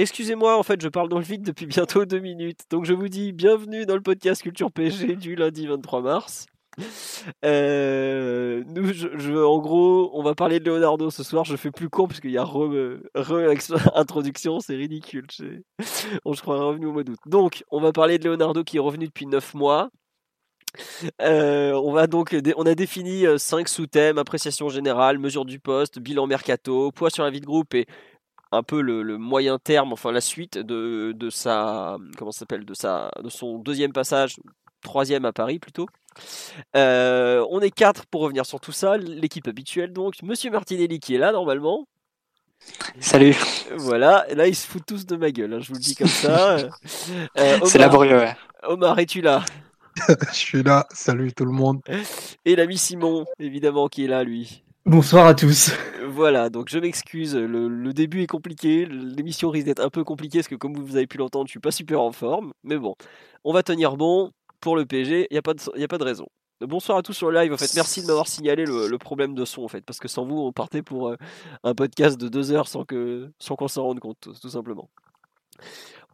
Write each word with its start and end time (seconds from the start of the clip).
Excusez-moi, 0.00 0.56
en 0.56 0.62
fait, 0.62 0.80
je 0.80 0.88
parle 0.88 1.10
dans 1.10 1.18
le 1.18 1.24
vide 1.24 1.42
depuis 1.42 1.66
bientôt 1.66 2.06
deux 2.06 2.20
minutes. 2.20 2.60
Donc, 2.70 2.86
je 2.86 2.94
vous 2.94 3.10
dis 3.10 3.32
bienvenue 3.32 3.84
dans 3.84 3.96
le 3.96 4.00
podcast 4.00 4.40
Culture 4.40 4.72
PSG 4.72 5.14
du 5.16 5.34
lundi 5.34 5.66
23 5.66 6.00
mars. 6.00 6.46
Euh, 7.44 8.64
nous, 8.68 8.94
je, 8.94 9.44
en 9.44 9.58
gros, 9.58 10.10
on 10.14 10.22
va 10.22 10.34
parler 10.34 10.58
de 10.58 10.64
Leonardo 10.64 11.10
ce 11.10 11.22
soir. 11.22 11.44
Je 11.44 11.54
fais 11.54 11.70
plus 11.70 11.90
court 11.90 12.08
parce 12.08 12.20
qu'il 12.20 12.30
y 12.30 12.38
a 12.38 12.44
re, 12.44 12.96
re 13.14 14.60
c'est 14.60 14.74
ridicule. 14.74 15.26
Je, 15.30 15.60
je 15.78 16.40
crois 16.40 16.64
revenu 16.64 16.86
au 16.86 16.92
mois 16.92 17.04
d'août. 17.04 17.18
Donc, 17.26 17.62
on 17.70 17.82
va 17.82 17.92
parler 17.92 18.18
de 18.18 18.26
Leonardo 18.26 18.64
qui 18.64 18.78
est 18.78 18.80
revenu 18.80 19.04
depuis 19.04 19.26
9 19.26 19.52
mois. 19.52 19.90
Euh, 21.20 21.72
on 21.72 21.92
va 21.92 22.06
donc, 22.06 22.34
on 22.56 22.64
a 22.64 22.74
défini 22.74 23.24
5 23.36 23.58
euh, 23.58 23.64
sous-thèmes 23.66 24.18
appréciation 24.18 24.68
générale, 24.68 25.18
mesure 25.18 25.44
du 25.44 25.58
poste, 25.58 25.98
bilan 25.98 26.26
mercato, 26.26 26.92
poids 26.92 27.10
sur 27.10 27.24
la 27.24 27.30
vie 27.30 27.40
de 27.40 27.46
groupe 27.46 27.74
et 27.74 27.86
un 28.52 28.62
peu 28.62 28.80
le, 28.80 29.18
moyen 29.18 29.58
terme, 29.58 29.92
enfin 29.92 30.12
la 30.12 30.20
suite 30.20 30.58
de, 30.58 31.12
de 31.12 31.30
sa, 31.30 31.96
comment 32.18 32.32
s'appelle, 32.32 32.64
de 32.64 32.74
sa, 32.74 33.10
de 33.22 33.28
son 33.28 33.58
deuxième 33.58 33.92
passage, 33.92 34.36
troisième 34.82 35.24
à 35.24 35.32
Paris 35.32 35.58
plutôt. 35.58 35.86
Euh, 36.76 37.46
on 37.50 37.60
est 37.60 37.70
quatre 37.70 38.06
pour 38.06 38.22
revenir 38.22 38.44
sur 38.46 38.60
tout 38.60 38.72
ça. 38.72 38.96
L'équipe 38.96 39.46
habituelle 39.46 39.92
donc, 39.92 40.22
Monsieur 40.22 40.50
Martinelli 40.50 40.98
qui 40.98 41.14
est 41.14 41.18
là 41.18 41.32
normalement. 41.32 41.86
Salut. 42.98 43.36
Voilà, 43.76 44.26
là 44.34 44.46
ils 44.46 44.54
se 44.54 44.66
foutent 44.66 44.86
tous 44.86 45.06
de 45.06 45.16
ma 45.16 45.30
gueule, 45.30 45.54
hein, 45.54 45.60
je 45.60 45.68
vous 45.68 45.74
le 45.74 45.80
dis 45.80 45.94
comme 45.94 46.08
ça. 46.08 46.58
Euh, 47.38 47.58
C'est 47.64 47.78
laborieux, 47.78 48.18
ouais. 48.18 48.36
Omar, 48.64 48.98
es-tu 48.98 49.22
là? 49.22 49.42
Je 50.32 50.36
suis 50.36 50.62
là, 50.62 50.86
salut 50.92 51.32
tout 51.32 51.44
le 51.44 51.52
monde. 51.52 51.80
Et 52.44 52.56
l'ami 52.56 52.78
Simon, 52.78 53.24
évidemment, 53.38 53.88
qui 53.88 54.04
est 54.04 54.08
là, 54.08 54.24
lui. 54.24 54.62
Bonsoir 54.86 55.26
à 55.26 55.34
tous. 55.34 55.72
Voilà, 56.08 56.48
donc 56.48 56.70
je 56.70 56.78
m'excuse, 56.78 57.36
le, 57.36 57.92
début 57.92 58.22
est 58.22 58.26
compliqué, 58.26 58.86
l'émission 58.86 59.50
risque 59.50 59.66
d'être 59.66 59.84
un 59.84 59.90
peu 59.90 60.04
compliquée 60.04 60.38
parce 60.38 60.48
que 60.48 60.54
comme 60.54 60.74
vous 60.74 60.96
avez 60.96 61.06
pu 61.06 61.18
l'entendre, 61.18 61.46
je 61.46 61.50
suis 61.50 61.60
pas 61.60 61.70
super 61.70 62.00
en 62.00 62.12
forme, 62.12 62.52
mais 62.64 62.78
bon, 62.78 62.96
on 63.44 63.52
va 63.52 63.62
tenir 63.62 63.96
bon 63.96 64.32
pour 64.60 64.76
le 64.76 64.86
PSG, 64.86 65.28
il 65.30 65.34
n'y 65.34 65.38
a, 65.38 65.42
pas 65.42 65.54
de, 65.54 66.04
raison. 66.04 66.26
Bonsoir 66.62 66.96
à 66.98 67.02
tous 67.02 67.12
sur 67.12 67.30
le 67.30 67.38
live. 67.38 67.52
En 67.52 67.58
fait, 67.58 67.72
merci 67.74 68.00
de 68.00 68.06
m'avoir 68.06 68.26
signalé 68.26 68.64
le, 68.64 68.98
problème 68.98 69.34
de 69.34 69.44
son, 69.44 69.62
en 69.62 69.68
fait, 69.68 69.82
parce 69.82 69.98
que 69.98 70.08
sans 70.08 70.24
vous, 70.24 70.38
on 70.38 70.52
partait 70.52 70.82
pour 70.82 71.08
euh, 71.08 71.16
un 71.62 71.74
podcast 71.74 72.18
de 72.18 72.28
deux 72.28 72.50
heures 72.50 72.68
sans 72.68 72.84
sans 73.38 73.56
qu'on 73.56 73.68
s'en 73.68 73.84
rende 73.84 74.00
compte, 74.00 74.28
tout 74.40 74.48
simplement. 74.48 74.88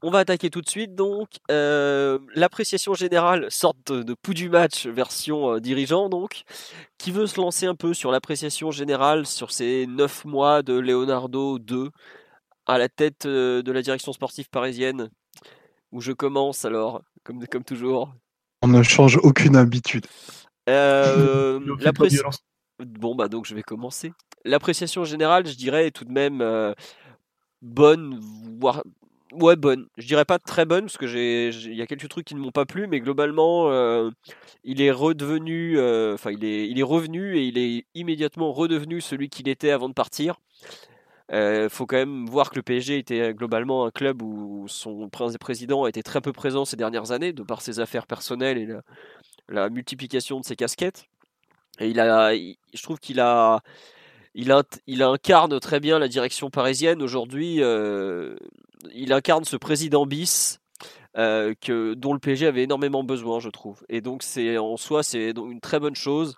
On 0.07 0.11
va 0.11 0.21
attaquer 0.21 0.51
tout 0.51 0.61
de 0.61 0.69
suite 0.69 0.95
donc. 0.95 1.31
Euh, 1.51 2.21
l'appréciation 2.37 2.95
générale, 2.95 3.51
sorte 3.51 3.91
de, 3.91 4.15
pouls 4.15 4.35
du 4.35 4.49
match 4.49 4.87
version 4.87 5.55
euh, 5.55 5.61
dirigeant 5.61 6.09
donc, 6.09 6.43
qui 6.97 7.11
veut 7.11 7.27
se 7.27 7.41
lancer 7.41 7.67
un 7.67 7.75
peu 7.75 7.93
sur 7.93 8.13
l'appréciation 8.13 8.71
générale 8.71 9.27
sur 9.27 9.51
ces 9.51 9.85
neuf 9.89 10.25
mois 10.25 10.63
de 10.63 10.75
Leonardo 10.75 11.59
2 11.59 11.91
à 12.67 12.79
la 12.79 12.89
tête 12.89 13.27
de 13.27 13.73
la 13.73 13.83
direction 13.83 14.13
sportive 14.13 14.49
parisienne. 14.49 15.11
Où 15.91 16.01
je 16.01 16.13
commence 16.13 16.65
alors, 16.65 17.03
comme, 17.25 17.45
comme 17.49 17.65
toujours. 17.65 18.15
On 18.63 18.69
ne 18.69 18.85
change 18.85 19.17
aucune 19.17 19.57
habitude. 19.57 20.07
Euh, 20.69 21.59
bon, 22.79 23.17
bah 23.17 23.27
donc 23.27 23.47
je 23.47 23.57
vais 23.57 23.63
commencer. 23.65 24.13
L'appréciation 24.45 25.03
générale, 25.05 25.49
je 25.49 25.57
dirais, 25.57 25.89
est 25.89 25.91
tout 25.91 26.05
de 26.05 26.13
même 26.13 26.43
euh, 26.43 26.75
bonne, 27.61 28.21
voire. 28.61 28.85
Ouais, 29.39 29.57
bonne. 29.57 29.87
Je 29.99 30.07
dirais 30.07 30.25
pas 30.25 30.39
très 30.39 30.65
bonne, 30.65 30.87
parce 30.87 30.97
que 30.97 31.07
j'ai, 31.07 31.49
il 31.49 31.75
y 31.75 31.83
a 31.83 31.87
quelques 31.87 32.09
trucs 32.09 32.27
qui 32.27 32.35
ne 32.35 32.41
m'ont 32.41 32.53
pas 32.53 32.65
plu, 32.65 32.87
mais 32.87 33.01
globalement, 33.01 33.71
euh, 33.71 34.11
il 34.65 34.81
est 34.81 34.91
redevenu, 34.91 35.79
enfin, 36.15 36.31
il 36.31 36.45
est, 36.45 36.69
il 36.69 36.79
est 36.79 36.83
revenu 36.83 37.37
et 37.37 37.47
il 37.47 37.59
est 37.59 37.85
immédiatement 37.95 38.53
redevenu 38.53 39.01
celui 39.01 39.29
qu'il 39.29 39.49
était 39.49 39.71
avant 39.71 39.89
de 39.89 39.95
partir. 39.95 40.37
Euh, 41.33 41.69
faut 41.69 41.87
quand 41.87 41.97
même 41.97 42.27
voir 42.27 42.51
que 42.51 42.57
le 42.57 42.63
PSG 42.63 42.99
était 42.99 43.35
globalement 43.35 43.85
un 43.85 43.91
club 43.91 44.23
où 44.23 44.67
son 44.69 45.09
président 45.09 45.85
a 45.85 45.89
été 45.89 46.03
très 46.03 46.21
peu 46.21 46.33
présent 46.33 46.65
ces 46.65 46.77
dernières 46.77 47.11
années, 47.11 47.33
de 47.33 47.43
par 47.43 47.63
ses 47.63 47.81
affaires 47.81 48.07
personnelles 48.07 48.59
et 48.59 48.69
la, 49.49 49.69
multiplication 49.71 50.41
de 50.41 50.45
ses 50.45 50.57
casquettes. 50.57 51.07
Et 51.81 51.89
il 51.89 52.01
a, 52.01 52.35
je 52.35 52.83
trouve 52.83 52.99
qu'il 53.01 53.21
a, 53.21 53.61
il, 54.35 54.53
a, 54.53 54.63
il 54.87 55.03
incarne 55.03 55.59
très 55.61 55.81
bien 55.81 55.99
la 55.99 56.09
direction 56.09 56.51
parisienne 56.51 57.03
aujourd'hui. 57.03 57.63
Euh, 57.63 58.37
il 58.95 59.13
incarne 59.13 59.45
ce 59.45 59.57
président 59.57 60.07
bis 60.07 60.61
euh, 61.17 61.55
que, 61.61 61.95
dont 61.95 62.13
le 62.13 62.19
PSG 62.19 62.47
avait 62.47 62.65
énormément 62.65 63.05
besoin, 63.05 63.41
je 63.41 63.49
trouve. 63.49 63.85
Et 63.89 64.01
donc 64.01 64.23
c'est 64.23 64.59
en 64.59 64.77
soi 64.77 65.03
c'est 65.03 65.31
une 65.31 65.61
très 65.61 65.81
bonne 65.81 65.97
chose 65.97 66.37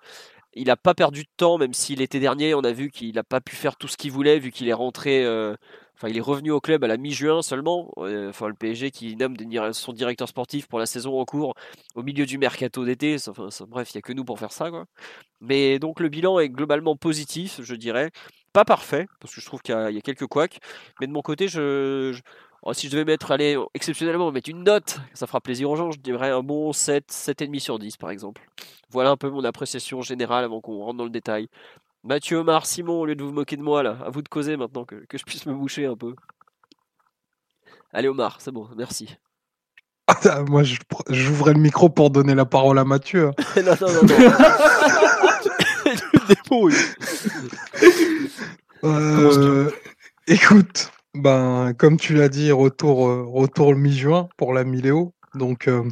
il 0.59 0.66
n'a 0.66 0.77
pas 0.77 0.94
perdu 0.94 1.22
de 1.22 1.28
temps, 1.37 1.59
même 1.59 1.75
s'il 1.75 2.03
était 2.03 2.21
dernier. 2.21 2.54
On 2.54 2.60
a 2.60 2.72
vu 2.72 2.91
qu'il 2.91 3.15
n'a 3.15 3.25
pas 3.25 3.41
pu 3.41 3.54
faire 3.56 3.77
tout 3.77 3.88
ce 3.88 3.97
qu'il 3.97 4.12
voulait, 4.12 4.38
vu 4.38 4.50
qu'il 4.50 4.69
est 4.69 4.72
rentré. 4.75 5.25
Euh, 5.25 5.54
enfin, 5.97 6.09
il 6.09 6.16
est 6.16 6.22
revenu 6.22 6.50
au 6.50 6.60
club 6.60 6.84
à 6.84 6.88
la 6.88 6.97
mi-juin 6.97 7.43
seulement. 7.43 7.93
Euh, 7.98 8.31
enfin, 8.31 8.48
le 8.48 8.54
PSG 8.54 8.91
qui 8.91 9.16
nomme 9.16 9.37
son 9.72 9.93
directeur 9.93 10.28
sportif 10.28 10.66
pour 10.66 10.78
la 10.78 10.87
saison 10.87 11.21
en 11.21 11.25
cours 11.25 11.54
au 11.94 12.03
milieu 12.03 12.27
du 12.27 12.38
mercato 12.38 12.84
d'été. 12.84 13.16
Bref, 13.69 13.91
il 13.93 13.97
n'y 13.97 13.98
a 13.98 14.03
que 14.03 14.12
nous 14.12 14.25
pour 14.25 14.38
faire 14.38 14.53
ça. 14.53 14.71
Mais 15.41 15.78
donc, 15.78 16.00
le 16.00 16.09
bilan 16.09 16.38
est 16.41 16.48
globalement 16.48 16.97
positif, 16.97 17.60
je 17.62 17.75
dirais. 17.75 18.10
Pas 18.58 18.64
parfait, 18.64 19.06
parce 19.20 19.32
que 19.32 19.41
je 19.41 19.46
trouve 19.46 19.62
qu'il 19.62 19.72
y, 19.72 19.98
a 19.98 20.00
quelques 20.00 20.26
couacs. 20.26 20.58
Mais 21.00 21.06
de 21.06 21.12
mon 21.12 21.22
côté, 21.22 21.46
je 21.46 22.19
Oh, 22.62 22.72
si 22.72 22.88
je 22.88 22.92
devais 22.92 23.04
mettre, 23.04 23.30
allez, 23.30 23.56
exceptionnellement, 23.72 24.32
mettre 24.32 24.50
une 24.50 24.64
note, 24.64 24.98
ça 25.14 25.28
fera 25.28 25.41
plaisir 25.41 25.70
aux 25.70 25.76
gens, 25.76 25.92
je 25.92 26.00
dirais 26.00 26.30
un 26.30 26.42
bon 26.42 26.72
7, 26.72 27.04
7,5 27.08 27.60
sur 27.60 27.78
10 27.78 27.97
par 27.98 28.10
exemple. 28.10 28.42
Voilà 28.91 29.10
un 29.10 29.16
peu 29.16 29.30
mon 29.30 29.44
appréciation 29.44 30.02
générale 30.02 30.42
avant 30.42 30.60
qu'on 30.60 30.82
rentre 30.82 30.97
dans 30.97 31.04
le 31.04 31.10
détail. 31.10 31.48
Mathieu, 32.02 32.38
Omar, 32.38 32.66
Simon, 32.66 33.02
au 33.02 33.06
lieu 33.06 33.14
de 33.14 33.22
vous 33.22 33.30
moquer 33.30 33.56
de 33.56 33.62
moi 33.62 33.84
là, 33.84 33.97
à 34.04 34.10
vous 34.10 34.22
de 34.22 34.28
causer 34.28 34.56
maintenant 34.56 34.84
que, 34.84 35.06
je 35.08 35.22
puisse 35.22 35.47
me 35.47 35.54
boucher 35.54 35.86
un 35.86 35.94
peu. 35.94 36.16
Allez 37.92 38.08
Omar, 38.08 38.41
c'est 38.41 38.50
bon, 38.50 38.68
merci. 38.76 39.14
Ah, 40.08 40.42
moi, 40.48 40.64
j'ouvrais 41.10 41.52
le 41.52 41.60
micro 41.60 41.91
pour 41.91 42.10
donner 42.10 42.34
la 42.34 42.44
parole 42.44 42.80
à 42.80 42.84
Mathieu. 42.84 43.30
Non, 43.56 43.76
non, 43.80 43.92
non, 43.92 44.02
non. 44.02 44.32
euh, 48.84 49.71
écoute, 50.27 50.93
ben, 51.15 51.72
comme 51.75 51.97
tu 51.97 52.15
l'as 52.15 52.28
dit, 52.28 52.53
retour, 52.53 53.09
euh, 53.09 53.25
retour 53.27 53.72
le 53.72 53.78
mi-juin 53.78 54.28
pour 54.37 54.53
la 54.53 54.65
Miléo. 54.65 55.15
Donc, 55.34 55.69
euh, 55.69 55.83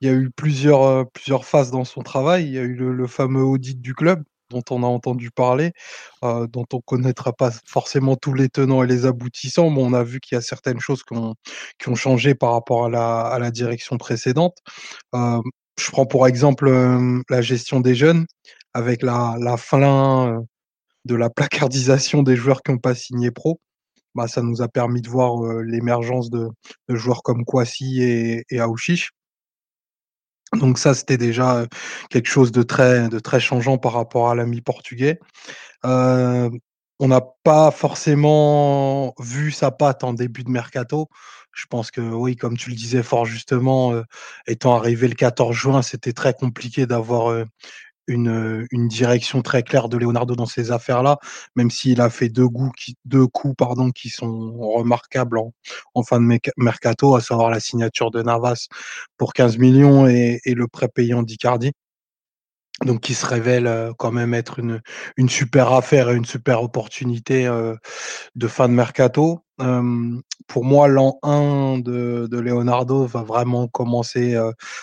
il 0.00 0.08
y 0.08 0.10
a 0.10 0.14
eu 0.14 0.30
plusieurs, 0.30 0.82
euh, 0.82 1.04
plusieurs 1.04 1.44
phases 1.44 1.70
dans 1.70 1.84
son 1.84 2.02
travail. 2.02 2.46
Il 2.46 2.52
y 2.52 2.58
a 2.58 2.62
eu 2.62 2.74
le, 2.74 3.06
fameux 3.06 3.42
audit 3.42 3.80
du 3.80 3.94
club 3.94 4.24
dont 4.50 4.62
on 4.70 4.82
a 4.84 4.86
entendu 4.86 5.30
parler, 5.32 5.72
dont 6.22 6.66
on 6.72 6.80
connaîtra 6.80 7.32
pas 7.32 7.50
forcément 7.66 8.14
tous 8.14 8.32
les 8.32 8.48
tenants 8.48 8.84
et 8.84 8.86
les 8.86 9.04
aboutissants, 9.04 9.70
mais 9.70 9.82
on 9.82 9.92
a 9.92 10.04
vu 10.04 10.20
qu'il 10.20 10.36
y 10.36 10.38
a 10.38 10.40
certaines 10.40 10.78
choses 10.78 11.02
qui 11.02 11.16
ont, 11.16 11.34
qui 11.80 11.88
ont 11.88 11.96
changé 11.96 12.36
par 12.36 12.52
rapport 12.52 12.86
à 12.86 12.88
la, 12.88 13.22
à 13.22 13.40
la 13.40 13.50
direction 13.50 13.98
précédente. 13.98 14.56
je 15.12 15.90
prends 15.90 16.06
pour 16.06 16.28
exemple 16.28 16.70
la 17.28 17.42
gestion 17.42 17.80
des 17.80 17.96
jeunes, 17.96 18.26
avec 18.72 19.02
la, 19.02 19.36
la 19.40 19.56
fin 19.56 20.44
de 21.06 21.14
la 21.14 21.30
placardisation 21.30 22.22
des 22.22 22.36
joueurs 22.36 22.62
qui 22.62 22.72
n'ont 22.72 22.78
pas 22.78 22.94
signé 22.94 23.30
pro. 23.30 23.60
Bah, 24.14 24.28
ça 24.28 24.42
nous 24.42 24.62
a 24.62 24.68
permis 24.68 25.02
de 25.02 25.08
voir 25.08 25.42
l'émergence 25.62 26.30
de, 26.30 26.48
joueurs 26.88 27.22
comme 27.22 27.44
Kwasi 27.44 28.02
et, 28.02 28.44
et 28.50 28.60
Donc 30.54 30.78
ça, 30.78 30.94
c'était 30.94 31.18
déjà 31.18 31.66
quelque 32.10 32.28
chose 32.28 32.50
de 32.50 32.62
très, 32.62 33.08
de 33.08 33.18
très 33.18 33.40
changeant 33.40 33.78
par 33.78 33.92
rapport 33.92 34.30
à 34.30 34.34
l'ami 34.34 34.62
portugais. 34.62 35.20
on 35.84 37.08
n'a 37.08 37.20
pas 37.44 37.70
forcément 37.70 39.14
vu 39.20 39.50
sa 39.50 39.70
patte 39.70 40.02
en 40.02 40.14
début 40.14 40.44
de 40.44 40.50
mercato. 40.50 41.08
Je 41.52 41.66
pense 41.66 41.90
que 41.90 42.00
oui, 42.00 42.36
comme 42.36 42.56
tu 42.56 42.70
le 42.70 42.76
disais 42.76 43.02
fort 43.02 43.26
justement, 43.26 43.92
étant 44.46 44.76
arrivé 44.76 45.08
le 45.08 45.14
14 45.14 45.54
juin, 45.54 45.82
c'était 45.82 46.12
très 46.12 46.34
compliqué 46.34 46.86
d'avoir 46.86 47.44
une, 48.06 48.66
une, 48.70 48.88
direction 48.88 49.42
très 49.42 49.62
claire 49.62 49.88
de 49.88 49.96
Leonardo 49.96 50.36
dans 50.36 50.46
ces 50.46 50.70
affaires-là, 50.70 51.18
même 51.56 51.70
s'il 51.70 52.00
a 52.00 52.10
fait 52.10 52.28
deux, 52.28 52.48
goûts 52.48 52.70
qui, 52.76 52.96
deux 53.04 53.26
coups 53.26 53.54
pardon, 53.56 53.90
qui 53.90 54.08
sont 54.10 54.56
remarquables 54.58 55.38
en, 55.38 55.52
en, 55.94 56.02
fin 56.02 56.20
de 56.20 56.38
mercato, 56.56 57.14
à 57.14 57.20
savoir 57.20 57.50
la 57.50 57.60
signature 57.60 58.10
de 58.10 58.22
Navas 58.22 58.68
pour 59.16 59.32
15 59.32 59.58
millions 59.58 60.06
et, 60.06 60.40
et 60.44 60.54
le 60.54 60.68
prêt 60.68 60.88
payant 60.88 61.22
d'Icardi. 61.22 61.72
Donc 62.84 63.00
qui 63.00 63.14
se 63.14 63.24
révèle 63.26 63.92
quand 63.98 64.12
même 64.12 64.34
être 64.34 64.58
une, 64.58 64.82
une 65.16 65.28
super 65.28 65.72
affaire 65.72 66.10
et 66.10 66.14
une 66.14 66.26
super 66.26 66.62
opportunité 66.62 67.48
de 68.34 68.48
fin 68.48 68.68
de 68.68 68.74
mercato. 68.74 69.40
pour 70.46 70.64
moi, 70.64 70.86
l'an 70.88 71.18
1 71.22 71.78
de, 71.78 72.28
de, 72.30 72.38
Leonardo 72.38 73.06
va 73.06 73.22
vraiment 73.22 73.66
commencer 73.68 74.38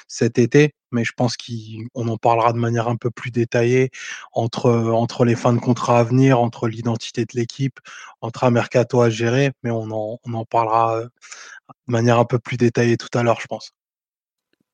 cet 0.08 0.40
été, 0.40 0.74
mais 0.92 1.04
je 1.04 1.14
pense 1.16 1.36
qu'on 1.38 2.08
en 2.08 2.18
parlera 2.18 2.52
de 2.54 2.58
manière 2.58 2.88
un 2.88 2.96
peu 2.96 3.12
plus 3.12 3.30
détaillée 3.30 3.92
entre, 4.34 4.72
entre 4.72 5.24
les 5.24 5.36
fins 5.36 5.54
de 5.54 5.60
contrat 5.60 6.00
à 6.00 6.04
venir, 6.04 6.40
entre 6.40 6.68
l'identité 6.68 7.26
de 7.26 7.36
l'équipe, 7.36 7.80
entre 8.22 8.44
un 8.44 8.52
mercato 8.52 9.02
à 9.02 9.12
gérer, 9.12 9.52
mais 9.62 9.70
on 9.70 9.92
en, 9.92 10.20
on 10.26 10.34
en 10.34 10.46
parlera 10.46 11.04
de 11.88 11.92
manière 11.92 12.20
un 12.20 12.26
peu 12.26 12.40
plus 12.40 12.58
détaillée 12.58 12.98
tout 12.98 13.16
à 13.18 13.24
l'heure, 13.24 13.40
je 13.42 13.48
pense. 13.48 13.74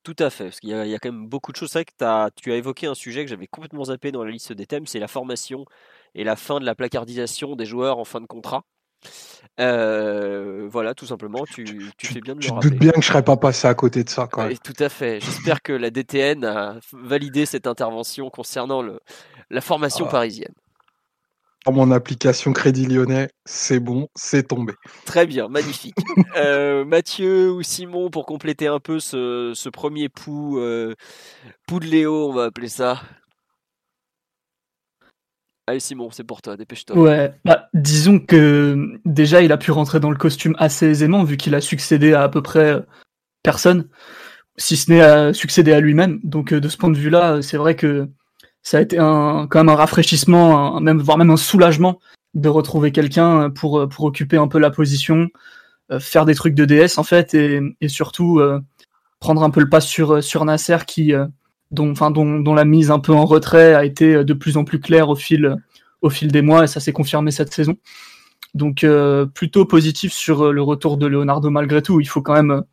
Tout 0.03 0.15
à 0.19 0.29
fait, 0.29 0.45
parce 0.45 0.59
qu'il 0.59 0.69
y, 0.69 0.73
a 0.73 0.99
quand 0.99 1.11
même 1.11 1.27
beaucoup 1.27 1.51
de 1.51 1.57
choses. 1.57 1.71
C'est 1.71 1.79
vrai 1.79 1.85
que 1.85 2.29
tu 2.41 2.51
as 2.51 2.55
évoqué 2.55 2.87
un 2.87 2.95
sujet 2.95 3.23
que 3.23 3.29
j'avais 3.29 3.47
complètement 3.47 3.85
zappé 3.85 4.11
dans 4.11 4.23
la 4.23 4.31
liste 4.31 4.53
des 4.53 4.65
thèmes, 4.65 4.87
c'est 4.87 4.99
la 4.99 5.09
formation 5.09 5.65
et 6.15 6.23
la 6.23 6.35
fin 6.35 6.59
de 6.59 6.65
la 6.65 6.73
placardisation 6.73 7.55
des 7.55 7.65
joueurs 7.65 7.99
en 7.99 8.05
fin 8.05 8.21
de 8.21 8.25
contrat. 8.25 8.63
Euh, 9.59 10.67
voilà, 10.71 10.93
tout 10.93 11.05
simplement, 11.05 11.43
tu, 11.45 11.65
fais 12.01 12.21
bien 12.21 12.35
de 12.35 12.45
le 12.45 12.51
rappeler. 12.53 12.71
Tu 12.71 12.77
bien 12.77 12.91
que 12.91 13.01
je 13.01 13.07
serais 13.07 13.23
pas 13.23 13.37
passé 13.37 13.67
à 13.67 13.73
côté 13.73 14.03
de 14.03 14.09
ça 14.09 14.27
quand 14.27 14.47
même. 14.47 14.57
tout 14.57 14.73
à 14.79 14.89
fait. 14.89 15.19
J'espère 15.19 15.61
que 15.61 15.73
la 15.73 15.89
DTN 15.89 16.45
a 16.45 16.79
validé 16.93 17.45
cette 17.45 17.67
intervention 17.67 18.29
concernant 18.29 18.81
le, 18.81 18.99
la 19.49 19.61
formation 19.61 20.05
ah. 20.07 20.11
parisienne 20.11 20.53
mon 21.67 21.91
application 21.91 22.53
Crédit 22.53 22.85
Lyonnais, 22.85 23.29
c'est 23.45 23.79
bon, 23.79 24.07
c'est 24.15 24.47
tombé. 24.47 24.73
Très 25.05 25.25
bien, 25.25 25.47
magnifique. 25.47 25.95
Euh, 26.35 26.85
Mathieu 26.85 27.51
ou 27.51 27.63
Simon, 27.63 28.09
pour 28.09 28.25
compléter 28.25 28.67
un 28.67 28.79
peu 28.79 28.99
ce, 28.99 29.69
premier 29.69 30.09
pou, 30.09 30.59
euh, 30.59 30.93
pou 31.67 31.79
de 31.79 31.85
Léo, 31.85 32.29
on 32.29 32.33
va 32.33 32.45
appeler 32.45 32.69
ça. 32.69 33.01
Allez 35.67 35.79
Simon, 35.79 36.09
c'est 36.11 36.23
pour 36.23 36.41
toi, 36.41 36.55
dépêche-toi. 36.55 36.97
Ouais, 36.97 37.33
bah, 37.45 37.67
disons 37.73 38.19
que 38.19 38.99
déjà 39.05 39.41
il 39.41 39.51
a 39.51 39.57
pu 39.57 39.71
rentrer 39.71 39.99
dans 39.99 40.11
le 40.11 40.17
costume 40.17 40.55
assez 40.59 40.87
aisément 40.87 41.23
vu 41.23 41.35
qu'il 41.35 41.55
a 41.55 41.61
succédé 41.61 42.13
à 42.13 42.23
à 42.23 42.29
peu 42.29 42.41
près 42.41 42.73
euh, 42.73 42.81
personne, 43.43 43.89
si 44.57 44.77
ce 44.77 44.91
n'est 44.91 45.01
à 45.01 45.33
succéder 45.33 45.73
à 45.73 45.79
lui-même. 45.79 46.19
Donc 46.23 46.53
de 46.53 46.69
ce 46.69 46.77
point 46.77 46.89
de 46.89 46.97
vue-là, 46.97 47.41
c'est 47.41 47.57
vrai 47.57 47.75
que 47.75 48.07
ça 48.61 48.77
a 48.77 48.81
été 48.81 48.97
un, 48.99 49.47
quand 49.49 49.59
même 49.59 49.69
un 49.69 49.75
rafraîchissement, 49.75 50.79
même, 50.79 50.99
voire 50.99 51.17
même 51.17 51.31
un 51.31 51.37
soulagement 51.37 51.99
de 52.33 52.49
retrouver 52.49 52.91
quelqu'un 52.91 53.49
pour, 53.49 53.87
pour 53.89 54.05
occuper 54.05 54.37
un 54.37 54.47
peu 54.47 54.59
la 54.59 54.69
position, 54.69 55.29
euh, 55.91 55.99
faire 55.99 56.25
des 56.25 56.35
trucs 56.35 56.53
de 56.53 56.65
DS 56.65 56.97
en 56.97 57.03
fait, 57.03 57.33
et, 57.33 57.61
et 57.81 57.87
surtout 57.87 58.39
euh, 58.39 58.59
prendre 59.19 59.43
un 59.43 59.49
peu 59.49 59.59
le 59.59 59.69
pas 59.69 59.81
sur, 59.81 60.23
sur 60.23 60.45
Nasser 60.45 60.77
qui, 60.85 61.13
euh, 61.13 61.25
dont, 61.71 61.91
enfin, 61.91 62.11
dont, 62.11 62.39
dont 62.39 62.53
la 62.53 62.65
mise 62.65 62.91
un 62.91 62.99
peu 62.99 63.13
en 63.13 63.25
retrait 63.25 63.73
a 63.73 63.85
été 63.85 64.23
de 64.23 64.33
plus 64.33 64.57
en 64.57 64.63
plus 64.65 64.79
claire 64.79 65.09
au 65.09 65.15
fil, 65.15 65.57
au 66.01 66.09
fil 66.09 66.31
des 66.31 66.43
mois, 66.43 66.65
et 66.65 66.67
ça 66.67 66.79
s'est 66.79 66.93
confirmé 66.93 67.31
cette 67.31 67.53
saison. 67.53 67.75
Donc 68.55 68.85
plutôt 69.35 69.65
positif 69.65 70.11
sur 70.11 70.51
le 70.51 70.61
retour 70.63 70.97
de 70.97 71.05
Leonardo 71.05 71.51
malgré 71.51 71.83
tout. 71.83 71.99
Il 72.01 72.07
faut 72.07 72.23
quand 72.23 72.33
même 72.33 72.63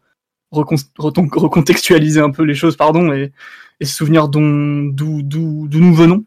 recontextualiser 0.51 2.21
un 2.21 2.31
peu 2.31 2.45
les 2.45 2.55
choses, 2.55 2.77
pardon, 2.77 3.13
et, 3.13 3.33
et 3.81 3.85
se 3.85 3.95
souvenir 3.95 4.29
d'où 4.29 4.43
nous 4.43 5.95
venons. 5.95 6.25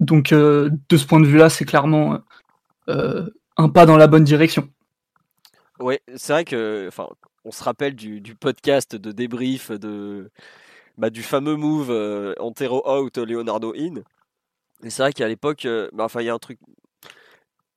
Donc 0.00 0.32
euh, 0.32 0.70
de 0.88 0.96
ce 0.96 1.06
point 1.06 1.20
de 1.20 1.26
vue-là, 1.26 1.48
c'est 1.48 1.64
clairement 1.64 2.20
euh, 2.88 3.28
un 3.56 3.68
pas 3.68 3.86
dans 3.86 3.96
la 3.96 4.06
bonne 4.06 4.24
direction. 4.24 4.68
Oui, 5.78 5.98
c'est 6.16 6.32
vrai 6.32 6.44
que, 6.44 6.86
enfin, 6.88 7.08
on 7.44 7.50
se 7.50 7.62
rappelle 7.62 7.94
du, 7.94 8.20
podcast 8.34 8.96
de 8.96 9.12
débrief 9.12 9.70
de 9.70 10.30
bah, 10.96 11.10
du 11.10 11.22
fameux 11.22 11.56
move 11.56 11.90
euh, 11.90 12.34
Antero 12.38 12.88
out 12.90 13.18
Leonardo 13.18 13.74
in. 13.76 13.96
Et 14.82 14.90
c'est 14.90 15.02
vrai 15.02 15.12
qu'à 15.12 15.28
l'époque, 15.28 15.66
bah, 15.92 16.04
enfin, 16.04 16.20
il 16.20 16.26
y 16.26 16.30
a 16.30 16.34
un 16.34 16.38
truc. 16.38 16.58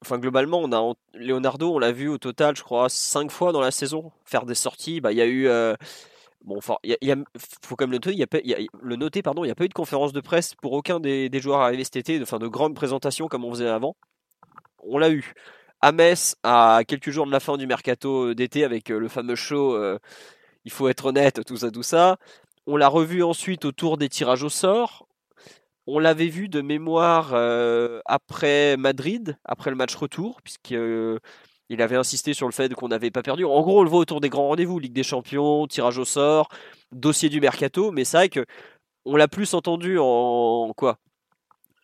Enfin, 0.01 0.18
globalement, 0.18 0.60
on 0.60 0.71
a 0.71 0.94
Leonardo, 1.13 1.74
on 1.74 1.80
l'a 1.80 1.92
vu 1.92 2.07
au 2.07 2.18
total, 2.18 2.56
je 2.56 2.63
crois, 2.63 2.88
cinq 2.89 3.31
fois 3.31 3.51
dans 3.51 3.60
la 3.60 3.71
saison 3.71 4.12
faire 4.24 4.45
des 4.45 4.56
sorties. 4.56 5.01
Bah, 5.01 5.12
il 5.12 5.18
y 5.18 5.21
a 5.21 5.27
eu 5.27 5.50
Bon, 6.45 6.59
il 6.83 6.97
y, 7.01 7.13
faut 7.63 7.75
quand 7.75 7.86
même 7.86 7.91
le 7.91 7.97
noter, 7.97 8.12
il 8.12 8.18
y 8.18 8.53
a, 8.53 8.57
le 8.81 8.95
noter, 8.95 9.21
pardon, 9.21 9.44
il 9.44 9.47
n'y 9.47 9.51
a 9.51 9.56
pas 9.56 9.65
eu 9.65 9.69
de 9.69 9.74
conférence 9.74 10.13
de 10.13 10.21
presse 10.21 10.56
pour 10.56 10.71
aucun 10.71 11.00
des, 11.00 11.30
joueurs 11.39 11.59
arrivés 11.59 11.83
cet 11.83 11.97
été, 11.97 12.18
de, 12.18 12.24
enfin, 12.24 12.39
de 12.39 12.47
grandes 12.47 12.75
présentations 12.75 13.27
comme 13.27 13.44
on 13.44 13.51
faisait 13.51 13.68
avant. 13.68 13.95
On 14.83 14.97
l'a 14.97 15.09
eu 15.09 15.33
à 15.81 15.91
Metz, 15.91 16.36
à 16.44 16.81
quelques 16.88 17.09
jours 17.09 17.25
de 17.25 17.31
la 17.31 17.39
fin 17.39 17.57
du 17.57 17.68
mercato 17.68 18.27
euh, 18.30 18.36
d'été, 18.36 18.63
avec 18.63 18.89
euh, 18.91 19.00
le 19.00 19.07
fameux 19.07 19.36
show 19.36 19.75
euh, 19.75 20.00
Il 20.65 20.71
faut 20.71 20.89
être 20.89 21.06
honnête, 21.06 21.44
tout 21.45 21.57
ça, 21.57 21.71
tout 21.71 21.83
ça. 21.83 22.18
On 22.68 22.77
l'a 22.77 22.88
revu 22.88 23.24
ensuite 23.24 23.65
autour 23.65 23.97
des 23.97 24.09
tirages 24.09 24.44
au 24.44 24.50
sort. 24.50 25.07
On 25.88 26.00
l'avait 26.00 26.27
vu 26.27 26.50
de 26.50 26.62
mémoire 26.62 27.33
après 28.06 28.77
Madrid, 28.77 29.38
après 29.44 29.71
le 29.71 29.75
match 29.75 29.95
retour, 29.95 30.39
puisque 30.44 30.75
il 31.69 31.81
avait 31.81 31.95
insisté 31.95 32.33
sur 32.33 32.48
le 32.48 32.54
fait 32.54 32.74
qu'on 32.74 32.88
n'avait 32.88 33.12
pas 33.12 33.21
perdu. 33.21 33.45
En 33.45 33.62
gros, 33.62 33.80
on 33.80 33.83
le 33.83 33.89
voit 33.89 34.00
autour 34.00 34.21
des 34.21 34.30
grands 34.30 34.48
rendez-vous, 34.48 34.80
Ligue 34.80 34.94
des 34.94 35.04
Champions, 35.04 35.68
tirage 35.68 35.98
au 35.98 36.06
sort, 36.06 36.50
dossier 36.92 37.30
du 37.30 37.39
mercato, 37.39 37.92
mais 37.92 38.04
c'est 38.04 38.18
vrai 38.18 38.45
on 39.06 39.16
l'a 39.16 39.27
plus 39.27 39.54
entendu 39.54 39.98
en 40.00 40.71
quoi? 40.75 41.00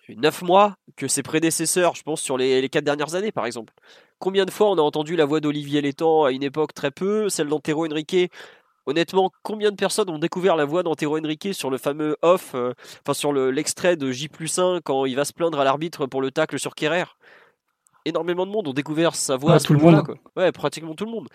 Neuf 0.10 0.44
mois 0.44 0.76
que 0.96 1.08
ses 1.08 1.24
prédécesseurs, 1.24 1.96
je 1.96 2.04
pense, 2.04 2.22
sur 2.22 2.38
les, 2.38 2.70
quatre 2.70 2.84
dernières 2.84 3.16
années, 3.16 3.32
par 3.32 3.46
exemple. 3.46 3.74
Combien 4.20 4.46
de 4.46 4.52
fois 4.52 4.70
on 4.70 4.78
a 4.78 4.82
entendu 4.82 5.16
la 5.16 5.26
voix 5.26 5.40
d'Olivier 5.40 5.82
Létang 5.82 6.26
à 6.26 6.32
une 6.32 6.44
époque 6.44 6.74
très 6.74 6.92
peu, 6.92 7.30
celle 7.30 7.48
d'Antero 7.48 7.88
Henrique? 7.88 8.32
Honnêtement, 8.86 9.32
combien 9.42 9.72
de 9.72 9.76
personnes 9.76 10.10
ont 10.12 10.20
découvert 10.20 10.56
la 10.56 10.66
voix 10.66 10.84
d'Antero 10.84 11.18
Henrique 11.18 11.50
sur 11.54 11.72
le 11.72 11.80
fameux 11.80 12.18
off, 12.22 12.52
euh, 12.54 12.74
enfin 13.02 13.16
sur 13.16 13.34
l'extrait 13.34 13.98
de 13.98 14.12
J 14.12 14.30
1 14.58 14.82
quand 14.84 15.06
il 15.06 15.16
va 15.16 15.26
se 15.26 15.34
plaindre 15.34 15.60
à 15.60 15.64
l'arbitre 15.64 16.06
pour 16.06 16.22
le 16.22 16.30
tacle 16.30 16.60
sur 16.60 16.76
Kerrer? 16.76 17.06
Énormément 18.06 18.46
de 18.46 18.52
monde 18.52 18.68
ont 18.68 18.74
découvert 18.74 19.16
sa 19.16 19.36
voix 19.36 19.56
à 19.56 19.60
tout 19.60 19.74
le 19.74 19.80
monde. 19.80 20.04
Quoi. 20.04 20.16
Ouais, 20.36 20.52
pratiquement 20.52 20.96
tout 20.96 21.06
le 21.06 21.12
monde. 21.12 21.28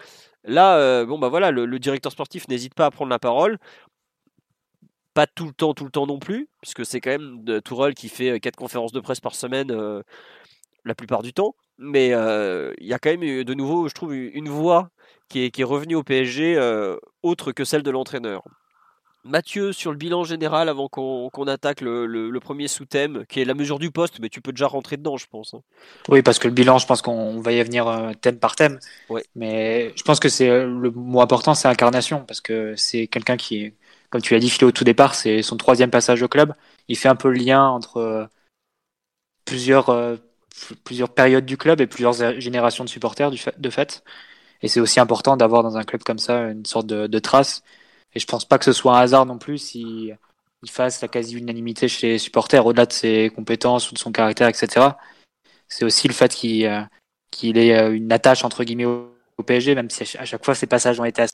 Là, 0.44 0.76
euh, 0.78 1.04
bon 1.04 1.18
bah 1.18 1.28
voilà, 1.28 1.50
le, 1.50 1.78
directeur 1.78 2.12
sportif 2.12 2.48
n'hésite 2.48 2.74
pas 2.74 2.86
à 2.86 2.90
prendre 2.90 3.10
la 3.10 3.18
parole. 3.18 3.58
Pas 5.12 5.26
tout 5.26 5.46
le 5.46 5.52
temps, 5.52 5.74
tout 5.74 5.84
le 5.84 5.90
temps 5.90 6.06
non 6.06 6.18
plus, 6.18 6.48
puisque 6.62 6.86
c'est 6.86 7.00
quand 7.00 7.10
même 7.10 7.42
de 7.42 7.58
Tourelle 7.58 7.94
qui 7.94 8.08
fait 8.08 8.30
euh, 8.30 8.38
quatre 8.38 8.56
conférences 8.56 8.92
de 8.92 9.00
presse 9.00 9.20
par 9.20 9.34
semaine 9.34 9.70
euh, 9.72 10.02
la 10.84 10.94
plupart 10.94 11.22
du 11.22 11.32
temps. 11.32 11.54
Mais 11.78 12.08
il 12.08 12.86
y 12.86 12.92
a 12.92 12.98
quand 12.98 13.10
même 13.10 13.42
de 13.42 13.54
nouveau, 13.54 13.88
je 13.88 13.94
trouve, 13.94 14.14
une 14.14 14.50
voix 14.50 14.90
qui 15.30 15.44
est, 15.44 15.50
qui 15.50 15.62
est 15.62 15.64
revenue 15.64 15.94
au 15.94 16.02
PSG 16.02 16.58
autre 17.22 17.52
que 17.52 17.64
celle 17.64 17.82
de 17.82 17.90
l'entraîneur. 17.90 18.42
Mathieu, 19.24 19.72
sur 19.72 19.90
le 19.90 19.98
bilan 19.98 20.24
général, 20.24 20.70
avant 20.70 20.88
qu'on 20.88 21.46
attaque 21.46 21.82
le, 21.82 22.38
premier 22.40 22.68
sous-thème, 22.68 23.26
qui 23.28 23.40
est 23.40 23.44
la 23.44 23.54
mesure 23.54 23.78
du 23.78 23.90
poste, 23.90 24.18
mais 24.20 24.30
tu 24.30 24.40
peux 24.40 24.52
déjà 24.52 24.66
rentrer 24.66 24.96
dedans, 24.96 25.18
je 25.18 25.26
pense. 25.26 25.52
Hein. 25.52 25.60
Oui, 26.08 26.22
parce 26.22 26.38
que 26.38 26.48
le 26.48 26.54
bilan, 26.54 26.78
je 26.78 26.86
pense 26.86 27.02
qu'on 27.02 27.40
va 27.40 27.52
y 27.52 27.62
venir 27.62 27.86
euh, 27.86 28.12
thème 28.14 28.38
par 28.38 28.56
thème. 28.56 28.78
Mais 29.34 29.92
je 29.94 30.02
pense 30.02 30.20
que 30.20 30.30
c'est 30.30 30.48
euh, 30.48 30.66
le 30.66 30.90
mot 30.90 31.20
important, 31.20 31.54
c'est 31.54 31.68
incarnation, 31.68 32.24
parce 32.24 32.40
que 32.40 32.74
c'est 32.76 33.08
quelqu'un 33.08 33.36
qui 33.36 33.62
est, 33.62 33.74
comme 34.08 34.22
tu 34.22 34.32
l'as 34.32 34.40
dit, 34.40 34.48
filé 34.48 34.64
au 34.66 34.72
tout 34.72 34.84
départ, 34.84 35.14
c'est 35.14 35.42
son 35.42 35.58
troisième 35.58 35.90
passage 35.90 36.22
au 36.22 36.28
club. 36.28 36.54
Il 36.88 36.96
fait 36.96 37.08
un 37.08 37.16
peu 37.16 37.28
le 37.28 37.38
lien 37.38 37.68
entre 37.68 37.98
euh, 37.98 38.26
plusieurs, 39.44 40.18
plusieurs 40.84 41.10
périodes 41.10 41.44
du 41.44 41.58
club 41.58 41.82
et 41.82 41.86
plusieurs 41.86 42.40
générations 42.40 42.84
de 42.84 42.88
supporters 42.88 43.30
de 43.30 43.70
fait. 43.70 44.02
Et 44.62 44.68
c'est 44.68 44.80
aussi 44.80 44.98
important 44.98 45.36
d'avoir 45.36 45.62
dans 45.62 45.76
un 45.76 45.84
club 45.84 46.02
comme 46.04 46.18
ça 46.18 46.48
une 46.48 46.64
sorte 46.64 46.86
de, 46.86 47.06
de 47.06 47.18
trace 47.18 47.62
et 48.14 48.20
je 48.20 48.26
pense 48.26 48.44
pas 48.44 48.58
que 48.58 48.64
ce 48.64 48.72
soit 48.72 48.98
un 48.98 49.00
hasard 49.00 49.26
non 49.26 49.38
plus 49.38 49.58
si 49.58 50.12
il 50.62 50.70
fasse 50.70 51.00
la 51.00 51.08
quasi-unanimité 51.08 51.88
chez 51.88 52.08
les 52.08 52.18
supporters, 52.18 52.64
au-delà 52.66 52.86
de 52.86 52.92
ses 52.92 53.30
compétences 53.34 53.90
ou 53.90 53.94
de 53.94 53.98
son 53.98 54.12
caractère, 54.12 54.48
etc. 54.48 54.88
C'est 55.68 55.84
aussi 55.84 56.08
le 56.08 56.14
fait 56.14 56.34
qu'il 56.34 56.66
euh, 56.66 56.82
qu'il 57.30 57.58
ait 57.58 57.78
euh, 57.78 57.94
une 57.94 58.12
attache 58.12 58.44
entre 58.44 58.64
guillemets 58.64 58.86
au, 58.86 59.16
PSG, 59.46 59.74
même 59.74 59.88
si 59.88 60.02
à 60.18 60.26
chaque 60.26 60.44
fois 60.44 60.54
ses 60.54 60.66
passages 60.66 61.00
ont 61.00 61.04
été 61.06 61.22
assez... 61.22 61.32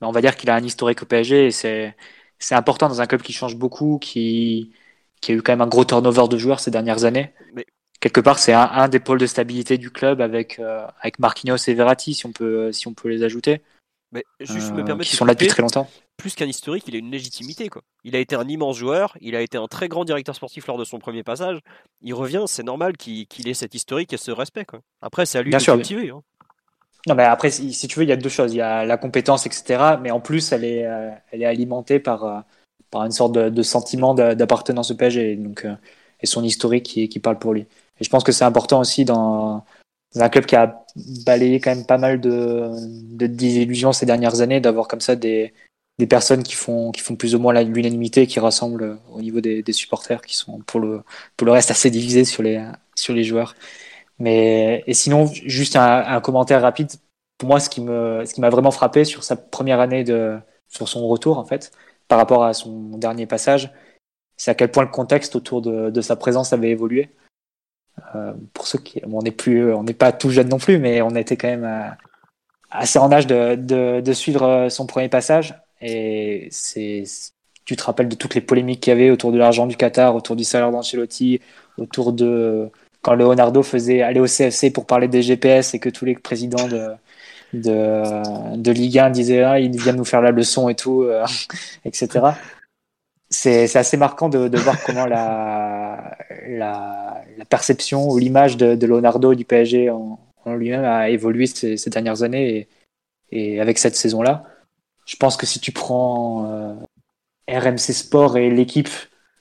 on 0.00 0.12
va 0.12 0.20
dire 0.20 0.36
qu'il 0.36 0.48
a 0.48 0.54
un 0.54 0.62
historique 0.62 1.02
au 1.02 1.06
PSG 1.06 1.46
et 1.46 1.50
c'est 1.50 1.96
c'est 2.38 2.54
important 2.54 2.88
dans 2.88 3.00
un 3.00 3.06
club 3.06 3.22
qui 3.22 3.32
change 3.32 3.56
beaucoup, 3.56 3.98
qui 3.98 4.72
qui 5.20 5.32
a 5.32 5.34
eu 5.34 5.42
quand 5.42 5.52
même 5.52 5.62
un 5.62 5.66
gros 5.66 5.84
turnover 5.84 6.28
de 6.28 6.38
joueurs 6.38 6.60
ces 6.60 6.70
dernières 6.70 7.04
années. 7.04 7.32
Mais... 7.54 7.66
Quelque 8.00 8.20
part, 8.20 8.38
c'est 8.38 8.52
un, 8.52 8.62
un, 8.62 8.88
des 8.88 9.00
pôles 9.00 9.18
de 9.18 9.26
stabilité 9.26 9.76
du 9.76 9.90
club 9.90 10.20
avec 10.20 10.60
euh, 10.60 10.86
avec 11.00 11.18
Marquinhos 11.18 11.56
et 11.56 11.74
Verratti, 11.74 12.14
si 12.14 12.26
on 12.26 12.32
peut 12.32 12.70
si 12.70 12.86
on 12.86 12.94
peut 12.94 13.08
les 13.08 13.24
ajouter. 13.24 13.60
Mais 14.12 14.24
juste 14.40 14.72
me 14.72 14.84
permettre 14.84 15.10
qui 15.10 15.16
sont 15.16 15.24
là 15.24 15.34
depuis 15.34 15.48
très 15.48 15.62
longtemps 15.62 15.88
plus 16.18 16.34
qu'un 16.34 16.46
historique, 16.46 16.84
il 16.88 16.96
a 16.96 16.98
une 16.98 17.10
légitimité. 17.10 17.68
Quoi. 17.68 17.82
Il 18.04 18.14
a 18.14 18.18
été 18.18 18.34
un 18.34 18.46
immense 18.46 18.76
joueur, 18.76 19.16
il 19.20 19.34
a 19.36 19.40
été 19.40 19.56
un 19.56 19.68
très 19.68 19.88
grand 19.88 20.04
directeur 20.04 20.34
sportif 20.34 20.66
lors 20.66 20.76
de 20.76 20.84
son 20.84 20.98
premier 20.98 21.22
passage. 21.22 21.60
Il 22.02 22.12
revient, 22.12 22.44
c'est 22.46 22.64
normal 22.64 22.96
qu'il 22.96 23.48
ait 23.48 23.54
cet 23.54 23.74
historique 23.74 24.12
et 24.12 24.18
ce 24.18 24.32
respect. 24.32 24.64
Quoi. 24.64 24.80
Après, 25.00 25.24
c'est 25.24 25.38
à 25.38 25.42
lui 25.42 25.52
de 25.52 25.58
sûr, 25.58 25.74
cultiver. 25.74 26.10
Hein. 26.10 26.20
Non, 27.06 27.14
mais 27.14 27.22
après, 27.22 27.50
si, 27.50 27.88
tu 27.88 27.98
veux, 27.98 28.04
il 28.04 28.08
y 28.08 28.12
a 28.12 28.16
deux 28.16 28.28
choses. 28.28 28.52
Il 28.52 28.58
y 28.58 28.60
a 28.60 28.84
la 28.84 28.96
compétence, 28.96 29.46
etc. 29.46 29.96
Mais 30.02 30.10
en 30.10 30.20
plus, 30.20 30.50
elle 30.52 30.64
est, 30.64 30.84
euh, 30.84 31.10
elle 31.30 31.42
est 31.42 31.46
alimentée 31.46 32.00
par, 32.00 32.24
euh, 32.24 32.40
par 32.90 33.04
une 33.04 33.12
sorte 33.12 33.32
de, 33.32 33.62
sentiment 33.62 34.12
d'appartenance 34.12 34.90
au 34.90 34.96
PSG 34.96 35.36
donc, 35.36 35.64
euh, 35.64 35.76
et 36.20 36.26
son 36.26 36.42
historique 36.42 36.84
qui, 36.84 37.08
qui 37.08 37.20
parle 37.20 37.38
pour 37.38 37.54
lui. 37.54 37.60
Et 38.00 38.04
je 38.04 38.10
pense 38.10 38.24
que 38.24 38.32
c'est 38.32 38.44
important 38.44 38.80
aussi 38.80 39.04
dans, 39.04 39.64
un 40.16 40.28
club 40.28 40.46
qui 40.46 40.56
a 40.56 40.84
balayé 41.24 41.60
quand 41.60 41.74
même 41.74 41.86
pas 41.86 41.98
mal 41.98 42.20
de, 42.20 42.70
de 43.16 43.26
désillusions 43.26 43.92
ces 43.92 44.06
dernières 44.06 44.40
années, 44.40 44.60
d'avoir 44.60 44.88
comme 44.88 45.00
ça 45.00 45.16
des, 45.16 45.52
personnes 46.08 46.42
qui 46.42 46.54
font, 46.54 46.92
plus 47.18 47.34
ou 47.34 47.38
moins 47.38 47.60
l'unanimité, 47.62 48.26
qui 48.26 48.40
rassemblent 48.40 48.98
au 49.12 49.20
niveau 49.20 49.40
des, 49.40 49.72
supporters, 49.72 50.22
qui 50.22 50.36
sont 50.36 50.60
pour 50.60 50.80
le, 50.80 51.02
reste 51.42 51.70
assez 51.70 51.90
divisés 51.90 52.24
sur 52.24 52.42
les, 52.42 53.24
joueurs. 53.24 53.54
Mais 54.18 54.82
et 54.86 54.94
sinon, 54.94 55.26
juste 55.26 55.76
un, 55.76 56.20
commentaire 56.20 56.62
rapide. 56.62 56.90
Pour 57.38 57.48
moi, 57.48 57.60
ce 57.60 57.68
qui 57.70 57.80
m'a 57.80 58.50
vraiment 58.50 58.70
frappé 58.70 59.04
sur 59.04 59.22
sa 59.24 59.36
première 59.36 59.80
année 59.80 60.04
de, 60.04 60.38
sur 60.68 60.88
son 60.88 61.06
retour 61.08 61.38
en 61.38 61.44
fait, 61.44 61.72
par 62.08 62.18
rapport 62.18 62.44
à 62.44 62.54
son 62.54 62.96
dernier 62.98 63.26
passage, 63.26 63.70
c'est 64.36 64.50
à 64.52 64.54
quel 64.54 64.70
point 64.70 64.84
le 64.84 64.90
contexte 64.90 65.36
autour 65.36 65.62
de 65.62 66.00
sa 66.00 66.16
présence 66.16 66.52
avait 66.52 66.70
évolué. 66.70 67.10
Euh, 68.14 68.32
pour 68.54 68.66
ceux 68.66 68.78
qui, 68.78 69.00
on 69.10 69.22
n'est 69.22 69.30
plus, 69.30 69.72
on 69.72 69.82
n'est 69.82 69.94
pas 69.94 70.12
tout 70.12 70.30
jeune 70.30 70.48
non 70.48 70.58
plus, 70.58 70.78
mais 70.78 71.02
on 71.02 71.14
était 71.16 71.36
quand 71.36 71.48
même 71.48 71.96
assez 72.70 72.98
en 72.98 73.10
âge 73.12 73.26
de, 73.26 74.12
suivre 74.12 74.42
euh, 74.44 74.68
son 74.68 74.86
premier 74.86 75.08
passage. 75.08 75.54
Et 75.80 76.48
c'est, 76.50 77.04
tu 77.64 77.76
te 77.76 77.82
rappelles 77.82 78.08
de 78.08 78.16
toutes 78.16 78.34
les 78.34 78.40
polémiques 78.40 78.80
qu'il 78.80 78.90
y 78.92 78.96
avait 78.96 79.10
autour 79.10 79.32
de 79.32 79.38
l'argent 79.38 79.66
du 79.66 79.76
Qatar, 79.76 80.14
autour 80.14 80.36
du 80.36 80.44
salaire 80.44 80.70
d'Ancelotti, 80.72 81.40
autour 81.76 82.12
de 82.12 82.70
quand 83.02 83.14
Leonardo 83.14 83.62
faisait 83.62 84.02
aller 84.02 84.20
au 84.20 84.26
CFC 84.26 84.72
pour 84.72 84.86
parler 84.86 85.06
des 85.08 85.22
GPS 85.22 85.74
et 85.74 85.78
que 85.78 85.88
tous 85.88 86.04
les 86.04 86.14
présidents 86.14 86.66
de, 86.66 86.90
de, 87.54 88.70
Ligue 88.72 88.98
1 88.98 89.10
disaient 89.10 89.42
ah, 89.44 89.60
il 89.60 89.78
vient 89.80 89.92
nous 89.92 90.04
faire 90.04 90.20
la 90.20 90.32
leçon 90.32 90.68
et 90.68 90.74
tout, 90.74 91.02
euh, 91.02 91.24
etc. 91.84 92.08
C'est 93.30 93.76
assez 93.76 93.96
marquant 93.98 94.28
de, 94.28 94.48
de, 94.48 94.58
voir 94.58 94.82
comment 94.84 95.04
la, 95.04 96.16
la, 96.46 97.22
la 97.36 97.44
perception 97.44 98.08
ou 98.08 98.18
l'image 98.18 98.56
de, 98.56 98.74
de, 98.74 98.86
Leonardo 98.86 99.34
du 99.34 99.44
PSG 99.44 99.90
en, 99.90 100.18
en 100.44 100.54
lui-même 100.54 100.84
a 100.84 101.10
évolué 101.10 101.46
ces, 101.46 101.76
ces 101.76 101.90
dernières 101.90 102.22
années 102.22 102.68
et, 103.30 103.54
et, 103.54 103.60
avec 103.60 103.78
cette 103.78 103.96
saison-là. 103.96 104.44
Je 105.04 105.16
pense 105.16 105.36
que 105.36 105.44
si 105.44 105.60
tu 105.60 105.72
prends 105.72 106.46
euh, 106.50 106.74
RMC 107.48 107.92
Sport 107.92 108.38
et 108.38 108.50
l'équipe 108.50 108.88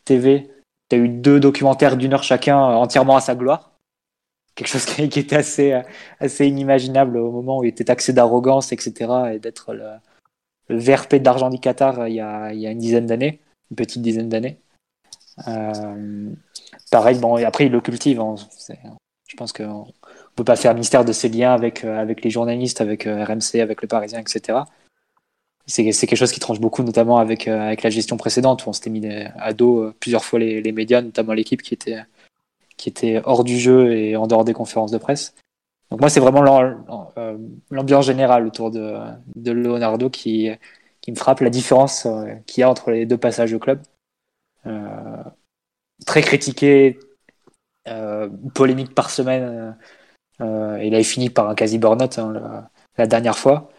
TV, 0.03 0.49
tu 0.89 0.95
as 0.97 0.99
eu 0.99 1.07
deux 1.09 1.39
documentaires 1.39 1.95
d'une 1.97 2.13
heure 2.13 2.23
chacun 2.23 2.57
entièrement 2.57 3.15
à 3.15 3.21
sa 3.21 3.35
gloire 3.35 3.77
quelque 4.57 4.67
chose 4.67 4.85
qui, 5.09 5.19
était 5.19 5.37
assez, 5.37 5.81
assez 6.19 6.47
inimaginable 6.47 7.17
au 7.17 7.31
moment 7.31 7.59
où 7.59 7.63
il 7.63 7.69
était 7.69 7.85
taxé 7.85 8.11
d'arrogance, 8.11 8.73
etc., 8.73 9.11
et 9.35 9.39
d'être 9.39 9.73
le, 9.73 9.87
VRP 10.69 11.15
de 11.15 11.23
l'argent 11.23 11.49
du 11.49 11.59
Qatar 11.59 12.01
euh, 12.01 12.09
il 12.09 12.15
y 12.15 12.19
a, 12.19 12.51
il 12.51 12.59
y 12.59 12.67
a 12.67 12.71
une 12.71 12.79
dizaine 12.79 13.05
d'années, 13.05 13.39
une 13.71 13.75
petite 13.75 14.01
dizaine 14.01 14.29
d'années. 14.29 14.59
Euh, 15.47 16.29
pareil, 16.91 17.19
bon, 17.19 17.35
après, 17.43 17.65
il 17.65 17.71
le 17.71 17.81
cultive. 17.81 18.19
Hein, 18.19 18.35
je 19.27 19.35
pense 19.35 19.53
qu'on 19.53 19.85
ne 19.85 20.35
peut 20.35 20.43
pas 20.43 20.55
faire 20.55 20.73
mystère 20.73 21.05
de 21.05 21.11
ses 21.11 21.29
liens 21.29 21.53
avec, 21.53 21.83
euh, 21.83 21.99
avec 21.99 22.23
les 22.23 22.29
journalistes, 22.29 22.81
avec 22.81 23.03
RMC, 23.03 23.59
avec 23.61 23.81
le 23.81 23.87
Parisien, 23.87 24.19
etc. 24.19 24.59
C'est 25.69 25.83
quelque 25.83 26.15
chose 26.15 26.31
qui 26.31 26.39
tranche 26.39 26.61
beaucoup, 26.61 26.81
notamment 26.81 27.17
avec, 27.17 27.47
avec 27.49 27.83
la 27.83 27.89
gestion 27.89 28.15
précédente, 28.15 28.65
où 28.65 28.69
on 28.69 28.73
s'était 28.73 28.89
mis 28.89 29.05
à 29.05 29.51
dos 29.51 29.91
plusieurs 29.99 30.23
fois 30.23 30.39
les, 30.39 30.71
médias, 30.71 31.01
notamment 31.01 31.33
l'équipe 31.33 31.61
qui 31.61 31.73
était 31.73 32.03
qui 32.77 32.89
était 32.89 33.21
hors 33.25 33.43
du 33.43 33.57
jeu 33.57 33.91
et 33.91 34.15
en 34.15 34.27
dehors 34.27 34.45
des 34.45 34.53
conférences 34.53 34.91
de 34.91 34.99
presse. 34.99 35.33
Donc 35.89 35.99
moi, 35.99 36.09
c'est 36.09 36.19
vraiment 36.19 36.45
euh, 37.17 37.37
l'ambiance 37.71 38.05
générale 38.05 38.45
autour 38.45 38.71
de 38.71 39.51
Leonardo 39.51 40.09
qui, 40.09 40.51
qui 41.07 41.11
me 41.13 41.15
frappe, 41.15 41.39
la 41.39 41.49
différence 41.49 42.05
euh, 42.05 42.35
qu'il 42.47 42.61
y 42.61 42.63
a 42.65 42.69
entre 42.69 42.91
les 42.91 43.05
deux 43.05 43.17
passages 43.17 43.53
au 43.53 43.59
club. 43.59 43.79
Euh, 44.65 45.23
très 46.05 46.21
critiqué, 46.21 46.99
euh, 47.87 48.27
polémique 48.53 48.93
par 48.93 49.09
semaine, 49.09 49.77
euh, 50.41 50.79
il 50.83 50.93
avait 50.93 51.05
fini 51.05 51.29
par 51.29 51.47
un 51.47 51.55
quasi 51.55 51.77
burn-out 51.77 52.19
hein, 52.19 52.33
la, 52.33 52.69
la, 52.97 53.07
dernière 53.07 53.37
fois. 53.37 53.69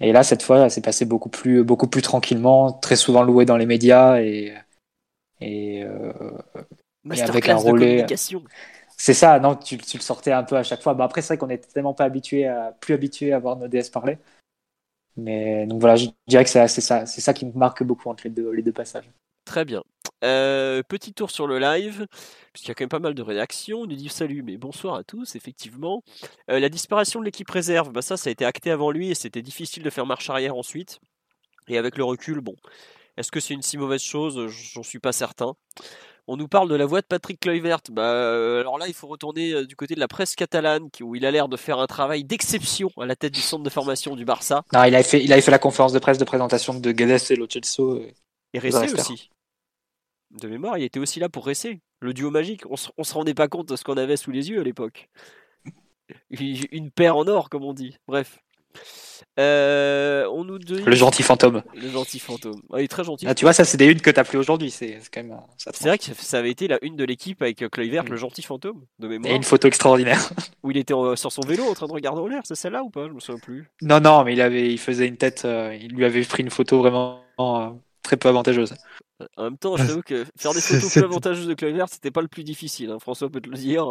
Et 0.00 0.12
là, 0.12 0.22
cette 0.22 0.42
fois, 0.42 0.70
c'est 0.70 0.80
passé 0.80 1.04
beaucoup 1.04 1.28
plus, 1.28 1.62
beaucoup 1.62 1.88
plus 1.88 2.00
tranquillement, 2.00 2.72
très 2.72 2.96
souvent 2.96 3.22
loué 3.22 3.44
dans 3.44 3.58
les 3.58 3.66
médias 3.66 4.22
et, 4.22 4.54
et 5.42 5.84
avec 7.20 7.50
un 7.50 7.56
relais. 7.56 8.06
C'est 8.96 9.14
ça, 9.14 9.38
non, 9.40 9.56
tu, 9.56 9.76
tu, 9.76 9.98
le 9.98 10.02
sortais 10.02 10.32
un 10.32 10.42
peu 10.42 10.56
à 10.56 10.62
chaque 10.62 10.80
fois. 10.80 10.94
Bah, 10.94 11.04
après, 11.04 11.20
c'est 11.20 11.34
vrai 11.34 11.38
qu'on 11.38 11.50
est 11.50 11.70
tellement 11.74 11.92
pas 11.92 12.04
habitué 12.04 12.46
à, 12.46 12.74
plus 12.80 12.94
habitué 12.94 13.34
à 13.34 13.38
voir 13.38 13.56
nos 13.56 13.68
DS 13.68 13.90
parler. 13.92 14.16
Mais 15.16 15.66
donc 15.66 15.80
voilà, 15.80 15.96
je 15.96 16.06
dirais 16.26 16.44
que 16.44 16.50
c'est 16.50 16.66
ça, 16.68 17.06
c'est 17.06 17.20
ça 17.20 17.34
qui 17.34 17.46
me 17.46 17.52
marque 17.52 17.82
beaucoup 17.82 18.08
entre 18.08 18.24
les 18.24 18.30
deux, 18.30 18.50
les 18.50 18.62
deux 18.62 18.72
passages. 18.72 19.10
Très 19.44 19.64
bien. 19.64 19.82
Euh, 20.24 20.82
petit 20.86 21.12
tour 21.12 21.30
sur 21.30 21.46
le 21.46 21.58
live, 21.58 22.06
puisqu'il 22.52 22.68
y 22.68 22.70
a 22.70 22.74
quand 22.74 22.84
même 22.84 22.88
pas 22.88 23.00
mal 23.00 23.14
de 23.14 23.22
réactions. 23.22 23.80
On 23.80 23.86
nous 23.86 23.96
dit 23.96 24.08
salut, 24.08 24.42
mais 24.42 24.56
bonsoir 24.56 24.94
à 24.94 25.04
tous, 25.04 25.34
effectivement. 25.34 26.02
Euh, 26.48 26.60
la 26.60 26.68
disparition 26.68 27.18
de 27.20 27.24
l'équipe 27.24 27.50
réserve, 27.50 27.90
bah 27.90 28.02
ça, 28.02 28.16
ça 28.16 28.28
a 28.28 28.32
été 28.32 28.44
acté 28.44 28.70
avant 28.70 28.90
lui 28.90 29.10
et 29.10 29.14
c'était 29.14 29.42
difficile 29.42 29.82
de 29.82 29.90
faire 29.90 30.06
marche 30.06 30.30
arrière 30.30 30.56
ensuite. 30.56 31.00
Et 31.68 31.76
avec 31.76 31.96
le 31.98 32.04
recul, 32.04 32.40
bon, 32.40 32.54
est-ce 33.16 33.30
que 33.32 33.40
c'est 33.40 33.54
une 33.54 33.62
si 33.62 33.78
mauvaise 33.78 34.02
chose? 34.02 34.46
J'en 34.48 34.82
suis 34.82 34.98
pas 35.00 35.12
certain. 35.12 35.54
On 36.32 36.38
nous 36.38 36.48
parle 36.48 36.70
de 36.70 36.74
la 36.74 36.86
voix 36.86 37.02
de 37.02 37.06
Patrick 37.06 37.40
Kluivert. 37.40 37.82
Bah, 37.90 38.10
euh, 38.10 38.60
alors 38.60 38.78
là, 38.78 38.88
il 38.88 38.94
faut 38.94 39.06
retourner 39.06 39.52
euh, 39.52 39.66
du 39.66 39.76
côté 39.76 39.94
de 39.94 40.00
la 40.00 40.08
presse 40.08 40.34
catalane, 40.34 40.88
où 41.02 41.14
il 41.14 41.26
a 41.26 41.30
l'air 41.30 41.46
de 41.46 41.58
faire 41.58 41.78
un 41.78 41.86
travail 41.86 42.24
d'exception 42.24 42.88
à 42.98 43.04
la 43.04 43.16
tête 43.16 43.34
du 43.34 43.42
centre 43.42 43.62
de 43.62 43.68
formation 43.68 44.16
du 44.16 44.24
Barça. 44.24 44.62
Non, 44.72 44.84
il 44.84 44.94
avait 44.94 45.04
fait, 45.04 45.22
il 45.22 45.30
avait 45.30 45.42
fait 45.42 45.50
la 45.50 45.58
conférence 45.58 45.92
de 45.92 45.98
presse 45.98 46.16
de 46.16 46.24
présentation 46.24 46.72
de 46.72 46.90
Guedes 46.90 47.20
et 47.28 47.36
Lo 47.36 47.46
Celso. 47.50 48.00
Et, 48.54 48.58
Ressé 48.58 48.94
aussi. 48.94 49.28
De 50.30 50.48
mémoire, 50.48 50.78
il 50.78 50.84
était 50.84 50.98
aussi 50.98 51.20
là 51.20 51.28
pour 51.28 51.44
Ressé. 51.44 51.82
Le 52.00 52.14
duo 52.14 52.30
magique. 52.30 52.62
On 52.70 52.76
se, 52.76 52.88
se 52.98 53.12
rendait 53.12 53.34
pas 53.34 53.48
compte 53.48 53.68
de 53.68 53.76
ce 53.76 53.84
qu'on 53.84 53.98
avait 53.98 54.16
sous 54.16 54.30
les 54.30 54.48
yeux 54.48 54.60
à 54.60 54.64
l'époque. 54.64 55.10
Une 56.30 56.90
paire 56.90 57.18
en 57.18 57.28
or, 57.28 57.50
comme 57.50 57.64
on 57.64 57.74
dit. 57.74 57.98
Bref. 58.08 58.38
Euh, 59.38 60.26
on 60.30 60.44
nous 60.44 60.58
Le 60.58 60.94
gentil 60.94 61.22
fantôme. 61.22 61.62
Le 61.74 61.88
gentil 61.88 62.18
fantôme. 62.18 62.60
il 62.74 62.80
est 62.80 62.88
très 62.88 63.04
gentil. 63.04 63.26
Ah, 63.26 63.34
tu 63.34 63.44
vois, 63.44 63.54
ça, 63.54 63.64
c'est 63.64 63.78
des 63.78 63.86
unes 63.86 64.00
que 64.00 64.10
t'as 64.10 64.24
pris 64.24 64.36
aujourd'hui. 64.36 64.70
C'est 64.70 64.98
quand 65.12 65.22
même. 65.22 65.38
C'est 65.56 65.84
vrai 65.84 65.98
que 65.98 66.04
ça 66.04 66.38
avait 66.38 66.50
été 66.50 66.68
la 66.68 66.78
une 66.82 66.96
de 66.96 67.04
l'équipe 67.04 67.40
avec 67.40 67.66
Kluivert, 67.70 68.04
le 68.04 68.16
gentil 68.16 68.42
fantôme 68.42 68.84
de 68.98 69.08
mémoire. 69.08 69.32
Et 69.32 69.36
une 69.36 69.42
photo 69.42 69.68
extraordinaire. 69.68 70.30
Où 70.62 70.70
il 70.70 70.76
était 70.76 70.94
sur 71.16 71.32
son 71.32 71.42
vélo 71.42 71.64
en 71.64 71.74
train 71.74 71.86
de 71.86 71.92
regarder 71.92 72.20
en 72.20 72.26
l'air. 72.26 72.42
C'est 72.44 72.54
celle-là 72.54 72.82
ou 72.82 72.90
pas? 72.90 73.08
Je 73.08 73.12
me 73.12 73.20
souviens 73.20 73.40
plus. 73.40 73.70
Non, 73.80 74.00
non, 74.00 74.22
mais 74.24 74.34
il 74.34 74.40
avait, 74.40 74.70
il 74.70 74.78
faisait 74.78 75.06
une 75.06 75.16
tête. 75.16 75.44
Euh, 75.44 75.76
il 75.80 75.92
lui 75.92 76.04
avait 76.04 76.22
pris 76.22 76.42
une 76.42 76.50
photo 76.50 76.78
vraiment 76.78 77.22
euh, 77.40 77.70
très 78.02 78.18
peu 78.18 78.28
avantageuse. 78.28 78.74
En 79.36 79.44
même 79.44 79.58
temps, 79.58 79.76
je 79.76 79.86
t'avoue 79.86 80.02
que 80.02 80.26
faire 80.36 80.52
des 80.52 80.60
photos 80.60 80.92
peu 80.92 81.04
avantageuses 81.04 81.46
de 81.46 81.54
Kluivert, 81.54 81.88
c'était 81.88 82.10
pas 82.10 82.22
le 82.22 82.28
plus 82.28 82.44
difficile. 82.44 82.90
Hein. 82.90 82.98
François 82.98 83.30
peut 83.30 83.40
te 83.40 83.48
le 83.48 83.56
dire. 83.56 83.86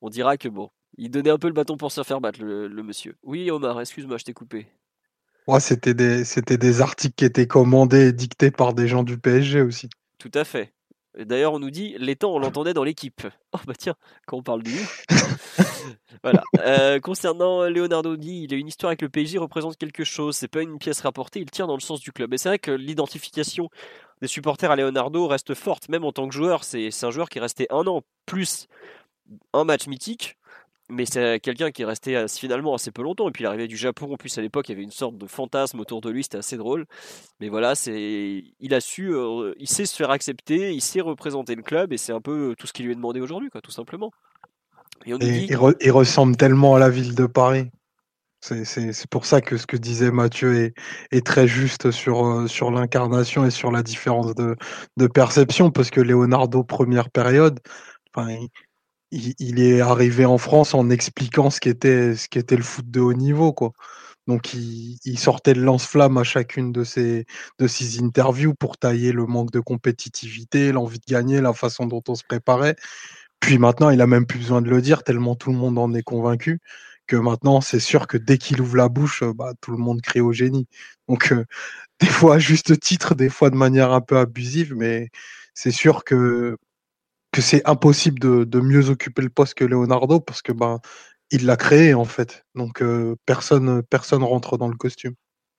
On 0.00 0.08
dira 0.08 0.36
que 0.36 0.48
bon, 0.48 0.68
il 0.98 1.10
donnait 1.10 1.30
un 1.30 1.38
peu 1.38 1.48
le 1.48 1.52
bâton 1.52 1.76
pour 1.76 1.92
se 1.92 2.02
faire 2.02 2.20
battre, 2.20 2.42
le, 2.42 2.68
monsieur. 2.82 3.16
Oui, 3.22 3.50
Omar, 3.50 3.80
excuse-moi, 3.80 4.18
je 4.18 4.24
t'ai 4.24 4.32
coupé. 4.32 4.66
Ouais, 5.46 5.60
c'était 5.60 5.94
des, 5.94 6.24
c'était 6.24 6.58
des 6.58 6.80
articles 6.80 7.14
qui 7.14 7.24
étaient 7.24 7.46
commandés 7.46 8.08
et 8.08 8.12
dictés 8.12 8.50
par 8.50 8.74
des 8.74 8.86
gens 8.86 9.02
du 9.02 9.18
PSG 9.18 9.62
aussi. 9.62 9.88
Tout 10.18 10.30
à 10.34 10.44
fait. 10.44 10.72
D'ailleurs, 11.18 11.52
on 11.52 11.58
nous 11.58 11.70
dit, 11.70 11.94
les 11.98 12.16
temps, 12.16 12.32
on 12.32 12.38
l'entendait 12.38 12.74
dans 12.74 12.84
l'équipe. 12.84 13.22
Oh 13.54 13.58
bah 13.66 13.74
tiens, 13.76 13.96
quand 14.26 14.38
on 14.38 14.42
parle 14.42 14.62
du 14.62 14.74
voilà. 16.22 16.42
Euh, 16.60 17.00
concernant 17.00 17.68
Leonardo 17.68 18.16
dit, 18.16 18.44
il 18.44 18.54
a 18.54 18.56
une 18.56 18.68
histoire 18.68 18.88
avec 18.88 19.02
le 19.02 19.10
PSG, 19.10 19.36
représente 19.36 19.76
quelque 19.76 20.04
chose. 20.04 20.36
C'est 20.36 20.48
pas 20.48 20.62
une 20.62 20.78
pièce 20.78 21.02
rapportée, 21.02 21.40
il 21.40 21.50
tient 21.50 21.66
dans 21.66 21.74
le 21.74 21.82
sens 21.82 22.00
du 22.00 22.12
club. 22.12 22.32
Et 22.32 22.38
c'est 22.38 22.48
vrai 22.48 22.58
que 22.58 22.70
l'identification 22.70 23.68
des 24.22 24.26
supporters 24.26 24.70
à 24.70 24.76
Leonardo 24.76 25.26
reste 25.26 25.52
forte, 25.52 25.90
même 25.90 26.04
en 26.04 26.12
tant 26.12 26.26
que 26.26 26.34
joueur. 26.34 26.64
C'est 26.64 26.88
un 27.02 27.10
joueur 27.10 27.28
qui 27.28 27.36
est 27.36 27.42
resté 27.42 27.66
un 27.68 27.86
an 27.86 28.00
plus 28.24 28.68
un 29.52 29.64
match 29.64 29.86
mythique 29.86 30.38
mais 30.92 31.06
c'est 31.06 31.40
quelqu'un 31.40 31.70
qui 31.70 31.82
est 31.82 31.86
resté 31.86 32.24
finalement 32.28 32.74
assez 32.74 32.90
peu 32.90 33.02
longtemps. 33.02 33.28
Et 33.28 33.32
puis 33.32 33.44
l'arrivée 33.44 33.66
du 33.66 33.76
Japon, 33.76 34.12
en 34.12 34.16
plus 34.16 34.36
à 34.38 34.42
l'époque, 34.42 34.68
il 34.68 34.72
y 34.72 34.74
avait 34.74 34.84
une 34.84 34.90
sorte 34.90 35.16
de 35.16 35.26
fantasme 35.26 35.80
autour 35.80 36.00
de 36.02 36.10
lui, 36.10 36.22
c'était 36.22 36.38
assez 36.38 36.56
drôle. 36.56 36.86
Mais 37.40 37.48
voilà, 37.48 37.74
c'est, 37.74 38.44
il 38.60 38.74
a 38.74 38.80
su, 38.80 39.14
euh, 39.14 39.54
il 39.58 39.68
sait 39.68 39.86
se 39.86 39.96
faire 39.96 40.10
accepter, 40.10 40.74
il 40.74 40.82
sait 40.82 41.00
représenter 41.00 41.54
le 41.54 41.62
club, 41.62 41.92
et 41.92 41.98
c'est 41.98 42.12
un 42.12 42.20
peu 42.20 42.54
tout 42.58 42.66
ce 42.66 42.72
qui 42.72 42.82
lui 42.82 42.92
est 42.92 42.96
demandé 42.96 43.20
aujourd'hui, 43.20 43.48
quoi, 43.48 43.60
tout 43.60 43.70
simplement. 43.70 44.12
Et, 45.06 45.10
il, 45.10 45.90
ressemble 45.90 46.36
tellement 46.36 46.76
à 46.76 46.78
la 46.78 46.90
ville 46.90 47.14
de 47.14 47.26
Paris. 47.26 47.70
C'est 48.40 49.08
pour 49.08 49.24
ça 49.24 49.40
que 49.40 49.56
ce 49.56 49.66
que 49.66 49.76
disait 49.76 50.10
Mathieu 50.10 50.56
est, 50.56 50.74
est 51.10 51.24
très 51.24 51.46
juste 51.46 51.90
sur, 51.90 52.26
euh, 52.26 52.46
sur 52.48 52.70
l'incarnation 52.70 53.46
et 53.46 53.50
sur 53.50 53.70
la 53.70 53.82
différence 53.82 54.34
de, 54.34 54.56
de 54.96 55.06
perception, 55.06 55.70
parce 55.70 55.90
que 55.90 56.00
Leonardo, 56.00 56.62
première 56.64 57.08
période, 57.10 57.60
enfin, 58.14 58.36
il, 59.12 59.60
est 59.60 59.80
arrivé 59.80 60.24
en 60.24 60.38
France 60.38 60.74
en 60.74 60.90
expliquant 60.90 61.50
ce 61.50 61.60
qu'était 61.60 62.16
ce 62.16 62.54
le 62.54 62.62
foot 62.62 62.90
de 62.90 63.00
haut 63.00 63.12
niveau, 63.12 63.52
quoi. 63.52 63.72
Donc 64.28 64.54
il, 64.54 65.18
sortait 65.18 65.54
de 65.54 65.60
lance-flamme 65.60 66.16
à 66.18 66.24
chacune 66.24 66.72
de 66.72 66.84
ses 66.84 67.26
de 67.58 67.66
ses 67.66 68.00
interviews 68.02 68.54
pour 68.54 68.78
tailler 68.78 69.12
le 69.12 69.26
manque 69.26 69.50
de 69.50 69.60
compétitivité, 69.60 70.72
l'envie 70.72 71.00
de 71.00 71.12
gagner, 71.12 71.40
la 71.40 71.52
façon 71.52 71.86
dont 71.86 72.02
on 72.08 72.14
se 72.14 72.24
préparait. 72.24 72.76
Puis 73.40 73.58
maintenant, 73.58 73.90
il 73.90 74.00
a 74.00 74.06
même 74.06 74.26
plus 74.26 74.38
besoin 74.38 74.62
de 74.62 74.70
le 74.70 74.80
dire 74.82 75.04
tellement 75.04 75.34
tout 75.36 75.50
le 75.52 75.58
monde 75.58 75.78
en 75.78 75.92
est 75.94 76.02
convaincu 76.02 76.60
que 77.06 77.16
maintenant, 77.16 77.60
c'est 77.60 77.80
sûr 77.80 78.06
que 78.06 78.16
dès 78.18 78.38
qu'il 78.38 78.60
ouvre 78.60 78.76
la 78.76 78.88
bouche, 78.88 79.24
bah, 79.36 79.52
tout 79.60 79.72
le 79.72 79.78
monde 79.78 80.00
crie 80.02 80.20
au 80.20 80.32
génie. 80.32 80.68
Donc 81.08 81.32
euh, 81.32 81.44
des 82.00 82.06
fois 82.08 82.36
à 82.36 82.38
juste 82.38 82.78
titre, 82.80 83.14
des 83.14 83.28
fois 83.28 83.50
de 83.50 83.56
manière 83.56 83.92
un 83.92 84.00
peu 84.00 84.18
abusive, 84.18 84.74
mais 84.76 85.10
c'est 85.54 85.72
sûr 85.72 86.04
que 86.04 86.56
que 87.32 87.40
c'est 87.40 87.66
impossible 87.68 88.18
de, 88.20 88.60
mieux 88.60 88.90
occuper 88.90 89.22
le 89.22 89.30
poste 89.30 89.54
que 89.54 89.64
Leonardo 89.64 90.20
parce 90.20 90.42
que 90.42 90.52
ben 90.52 90.80
il 91.30 91.46
l'a 91.46 91.56
créé 91.56 91.94
en 91.94 92.04
fait. 92.04 92.44
Donc 92.54 92.82
euh, 92.82 93.16
personne 93.26 93.82
personne 93.82 94.22
rentre 94.22 94.58
dans 94.58 94.68
le 94.68 94.76
costume. 94.76 95.14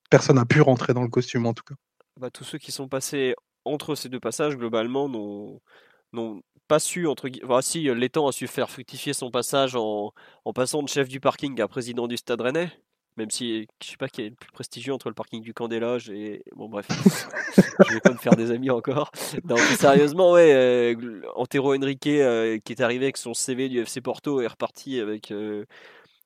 personne 0.10 0.36
n'a 0.36 0.46
pu 0.46 0.62
rentrer 0.62 0.94
dans 0.94 1.02
le 1.02 1.10
costume 1.10 1.48
en 1.48 1.54
tout 1.54 1.64
cas. 1.64 1.76
Bah, 2.20 2.30
tous 2.30 2.44
ceux 2.44 2.60
qui 2.60 2.72
sont 2.72 2.88
passés 2.88 3.36
entre 3.66 3.96
ces 3.96 4.10
deux 4.10 4.20
passages, 4.20 4.56
globalement, 4.56 5.10
n'ont 5.10 6.42
pas 6.68 6.80
su, 6.80 7.08
entre 7.08 7.28
guillemets, 7.28 7.62
si 7.62 7.84
l'étang 7.96 8.28
a 8.28 8.32
su 8.32 8.48
faire 8.48 8.70
fructifier 8.70 9.14
son 9.14 9.32
passage 9.32 9.76
en, 9.76 10.14
en, 10.46 10.54
passant 10.54 10.84
de 10.84 10.90
chef 10.90 11.08
du 11.08 11.20
parking 11.20 11.60
à 11.60 11.68
président 11.68 12.08
du 12.08 12.18
stade 12.18 12.42
rennais, 12.42 12.72
même 13.18 13.30
si 13.30 13.68
je 13.82 13.90
sais 13.90 13.98
pas 13.98 14.08
qui 14.08 14.22
est 14.22 14.30
le 14.30 14.36
plus 14.36 14.52
prestigieux 14.52 14.94
entre 14.94 15.10
le 15.10 15.14
parking 15.14 15.42
du 15.42 15.54
camp 15.54 15.68
des 15.68 15.80
loges 15.80 16.10
et 16.10 16.44
bon 16.56 16.70
bref. 16.70 16.88
Je 17.88 17.94
vais 17.94 18.00
pas 18.00 18.12
me 18.12 18.18
faire 18.18 18.36
des 18.36 18.52
amis 18.52 18.70
encore. 18.70 19.12
Non 19.44 19.58
sérieusement 19.58 20.32
ouais 20.34 20.54
euh, 20.54 21.22
Antero 21.36 21.76
Henrique 21.76 22.08
euh, 22.08 22.58
qui 22.64 22.74
est 22.74 22.82
arrivé 22.82 23.06
avec 23.06 23.18
son 23.18 23.34
CV 23.34 23.70
du 23.70 23.80
FC 23.80 24.02
Porto 24.02 24.42
est 24.42 24.48
reparti 24.48 25.00
avec 25.00 25.32
euh, 25.32 25.66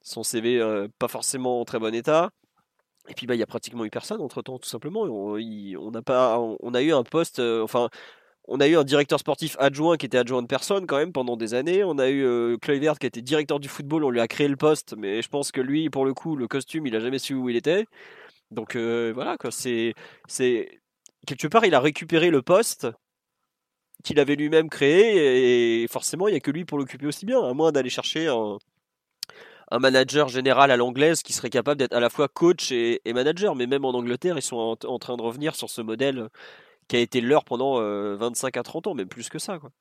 son 0.02 0.24
CV 0.24 0.62
pas 1.00 1.08
forcément 1.08 1.62
en 1.62 1.66
très 1.66 1.80
bon 1.80 1.94
état. 1.94 2.30
Et 3.10 3.14
puis 3.14 3.26
bah 3.26 3.36
il 3.36 3.40
y 3.40 3.44
a 3.44 3.48
pratiquement 3.48 3.86
eu 3.86 3.90
personne 3.90 4.22
entre 4.22 4.42
temps 4.42 4.60
tout 4.60 4.70
simplement. 4.70 5.02
On, 5.04 5.38
on 5.38 5.94
a 5.94 6.02
pas 6.02 6.40
on 6.40 6.74
a 6.74 6.82
eu 6.82 6.94
un 6.94 7.04
poste 7.04 7.40
enfin 7.40 7.90
on 8.48 8.60
a 8.60 8.68
eu 8.68 8.78
un 8.78 8.84
directeur 8.84 9.20
sportif 9.20 9.56
adjoint 9.60 9.98
qui 9.98 10.06
était 10.06 10.18
adjoint 10.18 10.42
de 10.42 10.48
personne 10.48 10.88
quand 10.88 10.98
même 10.98 11.12
pendant 11.12 11.36
des 11.36 11.54
années. 11.54 11.84
On 11.84 11.98
a 12.00 12.10
eu 12.10 12.24
euh, 12.26 12.58
qui 12.58 13.06
était 13.06 13.22
directeur 13.22 13.60
du 13.60 13.68
football, 13.68 14.04
on 14.06 14.10
lui 14.10 14.22
a 14.22 14.28
créé 14.28 14.48
le 14.48 14.56
poste, 14.56 14.96
mais 14.98 15.22
je 15.22 15.30
pense 15.30 15.52
que 15.52 15.62
lui, 15.62 15.90
pour 15.90 16.06
le 16.06 16.14
coup, 16.14 16.36
le 16.36 16.48
costume, 16.48 16.88
il 16.88 16.96
a 16.96 17.00
jamais 17.00 17.20
su 17.20 17.34
où 17.34 17.50
il 17.50 17.58
était. 17.58 17.86
Donc 18.52 18.76
euh, 18.76 19.12
voilà, 19.14 19.38
quoi. 19.38 19.52
C'est, 19.52 19.94
c'est 20.28 20.80
quelque 21.26 21.48
part, 21.48 21.66
il 21.66 21.76
a 21.76 21.82
récupéré 21.82 22.30
le 22.30 22.42
poste 22.42 22.88
qu'il 24.04 24.20
avait 24.20 24.36
lui-même 24.36 24.70
créé, 24.70 25.84
et 25.84 25.88
forcément, 25.88 26.28
il 26.28 26.32
n'y 26.32 26.38
a 26.38 26.40
que 26.40 26.52
lui 26.52 26.66
pour 26.66 26.78
l'occuper 26.78 27.08
aussi 27.08 27.26
bien, 27.26 27.42
à 27.44 27.54
moins 27.54 27.72
d'aller 27.72 27.90
chercher 27.90 28.28
un, 28.28 28.60
manager 29.80 30.30
général 30.30 30.72
à 30.72 30.78
l'anglaise 30.78 31.24
qui 31.24 31.34
serait 31.34 31.50
capable 31.50 31.80
d'être 31.80 31.94
à 31.94 32.00
la 32.00 32.10
fois 32.10 32.30
coach 32.30 32.72
et, 32.72 33.02
manager. 33.14 33.56
Mais 33.56 33.68
même 33.68 33.84
en 33.84 33.92
Angleterre, 33.92 34.38
ils 34.38 34.42
sont 34.42 34.78
en 34.86 35.00
train 35.00 35.18
de 35.18 35.22
revenir 35.22 35.56
sur 35.56 35.70
ce 35.70 35.82
modèle 35.82 36.30
qui 36.88 36.96
a 36.96 37.00
été 37.00 37.22
leur 37.22 37.44
pendant 37.44 37.80
25 38.16 38.58
à 38.58 38.64
30 38.64 38.88
ans, 38.88 38.96
même 38.96 39.08
plus 39.08 39.30
que 39.30 39.40
ça. 39.40 39.60
Quoi. 39.60 39.72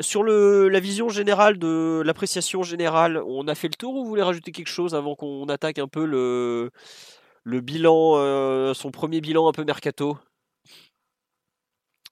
sur 0.00 0.24
la 0.24 0.80
vision 0.80 1.08
générale 1.08 1.58
de 1.58 2.02
l'appréciation 2.04 2.62
générale, 2.62 3.22
on 3.26 3.48
a 3.48 3.54
fait 3.54 3.68
le 3.68 3.74
tour 3.74 3.94
ou 3.94 4.04
vous 4.04 4.08
voulez 4.08 4.22
rajouter 4.22 4.52
quelque 4.52 4.68
chose 4.68 4.94
avant 4.94 5.14
qu'on 5.14 5.48
attaque 5.48 5.78
un 5.78 5.88
peu 5.88 6.04
le, 6.04 7.60
bilan, 7.60 8.74
son 8.74 8.90
premier 8.90 9.20
bilan 9.20 9.48
un 9.48 9.52
peu 9.52 9.64
mercato? 9.64 10.18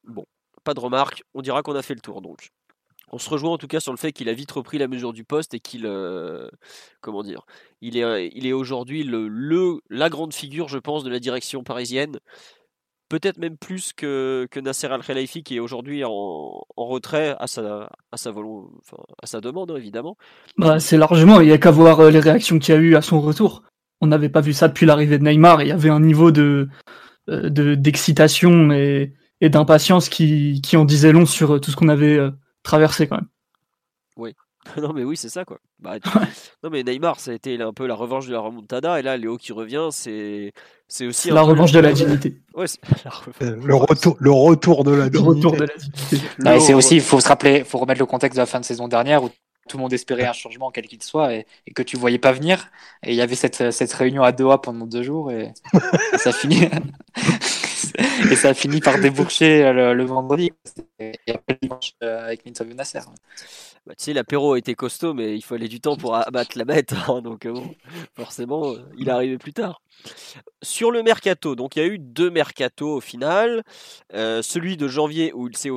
Bon, 0.05 0.25
pas 0.65 0.75
de 0.75 0.81
remarques, 0.81 1.23
on 1.35 1.43
dira 1.43 1.63
qu'on 1.63 1.75
a 1.75 1.83
fait 1.83 1.95
le 1.95 2.01
tour 2.01 2.23
donc. 2.23 2.51
On 3.11 3.19
se 3.19 3.31
rejoint 3.31 3.53
en 3.53 3.59
tout 3.59 3.69
cas 3.69 3.81
sur 3.81 3.93
le 3.93 3.99
fait 3.99 4.13
qu'il 4.13 4.29
a 4.29 4.35
vite 4.35 4.51
repris 4.51 4.79
la 4.79 4.87
mesure 4.87 5.13
du 5.13 5.25
poste 5.25 5.55
et 5.55 5.61
qu'il, 5.61 5.87
est, 5.87 6.51
aujourd'hui 8.53 9.11
la 9.89 10.09
grande 10.11 10.35
figure, 10.35 10.69
je 10.69 10.79
pense, 10.79 11.05
de 11.05 11.11
la 11.11 11.19
direction 11.19 11.63
parisienne 11.63 12.19
peut-être 13.09 13.39
même 13.39 13.57
plus 13.57 13.93
que, 13.93 14.47
que 14.51 14.61
Nasser 14.61 14.87
Al-Khelaifi 14.87 15.43
qui 15.43 15.57
est 15.57 15.61
aujourd'hui 15.61 16.05
en, 16.05 16.65
retrait 16.77 17.37
à 17.39 17.47
sa, 17.47 17.91
à 18.13 18.17
sa, 18.17 18.31
à 19.23 19.27
sa 19.27 19.41
demande, 19.41 19.71
hein, 19.71 19.77
évidemment. 19.77 20.17
Bah, 20.57 20.81
c'est 20.81 20.97
largement, 20.97 21.41
il 21.41 21.47
n'y 21.47 21.53
a 21.53 21.59
qu'à 21.59 21.71
voir 21.71 22.01
euh, 22.01 22.11
les 22.11 22.21
réactions 22.21 22.59
qu'il 22.59 22.75
y 22.75 22.79
a 22.79 22.81
eu 22.81 22.97
à 22.97 23.03
son 23.03 23.21
retour. 23.21 23.63
On 24.01 24.07
n'avait 24.07 24.29
pas 24.29 24.41
vu 24.41 24.53
ça 24.53 24.69
depuis 24.69 24.87
l'arrivée 24.87 25.19
de 25.19 25.25
Neymar, 25.25 25.63
il 25.63 25.69
y 25.69 25.73
avait 25.73 25.91
un 25.91 26.01
niveau 26.01 26.31
de, 26.31 26.69
euh, 27.29 27.77
d'excitation 27.77 28.71
et, 28.71 29.15
et 29.41 29.49
d'impatience 29.49 30.09
qui, 30.09 30.61
qui 30.63 30.77
en 30.77 30.85
disait 30.85 31.13
long 31.13 31.27
sur 31.27 31.55
euh, 31.57 31.61
tout 31.61 31.71
ce 31.71 31.77
qu'on 31.77 31.89
avait 31.89 32.19
traversé 32.63 33.09
quand 33.09 33.17
même. 33.17 33.29
non 34.81 34.93
mais 34.93 35.05
oui 35.05 35.17
c'est 35.17 35.29
ça 35.29 35.45
quoi. 35.45 35.59
Bah, 35.79 35.97
non 36.63 36.71
mais 36.71 36.83
Neymar 36.83 37.21
ça 37.21 37.31
a 37.31 37.35
été 37.35 37.61
un 37.61 37.73
peu 37.73 37.87
la 37.87 37.95
revanche 37.95 38.27
de 38.27 38.33
la 38.33 38.41
remontada 38.41 38.99
et 38.99 39.03
là 39.03 39.17
Léo 39.17 39.37
qui 39.37 39.53
revient 39.53 39.89
c'est 39.91 40.53
c'est 40.87 41.07
aussi 41.07 41.31
la 41.31 41.43
revanche 41.43 41.73
de 41.73 41.81
la 41.81 41.93
dignité. 41.93 42.37
Ouais, 42.55 42.67
euh, 43.43 43.57
le 43.63 43.75
retour 43.77 44.17
le 44.19 44.33
retour 44.33 44.83
de 44.83 44.91
la 44.91 45.09
dignité. 45.09 45.29
Retour 45.29 45.53
de 45.53 45.65
la 45.65 45.77
dignité. 45.77 46.61
c'est 46.61 46.75
aussi 46.75 46.97
il 46.97 47.01
faut 47.01 47.21
se 47.21 47.29
rappeler 47.29 47.63
faut 47.63 47.79
remettre 47.79 48.01
le 48.01 48.07
contexte 48.07 48.37
de 48.37 48.43
la 48.43 48.47
fin 48.47 48.59
de 48.59 48.65
saison 48.65 48.89
dernière 48.89 49.23
où 49.23 49.31
tout 49.69 49.77
le 49.77 49.83
monde 49.83 49.93
espérait 49.93 50.27
un 50.27 50.33
changement 50.33 50.73
quel 50.73 50.89
qu'il 50.89 51.03
soit 51.03 51.35
et, 51.35 51.47
que 51.75 51.83
tu 51.83 51.97
voyais 51.97 52.19
pas 52.19 52.33
venir 52.33 52.71
et 53.05 53.11
il 53.11 53.17
y 53.17 53.21
avait 53.21 53.37
cette, 53.37 53.71
cette 53.71 53.93
réunion 53.93 54.25
à 54.25 54.33
Doha 54.33 54.61
pendant 54.61 54.87
deux 54.87 55.05
jours 55.05 55.31
et, 55.31 55.53
ça 56.17 56.33
finit 56.33 56.69
et 57.99 58.37
ça 58.37 58.51
a 58.51 58.55
fini 58.55 58.81
par 58.81 58.99
déboucher 58.99 59.73
le, 59.73 60.05
vendredi 60.05 60.53
et 60.99 61.13
après 61.29 61.59
dimanche 61.61 61.93
euh, 62.03 62.27
avec 62.27 62.45
l'interview 62.45 62.75
Nasser. 62.75 63.01
Bah, 63.89 63.95
tu 63.97 64.05
sais, 64.05 64.13
l'apéro 64.13 64.55
été 64.55 64.75
costaud, 64.75 65.15
mais 65.15 65.35
il 65.35 65.43
fallait 65.43 65.67
du 65.67 65.81
temps 65.81 65.97
pour 65.97 66.15
abattre 66.15 66.59
la 66.59 66.67
bête. 66.67 66.95
Hein, 67.09 67.23
donc, 67.23 67.47
euh, 67.47 67.55
forcément, 68.15 68.75
euh, 68.75 68.83
il 68.99 69.09
arrivé 69.09 69.39
plus 69.39 69.55
tard. 69.55 69.81
Sur 70.61 70.91
le 70.91 71.03
mercato, 71.03 71.55
donc 71.55 71.75
il 71.75 71.79
y 71.79 71.83
a 71.83 71.87
eu 71.87 71.99
deux 71.99 72.29
mercato 72.29 72.97
au 72.97 73.01
final. 73.01 73.63
Euh, 74.13 74.43
celui 74.43 74.77
de 74.77 74.89
janvier 74.89 75.33
où 75.33 75.49
il 75.49 75.57
s'est 75.57 75.71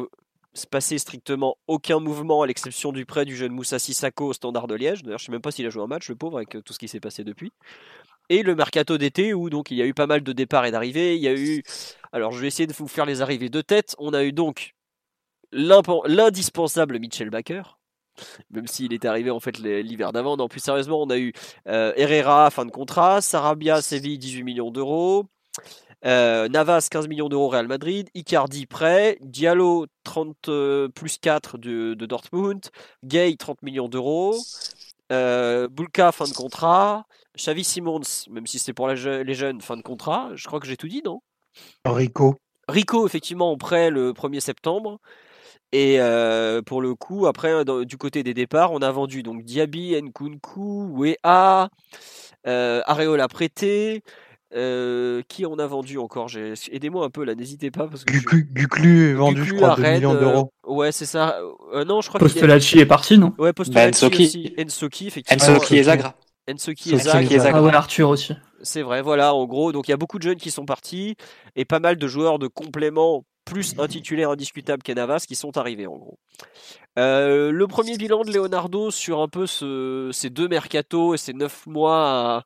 passé 0.70 0.98
strictement 0.98 1.56
aucun 1.68 2.02
mouvement 2.02 2.42
à 2.42 2.48
l'exception 2.48 2.92
du 2.92 3.06
prêt 3.06 3.24
du 3.24 3.38
jeune 3.38 3.54
Moussa 3.54 3.80
Sissako 3.80 4.28
au 4.28 4.34
Standard 4.34 4.68
de 4.68 4.76
Liège. 4.76 5.04
D'ailleurs, 5.04 5.20
je 5.20 5.26
sais 5.26 5.32
même 5.32 5.42
pas 5.42 5.52
s'il 5.52 5.66
a 5.66 5.70
joué 5.70 5.82
un 5.82 5.88
match, 5.88 6.10
le 6.10 6.16
pauvre, 6.16 6.36
avec 6.36 6.50
tout 6.66 6.74
ce 6.74 6.80
qui 6.80 6.90
s'est 6.90 7.00
passé 7.00 7.24
depuis. 7.24 7.54
Et 8.32 8.44
le 8.44 8.56
mercato 8.56 8.98
d'été 8.98 9.34
où 9.34 9.50
donc 9.50 9.72
il 9.72 9.78
y 9.78 9.82
a 9.82 9.86
eu 9.86 9.94
pas 9.94 10.08
mal 10.08 10.24
de 10.24 10.32
départs 10.32 10.64
et 10.64 10.72
d'arrivées. 10.72 11.18
Il 11.18 11.22
y 11.22 11.28
a 11.28 11.34
eu, 11.34 11.64
alors 12.14 12.32
je 12.32 12.40
vais 12.40 12.48
essayer 12.48 12.66
de 12.66 12.72
vous 12.72 12.88
faire 12.88 13.06
les 13.06 13.22
arrivées 13.22 13.50
de 13.50 13.60
tête. 13.60 13.94
On 14.00 14.14
a 14.14 14.24
eu 14.24 14.32
donc 14.32 14.74
l'indispensable 15.52 16.98
Mitchell 16.98 17.30
Baker, 17.30 17.64
même 18.50 18.68
s'il 18.68 18.94
était 18.94 19.10
arrivé 19.10 19.32
en 19.32 19.42
fait 19.42 19.60
l'hiver 19.60 20.14
d'avant. 20.14 20.38
Non, 20.38 20.48
plus 20.48 20.62
sérieusement, 20.62 21.02
on 21.02 21.10
a 21.10 21.18
eu 21.18 21.34
euh, 21.68 21.92
Herrera, 21.98 22.50
fin 22.52 22.66
de 22.66 22.72
contrat, 22.72 23.20
Sarabia, 23.20 23.82
Séville, 23.82 24.18
18 24.18 24.44
millions 24.44 24.72
d'euros. 24.72 25.26
Euh, 26.06 26.48
Navas 26.48 26.88
15 26.90 27.10
millions 27.10 27.28
d'euros 27.28 27.50
Real 27.50 27.68
Madrid, 27.68 28.10
Icardi 28.16 28.66
prêt, 28.66 29.18
Diallo 29.20 29.88
30 30.06 30.48
euh, 30.48 30.88
plus 30.88 31.18
4 31.18 31.58
de, 31.58 31.96
Dortmund, 31.96 32.62
Gay 33.04 33.36
30 33.36 33.62
millions 33.62 33.90
d'euros, 33.90 34.38
Bulka 35.10 36.14
fin 36.14 36.30
de 36.30 36.34
contrat, 36.34 37.06
Xavi 37.38 37.64
Simons, 37.64 38.02
même 38.30 38.48
si 38.48 38.60
c'est 38.60 38.74
pour 38.74 38.88
les 38.88 38.96
jeunes, 39.34 39.62
fin 39.62 39.78
de 39.78 39.82
contrat, 39.82 40.32
je 40.36 40.48
crois 40.48 40.60
que 40.60 40.68
j'ai 40.68 40.78
tout 40.78 40.88
dit, 40.88 41.02
non? 41.04 41.22
Rico. 41.86 42.36
Rico 42.68 43.06
effectivement 43.06 43.52
en 43.52 43.58
prêt 43.58 43.90
le 43.90 44.14
1er 44.14 44.40
septembre. 44.40 45.00
Et 45.74 46.00
pour 46.66 46.82
le 46.82 46.96
coup, 46.96 47.28
après, 47.28 47.64
du 47.86 47.98
côté 47.98 48.24
des 48.24 48.34
départs, 48.34 48.72
on 48.74 48.80
a 48.80 48.92
vendu 48.92 49.24
donc 49.24 49.44
Diaby, 49.44 50.02
Nkunku, 50.02 50.90
Wea, 50.94 51.70
euh, 52.48 52.82
Areola 52.86 53.28
prêté. 53.30 54.04
qui 54.52 55.46
on 55.46 55.60
a 55.60 55.68
vendu 55.68 55.98
encore? 55.98 56.30
Aidez-moi 56.72 57.06
un 57.06 57.10
peu 57.10 57.24
là, 57.24 57.36
n'hésitez 57.36 57.72
pas. 57.72 57.88
Parce 57.88 58.04
que 58.04 58.14
Guclu, 58.14 59.12
est 59.12 59.14
vendu, 59.14 59.46
je 59.46 59.54
crois, 59.54 59.76
2 59.78 59.82
millions 59.82 60.14
d'euros. 60.14 60.52
ouais, 60.66 60.92
c'est 60.92 61.06
ça. 61.06 61.40
non, 61.88 62.02
je 62.02 62.10
crois 62.10 62.20
Postolacci 62.20 62.80
est... 62.80 62.82
est... 62.82 62.86
parti, 62.86 63.18
non? 63.18 63.34
Ouais, 63.38 63.54
Postolacci 63.54 64.10
bah, 64.10 64.16
aussi. 64.18 64.54
Ensoki, 64.60 65.08
effectivement. 65.08 65.56
Ensoki 65.56 65.78
et 65.78 65.84
Zagra. 65.84 66.16
Ensoki 66.50 66.94
et 66.94 66.98
Zagra. 66.98 67.58
Ah 67.58 67.62
ouais, 67.62 67.74
Arthur 67.74 68.10
aussi. 68.10 68.36
C'est 68.64 68.82
vrai, 68.82 69.02
voilà, 69.02 69.34
en 69.34 69.46
gros. 69.46 69.72
Donc 69.72 69.88
il 69.88 69.92
y 69.92 69.94
a 69.94 69.98
beaucoup 69.98 70.18
de 70.18 70.24
jeunes 70.24 70.38
qui 70.38 70.52
sont 70.52 70.66
partis 70.66 71.16
et 71.56 71.66
pas 71.66 71.80
mal 71.80 71.98
de 71.98 72.08
joueurs 72.08 72.40
de 72.40 72.48
complément 72.48 73.24
plus 73.46 73.76
un 73.80 73.88
titulaire 73.88 74.30
indiscutable 74.30 74.84
qu'Enavas 74.84 75.26
qui 75.28 75.36
sont 75.36 75.58
arrivés 75.58 75.88
en 75.88 75.98
gros. 75.98 76.18
Euh, 77.00 77.52
le 77.52 77.68
premier 77.68 77.98
bilan 77.98 78.24
de 78.24 78.32
Leonardo 78.32 78.92
sur 78.92 79.22
un 79.22 79.28
peu 79.28 79.46
ces 79.48 80.30
deux 80.30 80.48
mercatos 80.48 81.16
et 81.16 81.18
ces 81.18 81.34
neuf 81.34 81.66
mois 81.66 82.44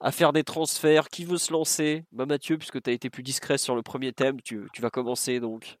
à, 0.00 0.12
faire 0.12 0.32
des 0.32 0.44
transferts, 0.44 1.08
qui 1.08 1.24
veut 1.24 1.38
se 1.38 1.52
lancer? 1.52 2.04
Bah 2.12 2.26
Mathieu, 2.26 2.58
puisque 2.58 2.82
tu 2.82 2.90
as 2.90 2.92
été 2.92 3.08
plus 3.08 3.22
discret 3.22 3.56
sur 3.56 3.74
le 3.74 3.82
premier 3.82 4.12
thème, 4.12 4.40
tu, 4.42 4.68
vas 4.80 4.90
commencer 4.90 5.40
donc. 5.40 5.78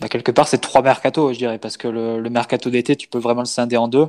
Bah, 0.00 0.08
quelque 0.08 0.32
part, 0.32 0.48
c'est 0.48 0.58
trois 0.58 0.82
mercatos, 0.82 1.34
je 1.34 1.38
dirais, 1.38 1.58
parce 1.58 1.76
que 1.76 1.86
le, 1.86 2.30
mercato 2.30 2.68
d'été, 2.68 2.96
tu 2.96 3.06
peux 3.06 3.18
vraiment 3.18 3.42
le 3.42 3.46
scinder 3.46 3.76
en 3.76 3.86
deux. 3.86 4.08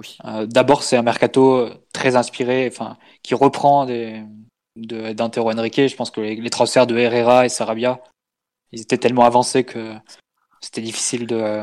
Oui. 0.00 0.16
Euh, 0.24 0.46
d'abord, 0.46 0.82
c'est 0.82 0.96
un 0.96 1.02
mercato 1.02 1.68
très 1.92 2.16
inspiré, 2.16 2.68
enfin, 2.72 2.96
qui 3.22 3.34
reprend 3.34 3.84
des, 3.84 4.22
d'Antero 4.76 5.52
Henrique. 5.52 5.86
Je 5.86 5.94
pense 5.94 6.10
que 6.10 6.22
les, 6.22 6.36
les, 6.36 6.50
transferts 6.50 6.86
de 6.86 6.96
Herrera 6.96 7.44
et 7.44 7.50
Sarabia 7.50 8.00
ils 8.72 8.80
étaient 8.80 8.98
tellement 8.98 9.24
avancés 9.24 9.64
que 9.64 9.94
c'était 10.60 10.82
difficile 10.82 11.26
de, 11.26 11.62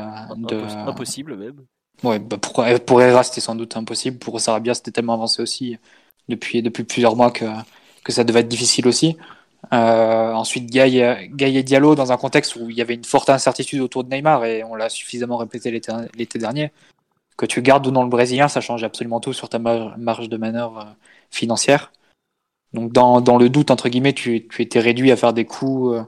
Impossible 0.86 1.36
même. 1.36 1.64
Ouais, 2.04 2.18
bah 2.18 2.36
pour, 2.38 2.64
pour 2.86 3.02
Hera, 3.02 3.22
c'était 3.22 3.40
sans 3.40 3.54
doute 3.54 3.76
impossible. 3.76 4.18
Pour 4.18 4.40
Sarabia, 4.40 4.74
c'était 4.74 4.92
tellement 4.92 5.14
avancé 5.14 5.42
aussi 5.42 5.78
depuis, 6.28 6.62
depuis 6.62 6.84
plusieurs 6.84 7.16
mois 7.16 7.30
que, 7.30 7.46
que 8.04 8.12
ça 8.12 8.24
devait 8.24 8.40
être 8.40 8.48
difficile 8.48 8.86
aussi. 8.86 9.16
Euh, 9.72 10.32
ensuite, 10.32 10.70
Gaï, 10.70 11.00
et 11.00 11.62
Diallo, 11.62 11.96
dans 11.96 12.12
un 12.12 12.16
contexte 12.16 12.54
où 12.54 12.70
il 12.70 12.76
y 12.76 12.80
avait 12.80 12.94
une 12.94 13.04
forte 13.04 13.30
incertitude 13.30 13.80
autour 13.80 14.04
de 14.04 14.14
Neymar, 14.14 14.44
et 14.44 14.62
on 14.62 14.76
l'a 14.76 14.88
suffisamment 14.88 15.36
répété 15.36 15.70
l'été 15.70 16.38
dernier, 16.38 16.70
que 17.38 17.46
tu 17.46 17.62
gardes 17.62 17.86
ou 17.86 17.90
non 17.90 18.02
le 18.02 18.10
Brésilien, 18.10 18.48
ça 18.48 18.60
change 18.60 18.84
absolument 18.84 19.20
tout 19.20 19.32
sur 19.32 19.48
ta 19.48 19.58
marge 19.58 20.28
de 20.28 20.36
manœuvre 20.36 20.78
euh, 20.80 21.06
financière. 21.30 21.92
Donc, 22.74 22.92
dans, 22.92 23.38
le 23.38 23.48
doute, 23.48 23.70
entre 23.70 23.88
guillemets, 23.88 24.12
tu, 24.12 24.46
étais 24.58 24.80
réduit 24.80 25.10
à 25.10 25.16
faire 25.16 25.32
des 25.32 25.46
coups 25.46 25.96
euh, 25.96 26.02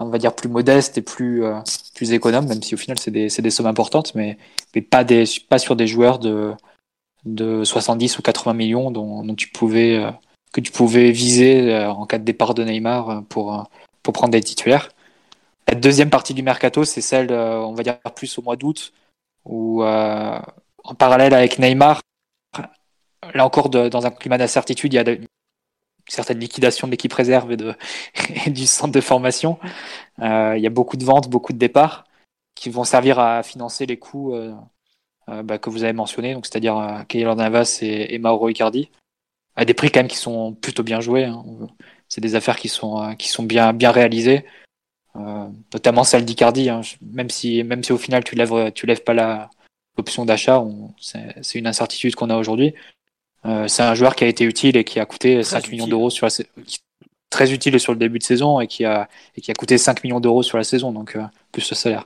on 0.00 0.08
va 0.08 0.18
dire 0.18 0.34
plus 0.34 0.48
modeste 0.48 0.98
et 0.98 1.02
plus 1.02 1.44
euh, 1.44 1.60
plus 1.94 2.12
économe, 2.12 2.46
même 2.48 2.62
si 2.62 2.74
au 2.74 2.78
final 2.78 2.98
c'est 2.98 3.10
des, 3.10 3.28
des 3.28 3.50
sommes 3.50 3.66
importantes, 3.66 4.14
mais, 4.14 4.38
mais 4.74 4.80
pas 4.80 5.04
des 5.04 5.24
pas 5.48 5.58
sur 5.58 5.76
des 5.76 5.86
joueurs 5.86 6.18
de 6.18 6.52
de 7.26 7.64
70 7.64 8.18
ou 8.18 8.22
80 8.22 8.54
millions 8.54 8.90
dont 8.90 9.34
tu 9.36 9.48
pouvais 9.50 9.96
euh, 9.98 10.10
que 10.52 10.60
tu 10.60 10.72
pouvais 10.72 11.12
viser 11.12 11.76
en 11.86 12.06
cas 12.06 12.18
de 12.18 12.24
départ 12.24 12.54
de 12.54 12.64
Neymar 12.64 13.22
pour, 13.28 13.70
pour 14.02 14.14
prendre 14.14 14.32
des 14.32 14.40
titulaires. 14.40 14.88
La 15.68 15.74
deuxième 15.76 16.10
partie 16.10 16.34
du 16.34 16.42
mercato, 16.42 16.84
c'est 16.84 17.02
celle, 17.02 17.30
on 17.32 17.74
va 17.74 17.84
dire, 17.84 18.00
plus 18.16 18.36
au 18.38 18.42
mois 18.42 18.56
d'août, 18.56 18.92
où 19.44 19.84
en 20.90 20.94
parallèle 20.94 21.34
avec 21.34 21.58
Neymar, 21.58 22.02
là 23.34 23.44
encore, 23.44 23.70
dans 23.70 24.06
un 24.06 24.10
climat 24.10 24.38
d'incertitude, 24.38 24.92
il 24.92 24.96
y 24.96 24.98
a 24.98 25.10
une 25.10 25.26
certaine 26.08 26.38
liquidation 26.38 26.86
de 26.86 26.90
l'équipe 26.90 27.12
réserve 27.12 27.52
et, 27.52 27.56
du 28.50 28.66
centre 28.66 28.92
de 28.92 29.00
formation. 29.00 29.58
il 30.18 30.58
y 30.58 30.66
a 30.66 30.70
beaucoup 30.70 30.96
de 30.96 31.04
ventes, 31.04 31.28
beaucoup 31.28 31.52
de 31.52 31.58
départs 31.58 32.04
qui 32.54 32.70
vont 32.70 32.84
servir 32.84 33.18
à 33.18 33.42
financer 33.42 33.86
les 33.86 33.98
coûts 33.98 34.34
euh, 35.30 35.42
bah, 35.42 35.58
que 35.58 35.70
vous 35.70 35.84
avez 35.84 35.92
mentionné, 35.92 36.34
donc 36.34 36.46
c'est-à-dire 36.46 36.76
euh, 36.78 37.02
Keylor 37.04 37.36
Navas 37.36 37.78
et, 37.82 38.18
Mauro 38.18 38.48
Icardi, 38.48 38.90
à 39.54 39.64
des 39.64 39.74
prix 39.74 39.90
quand 39.90 40.00
même 40.00 40.08
qui 40.08 40.16
sont 40.16 40.54
plutôt 40.54 40.82
bien 40.82 41.00
joués. 41.00 41.24
Hein. 41.24 41.44
C'est 42.08 42.20
des 42.20 42.34
affaires 42.34 42.56
qui 42.58 42.68
sont 42.68 43.02
euh, 43.02 43.14
qui 43.14 43.28
sont 43.28 43.44
bien 43.44 43.72
bien 43.72 43.92
réalisées, 43.92 44.44
notamment 45.72 46.04
celle 46.04 46.24
d'Icardi. 46.24 46.68
Hein. 46.70 46.80
Même 47.02 47.30
si 47.30 47.62
même 47.64 47.84
si 47.84 47.92
au 47.92 47.98
final 47.98 48.24
tu 48.24 48.34
lèves 48.34 48.72
tu 48.72 48.86
lèves 48.86 49.04
pas 49.04 49.14
la 49.14 49.50
l'option 49.96 50.24
d'achat, 50.24 50.64
c'est 50.98 51.58
une 51.58 51.66
incertitude 51.66 52.14
qu'on 52.14 52.30
a 52.30 52.36
aujourd'hui. 52.36 52.74
c'est 53.66 53.82
un 53.82 53.94
joueur 53.94 54.14
qui 54.14 54.24
a 54.24 54.28
été 54.28 54.44
utile 54.44 54.76
et 54.76 54.84
qui 54.84 55.00
a 55.00 55.06
coûté 55.06 55.42
5 55.42 55.70
millions 55.70 55.86
d'euros 55.86 56.10
sur 56.10 56.26
la 56.26 56.32
très 57.28 57.52
utile 57.52 57.78
sur 57.78 57.92
le 57.92 57.98
début 57.98 58.18
de 58.18 58.24
saison 58.24 58.60
et 58.60 58.66
qui 58.66 58.84
a, 58.84 59.08
et 59.36 59.40
qui 59.40 59.50
a 59.50 59.54
coûté 59.54 59.78
5 59.78 60.02
millions 60.02 60.20
d'euros 60.20 60.42
sur 60.42 60.58
la 60.58 60.64
saison, 60.64 60.92
donc 60.92 61.16
plus 61.52 61.70
le 61.70 61.76
salaire 61.76 62.04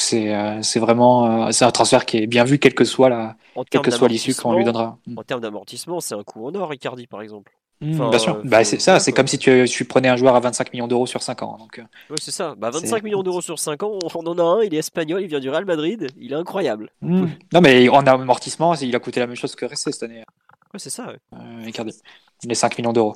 c'est 0.00 0.34
euh, 0.34 0.62
c'est 0.62 0.80
vraiment 0.80 1.46
euh, 1.46 1.50
c'est 1.52 1.64
un 1.64 1.70
transfert 1.70 2.06
qui 2.06 2.18
est 2.18 2.26
bien 2.26 2.44
vu, 2.44 2.58
quelle 2.58 2.74
que 2.74 2.84
soit 2.84 3.08
la 3.08 3.36
quelle 3.70 3.82
que 3.82 3.90
soit 3.90 4.08
l'issue 4.08 4.34
qu'on 4.34 4.54
lui 4.54 4.64
donnera. 4.64 4.98
Mm. 5.06 5.18
En 5.18 5.22
termes 5.22 5.40
d'amortissement, 5.40 6.00
c'est 6.00 6.14
un 6.14 6.22
coup 6.22 6.46
en 6.46 6.54
or, 6.54 6.70
Ricardi 6.70 7.06
par 7.06 7.22
exemple. 7.22 7.52
Bien 7.80 8.18
sûr, 8.18 8.36
euh, 8.36 8.42
bah, 8.44 8.62
c'est 8.62 8.78
ça, 8.78 9.00
c'est 9.00 9.12
comme 9.12 9.26
si 9.26 9.38
tu, 9.38 9.64
tu, 9.66 9.84
prenais 9.86 10.08
un 10.08 10.16
joueur 10.16 10.34
à 10.34 10.40
25 10.40 10.72
millions 10.74 10.86
d'euros 10.86 11.06
sur 11.06 11.22
5 11.22 11.42
ans. 11.42 11.56
Donc, 11.58 11.82
oui, 12.10 12.16
c'est 12.20 12.30
ça, 12.30 12.54
bah, 12.54 12.68
25 12.70 13.02
millions 13.02 13.22
d'euros 13.22 13.40
sur 13.40 13.58
5 13.58 13.82
ans, 13.82 13.98
on 14.14 14.26
en 14.26 14.38
a 14.38 14.42
un, 14.42 14.62
il 14.62 14.74
est 14.74 14.78
espagnol, 14.78 15.22
il 15.22 15.28
vient 15.28 15.40
du 15.40 15.48
Real 15.48 15.64
Madrid, 15.64 16.08
il 16.18 16.32
est 16.32 16.36
incroyable. 16.36 16.90
Mm. 17.00 17.26
Non, 17.54 17.60
mais 17.62 17.88
en 17.88 18.06
amortissement, 18.06 18.74
il 18.74 18.94
a 18.94 18.98
coûté 18.98 19.18
la 19.20 19.26
même 19.26 19.36
chose 19.36 19.54
que 19.54 19.64
Ressé 19.64 19.92
cette 19.92 20.02
année. 20.02 20.24
Ouais, 20.72 20.78
c'est 20.78 20.90
ça. 20.90 21.12
Ricardi. 21.64 21.92
Les 22.44 22.54
5 22.54 22.76
millions 22.76 22.92
d'euros. 22.92 23.14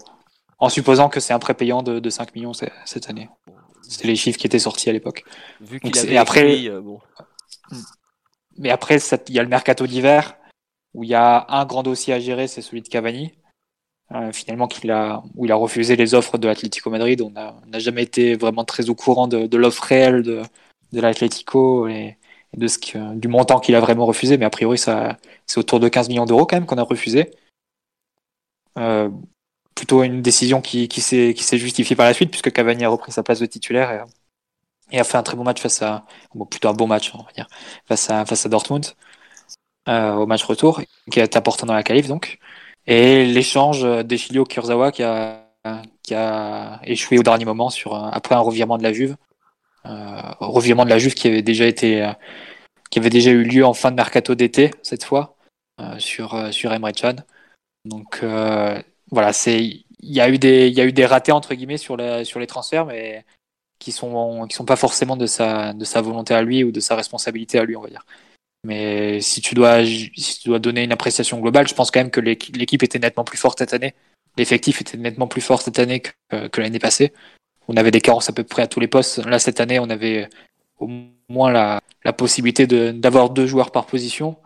En 0.59 0.71
supposant 0.71 1.11
que 1.11 1.21
c'est 1.21 1.35
un 1.35 1.39
prépayant 1.39 1.83
de, 1.83 1.99
de 1.99 2.11
5 2.11 2.35
millions 2.35 2.53
cette 2.55 3.11
année. 3.11 3.29
C'était 3.83 4.09
les 4.09 4.17
chiffres 4.17 4.39
qui 4.39 4.47
étaient 4.47 4.59
sortis 4.59 4.89
à 4.89 4.93
l'époque. 4.93 5.25
Vu 5.61 5.79
qu'il 5.79 5.97
avait 5.99 6.17
après, 6.17 6.69
euh, 6.69 6.81
bon. 6.81 7.01
Hmm. 7.71 7.81
Mais 8.57 8.71
après, 8.71 8.99
il 9.29 9.35
y 9.35 9.39
a 9.39 9.43
le 9.43 9.49
mercato 9.49 9.87
d'hiver 9.87 10.37
où 10.95 11.03
il 11.03 11.11
y 11.11 11.15
a 11.15 11.45
un 11.49 11.67
grand 11.67 11.83
dossier 11.83 12.15
à 12.15 12.21
gérer, 12.21 12.47
c'est 12.47 12.63
celui 12.63 12.81
de 12.81 12.89
Cavani. 12.89 13.33
Euh, 14.13 14.33
finalement, 14.33 14.69
qu'il 14.69 14.91
a, 14.91 15.23
où 15.35 15.47
il 15.47 15.53
a 15.53 15.57
refusé 15.57 15.97
les 15.97 16.15
offres 16.15 16.37
de 16.39 16.47
l'Atlético 16.47 16.91
Madrid. 16.91 17.23
On 17.23 17.31
n'a 17.31 17.79
jamais 17.79 18.03
été 18.03 18.37
vraiment 18.37 18.65
très 18.65 18.91
au 18.91 18.95
courant 18.95 19.27
de, 19.29 19.57
l'offre 19.57 19.83
réelle 19.83 20.23
de, 20.23 20.43
de 20.93 21.01
l'Atlético 21.01 21.89
et, 21.89 22.19
de 22.57 22.69
ce 22.69 23.15
du 23.15 23.29
montant 23.29 23.61
qu'il 23.61 23.75
a 23.75 23.81
vraiment 23.81 24.07
refusé. 24.07 24.39
Mais 24.39 24.45
a 24.45 24.51
priori, 24.51 24.79
ça, 24.79 25.19
c'est 25.47 25.59
autour 25.59 25.81
de 25.81 25.89
15 25.89 26.09
millions 26.09 26.27
d'euros 26.27 26.47
quand 26.47 26.57
même 26.57 26.67
qu'on 26.67 26.79
a 26.79 26.83
refusé. 26.83 27.31
Euh, 28.79 29.09
plutôt 29.75 30.03
une 30.03 30.23
décision 30.23 30.61
qui, 30.61 30.89
qui 30.89 31.01
s'est 31.01 31.59
justifiée 31.59 31.97
par 31.97 32.07
la 32.07 32.15
suite, 32.15 32.31
puisque 32.31 32.53
Cavani 32.53 32.85
a 32.85 32.89
repris 32.89 33.13
sa 33.13 33.23
place 33.23 33.41
de 33.41 33.47
titulaire 33.47 34.07
et, 34.91 35.01
a 35.01 35.05
fait 35.05 35.17
un 35.19 35.23
très 35.23 35.37
bon 35.37 35.45
match 35.45 35.61
face 35.61 35.83
à, 35.83 36.05
bon, 36.35 36.47
plutôt 36.47 36.69
un 36.69 36.75
bon 36.75 36.87
match, 36.87 37.13
on 37.15 37.19
va 37.19 37.33
dire, 37.33 37.49
face 37.87 38.11
à, 38.11 38.25
face 38.27 38.47
à 38.47 38.49
Dortmund, 38.49 38.87
euh, 39.89 40.15
au 40.15 40.27
match 40.27 40.45
retour, 40.45 40.83
qui 41.11 41.21
est 41.21 41.37
important 41.37 41.67
dans 41.67 41.75
la 41.75 41.83
qualif, 41.83 42.09
donc. 42.09 42.39
Et 42.87 43.25
l'échange 43.25 43.83
d'Echilio 44.05 44.45
Kurzawa 44.45 44.93
qui 44.93 45.03
a, 45.03 45.47
qui 46.03 46.15
a 46.15 46.81
échoué 46.85 47.19
au 47.19 47.23
dernier 47.23 47.45
moment 47.45 47.71
sur, 47.71 47.95
après 47.95 48.35
un 48.35 48.41
revirement 48.41 48.79
de 48.79 48.83
la 48.83 48.93
Juve, 48.93 49.17
euh, 49.87 50.21
revirement 50.41 50.85
de 50.85 50.91
la 50.91 50.99
Juve 50.99 51.15
qui 51.15 51.29
avait 51.29 51.43
déjà 51.43 51.67
été, 51.67 52.13
qui 52.91 52.99
avait 52.99 53.11
déjà 53.11 53.31
eu 53.31 53.43
lieu 53.43 53.65
en 53.65 53.75
fin 53.75 53.91
de 53.91 53.97
mercato 53.97 54.35
d'été, 54.35 54.71
cette 54.83 55.05
fois, 55.05 55.35
euh, 55.81 55.99
sur, 55.99 56.35
euh, 56.35 56.53
sur 56.53 56.73
Emre 56.73 56.93
Can. 56.93 57.17
Donc, 57.85 58.21
euh, 58.23 58.81
voilà, 59.11 59.33
c'est 59.33 59.61
il 59.61 59.85
y 60.13 60.21
a 60.21 60.29
eu 60.29 60.39
des 60.39 60.69
il 60.69 60.75
y 60.75 60.81
a 60.81 60.85
eu 60.85 60.93
des 60.93 61.07
ratés 61.07 61.33
entre 61.33 61.55
guillemets 61.55 61.79
sur 61.79 61.97
la, 61.97 62.25
sur 62.25 62.39
les 62.39 62.47
transferts, 62.47 62.87
mais 62.87 63.25
qui 63.81 63.91
sont 63.91 64.47
qui 64.49 64.55
sont 64.55 64.65
pas 64.65 64.77
forcément 64.77 65.17
de 65.17 65.27
sa 65.27 65.73
de 65.73 65.85
sa 65.85 66.01
volonté 66.01 66.35
à 66.35 66.43
lui 66.43 66.63
ou 66.63 66.71
de 66.71 66.81
sa 66.81 66.95
responsabilité 66.95 67.59
à 67.59 67.65
lui, 67.65 67.77
on 67.77 67.83
va 67.83 67.89
dire. 67.89 68.07
Mais 68.65 69.21
si 69.21 69.43
tu 69.43 69.55
dois 69.55 69.85
si 69.85 70.41
tu 70.41 70.49
dois 70.49 70.59
donner 70.59 70.83
une 70.85 70.93
appréciation 70.93 71.39
globale, 71.39 71.69
je 71.69 71.75
pense 71.75 71.91
quand 71.91 72.01
même 72.01 72.11
que 72.11 72.21
l'équipe 72.21 72.83
était 72.83 72.99
nettement 72.99 73.25
plus 73.25 73.39
forte 73.39 73.59
cette 73.59 73.75
année. 73.75 73.95
L'effectif 74.39 74.81
était 74.81 74.97
nettement 74.97 75.29
plus 75.29 75.43
fort 75.43 75.63
cette 75.63 75.79
année 75.79 76.01
que, 76.01 76.61
l'année 76.61 76.79
passée. 76.79 77.13
On 77.69 77.77
avait 77.77 77.91
des 77.91 78.01
carences 78.01 78.29
à 78.31 78.33
peu 78.33 78.43
près 78.43 78.63
à 78.63 78.67
tous 78.67 78.81
les 78.81 78.89
postes. 78.89 79.19
Là 79.27 79.39
cette 79.39 79.61
année, 79.61 79.79
on 79.79 79.91
avait 79.91 80.29
au 80.79 80.89
moins 81.29 81.53
la, 81.53 81.81
possibilité 82.17 82.67
d'avoir 82.67 83.31
deux 83.31 83.47
joueurs 83.47 83.71
par 83.71 83.87
position. 83.87 84.37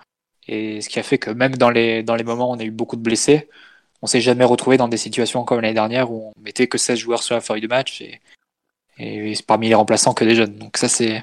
Et 0.48 0.80
ce 0.80 0.88
qui 0.88 0.98
a 0.98 1.02
fait 1.02 1.18
que 1.18 1.30
même 1.30 1.56
dans 1.56 1.70
les, 1.70 2.02
dans 2.02 2.16
les 2.16 2.24
moments 2.24 2.50
où 2.50 2.54
on 2.54 2.58
a 2.58 2.64
eu 2.64 2.70
beaucoup 2.70 2.96
de 2.96 3.02
blessés, 3.02 3.48
on 4.02 4.06
s'est 4.06 4.20
jamais 4.20 4.44
retrouvé 4.44 4.76
dans 4.78 4.88
des 4.88 4.96
situations 4.96 5.44
comme 5.44 5.60
l'année 5.60 5.74
dernière 5.74 6.10
où 6.10 6.32
on 6.36 6.40
mettait 6.40 6.66
que 6.68 6.78
16 6.78 6.98
joueurs 6.98 7.22
sur 7.22 7.34
la 7.34 7.40
feuille 7.40 7.60
de 7.60 7.66
match 7.68 8.00
et, 8.00 8.20
et 8.98 9.34
parmi 9.46 9.68
les 9.68 9.74
remplaçants 9.74 10.14
que 10.14 10.24
des 10.24 10.34
jeunes. 10.34 10.56
Donc 10.56 10.76
ça 10.76 10.88
c'est 10.88 11.22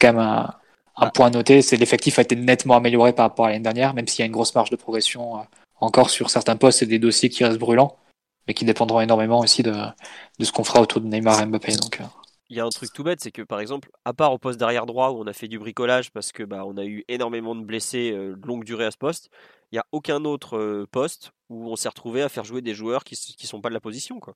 quand 0.00 0.12
même 0.12 0.18
un, 0.18 0.54
un 0.98 1.10
point 1.10 1.26
à 1.26 1.30
noter. 1.30 1.62
C'est 1.62 1.76
l'effectif 1.76 2.18
a 2.18 2.22
été 2.22 2.36
nettement 2.36 2.76
amélioré 2.76 3.12
par 3.12 3.26
rapport 3.26 3.46
à 3.46 3.50
l'année 3.50 3.62
dernière, 3.62 3.94
même 3.94 4.06
s'il 4.06 4.20
y 4.20 4.22
a 4.24 4.26
une 4.26 4.32
grosse 4.32 4.54
marge 4.54 4.70
de 4.70 4.76
progression 4.76 5.38
euh, 5.38 5.42
encore 5.80 6.10
sur 6.10 6.30
certains 6.30 6.56
postes 6.56 6.82
et 6.82 6.86
des 6.86 6.98
dossiers 6.98 7.28
qui 7.28 7.44
restent 7.44 7.58
brûlants, 7.58 7.96
mais 8.46 8.54
qui 8.54 8.64
dépendront 8.64 9.00
énormément 9.00 9.40
aussi 9.40 9.62
de, 9.62 9.72
de 9.72 10.44
ce 10.44 10.52
qu'on 10.52 10.64
fera 10.64 10.80
autour 10.80 11.00
de 11.00 11.06
Neymar 11.06 11.40
et 11.40 11.46
Mbappé. 11.46 11.76
Donc, 11.76 12.00
euh. 12.00 12.04
il 12.50 12.56
y 12.56 12.60
a 12.60 12.64
un 12.64 12.70
truc 12.70 12.92
tout 12.92 13.04
bête, 13.04 13.20
c'est 13.20 13.30
que 13.30 13.42
par 13.42 13.60
exemple, 13.60 13.90
à 14.04 14.12
part 14.12 14.32
au 14.32 14.38
poste 14.38 14.58
d'arrière 14.58 14.86
droit 14.86 15.10
où 15.10 15.20
on 15.20 15.26
a 15.26 15.32
fait 15.32 15.48
du 15.48 15.58
bricolage 15.58 16.10
parce 16.10 16.32
que 16.32 16.42
bah, 16.42 16.64
on 16.66 16.76
a 16.76 16.84
eu 16.84 17.04
énormément 17.08 17.54
de 17.54 17.62
blessés 17.62 18.12
euh, 18.12 18.36
longue 18.44 18.64
durée 18.64 18.86
à 18.86 18.90
ce 18.90 18.98
poste, 18.98 19.30
il 19.70 19.76
n'y 19.76 19.78
a 19.78 19.86
aucun 19.92 20.24
autre 20.24 20.86
poste 20.90 21.32
où 21.50 21.70
on 21.70 21.76
s'est 21.76 21.88
retrouvé 21.88 22.22
à 22.22 22.28
faire 22.28 22.44
jouer 22.44 22.62
des 22.62 22.74
joueurs 22.74 23.04
qui 23.04 23.18
ne 23.42 23.46
sont 23.46 23.60
pas 23.60 23.68
de 23.68 23.74
la 23.74 23.80
position. 23.80 24.18
Quoi. 24.18 24.34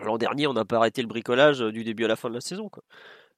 L'an 0.00 0.18
dernier, 0.18 0.46
on 0.46 0.52
n'a 0.52 0.64
pas 0.64 0.76
arrêté 0.76 1.02
le 1.02 1.08
bricolage 1.08 1.60
du 1.60 1.84
début 1.84 2.04
à 2.04 2.08
la 2.08 2.16
fin 2.16 2.28
de 2.28 2.34
la 2.34 2.40
saison. 2.40 2.68
Quoi. 2.68 2.82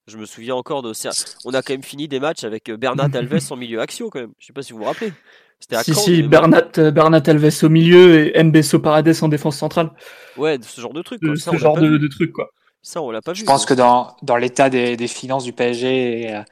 Je 0.07 0.19
me 0.19 0.27
souviens 0.27 0.55
encore 0.55 0.83
de 0.83 0.93
ça. 0.93 1.11
On 1.45 1.55
a 1.55 1.63
quand 1.63 1.73
même 1.73 1.83
fini 1.83 2.09
des 2.09 2.21
matchs 2.21 2.45
avec 2.45 2.71
Bernat 2.71 3.11
Alves 3.15 3.41
en 3.51 3.57
milieu 3.57 3.81
axio 3.81 4.11
quand 4.11 4.21
même. 4.21 4.33
Je 4.39 4.47
sais 4.47 4.53
pas 4.53 4.63
si 4.63 4.73
vous 4.73 4.81
vous 4.81 4.85
rappelez. 4.85 5.13
C'était 5.61 5.77
à 5.77 5.83
si, 5.83 5.95
si, 5.95 6.23
Bernat, 6.23 6.91
Bernat 6.91 7.23
Alves 7.27 7.63
au 7.63 7.69
milieu 7.69 8.37
et 8.37 8.43
Mbesso 8.43 8.81
Paredes 8.81 9.15
en 9.23 9.29
défense 9.29 9.57
centrale. 9.57 9.91
Ouais, 10.37 10.59
ce 10.61 10.81
genre 10.81 10.93
de 10.93 11.03
truc. 11.03 11.21
ce 11.23 11.57
genre 11.57 11.79
de, 11.79 11.97
de 11.97 12.09
truc, 12.09 12.33
quoi. 12.33 12.51
Ça, 12.83 13.01
on 13.01 13.11
l'a 13.11 13.23
pas 13.23 13.33
vu. 13.33 13.41
Je 13.41 13.45
pense 13.47 13.65
que 13.65 13.73
dans, 13.73 14.15
dans 14.23 14.37
l'état 14.37 14.69
des, 14.69 14.97
des, 14.97 15.09
finances 15.09 15.45
du 15.45 15.55
PSG 15.55 16.29
et, 16.29 16.45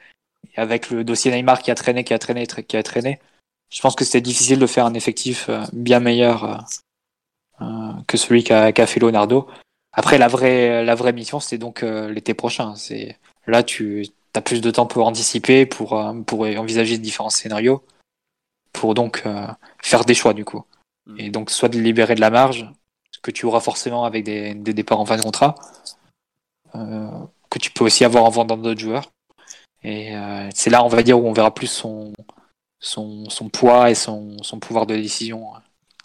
avec 0.55 0.89
le 0.89 1.03
dossier 1.03 1.31
Neymar 1.31 1.61
qui 1.61 1.69
a 1.69 1.75
traîné, 1.75 2.03
qui 2.03 2.13
a 2.13 2.19
traîné, 2.19 2.47
qui 2.47 2.75
a 2.75 2.81
traîné, 2.81 3.19
je 3.69 3.81
pense 3.81 3.95
que 3.95 4.05
c'était 4.05 4.21
difficile 4.21 4.59
de 4.59 4.67
faire 4.67 4.85
un 4.85 4.93
effectif 4.93 5.49
euh, 5.49 5.63
bien 5.73 5.99
meilleur 5.99 6.43
euh, 6.43 6.57
euh, 7.61 7.91
que 8.07 8.17
celui 8.17 8.43
qu'a 8.43 8.87
fait 8.87 8.99
Leonardo. 8.99 9.47
Après, 9.91 10.17
la 10.17 10.27
vraie, 10.27 10.83
la 10.83 10.95
vraie 10.95 11.13
mission, 11.13 11.39
c'est 11.39 11.57
donc 11.59 11.83
l'été 11.83 12.33
prochain. 12.33 12.73
C'est 12.75 13.19
là, 13.47 13.63
tu 13.63 14.05
as 14.35 14.41
plus 14.41 14.61
de 14.61 14.71
temps 14.71 14.85
pour 14.85 15.07
anticiper, 15.07 15.65
pour, 15.65 16.01
pour 16.25 16.41
envisager 16.41 16.97
différents 16.97 17.29
scénarios, 17.29 17.83
pour 18.71 18.93
donc 18.93 19.23
faire 19.81 20.05
des 20.05 20.13
choix 20.13 20.33
du 20.33 20.45
coup. 20.45 20.63
Mm. 21.05 21.19
Et 21.19 21.29
donc, 21.29 21.51
soit 21.51 21.69
de 21.69 21.79
libérer 21.79 22.15
de 22.15 22.21
la 22.21 22.29
marge, 22.29 22.71
ce 23.11 23.19
que 23.19 23.31
tu 23.31 23.45
auras 23.45 23.59
forcément 23.59 24.05
avec 24.05 24.23
des, 24.23 24.55
des 24.55 24.73
départs 24.73 24.99
en 24.99 25.05
fin 25.05 25.17
de 25.17 25.21
contrat, 25.21 25.55
que 26.73 27.59
tu 27.59 27.69
peux 27.69 27.83
aussi 27.85 28.03
avoir 28.03 28.23
en 28.23 28.29
vendant 28.29 28.57
d'autres 28.57 28.79
joueurs. 28.79 29.11
Et 29.83 30.13
c'est 30.55 30.69
là, 30.69 30.83
on 30.83 30.87
va 30.87 31.03
dire, 31.03 31.19
où 31.19 31.27
on 31.27 31.33
verra 31.33 31.53
plus 31.53 31.67
son, 31.67 32.13
son, 32.83 33.29
son 33.29 33.49
poids 33.49 33.89
et 33.89 33.95
son, 33.95 34.37
son, 34.43 34.59
pouvoir 34.59 34.85
de 34.85 34.95
décision 34.95 35.55
euh, 35.55 35.59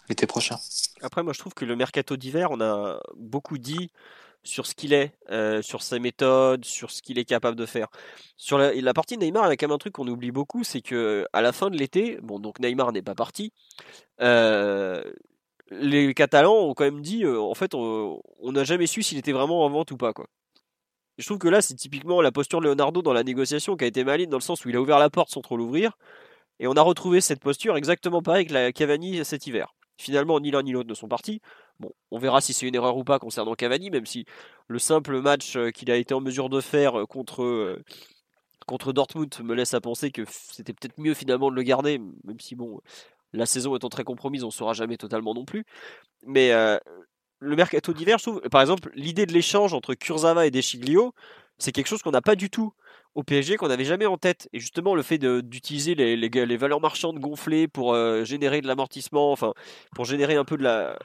l'été 0.07 0.25
prochain. 0.25 0.57
Après, 1.01 1.21
moi, 1.21 1.33
je 1.33 1.39
trouve 1.39 1.53
que 1.53 1.65
le 1.65 1.75
mercato 1.75 2.17
d'hiver, 2.17 2.49
on 2.51 2.61
a 2.61 2.99
beaucoup 3.17 3.57
dit 3.57 3.91
sur 4.43 4.65
ce 4.65 4.75
qu'il 4.75 4.93
est, 4.93 5.13
euh, 5.31 5.61
sur 5.61 5.81
ses 5.81 5.99
méthodes, 5.99 6.65
sur 6.65 6.91
ce 6.91 7.01
qu'il 7.01 7.19
est 7.19 7.25
capable 7.25 7.57
de 7.57 7.65
faire. 7.65 7.87
Sur 8.37 8.57
la, 8.57 8.93
partie 8.93 9.17
Neymar, 9.17 9.47
il 9.47 9.49
y 9.49 9.53
a 9.53 9.57
quand 9.57 9.67
même 9.67 9.75
un 9.75 9.77
truc 9.77 9.93
qu'on 9.93 10.07
oublie 10.07 10.31
beaucoup, 10.31 10.63
c'est 10.63 10.81
que 10.81 11.25
à 11.33 11.41
la 11.41 11.51
fin 11.51 11.69
de 11.69 11.77
l'été, 11.77 12.19
bon, 12.21 12.39
donc 12.39 12.59
Neymar 12.59 12.91
n'est 12.91 13.01
pas 13.01 13.15
parti. 13.15 13.53
Euh, 14.21 15.03
les 15.71 16.13
Catalans 16.13 16.55
ont 16.55 16.73
quand 16.73 16.85
même 16.85 17.01
dit, 17.01 17.25
en 17.27 17.53
fait, 17.53 17.73
on 17.75 18.21
n'a 18.43 18.63
jamais 18.63 18.87
su 18.87 19.03
s'il 19.03 19.17
était 19.17 19.31
vraiment 19.33 19.65
en 19.65 19.69
vente 19.69 19.91
ou 19.91 19.97
pas, 19.97 20.13
quoi. 20.13 20.27
je 21.17 21.25
trouve 21.25 21.37
que 21.39 21.47
là, 21.49 21.61
c'est 21.61 21.75
typiquement 21.75 22.21
la 22.21 22.31
posture 22.31 22.59
de 22.61 22.65
Leonardo 22.65 23.01
dans 23.01 23.13
la 23.13 23.23
négociation 23.23 23.77
qui 23.77 23.85
a 23.85 23.87
été 23.87 24.03
maligne, 24.03 24.29
dans 24.29 24.37
le 24.37 24.43
sens 24.43 24.65
où 24.65 24.69
il 24.69 24.75
a 24.75 24.81
ouvert 24.81 24.99
la 24.99 25.09
porte 25.09 25.29
sans 25.31 25.41
trop 25.41 25.57
l'ouvrir. 25.57 25.97
Et 26.59 26.67
on 26.67 26.73
a 26.73 26.81
retrouvé 26.81 27.21
cette 27.21 27.39
posture 27.41 27.77
exactement 27.77 28.21
pareil 28.21 28.45
que 28.47 28.53
la 28.53 28.71
Cavani 28.73 29.23
cet 29.25 29.47
hiver. 29.47 29.73
Finalement, 29.99 30.39
ni 30.39 30.49
l'un 30.49 30.63
ni 30.63 30.71
l'autre 30.71 30.87
ne 30.87 30.93
sont 30.93 31.09
partis. 31.09 31.41
Bon, 31.81 31.91
on 32.09 32.19
verra 32.19 32.39
si 32.39 32.53
c'est 32.53 32.65
une 32.65 32.73
erreur 32.73 32.95
ou 32.95 33.03
pas 33.03 33.19
concernant 33.19 33.53
Cavani, 33.53 33.89
même 33.89 34.05
si 34.05 34.25
le 34.69 34.79
simple 34.79 35.19
match 35.19 35.57
euh, 35.57 35.71
qu'il 35.71 35.91
a 35.91 35.97
été 35.97 36.13
en 36.13 36.21
mesure 36.21 36.47
de 36.47 36.61
faire 36.61 37.01
euh, 37.01 37.05
contre, 37.05 37.43
euh, 37.43 37.83
contre 38.65 38.93
Dortmund 38.93 39.37
me 39.43 39.53
laisse 39.53 39.73
à 39.73 39.81
penser 39.81 40.09
que 40.09 40.21
c'était 40.25 40.71
peut-être 40.71 40.97
mieux 40.97 41.13
finalement 41.13 41.51
de 41.51 41.55
le 41.57 41.63
garder, 41.63 41.99
même 42.23 42.39
si 42.39 42.55
bon, 42.55 42.79
La 43.33 43.45
saison 43.45 43.75
étant 43.75 43.89
très 43.89 44.05
compromise, 44.05 44.45
on 44.45 44.47
ne 44.47 44.51
saura 44.53 44.71
jamais 44.71 44.95
totalement 44.95 45.33
non 45.33 45.43
plus. 45.43 45.65
Mais 46.25 46.51
le 47.39 47.55
mercato 47.55 47.91
d'hiver, 47.91 48.19
je 48.19 48.23
trouve, 48.23 48.41
par 48.49 48.61
exemple, 48.61 48.91
l'idée 48.95 49.25
de 49.25 49.33
l'échange 49.33 49.73
entre 49.73 49.95
Kurzawa 49.95 50.47
et 50.47 50.51
Deschiglio, 50.51 51.13
c'est 51.57 51.73
quelque 51.73 51.87
chose 51.87 52.01
qu'on 52.01 52.11
n'a 52.11 52.21
pas 52.21 52.35
du 52.35 52.49
tout 52.49 52.73
au 53.15 53.23
PSG, 53.23 53.57
qu'on 53.57 53.67
n'avait 53.67 53.85
jamais 53.85 54.05
en 54.05 54.17
tête. 54.17 54.49
Et 54.53 54.59
justement, 54.59 54.95
le 54.95 55.01
fait 55.01 55.17
d'utiliser 55.17 55.95
les, 55.95 56.15
les, 56.15 56.57
valeurs 56.57 56.81
marchandes 56.81 57.19
gonflées 57.19 57.67
pour 57.67 57.93
euh, 57.93 58.23
générer 58.23 58.61
de 58.61 58.67
l'amortissement, 58.67 59.31
enfin, 59.31 59.53
pour 59.95 60.05
générer 60.05 60.35
un 60.35 60.45
peu 60.45 60.57
de 60.57 60.63
la, 60.63 60.97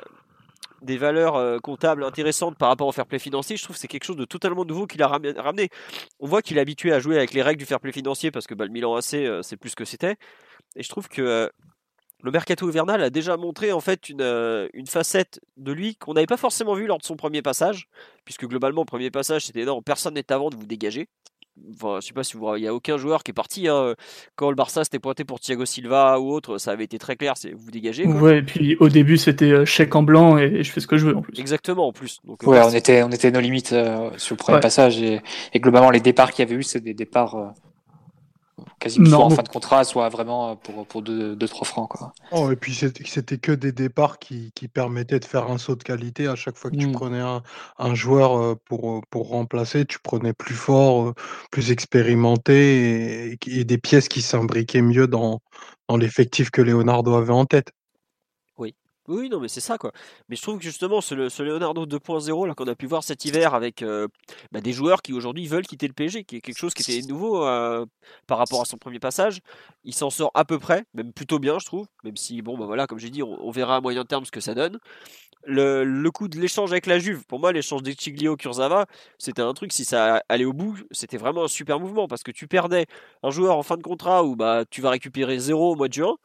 des 0.82 0.96
valeurs 0.96 1.36
euh, 1.36 1.58
comptables 1.58 2.04
intéressantes 2.04 2.56
par 2.58 2.68
rapport 2.68 2.86
au 2.86 2.92
fair 2.92 3.06
play 3.06 3.18
financier, 3.18 3.56
je 3.56 3.62
trouve 3.62 3.76
que 3.76 3.80
c'est 3.80 3.88
quelque 3.88 4.04
chose 4.04 4.16
de 4.16 4.24
totalement 4.24 4.64
nouveau 4.64 4.86
qu'il 4.86 5.02
a 5.02 5.08
ramené. 5.08 5.68
On 6.20 6.26
voit 6.26 6.42
qu'il 6.42 6.58
est 6.58 6.60
habitué 6.60 6.92
à 6.92 7.00
jouer 7.00 7.16
avec 7.16 7.32
les 7.32 7.42
règles 7.42 7.58
du 7.58 7.66
fair 7.66 7.80
play 7.80 7.92
financier 7.92 8.30
parce 8.30 8.46
que 8.46 8.54
bah, 8.54 8.64
le 8.64 8.70
Milan 8.70 8.94
AC, 8.94 9.14
euh, 9.14 9.42
c'est 9.42 9.56
plus 9.56 9.70
ce 9.70 9.76
que 9.76 9.84
c'était. 9.84 10.16
Et 10.76 10.82
je 10.82 10.88
trouve 10.88 11.08
que 11.08 11.50
le 12.22 12.30
mercato 12.30 12.68
hivernal 12.68 13.02
a 13.02 13.10
déjà 13.10 13.36
montré 13.36 13.72
en 13.72 13.80
fait 13.80 14.08
une, 14.08 14.68
une 14.72 14.86
facette 14.86 15.40
de 15.56 15.72
lui 15.72 15.96
qu'on 15.96 16.14
n'avait 16.14 16.26
pas 16.26 16.36
forcément 16.36 16.74
vu 16.74 16.86
lors 16.86 16.98
de 16.98 17.04
son 17.04 17.16
premier 17.16 17.42
passage, 17.42 17.88
puisque 18.24 18.46
globalement, 18.46 18.80
le 18.80 18.86
premier 18.86 19.10
passage, 19.10 19.46
c'était 19.46 19.64
non, 19.64 19.82
personne 19.82 20.14
n'est 20.14 20.32
avant 20.32 20.48
de 20.48 20.56
vous 20.56 20.66
dégager. 20.66 21.08
Enfin, 21.72 21.98
je 22.00 22.06
sais 22.08 22.12
pas 22.12 22.24
si 22.24 22.36
vous 22.36 22.56
il 22.56 22.62
n'y 22.62 22.68
a 22.68 22.74
aucun 22.74 22.96
joueur 22.96 23.22
qui 23.22 23.30
est 23.30 23.34
parti. 23.34 23.68
Hein. 23.68 23.94
Quand 24.36 24.50
le 24.50 24.56
Barça 24.56 24.84
s'était 24.84 24.98
pointé 24.98 25.24
pour 25.24 25.40
Thiago 25.40 25.64
Silva 25.64 26.18
ou 26.18 26.32
autre, 26.32 26.58
ça 26.58 26.72
avait 26.72 26.84
été 26.84 26.98
très 26.98 27.16
clair, 27.16 27.34
c'est 27.36 27.52
vous 27.52 27.70
dégagez. 27.70 28.06
Ouais, 28.06 28.38
et 28.38 28.42
puis 28.42 28.76
au 28.80 28.88
début 28.88 29.16
c'était 29.16 29.50
euh, 29.50 29.64
chèque 29.64 29.94
en 29.94 30.02
blanc 30.02 30.36
et 30.36 30.62
je 30.62 30.70
fais 30.70 30.80
ce 30.80 30.86
que 30.86 30.96
je 30.96 31.06
veux 31.06 31.16
en 31.16 31.22
plus. 31.22 31.38
Exactement, 31.38 31.88
en 31.88 31.92
plus. 31.92 32.20
Donc, 32.24 32.42
ouais, 32.44 32.60
on 32.64 32.70
était, 32.70 33.02
on 33.02 33.10
était 33.10 33.30
nos 33.30 33.40
limites 33.40 33.72
euh, 33.72 34.10
sur 34.16 34.34
le 34.34 34.38
premier 34.38 34.60
passage 34.60 35.00
et, 35.00 35.20
et, 35.52 35.60
globalement 35.60 35.90
les 35.90 36.00
départs 36.00 36.32
qu'il 36.32 36.44
y 36.44 36.48
avait 36.48 36.58
eu, 36.58 36.62
c'est 36.62 36.80
des 36.80 36.94
départs 36.94 37.54
quasiment 38.78 39.10
soit 39.10 39.24
en 39.24 39.30
fin 39.30 39.42
de 39.42 39.48
contrat, 39.48 39.84
soit 39.84 40.08
vraiment 40.08 40.56
pour, 40.56 40.86
pour 40.86 41.02
2-3 41.02 41.64
francs. 41.64 41.88
Quoi. 41.88 42.12
Oh, 42.32 42.50
et 42.50 42.56
puis 42.56 42.74
c'était 42.74 43.38
que 43.38 43.52
des 43.52 43.72
départs 43.72 44.18
qui, 44.18 44.52
qui, 44.54 44.68
permettaient 44.68 45.20
de 45.20 45.24
faire 45.24 45.50
un 45.50 45.58
saut 45.58 45.76
de 45.76 45.82
qualité 45.82 46.26
à 46.26 46.36
chaque 46.36 46.56
fois 46.56 46.70
que 46.70 46.76
tu 46.76 46.86
mmh. 46.86 46.92
prenais 46.92 47.20
un, 47.20 47.42
un, 47.78 47.94
joueur 47.94 48.38
euh, 48.38 48.54
pour, 48.64 49.02
pour 49.10 49.28
remplacer, 49.28 49.84
tu 49.84 49.98
prenais 49.98 50.32
plus 50.32 50.54
fort, 50.54 51.08
euh, 51.08 51.14
plus 51.50 51.70
expérimenté 51.70 53.32
et, 53.32 53.38
et 53.46 53.64
des 53.64 53.78
pièces 53.78 54.08
qui 54.08 54.22
s'imbriquaient 54.22 54.82
mieux 54.82 55.06
dans, 55.06 55.40
dans 55.88 55.96
l'effectif 55.96 56.50
que 56.50 56.62
Leonardo 56.62 57.14
avait 57.14 57.32
en 57.32 57.46
tête. 57.46 57.72
Oui, 59.06 59.28
non, 59.28 59.38
mais 59.38 59.48
c'est 59.48 59.60
ça, 59.60 59.76
quoi. 59.76 59.92
Mais 60.28 60.36
je 60.36 60.40
trouve 60.40 60.58
que 60.58 60.64
justement, 60.64 61.02
ce, 61.02 61.14
Leonardo 61.42 61.84
2.0 61.84 62.46
là 62.46 62.54
qu'on 62.54 62.66
a 62.66 62.74
pu 62.74 62.86
voir 62.86 63.04
cet 63.04 63.26
hiver 63.26 63.54
avec 63.54 63.82
euh, 63.82 64.08
bah, 64.50 64.62
des 64.62 64.72
joueurs 64.72 65.02
qui 65.02 65.12
aujourd'hui 65.12 65.46
veulent 65.46 65.66
quitter 65.66 65.86
le 65.86 65.92
PSG, 65.92 66.24
qui 66.24 66.36
est 66.36 66.40
quelque 66.40 66.58
chose 66.58 66.72
qui 66.72 66.90
était 66.90 67.06
nouveau 67.06 67.44
euh, 67.44 67.84
par 68.26 68.38
rapport 68.38 68.62
à 68.62 68.64
son 68.64 68.78
premier 68.78 69.00
passage, 69.00 69.40
il 69.84 69.94
s'en 69.94 70.08
sort 70.08 70.30
à 70.32 70.46
peu 70.46 70.58
près, 70.58 70.84
même 70.94 71.12
plutôt 71.12 71.38
bien, 71.38 71.58
je 71.58 71.66
trouve. 71.66 71.86
Même 72.02 72.16
si, 72.16 72.40
bon, 72.40 72.56
bah 72.56 72.64
voilà, 72.64 72.86
comme 72.86 72.98
j'ai 72.98 73.10
dit, 73.10 73.22
on, 73.22 73.50
verra 73.50 73.76
à 73.76 73.80
moyen 73.82 74.04
terme 74.06 74.24
ce 74.24 74.30
que 74.30 74.40
ça 74.40 74.54
donne. 74.54 74.78
Le, 75.46 76.08
coup 76.08 76.28
de 76.28 76.38
l'échange 76.40 76.72
avec 76.72 76.86
la 76.86 76.98
Juve, 76.98 77.26
pour 77.26 77.38
moi, 77.38 77.52
l'échange 77.52 77.82
des 77.82 77.94
Chiglio 77.94 78.36
Kurzawa, 78.36 78.86
c'était 79.18 79.42
un 79.42 79.52
truc, 79.52 79.74
si 79.74 79.84
ça 79.84 80.22
allait 80.30 80.46
au 80.46 80.54
bout, 80.54 80.78
c'était 80.90 81.18
vraiment 81.18 81.44
un 81.44 81.48
super 81.48 81.78
mouvement 81.78 82.08
parce 82.08 82.22
que 82.22 82.30
tu 82.30 82.46
perdais 82.48 82.86
un 83.22 83.30
joueur 83.30 83.58
en 83.58 83.62
fin 83.62 83.76
de 83.76 83.82
contrat 83.82 84.24
où 84.24 84.36
bah, 84.36 84.64
tu 84.70 84.80
vas 84.80 84.88
récupérer 84.88 85.38
zéro 85.38 85.72
au 85.72 85.76
mois 85.76 85.88
de 85.88 85.92
juin 85.92 86.16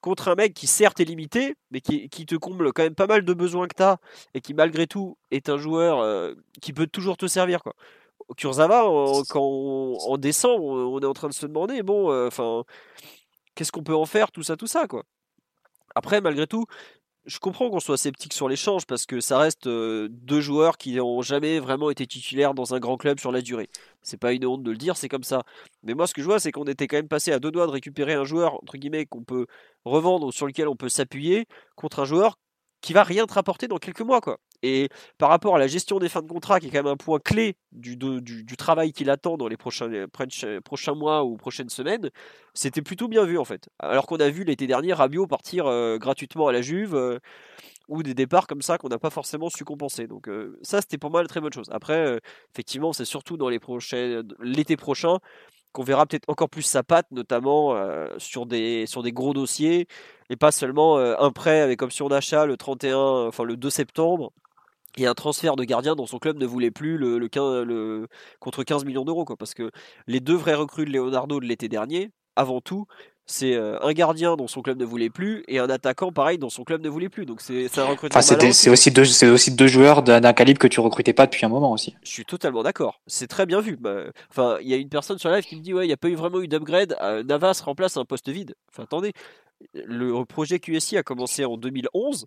contre 0.00 0.28
un 0.28 0.34
mec 0.34 0.54
qui 0.54 0.66
certes 0.66 1.00
est 1.00 1.04
limité, 1.04 1.54
mais 1.70 1.80
qui, 1.80 2.08
te 2.08 2.36
comble 2.36 2.72
quand 2.72 2.82
même 2.82 2.94
pas 2.94 3.06
mal 3.06 3.24
de 3.24 3.32
besoins 3.34 3.66
que 3.66 3.74
tu 3.76 3.82
as, 3.82 3.98
et 4.34 4.40
qui 4.40 4.54
malgré 4.54 4.86
tout 4.86 5.18
est 5.30 5.48
un 5.48 5.58
joueur 5.58 6.00
euh, 6.00 6.34
qui 6.60 6.72
peut 6.72 6.86
toujours 6.86 7.16
te 7.16 7.26
servir. 7.26 7.62
Quoi. 7.62 7.74
Kurzawa, 8.36 8.82
quand 9.28 9.42
on, 9.42 10.16
descend, 10.18 10.60
on, 10.60 11.00
est 11.00 11.06
en 11.06 11.14
train 11.14 11.28
de 11.28 11.34
se 11.34 11.46
demander, 11.46 11.82
bon, 11.82 12.12
euh, 12.12 12.28
enfin, 12.28 12.64
qu'est-ce 13.54 13.72
qu'on 13.72 13.82
peut 13.82 13.96
en 13.96 14.06
faire, 14.06 14.30
tout 14.30 14.42
ça, 14.42 14.56
tout 14.56 14.66
ça, 14.66 14.86
quoi. 14.86 15.04
Après, 15.94 16.20
malgré 16.20 16.46
tout, 16.46 16.66
je 17.28 17.38
comprends 17.38 17.68
qu'on 17.68 17.78
soit 17.78 17.98
sceptique 17.98 18.32
sur 18.32 18.48
l'échange 18.48 18.86
parce 18.86 19.04
que 19.04 19.20
ça 19.20 19.38
reste 19.38 19.66
euh, 19.66 20.08
deux 20.10 20.40
joueurs 20.40 20.78
qui 20.78 20.94
n'ont 20.94 21.20
jamais 21.20 21.60
vraiment 21.60 21.90
été 21.90 22.06
titulaires 22.06 22.54
dans 22.54 22.74
un 22.74 22.80
grand 22.80 22.96
club 22.96 23.20
sur 23.20 23.30
la 23.32 23.42
durée. 23.42 23.68
C'est 24.02 24.16
pas 24.16 24.32
une 24.32 24.46
honte 24.46 24.62
de 24.62 24.70
le 24.70 24.78
dire, 24.78 24.96
c'est 24.96 25.10
comme 25.10 25.24
ça. 25.24 25.42
Mais 25.82 25.92
moi, 25.92 26.06
ce 26.06 26.14
que 26.14 26.22
je 26.22 26.26
vois, 26.26 26.40
c'est 26.40 26.52
qu'on 26.52 26.64
était 26.64 26.86
quand 26.86 26.96
même 26.96 27.08
passé 27.08 27.30
à 27.30 27.38
deux 27.38 27.50
doigts 27.50 27.66
de 27.66 27.72
récupérer 27.72 28.14
un 28.14 28.24
joueur 28.24 28.58
qu'on 29.10 29.24
peut 29.24 29.46
revendre, 29.84 30.32
sur 30.32 30.46
lequel 30.46 30.68
on 30.68 30.76
peut 30.76 30.88
s'appuyer, 30.88 31.46
contre 31.76 32.00
un 32.00 32.04
joueur 32.06 32.38
qui 32.80 32.94
va 32.94 33.04
rien 33.04 33.26
te 33.26 33.34
rapporter 33.34 33.68
dans 33.68 33.78
quelques 33.78 34.00
mois, 34.00 34.22
quoi. 34.22 34.38
Et 34.62 34.88
par 35.18 35.28
rapport 35.28 35.56
à 35.56 35.58
la 35.58 35.66
gestion 35.66 35.98
des 35.98 36.08
fins 36.08 36.22
de 36.22 36.26
contrat, 36.26 36.58
qui 36.60 36.66
est 36.66 36.70
quand 36.70 36.82
même 36.82 36.86
un 36.92 36.96
point 36.96 37.20
clé 37.20 37.56
du, 37.72 37.96
du, 37.96 38.56
travail 38.56 38.92
qu'il 38.92 39.08
attend 39.10 39.36
dans 39.36 39.46
les 39.46 39.56
prochains, 39.56 40.06
prochains 40.64 40.94
mois 40.94 41.24
ou 41.24 41.36
prochaines 41.36 41.68
semaines, 41.68 42.10
c'était 42.54 42.82
plutôt 42.82 43.08
bien 43.08 43.24
vu 43.24 43.38
en 43.38 43.44
fait. 43.44 43.68
Alors 43.78 44.06
qu'on 44.06 44.16
a 44.16 44.28
vu 44.28 44.44
l'été 44.44 44.66
dernier 44.66 44.92
Rabiot 44.92 45.26
partir 45.26 45.66
euh, 45.66 45.98
gratuitement 45.98 46.48
à 46.48 46.52
la 46.52 46.60
Juve, 46.60 46.94
euh, 46.94 47.18
ou 47.88 48.02
des 48.02 48.14
départs 48.14 48.46
comme 48.46 48.62
ça 48.62 48.78
qu'on 48.78 48.88
n'a 48.88 48.98
pas 48.98 49.10
forcément 49.10 49.48
su 49.48 49.64
compenser. 49.64 50.06
Donc 50.06 50.28
euh, 50.28 50.58
ça, 50.62 50.80
c'était 50.80 50.98
pour 50.98 51.10
moi 51.10 51.22
une 51.22 51.28
très 51.28 51.40
bonne 51.40 51.52
chose. 51.52 51.68
Après, 51.70 52.18
effectivement, 52.52 52.92
c'est 52.92 53.04
surtout 53.04 53.36
dans 53.36 53.48
les 53.48 53.60
prochains, 53.60 54.22
l'été 54.40 54.76
prochain 54.76 55.18
qu'on 55.72 55.84
verra 55.84 56.06
peut-être 56.06 56.28
encore 56.28 56.48
plus 56.48 56.62
sa 56.62 56.82
patte, 56.82 57.06
notamment 57.12 57.76
sur, 58.16 58.46
des, 58.46 58.86
sur 58.86 59.02
des 59.02 59.12
gros 59.12 59.34
dossiers, 59.34 59.86
et 60.30 60.36
pas 60.36 60.50
seulement 60.50 60.96
un 60.96 61.30
prêt 61.30 61.60
avec 61.60 61.82
option 61.82 62.08
d'achat 62.08 62.46
le 62.46 62.56
31, 62.56 62.96
enfin 63.28 63.44
le 63.44 63.56
2 63.56 63.68
septembre, 63.68 64.32
et 64.96 65.06
un 65.06 65.14
transfert 65.14 65.56
de 65.56 65.64
gardien 65.64 65.94
dont 65.94 66.06
son 66.06 66.18
club 66.18 66.38
ne 66.38 66.46
voulait 66.46 66.70
plus 66.70 66.98
le, 66.98 67.18
le, 67.18 68.08
contre 68.40 68.64
15 68.64 68.84
millions 68.84 69.04
d'euros. 69.04 69.24
Parce 69.38 69.54
que 69.54 69.70
les 70.06 70.20
deux 70.20 70.34
vrais 70.34 70.54
recrues 70.54 70.84
de 70.84 70.90
Leonardo 70.90 71.40
de 71.40 71.46
l'été 71.46 71.68
dernier, 71.68 72.10
avant 72.36 72.60
tout, 72.60 72.86
c'est 73.26 73.54
euh, 73.54 73.78
un 73.82 73.92
gardien 73.92 74.36
dont 74.36 74.48
son 74.48 74.62
club 74.62 74.78
ne 74.78 74.84
voulait 74.86 75.10
plus 75.10 75.44
et 75.48 75.58
un 75.58 75.68
attaquant 75.68 76.10
pareil 76.12 76.38
dont 76.38 76.48
son 76.48 76.64
club 76.64 76.82
ne 76.82 76.88
voulait 76.88 77.10
plus. 77.10 77.26
Donc 77.26 77.42
c'est 77.42 77.66
un 77.78 77.84
recrutement. 77.84 78.18
Enfin, 78.18 78.52
c'est 78.52 78.70
aussi 78.70 78.90
deux, 78.90 79.04
c'est 79.04 79.28
aussi 79.28 79.50
deux 79.52 79.66
joueurs 79.66 80.02
d'un 80.02 80.32
calibre 80.32 80.58
que 80.58 80.66
tu 80.66 80.80
recrutais 80.80 81.12
pas 81.12 81.26
depuis 81.26 81.44
un 81.44 81.50
moment 81.50 81.72
aussi. 81.72 81.94
Je 82.02 82.10
suis 82.10 82.24
totalement 82.24 82.62
d'accord. 82.62 83.00
C'est 83.06 83.26
très 83.26 83.44
bien 83.44 83.60
vu. 83.60 83.76
Bah, 83.76 84.04
enfin, 84.30 84.56
il 84.62 84.68
y 84.68 84.74
a 84.74 84.78
une 84.78 84.88
personne 84.88 85.18
sur 85.18 85.30
live 85.30 85.44
qui 85.44 85.56
me 85.56 85.60
dit 85.60 85.74
ouais, 85.74 85.84
il 85.84 85.88
n'y 85.88 85.92
a 85.92 85.98
pas 85.98 86.08
eu 86.08 86.14
vraiment 86.14 86.40
eu 86.40 86.48
d'upgrade. 86.48 86.96
Euh, 87.02 87.22
Navas 87.22 87.60
remplace 87.64 87.98
un 87.98 88.06
poste 88.06 88.30
vide. 88.30 88.54
Enfin, 88.72 88.84
attendez, 88.84 89.12
le 89.74 90.24
projet 90.24 90.58
QSI 90.58 90.96
a 90.96 91.02
commencé 91.02 91.44
en 91.44 91.58
2011 91.58 92.26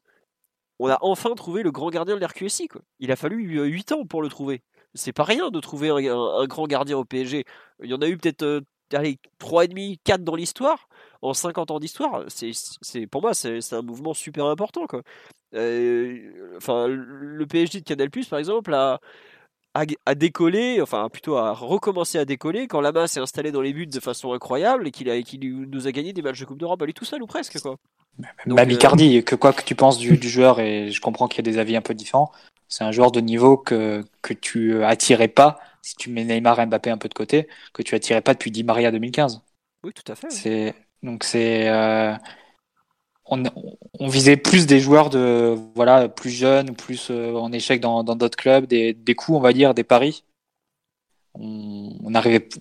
on 0.81 0.89
a 0.89 0.97
enfin 1.01 1.35
trouvé 1.35 1.61
le 1.61 1.71
grand 1.71 1.91
gardien 1.91 2.15
de 2.15 2.19
l'RQSI. 2.19 2.67
Il 2.99 3.11
a 3.11 3.15
fallu 3.15 3.43
8 3.43 3.91
ans 3.91 4.05
pour 4.05 4.23
le 4.23 4.29
trouver. 4.29 4.63
C'est 4.95 5.13
pas 5.13 5.23
rien 5.23 5.51
de 5.51 5.59
trouver 5.59 5.89
un, 5.89 6.45
grand 6.47 6.65
gardien 6.65 6.97
au 6.97 7.05
PSG. 7.05 7.45
Il 7.83 7.89
y 7.89 7.93
en 7.93 8.01
a 8.01 8.07
eu 8.07 8.17
peut-être 8.17 8.41
euh, 8.41 8.61
3,5, 8.89 9.99
4 10.03 10.23
dans 10.23 10.35
l'histoire. 10.35 10.89
En 11.21 11.35
50 11.35 11.69
ans 11.69 11.79
d'histoire, 11.79 12.25
c'est, 12.29 13.05
pour 13.05 13.21
moi, 13.21 13.35
c'est, 13.35 13.73
un 13.73 13.83
mouvement 13.83 14.15
super 14.15 14.45
important. 14.47 14.87
Euh, 15.53 16.57
enfin, 16.57 16.87
le 16.87 17.45
PSG 17.45 17.81
de 17.81 17.85
Canal, 17.85 18.09
par 18.27 18.39
exemple, 18.39 18.73
a, 18.73 18.99
a, 19.73 20.15
décollé, 20.15 20.81
enfin 20.81 21.07
plutôt 21.09 21.37
a 21.37 21.53
recommencé 21.53 22.17
à 22.17 22.25
décoller 22.25 22.67
quand 22.67 22.81
Lama 22.81 23.07
s'est 23.07 23.19
installé 23.19 23.51
dans 23.51 23.61
les 23.61 23.73
buts 23.73 23.87
de 23.87 23.99
façon 23.99 24.33
incroyable 24.33 24.87
et 24.87 24.91
qu'il, 24.91 25.09
a, 25.09 25.21
qu'il 25.21 25.39
nous 25.69 25.87
a 25.87 25.91
gagné 25.91 26.13
des 26.13 26.21
matchs 26.21 26.39
de 26.39 26.45
Coupe 26.45 26.57
d'Europe 26.57 26.81
à 26.81 26.85
lui 26.85 26.93
tout 26.93 27.05
seul 27.05 27.23
ou 27.23 27.27
presque. 27.27 27.59
Quoi. 27.59 27.77
Même 28.45 28.71
euh, 28.71 29.21
que 29.21 29.35
quoi 29.35 29.53
que 29.53 29.63
tu 29.63 29.75
penses 29.75 29.97
du, 29.97 30.17
joueur, 30.27 30.59
et 30.59 30.91
je 30.91 31.01
comprends 31.01 31.27
qu'il 31.27 31.45
y 31.45 31.49
a 31.49 31.51
des 31.51 31.57
avis 31.57 31.75
un 31.75 31.81
peu 31.81 31.93
différents, 31.93 32.31
c'est 32.67 32.83
un 32.83 32.91
joueur 32.91 33.11
de 33.11 33.21
niveau 33.21 33.57
que, 33.57 34.05
que 34.21 34.33
tu 34.33 34.83
attirais 34.83 35.27
pas 35.27 35.59
si 35.81 35.95
tu 35.95 36.09
mets 36.09 36.23
Neymar 36.23 36.59
et 36.59 36.65
Mbappé 36.65 36.89
un 36.89 36.97
peu 36.97 37.09
de 37.09 37.13
côté, 37.13 37.47
que 37.73 37.81
tu 37.81 37.95
attirais 37.95 38.21
pas 38.21 38.33
depuis 38.33 38.51
Di 38.51 38.63
Maria 38.63 38.91
2015. 38.91 39.41
Oui, 39.83 39.91
tout 39.93 40.09
à 40.11 40.15
fait. 40.15 40.29
C'est 40.29 40.75
donc 41.01 41.23
c'est 41.23 41.69
euh, 41.69 42.13
on, 43.31 44.07
visait 44.09 44.37
plus 44.37 44.65
des 44.67 44.79
joueurs 44.79 45.09
de 45.09 45.57
voilà 45.75 46.09
plus 46.09 46.29
jeunes, 46.29 46.75
plus 46.75 47.09
euh, 47.09 47.33
en 47.35 47.51
échec 47.51 47.79
dans 47.79 48.03
d'autres 48.03 48.37
clubs, 48.37 48.65
des, 48.65 48.93
des 48.93 49.15
coups 49.15 49.37
on 49.37 49.41
va 49.41 49.53
dire, 49.53 49.73
des 49.73 49.83
paris. 49.83 50.23
On, 51.33 51.97
on, 52.03 52.13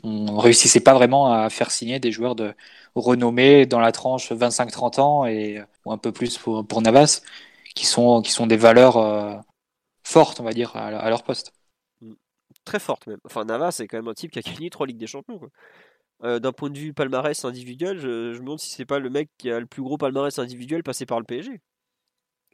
on 0.05 0.39
réussissait 0.39 0.81
pas 0.81 0.95
vraiment 0.95 1.33
à 1.33 1.51
faire 1.51 1.73
signer 1.73 1.99
des 1.99 2.13
joueurs 2.13 2.37
de 2.37 2.55
renommée 2.95 3.67
dans 3.67 3.81
la 3.81 3.91
tranche 3.93 4.31
25-30 4.31 5.01
ans 5.01 5.27
et 5.27 5.61
ou 5.85 5.93
un 5.93 5.99
peu 5.99 6.13
plus 6.13 6.39
pour, 6.39 6.65
pour 6.67 6.81
Navas, 6.83 7.23
qui 7.75 7.87
sont 7.87 8.23
qui 8.23 8.31
sont 8.31 8.47
des 8.47 8.57
valeurs 8.57 8.97
euh, 8.97 9.35
fortes 10.05 10.41
on 10.41 10.45
va 10.45 10.53
dire 10.53 10.77
à, 10.77 11.09
leur 11.11 11.25
poste. 11.25 11.53
Très 12.65 12.79
fortes 12.79 13.09
même. 13.09 13.19
Enfin 13.25 13.45
Navas 13.45 13.73
c'est 13.73 13.89
quand 13.89 13.99
même 13.99 14.09
un 14.09 14.15
type 14.15 14.31
qui 14.31 14.39
a 14.39 14.43
gagné 14.43 14.71
trois 14.71 14.87
ligues 14.87 14.99
des 14.99 15.09
champions. 15.09 15.41
Euh, 16.23 16.39
d'un 16.39 16.53
point 16.53 16.69
de 16.69 16.79
vue 16.79 16.93
palmarès 16.93 17.45
individuel, 17.45 17.99
je, 17.99 18.33
me 18.33 18.39
demande 18.39 18.59
si 18.59 18.71
c'est 18.71 18.85
pas 18.85 18.99
le 18.99 19.09
mec 19.09 19.31
qui 19.39 19.51
a 19.51 19.59
le 19.59 19.67
plus 19.67 19.83
gros 19.83 19.97
palmarès 19.97 20.39
individuel 20.39 20.83
passé 20.83 21.07
par 21.07 21.19
le 21.19 21.25
PSG. 21.25 21.61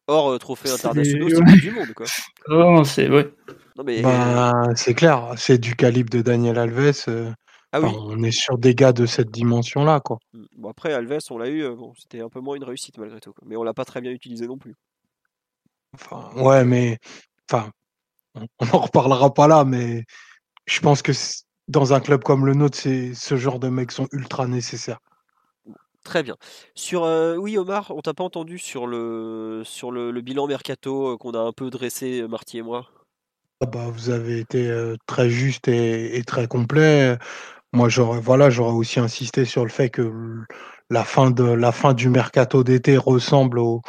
Hors 0.06 0.30
euh, 0.30 0.38
trophée 0.38 0.70
international, 0.70 1.30
c'est 1.30 1.60
du 1.60 1.72
monde 1.72 1.92
quoi. 1.92 2.06
Oh, 2.48 2.84
c'est 2.84 3.10
ouais. 3.10 3.28
Bah, 3.76 4.52
c'est 4.76 4.94
clair, 4.94 5.32
c'est 5.36 5.58
du 5.58 5.74
calibre 5.74 6.10
de 6.10 6.22
Daniel 6.22 6.58
Alves. 6.58 7.34
Ah 7.72 7.80
on 7.80 8.22
est 8.22 8.30
sur 8.30 8.58
des 8.58 8.74
gars 8.74 8.92
de 8.92 9.06
cette 9.06 9.30
dimension-là, 9.30 10.00
quoi. 10.00 10.18
Mmh, 10.32 10.44
bon, 10.56 10.70
après, 10.70 10.92
Alves, 10.92 11.18
on 11.30 11.38
l'a 11.38 11.48
eu, 11.48 11.62
euh, 11.62 11.74
bon, 11.74 11.92
c'était 11.98 12.20
un 12.20 12.28
peu 12.28 12.40
moins 12.40 12.56
une 12.56 12.64
réussite 12.64 12.96
malgré 12.96 13.20
tout, 13.20 13.34
mais 13.44 13.56
on 13.56 13.64
l'a 13.64 13.74
pas 13.74 13.84
très 13.84 14.00
bien 14.00 14.12
utilisé 14.12 14.46
non 14.46 14.56
plus. 14.56 14.74
Enfin, 15.94 16.30
ouais, 16.36 16.64
mais 16.64 16.98
enfin, 17.50 17.70
on 18.34 18.66
en 18.72 18.78
reparlera 18.78 19.34
pas 19.34 19.48
là, 19.48 19.64
mais 19.64 20.04
je 20.66 20.80
pense 20.80 21.02
que 21.02 21.12
dans 21.68 21.92
un 21.92 22.00
club 22.00 22.22
comme 22.22 22.46
le 22.46 22.54
nôtre, 22.54 22.78
c'est 22.78 23.14
ce 23.14 23.36
genre 23.36 23.58
de 23.58 23.68
mecs 23.68 23.92
sont 23.92 24.08
ultra 24.12 24.46
nécessaires. 24.46 25.00
Très 26.04 26.22
bien. 26.22 26.36
Sur 26.76 27.02
oui 27.38 27.58
Omar, 27.58 27.90
on 27.90 28.00
t'a 28.00 28.14
pas 28.14 28.22
entendu 28.22 28.58
sur 28.58 28.86
le 28.86 29.62
sur 29.64 29.90
le, 29.90 30.12
bilan 30.20 30.46
mercato 30.46 31.18
qu'on 31.18 31.32
a 31.32 31.40
un 31.40 31.52
peu 31.52 31.68
dressé 31.68 32.24
Marty 32.28 32.58
et 32.58 32.62
moi? 32.62 32.86
Ah 33.60 33.66
bah, 33.66 33.88
vous 33.90 34.10
avez 34.10 34.38
été 34.38 34.94
très 35.06 35.28
juste 35.28 35.66
et, 35.66 36.22
très 36.24 36.46
complet. 36.46 37.18
Moi 37.72 37.88
j'aurais 37.88 38.20
voilà 38.20 38.50
j'aurais 38.50 38.72
aussi 38.74 39.00
insisté 39.00 39.44
sur 39.44 39.64
le 39.64 39.70
fait 39.70 39.90
que 39.90 40.12
la 40.90 41.02
fin 41.02 41.32
de 41.32 41.42
la 41.42 41.72
fin 41.72 41.92
du 41.92 42.08
mercato 42.08 42.62
d'été 42.62 42.96
ressemble 42.96 43.58
au, 43.58 43.82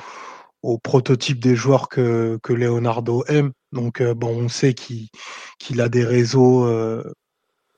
au 0.63 0.80
prototype 0.80 1.40
des 1.40 1.56
joueurs 1.56 1.88
que, 1.88 2.40
que 2.42 2.54
Leonardo 2.54 3.24
aime. 3.28 3.52
Donc 3.74 4.02
bon 4.02 4.46
on 4.46 4.50
sait 4.50 4.74
qu'il 4.74 5.10
qu'il 5.60 5.82
a 5.82 5.90
des 5.90 6.04
réseaux 6.04 6.66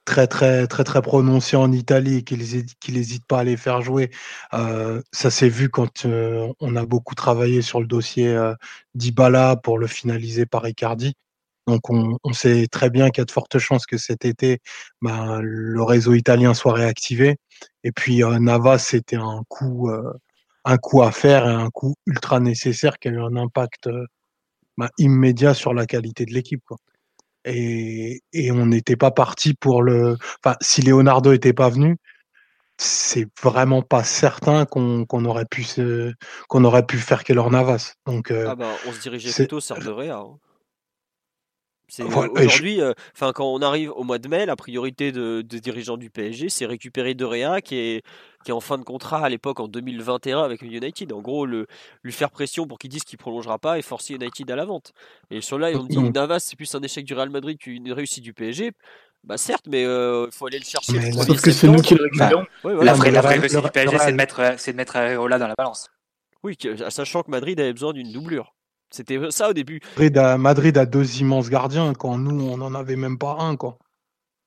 très 0.10 0.26
très 0.28 0.65
très 0.67 0.84
très 0.84 1.02
prononcé 1.04 1.56
en 1.56 1.72
Italie 1.72 2.24
qu'il 2.24 2.39
n'hésite 2.39 3.26
pas 3.28 3.39
à 3.41 3.43
les 3.43 3.58
faire 3.58 3.82
jouer. 3.82 4.10
Euh, 4.56 5.02
ça 5.12 5.30
s'est 5.30 5.50
vu 5.50 5.69
quand 5.69 6.06
euh, 6.06 6.52
on 6.60 6.76
a 6.76 6.86
beaucoup 6.86 7.13
travaillé 7.13 7.62
sur 7.62 7.80
le 7.80 7.86
dossier 7.86 8.28
euh, 8.30 8.56
d'Ibala 8.95 9.56
pour 9.56 9.78
le 9.78 9.86
finaliser 9.88 10.48
par 10.48 10.67
Icardi. 10.67 11.13
Donc 11.67 11.91
on, 11.91 12.17
sait 12.34 12.65
très 12.67 12.89
bien 12.89 13.12
qu'il 13.12 13.22
y 13.22 13.24
a 13.24 13.26
de 13.26 13.32
fortes 13.32 13.60
chances 13.60 13.86
que 13.86 13.98
cet 13.98 14.26
été, 14.26 14.60
ben, 15.04 15.39
le 15.41 15.84
réseau 15.84 16.13
italien 16.15 16.56
soit 16.56 16.74
réactivé. 16.74 17.38
Et 17.84 17.91
puis 17.91 18.24
Navas, 18.24 18.80
c'était 18.80 19.17
un 19.17 19.43
coup, 19.50 19.91
un 20.65 20.78
coup 20.78 21.04
à 21.04 21.12
faire 21.12 21.45
et 21.45 21.54
un 21.54 21.69
coup 21.69 21.93
ultra 22.08 22.39
nécessaire 22.39 22.98
qui 22.98 23.10
a 23.10 23.12
eu 23.12 23.22
un 23.22 23.36
impact 23.36 23.88
ben, 24.78 24.89
immédiat 24.98 25.54
sur 25.54 25.76
la 25.76 25.86
qualité 25.86 26.26
de 26.26 26.34
l'équipe. 26.34 26.63
Et, 27.45 28.21
on 28.52 28.65
n'était 28.65 28.95
pas 28.95 29.12
parti 29.12 29.54
pour 29.54 29.82
le. 29.82 30.17
Enfin, 30.43 30.56
si 30.62 30.82
Leonardo 30.82 31.32
n'était 31.32 31.54
pas 31.54 31.69
venu, 31.69 31.97
c'est 32.78 33.28
vraiment 33.41 33.82
pas 33.82 34.04
certain 34.04 34.65
qu'on 34.65 35.25
aurait 35.25 35.45
pu 35.45 35.65
qu'on 36.47 36.63
aurait 36.63 36.86
pu 36.86 36.97
faire 36.97 37.23
Keller 37.23 37.49
Navas. 37.49 37.93
Donc, 38.06 38.32
euh, 38.32 38.47
ah 38.49 38.56
bah, 38.56 38.71
on 38.88 38.93
se 38.93 39.02
dirigeait 39.02 39.32
plutôt 39.32 39.60
sur 39.60 39.78
de 39.78 39.89
Réa. 39.89 40.17
Hein. 40.17 40.38
Aujourd'hui, 42.32 42.82
euh, 42.82 42.93
enfin 43.15 43.32
quand 43.34 43.52
on 43.52 43.62
arrive 43.62 43.91
au 43.91 44.04
mois 44.04 44.19
de 44.19 44.28
mai, 44.28 44.45
la 44.45 44.56
priorité 44.56 45.12
de, 45.12 45.41
dirigeants 45.41 45.97
du 45.97 46.10
PSG, 46.10 46.49
c'est 46.49 46.65
récupérer 46.65 47.13
De 47.13 47.25
Réa 47.25 47.62
qui 47.62 47.75
est, 47.75 48.04
qui 48.43 48.52
est 48.52 48.54
en 48.54 48.60
fin 48.60 48.78
de 48.78 48.84
contrat 48.84 49.25
à 49.25 49.30
l'époque 49.30 49.60
en 49.60 49.67
2021 49.67 50.41
avec 50.41 50.62
United. 50.62 51.12
En 51.13 51.21
gros, 51.21 51.45
le, 51.45 51.67
lui 52.04 52.12
faire 52.12 52.30
pression 52.30 52.67
pour 52.67 52.78
qu'il 52.78 52.89
dise 52.89 53.04
qu'il 53.04 53.17
prolongera 53.17 53.58
pas 53.60 53.80
et 53.80 53.82
forcer 53.82 54.13
United 54.13 54.49
à 54.52 54.56
la 54.56 54.65
vente. 54.65 54.93
Et 55.32 55.41
sur 55.41 55.58
là, 55.58 55.71
on 55.73 55.84
dit 55.84 55.97
Navas, 55.97 56.39
c'est 56.39 56.56
plus 56.56 56.73
un 56.75 56.82
échec 56.82 57.06
du 57.06 57.13
Real 57.13 57.30
Madrid 57.30 57.58
qu'une 57.58 57.91
réussite 57.91 58.23
du 58.23 58.34
PSG. 58.34 58.71
Bah 59.23 59.38
certes, 59.38 59.65
mais 59.67 59.82
il 59.82 59.86
euh, 59.86 60.32
faut 60.32 60.47
aller 60.47 60.60
le 60.60 60.65
chercher. 60.65 61.12
sauf 61.12 61.41
que 61.41 61.52
c'est 61.52 61.67
nous 61.67 61.82
qui 61.82 61.93
le 61.93 62.04
récupérons. 62.04 62.45
la 62.63 62.93
vraie, 62.93 63.12
la 63.12 63.21
vraie 63.21 63.38
réussite 63.38 63.62
du 63.62 63.69
PSG, 63.69 63.97
c'est 63.99 64.12
de 64.12 64.17
mettre, 64.17 64.56
c'est 64.58 64.71
de 64.71 64.78
mettre 64.78 64.95
Areola 64.95 65.38
dans 65.38 65.47
la 65.47 65.56
balance. 65.58 65.89
Oui, 66.43 66.58
sachant 66.89 67.23
que 67.23 67.32
Madrid 67.32 67.60
avait 67.60 67.73
besoin 67.73 67.91
d'une 67.91 68.13
doublure. 68.13 68.54
C'était 68.91 69.19
ça 69.30 69.49
au 69.49 69.54
début. 69.54 69.82
Madrid 70.38 70.78
a, 70.78 70.86
deux 70.86 71.19
immenses 71.19 71.49
gardiens 71.49 71.93
quand 71.93 72.17
nous 72.17 72.49
on 72.49 72.58
n'en 72.58 72.73
avait 72.73 72.95
même 72.95 73.17
pas 73.17 73.38
un 73.39 73.56
quoi. 73.56 73.78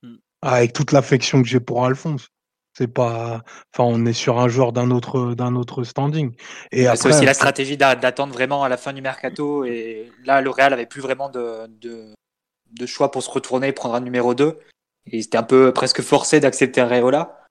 Hmm. 0.03 0.17
Avec 0.43 0.73
toute 0.73 0.93
l'affection 0.93 1.43
que 1.43 1.49
j'ai 1.49 1.61
pour 1.61 1.85
Alphonse. 1.85 2.29
C'est 2.75 2.89
pas, 2.89 3.43
enfin, 3.75 3.85
on 3.85 4.07
est 4.07 4.15
sur 4.15 4.41
un 4.41 4.49
joueur 4.49 4.73
d'un 4.73 4.91
autre, 4.91 5.35
d'un 5.35 5.57
autre 5.57 5.85
standing. 5.85 6.35
Et 6.71 6.87
c'est 6.97 7.09
aussi 7.09 7.27
la 7.27 7.35
stratégie 7.35 7.77
d'attendre 7.77 8.33
vraiment 8.33 8.65
à 8.65 8.71
la 8.71 8.79
fin 8.79 8.95
du 8.95 9.03
mercato. 9.03 9.67
Et 9.67 10.11
là, 10.25 10.41
le 10.41 10.49
Real 10.49 10.73
avait 10.73 10.87
plus 10.87 11.03
vraiment 11.03 11.29
de, 11.29 11.67
de, 11.69 12.87
choix 12.87 13.11
pour 13.11 13.23
se 13.23 13.31
retourner 13.31 13.69
et 13.69 13.73
prendre 13.73 13.95
un 13.95 14.01
numéro 14.01 14.35
2. 14.35 14.59
Et 15.07 15.21
c'était 15.21 15.37
un 15.37 15.43
peu 15.43 15.73
presque 15.75 16.01
forcé 16.01 16.41
d'accepter 16.41 16.83
Reola. 16.83 17.42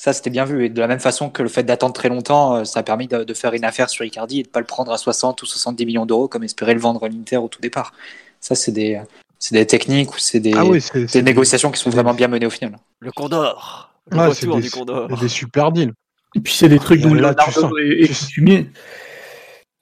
Ça, 0.00 0.12
c'était 0.12 0.30
bien 0.30 0.44
vu. 0.44 0.64
Et 0.64 0.68
de 0.68 0.80
la 0.80 0.86
même 0.86 1.00
façon 1.00 1.28
que 1.28 1.42
le 1.42 1.48
fait 1.48 1.64
d'attendre 1.64 1.92
très 1.92 2.08
longtemps, 2.08 2.54
euh, 2.54 2.64
ça 2.64 2.80
a 2.80 2.82
permis 2.84 3.08
de, 3.08 3.34
faire 3.34 3.52
une 3.52 3.64
affaire 3.64 3.90
sur 3.90 4.04
Icardi 4.04 4.40
et 4.40 4.42
de 4.44 4.48
pas 4.48 4.60
le 4.60 4.66
prendre 4.66 4.92
à 4.92 4.96
60 4.96 5.42
ou 5.42 5.46
70 5.46 5.84
millions 5.84 6.06
d'euros 6.06 6.28
comme 6.28 6.44
espérait 6.44 6.74
le 6.74 6.80
vendre 6.80 7.04
à 7.04 7.08
l'Inter 7.08 7.38
au 7.38 7.48
tout 7.48 7.60
départ. 7.60 7.92
Ça, 8.40 8.54
c'est 8.54 8.70
des, 8.70 9.02
des 9.50 9.66
techniques 9.66 10.14
ou 10.14 10.18
c'est 10.18 10.38
des, 10.38 10.54
ah 10.54 10.62
des 10.94 11.22
négociations 11.22 11.72
qui 11.72 11.80
sont 11.80 11.90
vraiment 11.90 12.14
bien 12.14 12.28
menées 12.28 12.46
au 12.46 12.50
final. 12.50 12.78
Le 13.00 13.10
Condor. 13.10 13.90
Le 14.12 14.32
c'est 14.32 14.46
des, 14.46 14.60
du 14.60 14.70
Condor. 14.70 15.08
des 15.18 15.28
super 15.28 15.72
deals. 15.72 15.92
Et 16.36 16.40
puis 16.40 16.52
c'est 16.52 16.68
des 16.68 16.78
trucs 16.78 17.00
dont 17.00 17.12
là, 17.14 17.34
tu 17.34 17.50
sens, 17.50 17.72
est, 17.80 18.66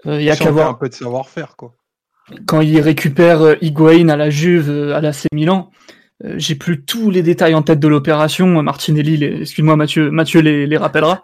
Il 0.06 0.22
y 0.22 0.30
a 0.30 0.36
qu'à 0.36 0.50
voir 0.50 0.70
un 0.70 0.74
peu 0.74 0.88
de 0.88 0.94
savoir-faire 0.94 1.56
quoi. 1.56 1.74
Quand 2.46 2.60
il 2.60 2.80
récupère 2.80 3.42
euh, 3.42 3.54
Higuain 3.60 4.08
à 4.08 4.16
la 4.16 4.30
Juve, 4.30 4.68
euh, 4.68 4.96
à 4.96 5.00
la 5.00 5.12
C 5.12 5.28
Milan, 5.32 5.70
euh, 5.70 6.05
j'ai 6.24 6.54
plus 6.54 6.84
tous 6.84 7.10
les 7.10 7.22
détails 7.22 7.54
en 7.54 7.62
tête 7.62 7.80
de 7.80 7.88
l'opération. 7.88 8.62
Martinelli, 8.62 9.22
excuse-moi 9.22 9.76
Mathieu, 9.76 10.10
Mathieu 10.10 10.40
les, 10.40 10.66
les 10.66 10.76
rappellera, 10.76 11.22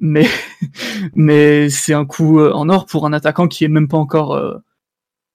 mais 0.00 0.26
mais 1.14 1.70
c'est 1.70 1.94
un 1.94 2.04
coup 2.04 2.40
euh, 2.40 2.52
en 2.52 2.68
or 2.68 2.86
pour 2.86 3.06
un 3.06 3.12
attaquant 3.12 3.48
qui 3.48 3.64
est 3.64 3.68
même 3.68 3.88
pas 3.88 3.98
encore 3.98 4.34
euh, 4.34 4.58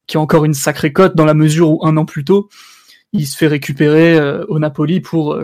qui 0.08 0.17
a 0.17 0.20
encore 0.20 0.46
une 0.46 0.54
sacrée 0.54 0.93
cote 0.93 1.15
dans 1.15 1.26
la 1.26 1.34
mesure 1.34 1.70
où 1.70 1.86
un 1.86 1.98
an 1.98 2.06
plus 2.06 2.24
tôt, 2.24 2.50
il 3.13 3.28
se 3.28 3.38
fait 3.38 3.48
récupérer 3.48 4.20
au 4.48 4.58
Napoli 4.58 5.02
pour 5.02 5.38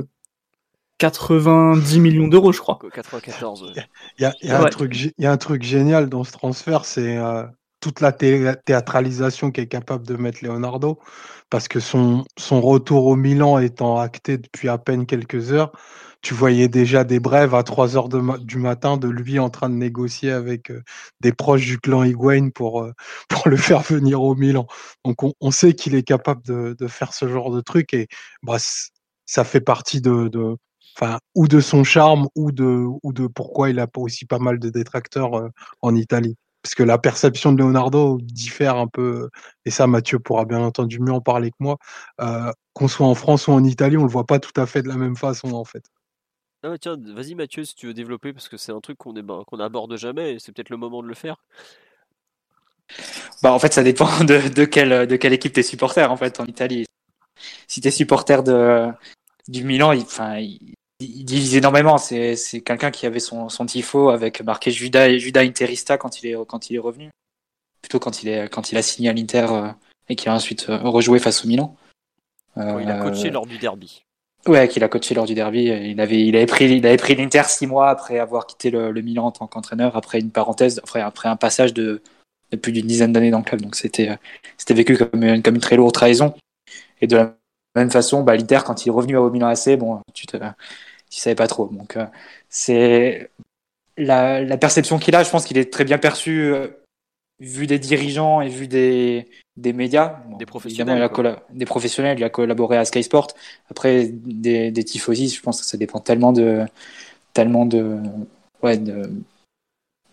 90 1.00 2.00
millions 2.00 2.30
d'euros, 2.30 2.54
je 2.54 2.60
crois. 2.60 2.80
94. 2.94 3.74
Il 4.20 4.24
y 4.24 4.26
a, 4.26 4.62
un 4.62 4.66
truc, 4.66 4.98
il 4.98 5.12
y 5.18 5.26
a 5.26 5.32
un 5.34 5.38
truc 5.38 5.64
génial 5.64 6.08
dans 6.08 6.24
ce 6.24 6.32
transfert, 6.32 6.86
c'est 6.86 7.18
toute 7.84 8.00
la 8.00 8.14
théâtralisation 8.14 9.52
qu'est 9.52 9.68
capable 9.68 10.08
de 10.08 10.16
mettre 10.16 10.38
Leonardo, 10.42 11.00
parce 11.50 11.68
que 11.68 11.82
son, 11.82 12.24
son 12.40 12.62
retour 12.62 13.08
au 13.08 13.18
Milan 13.18 13.60
étant 13.60 13.98
acté 13.98 14.38
depuis 14.38 14.70
à 14.70 14.78
peine 14.78 15.06
quelques 15.06 15.52
heures, 15.52 15.74
tu 16.22 16.34
voyais 16.34 16.70
déjà 16.70 17.04
des 17.04 17.20
brèves 17.20 17.54
à 17.54 17.64
3 17.64 17.98
heures 17.98 18.08
du 18.08 18.58
matin 18.58 18.96
de 18.96 19.10
lui 19.10 19.38
en 19.38 19.50
train 19.50 19.70
de 19.70 19.76
négocier 19.76 20.32
avec 20.32 20.72
euh, 20.72 20.82
des 21.20 21.34
proches 21.34 21.66
du 21.66 21.78
clan 21.78 22.04
Higuain 22.04 22.52
pour, 22.52 22.84
euh, 22.84 22.94
pour 23.30 23.50
le 23.50 23.58
faire 23.58 23.82
venir 23.82 24.22
au 24.24 24.34
Milan. 24.34 24.66
Donc 25.04 25.18
on, 25.42 25.52
sait 25.52 25.74
qu'il 25.74 25.96
est 25.96 26.04
capable 26.04 26.42
de, 26.44 26.88
faire 26.88 27.14
ce 27.14 27.28
genre 27.28 27.52
de 27.52 27.60
truc 27.60 27.94
et 27.94 28.08
bah, 28.44 28.58
ça 29.26 29.44
fait 29.44 29.60
partie 29.60 30.00
de, 30.00 30.30
de 30.30 30.56
enfin, 30.96 31.20
ou 31.36 31.50
de 31.50 31.60
son 31.60 31.84
charme 31.84 32.30
ou 32.36 32.54
de, 32.54 32.86
ou 33.04 33.12
de 33.12 33.28
pourquoi 33.28 33.70
il 33.70 33.80
a 33.80 33.88
aussi 33.98 34.26
pas 34.26 34.40
mal 34.40 34.58
de 34.60 34.70
détracteurs 34.70 35.34
euh, 35.38 35.50
en 35.82 35.96
Italie 35.96 36.38
parce 36.64 36.76
que 36.76 36.84
la 36.84 36.98
perception 36.98 37.52
de 37.52 37.62
Leonardo 37.62 38.18
diffère 38.22 38.78
un 38.78 38.88
peu, 38.88 39.30
et 39.66 39.70
ça 39.70 39.86
Mathieu 39.86 40.18
pourra 40.18 40.46
bien 40.46 40.62
entendu 40.62 41.00
mieux 41.02 41.12
en 41.12 41.20
parler 41.20 41.52
que 41.52 41.58
moi, 41.60 41.78
euh, 42.22 42.52
qu'on 42.74 42.88
soit 42.88 43.06
en 43.06 43.16
France 43.16 43.48
ou 43.48 43.52
en 43.52 43.64
Italie, 43.66 43.98
on 43.98 44.04
le 44.04 44.10
voit 44.10 44.26
pas 44.26 44.40
tout 44.40 44.60
à 44.60 44.66
fait 44.66 44.82
de 44.82 44.88
la 44.88 44.96
même 44.96 45.18
façon 45.18 45.52
en 45.52 45.66
fait. 45.66 45.84
Ah 46.64 46.78
tiens, 46.80 46.96
vas-y 47.14 47.36
Mathieu 47.36 47.66
si 47.66 47.76
tu 47.76 47.88
veux 47.88 47.94
développer, 47.94 48.32
parce 48.32 48.48
que 48.48 48.56
c'est 48.56 48.72
un 48.72 48.80
truc 48.80 48.98
qu'on 48.98 49.14
qu'on 49.44 49.58
n'aborde 49.58 49.98
jamais, 49.98 50.36
et 50.36 50.40
c'est 50.40 50.54
peut-être 50.54 50.70
le 50.70 50.78
moment 50.78 51.04
de 51.04 51.08
le 51.10 51.14
faire. 51.14 51.36
Bah 53.42 53.52
en 53.52 53.60
fait 53.60 53.74
ça 53.74 53.84
dépend 53.84 54.08
de, 54.24 54.48
de, 54.48 54.64
quelle, 54.64 55.06
de 55.06 55.16
quelle 55.18 55.34
équipe 55.34 55.52
t'es 55.52 55.64
supporter 55.64 56.10
en 56.10 56.16
fait 56.16 56.40
en 56.40 56.46
Italie. 56.46 56.86
Si 57.68 57.82
t'es 57.82 57.92
supporter 57.92 58.42
de, 58.42 58.88
du 59.50 59.66
Milan, 59.66 59.92
il, 59.92 60.04
enfin, 60.04 60.38
il 60.38 60.76
divise 61.24 61.56
énormément. 61.56 61.98
C'est, 61.98 62.36
quelqu'un 62.66 62.92
qui 62.92 63.06
avait 63.06 63.20
son, 63.20 63.50
son 63.50 63.66
tifo 63.66 64.10
avec 64.10 64.42
marqué 64.42 64.72
Judas, 64.72 65.18
Judas 65.18 65.42
Interista 65.42 65.98
quand 65.98 66.22
il 66.22 66.30
est, 66.30 66.36
quand 66.48 66.70
il 66.70 66.76
est 66.76 66.80
revenu. 66.80 67.10
Plutôt 67.82 68.00
quand 68.00 68.24
il, 68.24 68.30
est, 68.30 68.50
quand 68.50 68.72
il 68.72 68.78
a 68.78 68.82
signé 68.82 69.10
à 69.10 69.14
l'Inter 69.14 69.48
euh, 69.52 69.68
et 70.08 70.16
qu'il 70.16 70.30
a 70.30 70.34
ensuite 70.34 70.70
euh, 70.70 70.78
rejoué 70.78 71.20
face 71.20 71.44
au 71.44 71.48
Milan. 71.48 71.76
il 72.56 72.90
a 72.90 73.00
coaché 73.02 73.30
lors 73.30 73.46
du 73.46 73.58
derby. 73.58 74.04
Ouais, 74.48 74.68
qu'il 74.68 74.84
a 74.84 74.90
coaché 74.90 75.16
lors 75.16 75.26
du 75.26 75.36
derby. 75.36 75.64
Il 75.66 76.02
avait, 76.02 76.26
il 76.26 76.36
avait 76.36 76.46
pris, 76.46 76.66
il 76.66 76.86
avait 76.86 76.98
pris 76.98 77.16
l'Inter 77.16 77.44
six 77.48 77.68
mois 77.68 77.90
après 77.90 78.20
avoir 78.20 78.46
quitté 78.46 78.72
le, 78.72 78.92
Milan 79.02 79.26
en 79.26 79.32
tant 79.32 79.48
qu'entraîneur, 79.48 79.96
après 79.96 80.20
une 80.20 80.32
parenthèse, 80.32 80.80
après, 80.80 81.02
après 81.02 81.30
un 81.30 81.36
passage 81.36 81.74
de, 81.74 82.02
plus 82.62 82.72
d'une 82.72 82.88
dizaine 82.88 83.14
d'années 83.14 83.32
dans 83.32 83.40
le 83.40 83.44
club. 83.44 83.62
Donc 83.62 83.76
c'était, 83.76 84.18
c'était 84.58 84.74
vécu 84.74 84.98
comme 84.98 85.24
une, 85.24 85.42
comme 85.42 85.56
une 85.56 85.62
très 85.62 85.76
lourde 85.76 85.94
trahison. 85.94 86.34
Et 87.02 87.08
de 87.08 87.16
la 87.16 87.36
même 87.76 87.92
façon, 87.92 88.24
bah, 88.24 88.36
l'Inter, 88.36 88.60
quand 88.66 88.86
il 88.86 88.90
est 88.90 88.92
revenu 88.92 89.18
au 89.18 89.30
Milan 89.30 89.48
AC, 89.48 89.78
bon, 89.78 90.02
tu 90.14 90.28
te, 90.28 90.38
tu 91.14 91.20
savais 91.20 91.36
pas 91.36 91.48
trop. 91.48 91.68
Donc, 91.68 91.96
euh, 91.96 92.06
c'est 92.50 93.30
la, 93.98 94.58
perception 94.58 94.98
qu'il 94.98 95.16
a. 95.16 95.24
Je 95.24 95.30
pense 95.30 95.46
qu'il 95.46 95.58
est 95.60 95.72
très 95.72 95.84
bien 95.84 96.00
perçu 96.00 96.52
euh, 96.52 96.70
vu 97.40 97.68
des 97.68 97.78
dirigeants 97.78 98.42
et 98.42 98.50
vu 98.50 98.68
des, 98.68 99.30
des 99.56 99.74
médias. 99.74 100.20
des 100.40 100.48
professionnels. 100.48 100.98
Il 100.98 101.28
a 101.28 101.44
des 101.52 101.66
professionnels. 101.66 102.18
Il 102.18 102.24
a 102.24 102.30
collaboré 102.30 102.78
à 102.78 102.86
Sky 102.86 103.04
Sport. 103.04 103.28
Après, 103.70 104.08
des, 104.12 104.72
des 104.72 104.84
tifosi, 104.84 105.30
je 105.30 105.42
pense 105.42 105.62
que 105.62 105.68
ça 105.68 105.78
dépend 105.78 106.00
tellement 106.00 106.34
de, 106.34 106.66
tellement 107.34 107.68
de, 107.68 108.00
ouais, 108.64 108.78
de, 108.78 109.04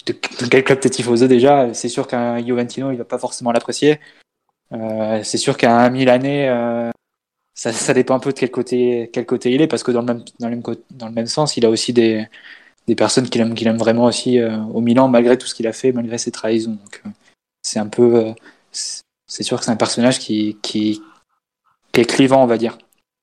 de, 0.05 0.13
quel 0.51 0.65
club 0.65 0.81
t'es 0.81 0.91
tifoso 0.91 1.29
déjà. 1.29 1.73
C'est 1.73 1.89
sûr 1.89 2.07
qu'un 2.07 2.45
Juventino, 2.45 2.91
il 2.91 2.99
va 2.99 3.05
pas 3.05 3.19
forcément 3.19 3.53
l'apprécier. 3.53 4.01
Euh, 4.73 5.23
c'est 5.23 5.39
sûr 5.39 5.57
qu'un 5.57 5.89
Milanais, 5.89 6.49
euh, 6.49 6.91
ça, 7.61 7.73
ça, 7.73 7.93
dépend 7.93 8.15
un 8.15 8.21
peu 8.21 8.33
de 8.33 8.39
quel 8.39 8.51
côté, 8.51 9.11
quel 9.13 9.27
côté 9.27 9.53
il 9.53 9.61
est, 9.61 9.67
parce 9.67 9.83
que 9.83 9.91
dans 9.91 10.01
le 10.01 10.07
même, 10.07 10.25
dans 10.39 10.49
le 10.49 10.57
même, 10.57 10.77
dans 10.93 11.09
le 11.09 11.13
même 11.13 11.27
sens, 11.27 11.59
il 11.59 11.67
a 11.67 11.69
aussi 11.69 11.93
des, 11.93 12.27
des 12.87 12.95
personnes 12.95 13.29
qu'il 13.29 13.43
aime, 13.43 13.55
qu'il 13.55 13.69
aime 13.69 13.77
vraiment 13.77 14.07
aussi 14.07 14.39
euh, 14.39 14.57
au 14.73 14.81
Milan, 14.81 15.09
malgré 15.09 15.37
tout 15.37 15.47
ce 15.47 15.55
qu'il 15.55 15.67
a 15.67 15.75
fait, 15.75 15.93
malgré 15.93 16.17
ses 16.17 16.31
trahisons. 16.31 16.71
Donc, 16.71 17.03
euh, 17.05 17.11
c'est 17.61 17.79
un 17.79 17.89
peu. 17.89 18.29
Euh, 18.29 18.33
c'est 18.73 19.43
sûr 19.43 19.59
que 19.59 19.67
c'est 19.67 19.71
un 19.71 19.77
personnage 19.77 20.19
qui, 20.19 20.57
qui, 20.63 21.03
qui, 21.93 22.01
est 22.01 22.07
clivant, 22.07 22.43
on 22.43 22.47
va 22.47 22.57
dire. 22.57 22.79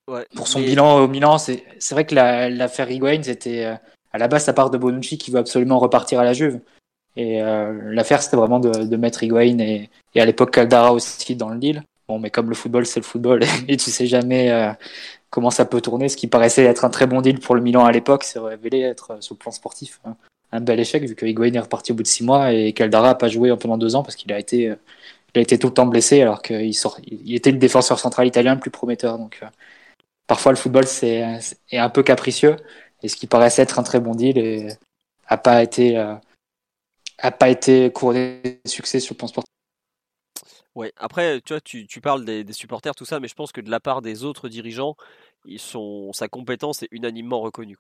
Ouais, 0.07 0.27
Pour 0.35 0.47
son 0.47 0.59
bilan 0.59 0.99
au 0.99 1.07
Milan, 1.07 1.39
c'est 1.39 1.63
vrai 1.89 2.05
que 2.05 2.13
l'affaire 2.13 2.85
la, 2.85 2.93
Higuain, 2.93 3.23
c'était 3.23 3.65
à 3.65 4.17
la 4.19 4.27
base, 4.27 4.43
ça 4.43 4.53
part 4.53 4.69
de 4.69 4.77
Bonucci 4.77 5.17
qui 5.17 5.31
veut 5.31 5.39
absolument 5.39 5.79
repartir 5.79 6.19
à 6.19 6.23
la 6.23 6.33
Juve. 6.33 6.59
Et 7.15 7.41
l'affaire, 7.41 8.21
c'était 8.21 8.37
vraiment 8.37 8.59
de, 8.59 8.95
mettre 8.97 9.23
Higuain 9.23 9.57
et, 9.57 9.89
et 10.13 10.21
à 10.21 10.25
l'époque 10.25 10.51
Caldara 10.51 10.93
aussi 10.93 11.35
dans 11.35 11.49
le 11.49 11.57
deal. 11.57 11.83
Bon, 12.07 12.19
mais 12.19 12.29
comme 12.29 12.49
le 12.49 12.55
football, 12.55 12.85
c'est 12.85 12.99
le 12.99 13.05
football, 13.05 13.43
et 13.67 13.77
tu 13.77 13.91
sais 13.91 14.07
jamais 14.07 14.75
comment 15.29 15.51
ça 15.51 15.65
peut 15.65 15.81
tourner. 15.81 16.09
Ce 16.09 16.17
qui 16.17 16.27
paraissait 16.27 16.63
être 16.63 16.85
un 16.85 16.89
très 16.89 17.07
bon 17.07 17.21
deal 17.21 17.39
pour 17.39 17.55
le 17.55 17.61
Milan 17.61 17.85
à 17.85 17.91
l'époque, 17.91 18.23
s'est 18.23 18.39
révélé 18.39 18.81
être 18.81 19.21
sur 19.21 19.35
le 19.35 19.39
plan 19.39 19.51
sportif 19.51 19.99
hein, 20.05 20.15
un 20.51 20.61
bel 20.61 20.79
échec 20.79 21.03
vu 21.03 21.15
que 21.15 21.25
Higuain 21.25 21.53
est 21.53 21.59
reparti 21.59 21.91
au 21.91 21.95
bout 21.95 22.03
de 22.03 22.07
six 22.07 22.23
mois 22.23 22.53
et 22.53 22.73
Caldara 22.73 23.09
n'a 23.09 23.15
pas 23.15 23.27
joué 23.27 23.53
pendant 23.57 23.77
deux 23.77 23.95
ans 23.95 24.03
parce 24.03 24.15
qu'il 24.15 24.31
a 24.31 24.39
été 24.39 24.73
il 25.35 25.39
a 25.39 25.41
été 25.41 25.59
tout 25.59 25.67
le 25.67 25.73
temps 25.73 25.85
blessé 25.85 26.21
alors 26.21 26.41
qu'il 26.41 26.73
il 27.05 27.35
était 27.35 27.51
le 27.51 27.57
défenseur 27.57 27.99
central 27.99 28.27
italien 28.27 28.55
le 28.55 28.59
plus 28.59 28.71
prometteur. 28.71 29.17
Donc 29.17 29.39
euh, 29.43 29.47
parfois 30.27 30.51
le 30.51 30.57
football 30.57 30.87
c'est 30.87 31.39
est 31.71 31.77
un 31.77 31.89
peu 31.89 32.03
capricieux 32.03 32.55
et 33.03 33.07
ce 33.09 33.15
qui 33.15 33.27
paraissait 33.27 33.61
être 33.61 33.79
un 33.79 33.83
très 33.83 33.99
bon 33.99 34.15
deal 34.15 34.37
et 34.37 34.69
a 35.27 35.37
pas 35.37 35.61
été 35.63 35.97
euh, 35.97 36.15
a 37.19 37.31
pas 37.31 37.49
été 37.49 37.91
couronné 37.91 38.41
de 38.63 38.69
succès 38.69 38.99
sur 38.99 39.13
le 39.13 39.17
plan 39.17 39.27
sportif. 39.27 39.56
Ouais, 40.77 40.93
après, 40.95 41.41
tu 41.41 41.53
vois, 41.53 41.59
tu, 41.61 42.01
parles 42.01 42.23
des, 42.23 42.53
supporters, 42.53 42.93
tout 42.93 43.03
ça, 43.03 43.19
mais 43.19 43.27
je 43.27 43.33
pense 43.33 43.51
que 43.51 43.61
de 43.61 43.71
la 43.71 43.79
part 43.79 44.03
des 44.03 44.23
autres 44.23 44.47
dirigeants, 44.47 44.95
sa 46.13 46.27
compétence 46.27 46.83
est 46.83 46.87
unanimement 46.91 47.41
reconnue. 47.41 47.77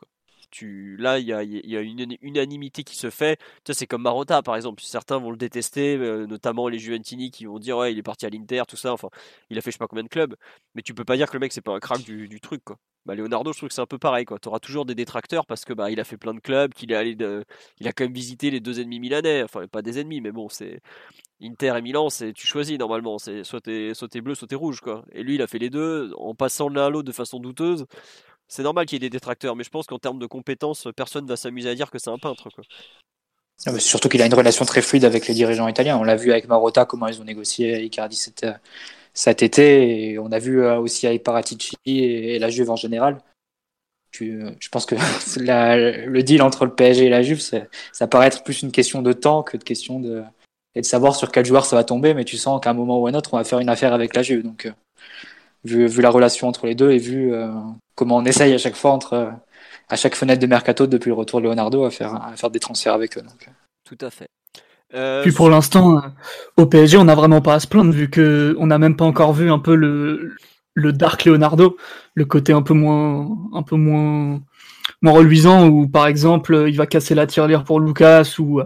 Tu 0.51 0.97
là 0.97 1.19
il 1.19 1.27
y 1.27 1.33
a, 1.33 1.41
une 1.81 2.17
unanimité 2.21 2.83
qui 2.83 2.95
se 2.95 3.09
fait. 3.09 3.39
Tu 3.63 3.73
c'est 3.73 3.87
comme 3.87 4.03
Marotta 4.03 4.41
par 4.41 4.55
exemple. 4.55 4.81
Certains 4.83 5.17
vont 5.19 5.31
le 5.31 5.37
détester, 5.37 5.97
euh, 5.97 6.25
notamment 6.25 6.67
les 6.67 6.79
Juventini 6.79 7.31
qui 7.31 7.45
vont 7.45 7.59
dire 7.59 7.77
ouais 7.77 7.93
il 7.93 7.99
est 7.99 8.03
parti 8.03 8.25
à 8.25 8.29
l'Inter, 8.29 8.63
tout 8.67 8.77
ça. 8.77 8.93
Enfin, 8.93 9.09
il 9.49 9.57
a 9.57 9.61
fait 9.61 9.71
je 9.71 9.75
sais 9.75 9.79
pas 9.79 9.87
combien 9.87 10.03
de 10.03 10.09
clubs, 10.09 10.35
mais 10.75 10.81
tu 10.81 10.93
peux 10.93 11.05
pas 11.05 11.17
dire 11.17 11.27
que 11.27 11.33
le 11.33 11.39
mec 11.39 11.53
c'est 11.53 11.61
pas 11.61 11.73
un 11.73 11.79
crack 11.79 12.01
du, 12.03 12.39
truc 12.41 12.63
quoi. 12.63 12.77
Bah, 13.05 13.15
Leonardo, 13.15 13.53
je 13.53 13.59
trouve 13.59 13.69
que 13.69 13.75
c'est 13.75 13.81
un 13.81 13.85
peu 13.85 13.97
pareil 13.99 14.25
quoi. 14.25 14.37
auras 14.45 14.59
toujours 14.59 14.85
des 14.85 14.95
détracteurs 14.95 15.45
parce 15.45 15.65
que 15.65 15.73
bah 15.73 15.91
il 15.91 15.99
a 15.99 16.03
fait 16.03 16.17
plein 16.17 16.33
de 16.33 16.39
clubs, 16.39 16.73
qu'il 16.73 16.91
est 16.91 16.95
allé, 16.95 17.17
il 17.79 17.87
a 17.87 17.93
quand 17.93 18.03
même 18.05 18.13
visité 18.13 18.51
les 18.51 18.59
deux 18.59 18.79
ennemis 18.79 18.99
milanais. 18.99 19.43
Enfin 19.43 19.67
pas 19.67 19.81
des 19.81 19.99
ennemis, 19.99 20.21
mais 20.21 20.31
bon 20.31 20.49
c'est 20.49 20.81
Inter 21.41 21.75
et 21.77 21.81
Milan, 21.81 22.09
c'est 22.09 22.33
tu 22.33 22.47
choisis 22.47 22.77
normalement, 22.79 23.19
c'est 23.19 23.43
soit 23.43 23.61
t'es 23.61 23.93
soit 23.93 24.15
bleu, 24.21 24.33
soit 24.33 24.47
t'es 24.47 24.55
rouge 24.55 24.81
quoi. 24.81 25.05
Et 25.11 25.23
lui, 25.23 25.35
il 25.35 25.41
a 25.41 25.47
fait 25.47 25.59
les 25.59 25.69
deux 25.69 26.11
en 26.17 26.33
passant 26.33 26.67
l'un 26.69 26.87
à 26.87 26.89
l'autre 26.89 27.07
de 27.07 27.11
façon 27.11 27.39
douteuse 27.39 27.85
c'est 28.47 28.63
normal 28.63 28.85
qu'il 28.85 28.95
y 28.95 28.97
ait 28.97 29.09
des 29.09 29.09
détracteurs, 29.09 29.55
mais 29.55 29.63
je 29.63 29.69
pense 29.69 29.87
qu'en 29.87 29.99
termes 29.99 30.19
de 30.19 30.25
compétences, 30.25 30.87
personne 30.95 31.25
ne 31.25 31.29
va 31.29 31.35
s'amuser 31.35 31.69
à 31.69 31.75
dire 31.75 31.91
que 31.91 31.99
c'est 31.99 32.09
un 32.09 32.17
peintre. 32.17 32.49
Quoi. 32.49 32.63
Ah, 33.65 33.79
surtout 33.79 34.07
qu'il 34.07 34.21
a 34.21 34.25
une 34.25 34.33
relation 34.33 34.65
très 34.65 34.81
fluide 34.81 35.03
avec 35.03 35.27
les 35.27 35.33
dirigeants 35.33 35.67
italiens. 35.67 35.97
On 35.97 36.03
l'a 36.03 36.15
vu 36.15 36.31
avec 36.31 36.47
Marotta, 36.47 36.85
comment 36.85 37.07
ils 37.07 37.19
ont 37.19 37.25
négocié 37.25 37.83
Icardi 37.83 38.15
cet, 39.13 39.41
été, 39.41 40.11
et 40.11 40.19
on 40.19 40.31
a 40.31 40.37
vu 40.37 40.61
euh, 40.61 40.77
aussi 40.77 41.07
avec 41.07 41.23
Paratici 41.23 41.75
et, 41.85 42.37
la 42.37 42.49
Juve 42.49 42.69
en 42.69 42.75
général. 42.75 43.17
Je 44.11 44.69
pense 44.71 44.85
que 44.85 44.95
le 45.39 46.21
deal 46.21 46.41
entre 46.41 46.65
le 46.65 46.73
PSG 46.73 47.05
et 47.05 47.09
la 47.09 47.23
Juve, 47.23 47.41
ça 47.41 48.07
paraît 48.07 48.27
être 48.27 48.43
plus 48.43 48.61
une 48.61 48.71
question 48.71 49.01
de 49.01 49.13
temps 49.13 49.43
que 49.43 49.57
de 49.57 49.63
question 49.63 49.99
de, 49.99 50.23
et 50.75 50.81
de 50.81 50.85
savoir 50.85 51.15
sur 51.15 51.31
quel 51.31 51.45
joueur 51.45 51.65
ça 51.65 51.75
va 51.75 51.83
tomber, 51.83 52.13
mais 52.13 52.25
tu 52.25 52.37
sens 52.37 52.61
qu'à 52.61 52.69
un 52.69 52.73
moment 52.73 52.99
ou 52.99 53.07
à 53.07 53.09
un 53.09 53.15
autre, 53.15 53.33
on 53.33 53.37
va 53.37 53.43
faire 53.43 53.59
une 53.59 53.69
affaire 53.69 53.93
avec 53.93 54.15
la 54.15 54.21
Juve. 54.21 54.43
Donc, 54.43 54.71
euh, 55.65 55.87
vu, 55.87 56.01
la 56.01 56.09
relation 56.09 56.47
entre 56.47 56.65
les 56.67 56.75
deux 56.75 56.91
et 56.91 56.97
vu 56.97 57.33
euh, 57.33 57.51
comment 57.95 58.17
on 58.17 58.25
essaye 58.25 58.53
à 58.53 58.57
chaque 58.57 58.75
fois 58.75 58.91
entre 58.91 59.13
euh, 59.13 59.31
à 59.89 59.95
chaque 59.95 60.15
fenêtre 60.15 60.41
de 60.41 60.47
mercato 60.47 60.87
depuis 60.87 61.09
le 61.09 61.15
retour 61.15 61.39
de 61.39 61.45
Leonardo 61.45 61.85
à 61.85 61.91
faire 61.91 62.15
à 62.15 62.35
faire 62.35 62.49
des 62.49 62.59
transferts 62.59 62.93
avec 62.93 63.17
eux. 63.17 63.21
Donc. 63.21 63.49
Tout 63.85 63.97
à 64.05 64.09
fait. 64.09 64.27
Euh, 64.93 65.21
Puis 65.21 65.31
pour 65.31 65.49
l'instant, 65.49 66.01
au 66.55 66.65
PSG, 66.65 66.97
on 66.97 67.05
n'a 67.05 67.15
vraiment 67.15 67.41
pas 67.41 67.55
à 67.55 67.59
se 67.59 67.67
plaindre 67.67 67.91
vu 67.91 68.09
que 68.09 68.55
on 68.59 68.67
n'a 68.67 68.77
même 68.77 68.95
pas 68.95 69.05
encore 69.05 69.33
vu 69.33 69.51
un 69.51 69.59
peu 69.59 69.75
le 69.75 70.35
le 70.73 70.93
dark 70.93 71.25
Leonardo, 71.25 71.77
le 72.13 72.25
côté 72.25 72.53
un 72.53 72.61
peu 72.61 72.73
moins 72.73 73.29
un 73.53 73.63
peu 73.63 73.75
moins 73.75 74.41
moins 75.01 75.13
reluisant 75.13 75.67
où 75.67 75.87
par 75.87 76.07
exemple 76.07 76.65
il 76.67 76.77
va 76.77 76.85
casser 76.85 77.15
la 77.15 77.27
tirelire 77.27 77.63
pour 77.63 77.79
Lucas 77.79 78.35
ou 78.39 78.61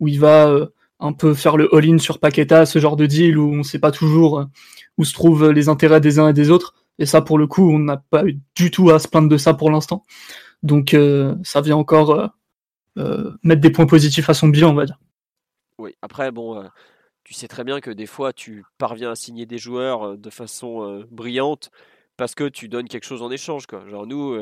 où 0.00 0.08
il 0.08 0.20
va 0.20 0.68
un 1.04 1.12
peu 1.12 1.34
faire 1.34 1.56
le 1.56 1.72
all-in 1.74 1.98
sur 1.98 2.18
Paqueta, 2.18 2.66
ce 2.66 2.78
genre 2.78 2.96
de 2.96 3.06
deal 3.06 3.38
où 3.38 3.52
on 3.52 3.62
sait 3.62 3.78
pas 3.78 3.90
toujours 3.90 4.46
où 4.98 5.04
se 5.04 5.12
trouvent 5.12 5.50
les 5.50 5.68
intérêts 5.68 6.00
des 6.00 6.18
uns 6.18 6.28
et 6.28 6.32
des 6.32 6.50
autres. 6.50 6.74
Et 6.98 7.06
ça, 7.06 7.20
pour 7.20 7.38
le 7.38 7.46
coup, 7.46 7.70
on 7.70 7.78
n'a 7.78 7.96
pas 7.96 8.22
du 8.54 8.70
tout 8.70 8.90
à 8.90 8.98
se 8.98 9.08
plaindre 9.08 9.28
de 9.28 9.36
ça 9.36 9.54
pour 9.54 9.70
l'instant. 9.70 10.04
Donc, 10.62 10.94
euh, 10.94 11.34
ça 11.42 11.60
vient 11.60 11.76
encore 11.76 12.10
euh, 12.10 12.26
euh, 12.98 13.32
mettre 13.42 13.60
des 13.60 13.70
points 13.70 13.86
positifs 13.86 14.30
à 14.30 14.34
son 14.34 14.48
bilan, 14.48 14.70
on 14.70 14.74
va 14.74 14.86
dire. 14.86 14.98
Oui, 15.78 15.94
après, 16.02 16.30
bon, 16.30 16.64
tu 17.24 17.34
sais 17.34 17.48
très 17.48 17.64
bien 17.64 17.80
que 17.80 17.90
des 17.90 18.06
fois, 18.06 18.32
tu 18.32 18.64
parviens 18.78 19.10
à 19.10 19.16
signer 19.16 19.44
des 19.44 19.58
joueurs 19.58 20.16
de 20.16 20.30
façon 20.30 21.04
brillante 21.10 21.70
parce 22.16 22.36
que 22.36 22.48
tu 22.48 22.68
donnes 22.68 22.88
quelque 22.88 23.06
chose 23.06 23.22
en 23.22 23.30
échange. 23.30 23.66
Quoi. 23.66 23.84
Genre, 23.90 24.06
nous, 24.06 24.38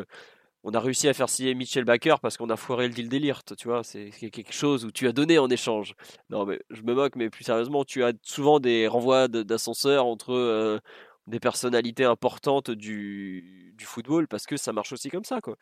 on 0.64 0.72
a 0.74 0.80
réussi 0.80 1.08
à 1.08 1.14
faire 1.14 1.28
signer 1.28 1.54
Michel 1.54 1.84
Baker 1.84 2.16
parce 2.22 2.36
qu'on 2.36 2.48
a 2.50 2.56
foiré 2.56 2.86
le 2.86 2.94
deal 2.94 3.08
d'Elirt, 3.08 3.56
tu 3.56 3.68
vois, 3.68 3.82
c'est 3.82 4.10
quelque 4.10 4.52
chose 4.52 4.84
où 4.84 4.92
tu 4.92 5.08
as 5.08 5.12
donné 5.12 5.38
en 5.38 5.48
échange. 5.50 5.94
Non, 6.30 6.46
mais 6.46 6.60
je 6.70 6.82
me 6.82 6.94
moque, 6.94 7.16
mais 7.16 7.30
plus 7.30 7.44
sérieusement, 7.44 7.84
tu 7.84 8.04
as 8.04 8.12
souvent 8.22 8.60
des 8.60 8.86
renvois 8.86 9.26
d'ascenseurs 9.28 10.06
entre 10.06 10.32
euh, 10.32 10.78
des 11.26 11.40
personnalités 11.40 12.04
importantes 12.04 12.70
du, 12.70 13.74
du, 13.76 13.84
football 13.84 14.28
parce 14.28 14.46
que 14.46 14.56
ça 14.56 14.72
marche 14.72 14.92
aussi 14.92 15.08
comme 15.08 15.24
ça, 15.24 15.40
quoi. 15.40 15.56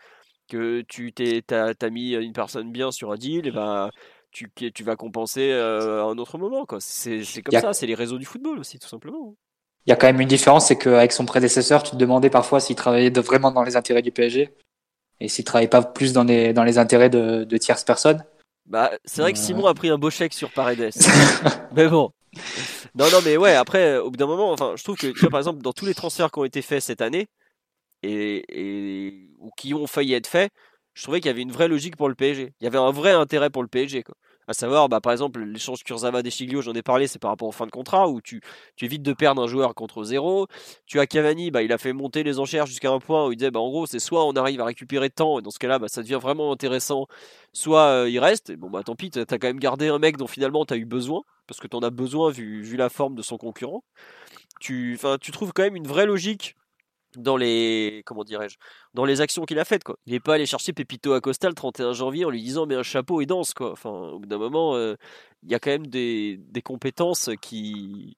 Que 0.48 0.82
tu 0.82 1.12
t'es, 1.12 1.42
as, 1.52 1.90
mis 1.90 2.12
une 2.12 2.32
personne 2.32 2.70
bien 2.70 2.90
sur 2.90 3.12
un 3.12 3.16
deal, 3.16 3.46
et 3.46 3.52
ben 3.52 3.90
tu, 4.32 4.50
tu 4.52 4.84
vas 4.84 4.96
compenser 4.96 5.50
euh, 5.52 6.02
à 6.02 6.06
un 6.06 6.18
autre 6.18 6.36
moment, 6.38 6.66
quoi. 6.66 6.78
C'est 6.80 7.22
comme 7.42 7.58
ça, 7.58 7.72
c'est 7.72 7.86
les 7.86 7.94
réseaux 7.94 8.18
du 8.18 8.26
football 8.26 8.58
aussi, 8.58 8.78
tout 8.78 8.88
simplement. 8.88 9.34
Il 9.86 9.90
y 9.90 9.92
a 9.92 9.96
quand 9.96 10.08
même 10.08 10.20
une 10.20 10.28
différence, 10.28 10.66
c'est 10.66 10.76
qu'avec 10.76 11.12
son 11.12 11.24
prédécesseur, 11.24 11.82
tu 11.82 11.92
te 11.92 11.96
demandais 11.96 12.28
parfois 12.28 12.60
s'il 12.60 12.76
travaillait 12.76 13.10
vraiment 13.18 13.50
dans 13.50 13.62
les 13.62 13.76
intérêts 13.76 14.02
du 14.02 14.12
PSG 14.12 14.52
et 15.20 15.28
s'il 15.28 15.44
travaille 15.44 15.68
pas 15.68 15.82
plus 15.82 16.12
dans 16.12 16.24
les, 16.24 16.52
dans 16.52 16.64
les 16.64 16.78
intérêts 16.78 17.10
de, 17.10 17.44
de 17.44 17.56
tierces 17.56 17.84
personnes. 17.84 18.24
Bah, 18.66 18.90
c'est 19.04 19.22
vrai 19.22 19.32
que 19.32 19.38
Simon 19.38 19.66
a 19.66 19.74
pris 19.74 19.88
un 19.88 19.98
beau 19.98 20.10
chèque 20.10 20.32
sur 20.32 20.50
Paredes. 20.52 20.90
mais 21.74 21.88
bon. 21.88 22.12
Non, 22.94 23.06
non, 23.10 23.18
mais 23.24 23.36
ouais, 23.36 23.54
après, 23.54 23.98
au 23.98 24.10
bout 24.10 24.16
d'un 24.16 24.26
moment, 24.26 24.52
enfin, 24.52 24.74
je 24.76 24.84
trouve 24.84 24.96
que, 24.96 25.08
tu 25.08 25.20
vois, 25.20 25.30
par 25.30 25.40
exemple, 25.40 25.62
dans 25.62 25.72
tous 25.72 25.86
les 25.86 25.94
transferts 25.94 26.30
qui 26.30 26.38
ont 26.38 26.44
été 26.44 26.62
faits 26.62 26.82
cette 26.82 27.00
année, 27.00 27.28
et, 28.02 28.44
et 28.48 29.30
ou 29.38 29.50
qui 29.56 29.74
ont 29.74 29.86
failli 29.86 30.14
être 30.14 30.26
faits, 30.26 30.52
je 30.94 31.02
trouvais 31.02 31.20
qu'il 31.20 31.28
y 31.28 31.30
avait 31.30 31.42
une 31.42 31.52
vraie 31.52 31.68
logique 31.68 31.96
pour 31.96 32.08
le 32.08 32.14
PSG. 32.14 32.52
Il 32.60 32.64
y 32.64 32.66
avait 32.66 32.78
un 32.78 32.90
vrai 32.90 33.12
intérêt 33.12 33.50
pour 33.50 33.62
le 33.62 33.68
PSG, 33.68 34.02
quoi. 34.02 34.14
À 34.50 34.52
savoir, 34.52 34.88
bah, 34.88 35.00
par 35.00 35.12
exemple, 35.12 35.38
l'échange 35.44 35.84
Kurzawa 35.84 36.28
Chiglio, 36.28 36.60
j'en 36.60 36.72
ai 36.72 36.82
parlé, 36.82 37.06
c'est 37.06 37.20
par 37.20 37.30
rapport 37.30 37.46
aux 37.46 37.52
fins 37.52 37.66
de 37.66 37.70
contrat 37.70 38.08
où 38.08 38.20
tu, 38.20 38.40
tu 38.74 38.84
évites 38.84 39.02
de 39.02 39.12
perdre 39.12 39.40
un 39.40 39.46
joueur 39.46 39.76
contre 39.76 40.02
zéro. 40.02 40.48
Tu 40.86 40.98
as 40.98 41.06
Cavani, 41.06 41.52
bah, 41.52 41.62
il 41.62 41.72
a 41.72 41.78
fait 41.78 41.92
monter 41.92 42.24
les 42.24 42.40
enchères 42.40 42.66
jusqu'à 42.66 42.90
un 42.90 42.98
point 42.98 43.28
où 43.28 43.30
il 43.30 43.36
disait, 43.36 43.52
bah, 43.52 43.60
en 43.60 43.68
gros, 43.68 43.86
c'est 43.86 44.00
soit 44.00 44.26
on 44.26 44.32
arrive 44.32 44.60
à 44.60 44.64
récupérer 44.64 45.08
de 45.08 45.14
temps, 45.14 45.38
et 45.38 45.42
dans 45.42 45.52
ce 45.52 45.60
cas-là, 45.60 45.78
bah, 45.78 45.86
ça 45.86 46.02
devient 46.02 46.18
vraiment 46.20 46.50
intéressant, 46.50 47.06
soit 47.52 47.84
euh, 47.84 48.10
il 48.10 48.18
reste. 48.18 48.50
Et 48.50 48.56
bon, 48.56 48.70
bah, 48.70 48.82
tant 48.82 48.96
pis, 48.96 49.10
tu 49.10 49.20
as 49.20 49.24
quand 49.24 49.44
même 49.44 49.60
gardé 49.60 49.86
un 49.86 50.00
mec 50.00 50.16
dont 50.16 50.26
finalement 50.26 50.66
tu 50.66 50.74
as 50.74 50.78
eu 50.78 50.84
besoin, 50.84 51.22
parce 51.46 51.60
que 51.60 51.68
tu 51.68 51.76
en 51.76 51.80
as 51.82 51.90
besoin 51.90 52.32
vu, 52.32 52.60
vu 52.62 52.76
la 52.76 52.88
forme 52.88 53.14
de 53.14 53.22
son 53.22 53.38
concurrent. 53.38 53.84
Tu, 54.58 54.98
tu 55.20 55.30
trouves 55.30 55.52
quand 55.52 55.62
même 55.62 55.76
une 55.76 55.86
vraie 55.86 56.06
logique 56.06 56.56
dans 57.16 57.36
les 57.36 58.02
comment 58.06 58.24
dirais-je 58.24 58.56
dans 58.94 59.04
les 59.04 59.20
actions 59.20 59.44
qu'il 59.44 59.58
a 59.58 59.64
faites 59.64 59.84
quoi. 59.84 59.96
Il 60.06 60.12
n'est 60.12 60.20
pas 60.20 60.34
allé 60.34 60.46
chercher 60.46 60.72
Pepito 60.72 61.12
Acosta 61.12 61.48
le 61.48 61.54
31 61.54 61.92
janvier 61.92 62.24
en 62.24 62.30
lui 62.30 62.42
disant 62.42 62.66
mais 62.66 62.76
un 62.76 62.82
chapeau 62.82 63.20
et 63.20 63.26
danse 63.26 63.54
quoi. 63.54 63.72
Enfin 63.72 63.90
au 63.90 64.20
bout 64.20 64.26
d'un 64.26 64.38
moment 64.38 64.74
euh, 64.76 64.96
il 65.42 65.50
y 65.50 65.54
a 65.54 65.58
quand 65.58 65.70
même 65.70 65.86
des, 65.86 66.38
des 66.38 66.62
compétences 66.62 67.30
qui 67.40 68.16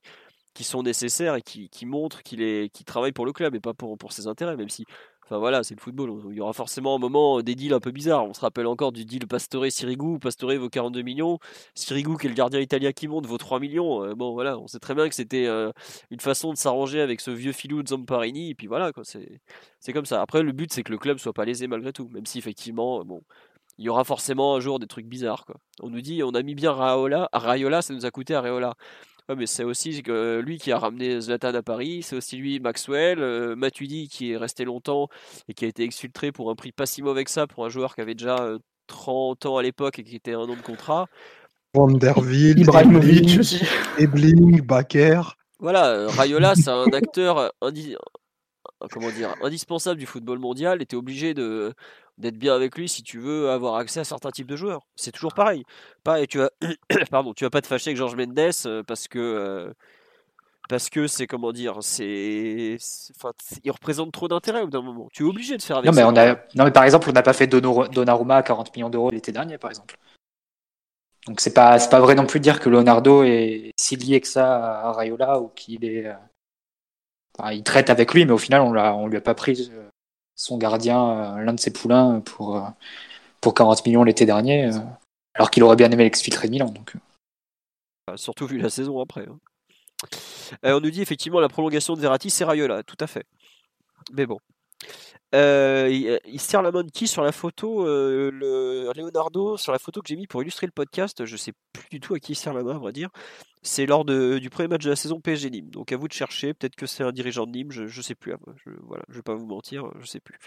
qui 0.55 0.65
sont 0.65 0.83
nécessaires 0.83 1.37
et 1.37 1.43
qui, 1.43 1.71
qui 1.71 1.87
montrent 1.87 2.23
qu'il 2.23 2.43
est 2.43 2.69
qui 2.73 2.85
travaille 2.85 3.13
pour 3.13 3.27
le 3.27 3.33
club 3.33 3.55
et 3.55 3.61
pas 3.61 3.75
pour 3.75 3.97
pour 3.97 4.13
ses 4.13 4.27
intérêts 4.27 4.57
même 4.57 4.69
si 4.69 4.85
Voilà, 5.39 5.63
c'est 5.63 5.75
le 5.75 5.81
football. 5.81 6.13
Il 6.31 6.37
y 6.37 6.41
aura 6.41 6.53
forcément 6.53 6.95
un 6.95 6.99
moment 6.99 7.39
euh, 7.39 7.43
des 7.43 7.55
deals 7.55 7.73
un 7.75 7.81
peu 7.81 7.91
bizarres. 7.91 8.25
On 8.25 8.35
se 8.35 8.41
rappelle 8.41 8.67
encore 8.67 8.93
du 8.93 9.05
deal 9.05 9.27
Pastore-Sirigu. 9.27 10.19
Pastore 10.19 10.55
vaut 10.57 10.69
42 10.69 11.03
millions. 11.03 11.39
Sirigu, 11.75 12.17
qui 12.19 12.27
est 12.27 12.31
le 12.31 12.35
gardien 12.35 12.61
italien 12.61 12.93
qui 12.93 13.09
monte, 13.09 13.27
vaut 13.27 13.39
3 13.39 13.61
millions. 13.61 14.05
Euh, 14.05 14.15
bon 14.15 14.33
voilà, 14.33 14.59
on 14.59 14.67
sait 14.67 14.79
très 14.79 14.95
bien 14.95 15.09
que 15.09 15.15
c'était 15.15 15.47
euh, 15.47 15.73
une 16.11 16.21
façon 16.21 16.53
de 16.53 16.59
s'arranger 16.59 17.01
avec 17.01 17.21
ce 17.21 17.31
vieux 17.31 17.53
filou 17.53 17.83
de 17.83 17.89
Zamparini. 17.89 18.51
Et 18.51 18.55
puis 18.55 18.67
voilà, 18.67 18.93
c'est, 19.03 19.93
comme 19.93 20.07
ça. 20.07 20.21
Après, 20.23 20.43
le 20.43 20.53
but, 20.53 20.73
c'est 20.73 20.83
que 20.83 20.93
le 20.93 20.99
club 20.99 21.19
soit 21.19 21.33
pas 21.33 21.45
lésé 21.45 21.67
malgré 21.67 21.93
tout. 21.93 22.09
Même 22.13 22.27
si 22.27 22.39
effectivement, 22.39 23.05
bon, 23.05 23.23
il 23.79 23.85
y 23.85 23.89
aura 23.89 24.05
forcément 24.05 24.55
un 24.55 24.61
jour 24.61 24.79
des 24.79 24.87
trucs 24.87 25.07
bizarres. 25.07 25.47
On 25.81 25.91
nous 25.91 26.01
dit, 26.01 26.23
on 26.23 26.31
a 26.31 26.43
mis 26.43 26.55
bien 26.55 26.73
Raiola. 26.73 27.29
Raiola, 27.33 27.83
ça 27.83 27.95
nous 27.95 28.07
a 28.07 28.11
coûté 28.11 28.35
Areola 29.29 29.41
mais 29.41 29.47
c'est 29.47 29.65
aussi 29.65 30.03
que 30.03 30.41
lui 30.41 30.59
qui 30.59 30.73
a 30.73 30.79
ramené 30.79 31.21
Zlatan 31.21 31.55
à 31.55 31.63
Paris, 31.63 32.03
c'est 32.03 32.17
aussi 32.17 32.37
lui 32.37 32.61
Maxwell, 32.61 33.21
euh, 33.21 33.57
Matuidi 33.57 34.09
qui 34.09 34.33
est 34.33 34.37
resté 34.37 34.65
longtemps 34.65 35.09
et 35.49 35.55
qui 35.55 35.65
a 35.65 35.69
été 35.69 35.85
exfiltré 35.85 36.33
pour 36.33 36.51
un 36.51 36.55
prix 36.55 36.73
pas 36.73 36.87
si 36.87 37.03
mauvais 37.03 37.25
que 37.25 37.31
ça 37.31 37.47
pour 37.47 37.65
un 37.65 37.69
joueur 37.69 37.95
qui 37.95 38.01
avait 38.01 38.15
déjà 38.15 38.57
30 38.89 39.47
euh, 39.47 39.49
ans 39.49 39.57
à 39.59 39.63
l'époque 39.63 39.99
et 39.99 40.05
qui 40.05 40.17
était 40.17 40.35
un 40.35 40.41
an 40.41 40.57
de 40.57 40.63
contrat. 40.63 41.07
Vanderville, 41.75 42.59
Ibrahimovic 42.59 43.39
aussi. 43.41 43.63
Ebling, 43.99 44.61
Baker. 44.61 45.23
Voilà, 45.59 45.89
euh, 45.89 46.09
Rayola, 46.09 46.55
c'est 46.55 46.71
un 46.71 46.87
acteur 46.93 47.53
comment 48.91 49.11
dire, 49.11 49.35
indispensable 49.43 49.99
du 49.99 50.07
football 50.07 50.39
mondial 50.39 50.85
tu 50.87 50.97
obligé 50.97 51.35
de, 51.35 51.73
d'être 52.19 52.39
bien 52.39 52.55
avec 52.55 52.77
lui 52.77 52.89
si 52.89 53.03
tu 53.03 53.19
veux 53.19 53.51
avoir 53.51 53.77
accès 53.77 54.01
à 54.01 54.05
certains 54.05 54.31
types 54.31 54.47
de 54.47 54.57
joueurs. 54.57 54.87
C'est 54.97 55.13
toujours 55.13 55.35
pareil. 55.35 55.65
Pareil, 56.05 56.27
tu 56.27 56.39
vas, 56.39 56.51
pardon, 57.11 57.33
tu 57.35 57.45
vas 57.45 57.51
pas 57.51 57.61
te 57.61 57.67
fâcher 57.67 57.91
avec 57.91 57.97
Georges 57.97 58.17
Mendes 58.17 58.39
euh, 58.67 58.83
parce 58.83 59.09
que 59.09 59.19
euh, 59.19 59.73
parce 60.69 60.89
que 60.89 61.07
c'est 61.07 61.27
comment 61.27 61.53
dire, 61.53 61.79
c'est, 61.81 62.77
enfin, 63.17 63.33
il 63.65 63.71
représente 63.71 64.13
trop 64.13 64.29
d'intérêt 64.29 64.63
au 64.63 64.65
bout 64.65 64.71
d'un 64.71 64.83
moment. 64.83 65.09
Tu 65.13 65.25
es 65.25 65.27
obligé 65.27 65.57
de 65.57 65.63
faire 65.63 65.79
avec. 65.79 65.91
Non 65.91 65.97
mais 65.97 66.05
on 66.05 66.17
a, 66.17 66.35
non 66.55 66.65
mais 66.65 66.71
par 66.71 66.85
exemple, 66.85 67.11
on 67.11 67.13
n'a 67.13 67.23
pas 67.23 67.33
fait 67.33 67.47
Donnarumma 67.47 68.37
à 68.37 68.43
40 68.43 68.75
millions 68.77 68.91
d'euros 68.91 69.11
l'été 69.11 69.33
dernier, 69.33 69.59
par 69.59 69.71
exemple. 69.71 69.97
Donc 71.27 71.41
c'est 71.41 71.55
pas, 71.55 71.79
c'est 71.79 71.91
pas 71.91 72.01
vrai 72.01 72.15
non 72.15 72.27
plus 72.27 72.41
de 72.41 72.45
dire 72.45 72.59
que 72.59 72.69
Leonardo 72.69 73.23
est 73.23 73.73
si 73.79 73.97
lié 73.97 74.21
que 74.21 74.27
ça 74.27 74.81
à 74.81 74.93
Rayola 74.93 75.41
ou 75.41 75.49
qu'il 75.49 75.85
est, 75.85 76.13
enfin, 77.39 77.53
il 77.53 77.63
traite 77.63 77.91
avec 77.91 78.13
lui, 78.13 78.25
mais 78.25 78.33
au 78.33 78.39
final 78.39 78.61
on 78.63 78.73
l'a, 78.73 78.95
on 78.95 79.07
lui 79.07 79.17
a 79.17 79.21
pas 79.21 79.35
pris 79.35 79.71
euh, 79.73 79.89
son 80.35 80.59
gardien, 80.59 81.11
euh, 81.11 81.41
l'un 81.41 81.53
de 81.53 81.61
ses 81.61 81.73
poulains 81.73 82.21
pour 82.21 82.57
euh, 82.57 82.69
pour 83.41 83.55
40 83.55 83.85
millions 83.87 84.05
l'été 84.05 84.25
dernier, 84.25 84.71
alors 85.35 85.51
qu'il 85.51 85.63
aurait 85.65 85.77
bien 85.77 85.91
aimé 85.91 86.05
l'exfiltrer 86.05 86.47
de 86.47 86.53
Milan. 86.53 86.67
Donc. 86.67 86.95
Surtout 88.17 88.47
vu 88.47 88.59
la 88.59 88.71
saison 88.71 89.01
après. 89.01 89.27
Hein. 89.29 89.39
Euh, 90.65 90.77
on 90.77 90.81
nous 90.81 90.91
dit 90.91 91.03
effectivement 91.03 91.41
la 91.41 91.49
prolongation 91.49 91.95
de 91.95 92.01
Verratti, 92.01 92.31
c'est 92.31 92.45
Rayola, 92.45 92.83
tout 92.83 92.97
à 93.01 93.07
fait. 93.07 93.25
Mais 94.13 94.27
bon. 94.27 94.39
Euh, 95.35 95.89
il, 96.27 96.41
se 96.41 96.49
tire 96.49 96.61
la 96.61 96.71
main 96.71 96.83
de 96.83 96.91
qui 96.91 97.07
sur 97.09 97.23
la 97.23 97.33
photo 97.33 97.87
euh, 97.87 98.31
le 98.31 98.93
Leonardo, 98.95 99.57
sur 99.57 99.73
la 99.73 99.79
photo 99.79 100.03
que 100.03 100.09
j'ai 100.09 100.17
mis 100.17 100.27
pour 100.27 100.43
illustrer 100.43 100.67
le 100.67 100.73
podcast, 100.73 101.25
je 101.25 101.37
sais 101.39 101.55
plus 101.73 101.89
du 101.91 102.01
tout 102.01 102.15
à 102.15 102.19
qui 102.19 102.33
il 102.33 102.35
sert 102.35 102.53
la 102.53 102.63
main, 102.63 102.77
à 102.77 102.79
vrai 102.79 102.93
dire. 102.93 103.09
C'est 103.63 103.87
lors 103.87 104.05
du 104.05 104.51
premier 104.51 104.69
match 104.69 104.85
de 104.85 104.91
la 104.91 104.97
saison 104.97 105.21
PSG 105.21 105.49
Nîmes. 105.49 105.71
Donc 105.71 105.93
à 105.93 105.97
vous 105.97 106.09
de 106.09 106.13
chercher, 106.13 106.53
peut-être 106.53 106.77
que 106.77 106.87
c'est 106.87 107.03
un 107.03 107.13
dirigeant 107.13 107.47
de 107.47 107.53
Nîmes, 107.53 107.73
je, 107.73 107.85
ne 107.85 108.03
sais 108.03 108.15
plus. 108.15 108.35
Je, 108.67 108.71
voilà, 108.83 109.05
je 109.09 109.15
vais 109.15 109.23
pas 109.23 109.35
vous 109.35 109.47
mentir, 109.47 109.91
je 110.01 110.07
sais 110.07 110.21
plus. 110.21 110.39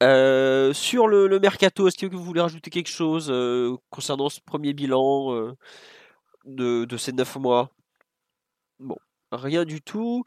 sur 0.00 1.08
le, 1.08 1.38
mercato, 1.40 1.88
est-ce 1.88 1.98
que 1.98 2.06
vous 2.06 2.22
voulez 2.22 2.42
rajouter 2.42 2.70
quelque 2.70 2.90
chose 2.90 3.32
concernant 3.90 4.28
ce 4.28 4.40
premier 4.40 4.72
bilan 4.72 5.54
de, 6.44 6.84
de, 6.84 6.96
ces 6.96 7.12
9 7.12 7.36
mois? 7.36 7.70
Bon, 8.78 8.96
rien 9.32 9.64
du 9.64 9.80
tout. 9.80 10.24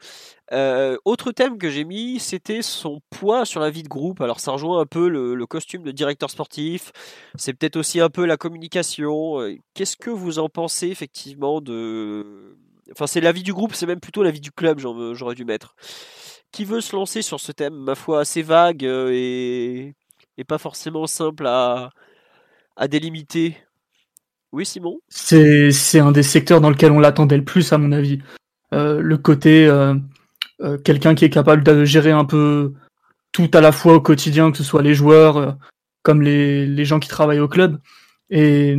autre 0.52 1.32
thème 1.32 1.58
que 1.58 1.70
j'ai 1.70 1.84
mis, 1.84 2.18
c'était 2.18 2.62
son 2.62 3.00
poids 3.10 3.44
sur 3.44 3.60
la 3.60 3.70
vie 3.70 3.82
de 3.82 3.88
groupe. 3.88 4.20
Alors 4.20 4.40
ça 4.40 4.52
rejoint 4.52 4.80
un 4.80 4.86
peu 4.86 5.08
le, 5.08 5.46
costume 5.46 5.82
de 5.82 5.92
directeur 5.92 6.30
sportif. 6.30 6.92
C'est 7.36 7.52
peut-être 7.54 7.76
aussi 7.76 8.00
un 8.00 8.10
peu 8.10 8.26
la 8.26 8.36
communication. 8.36 9.38
Qu'est-ce 9.74 9.96
que 9.96 10.10
vous 10.10 10.38
en 10.38 10.48
pensez 10.48 10.88
effectivement 10.88 11.60
de... 11.60 12.56
Enfin 12.92 13.06
c'est 13.06 13.20
la 13.20 13.32
vie 13.32 13.42
du 13.42 13.52
groupe, 13.52 13.74
c'est 13.74 13.86
même 13.86 14.00
plutôt 14.00 14.22
la 14.22 14.30
vie 14.30 14.40
du 14.40 14.52
club, 14.52 14.78
j'aurais 14.78 15.34
dû 15.34 15.44
mettre. 15.44 15.74
Qui 16.52 16.64
veut 16.64 16.80
se 16.80 16.94
lancer 16.94 17.22
sur 17.22 17.40
ce 17.40 17.52
thème, 17.52 17.74
ma 17.74 17.94
foi, 17.94 18.20
assez 18.20 18.42
vague 18.42 18.84
et, 18.84 19.94
et 20.38 20.44
pas 20.44 20.58
forcément 20.58 21.06
simple 21.06 21.46
à, 21.46 21.90
à 22.76 22.88
délimiter? 22.88 23.56
Oui, 24.52 24.64
Simon? 24.64 25.00
C'est 25.08 25.98
un 25.98 26.12
des 26.12 26.22
secteurs 26.22 26.60
dans 26.60 26.70
lequel 26.70 26.92
on 26.92 27.00
l'attendait 27.00 27.36
le 27.36 27.44
plus, 27.44 27.72
à 27.72 27.78
mon 27.78 27.92
avis. 27.92 28.20
Euh, 28.74 29.00
le 29.00 29.16
côté 29.16 29.66
euh, 29.66 29.94
euh, 30.60 30.78
quelqu'un 30.78 31.14
qui 31.14 31.24
est 31.24 31.30
capable 31.30 31.62
de 31.62 31.84
gérer 31.84 32.10
un 32.10 32.24
peu 32.24 32.72
tout 33.32 33.50
à 33.54 33.60
la 33.60 33.72
fois 33.72 33.94
au 33.94 34.00
quotidien, 34.00 34.50
que 34.50 34.58
ce 34.58 34.64
soit 34.64 34.82
les 34.82 34.94
joueurs 34.94 35.56
comme 36.02 36.22
les, 36.22 36.66
les, 36.66 36.84
gens 36.84 37.00
qui 37.00 37.08
travaillent 37.08 37.40
au 37.40 37.48
club. 37.48 37.78
Et 38.30 38.76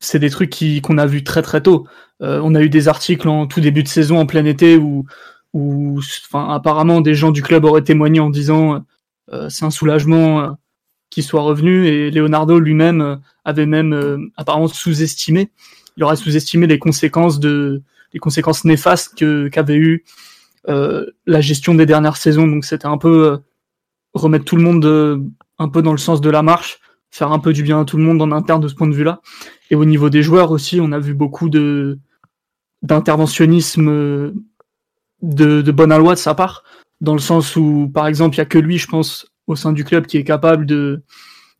c'est 0.00 0.18
des 0.18 0.30
trucs 0.30 0.54
qu'on 0.82 0.98
a 0.98 1.06
vu 1.06 1.24
très 1.24 1.42
très 1.42 1.60
tôt. 1.60 1.86
on 2.20 2.54
a 2.54 2.62
eu 2.62 2.70
des 2.70 2.88
articles 2.88 3.28
en 3.28 3.46
tout 3.46 3.60
début 3.60 3.82
de 3.82 3.88
saison, 3.88 4.18
en 4.18 4.26
plein 4.26 4.44
été, 4.44 4.76
où, 4.76 5.04
où 5.52 6.00
enfin, 6.26 6.48
apparemment 6.50 7.00
des 7.00 7.14
gens 7.14 7.32
du 7.32 7.42
club 7.42 7.64
auraient 7.64 7.82
témoigné 7.82 8.20
en 8.20 8.30
disant 8.30 8.84
c'est 9.48 9.64
un 9.64 9.70
soulagement 9.70 10.56
qu'il 11.10 11.24
soit 11.24 11.42
revenu 11.42 11.86
et 11.86 12.10
Leonardo 12.10 12.58
lui-même 12.58 13.20
avait 13.44 13.66
même 13.66 14.30
apparemment 14.36 14.68
sous-estimé. 14.68 15.50
Il 15.96 16.04
aurait 16.04 16.16
sous-estimé 16.16 16.66
les 16.66 16.78
conséquences 16.78 17.40
de 17.40 17.82
les 18.12 18.20
conséquences 18.20 18.64
néfastes 18.64 19.16
que 19.18 19.48
qu'avait 19.48 19.76
eu 19.76 20.04
euh, 20.68 21.06
la 21.26 21.40
gestion 21.40 21.74
des 21.74 21.86
dernières 21.86 22.16
saisons. 22.16 22.46
Donc 22.46 22.64
c'était 22.64 22.86
un 22.86 22.98
peu 22.98 23.32
euh, 23.32 23.36
remettre 24.14 24.44
tout 24.44 24.56
le 24.56 24.62
monde 24.62 24.84
euh, 24.84 25.18
un 25.58 25.68
peu 25.68 25.82
dans 25.82 25.92
le 25.92 25.98
sens 25.98 26.20
de 26.20 26.30
la 26.30 26.42
marche, 26.42 26.80
faire 27.10 27.32
un 27.32 27.38
peu 27.38 27.52
du 27.52 27.62
bien 27.62 27.80
à 27.80 27.84
tout 27.84 27.96
le 27.96 28.04
monde 28.04 28.22
en 28.22 28.32
interne 28.32 28.60
de 28.60 28.68
ce 28.68 28.74
point 28.74 28.86
de 28.86 28.94
vue-là. 28.94 29.20
Et 29.70 29.74
au 29.74 29.84
niveau 29.84 30.10
des 30.10 30.22
joueurs 30.22 30.50
aussi, 30.50 30.80
on 30.80 30.92
a 30.92 30.98
vu 30.98 31.14
beaucoup 31.14 31.48
de 31.48 31.98
d'interventionnisme 32.82 34.32
de, 35.22 35.62
de 35.62 35.72
bonne 35.72 35.92
aloi 35.92 36.14
de 36.14 36.18
sa 36.18 36.34
part, 36.34 36.64
dans 37.00 37.12
le 37.12 37.20
sens 37.20 37.54
où, 37.54 37.88
par 37.92 38.08
exemple, 38.08 38.34
il 38.34 38.38
y 38.38 38.42
a 38.42 38.44
que 38.44 38.58
lui, 38.58 38.78
je 38.78 38.88
pense, 38.88 39.32
au 39.46 39.54
sein 39.54 39.72
du 39.72 39.84
club 39.84 40.06
qui 40.06 40.16
est 40.16 40.24
capable 40.24 40.66
de 40.66 41.04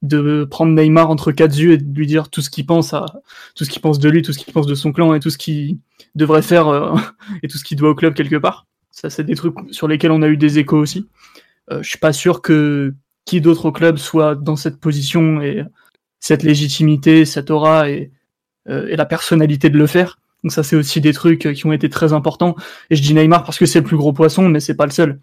de 0.02 0.44
prendre 0.44 0.72
Neymar 0.72 1.10
entre 1.10 1.30
quatre 1.30 1.56
yeux 1.56 1.72
et 1.72 1.78
de 1.78 1.96
lui 1.96 2.06
dire 2.06 2.28
tout 2.28 2.42
ce 2.42 2.50
qu'il 2.50 2.66
pense 2.66 2.92
à 2.92 3.06
tout 3.54 3.64
ce 3.64 3.70
qu'il 3.70 3.80
pense 3.80 4.00
de 4.00 4.08
lui, 4.08 4.22
tout 4.22 4.32
ce 4.32 4.38
qu'il 4.38 4.52
pense 4.52 4.66
de 4.66 4.74
son 4.74 4.92
clan 4.92 5.14
et 5.14 5.20
tout 5.20 5.30
ce 5.30 5.38
qu'il 5.38 5.78
devrait 6.14 6.42
faire 6.42 6.68
euh, 6.68 6.94
et 7.42 7.48
tout 7.48 7.56
ce 7.56 7.64
qu'il 7.64 7.78
doit 7.78 7.90
au 7.90 7.94
club 7.94 8.14
quelque 8.14 8.36
part. 8.36 8.66
Ça, 8.90 9.08
c'est 9.08 9.24
des 9.24 9.36
trucs 9.36 9.54
sur 9.70 9.88
lesquels 9.88 10.10
on 10.10 10.22
a 10.22 10.28
eu 10.28 10.36
des 10.36 10.58
échos 10.58 10.78
aussi. 10.78 11.08
Euh, 11.70 11.82
je 11.82 11.88
suis 11.88 11.98
pas 11.98 12.12
sûr 12.12 12.42
que 12.42 12.94
qui 13.24 13.40
d'autre 13.40 13.66
au 13.66 13.72
club 13.72 13.98
soit 13.98 14.34
dans 14.34 14.56
cette 14.56 14.80
position 14.80 15.40
et 15.40 15.62
cette 16.18 16.42
légitimité, 16.42 17.24
cette 17.24 17.50
aura 17.50 17.88
et, 17.88 18.10
euh, 18.68 18.88
et 18.88 18.96
la 18.96 19.06
personnalité 19.06 19.70
de 19.70 19.78
le 19.78 19.86
faire. 19.86 20.18
Donc 20.42 20.50
ça, 20.50 20.64
c'est 20.64 20.74
aussi 20.74 21.00
des 21.00 21.12
trucs 21.12 21.52
qui 21.54 21.66
ont 21.66 21.72
été 21.72 21.88
très 21.88 22.12
importants. 22.12 22.56
Et 22.90 22.96
je 22.96 23.02
dis 23.02 23.14
Neymar 23.14 23.44
parce 23.44 23.58
que 23.58 23.66
c'est 23.66 23.78
le 23.78 23.84
plus 23.84 23.96
gros 23.96 24.12
poisson, 24.12 24.48
mais 24.48 24.58
c'est 24.58 24.74
pas 24.74 24.86
le 24.86 24.90
seul. 24.90 25.20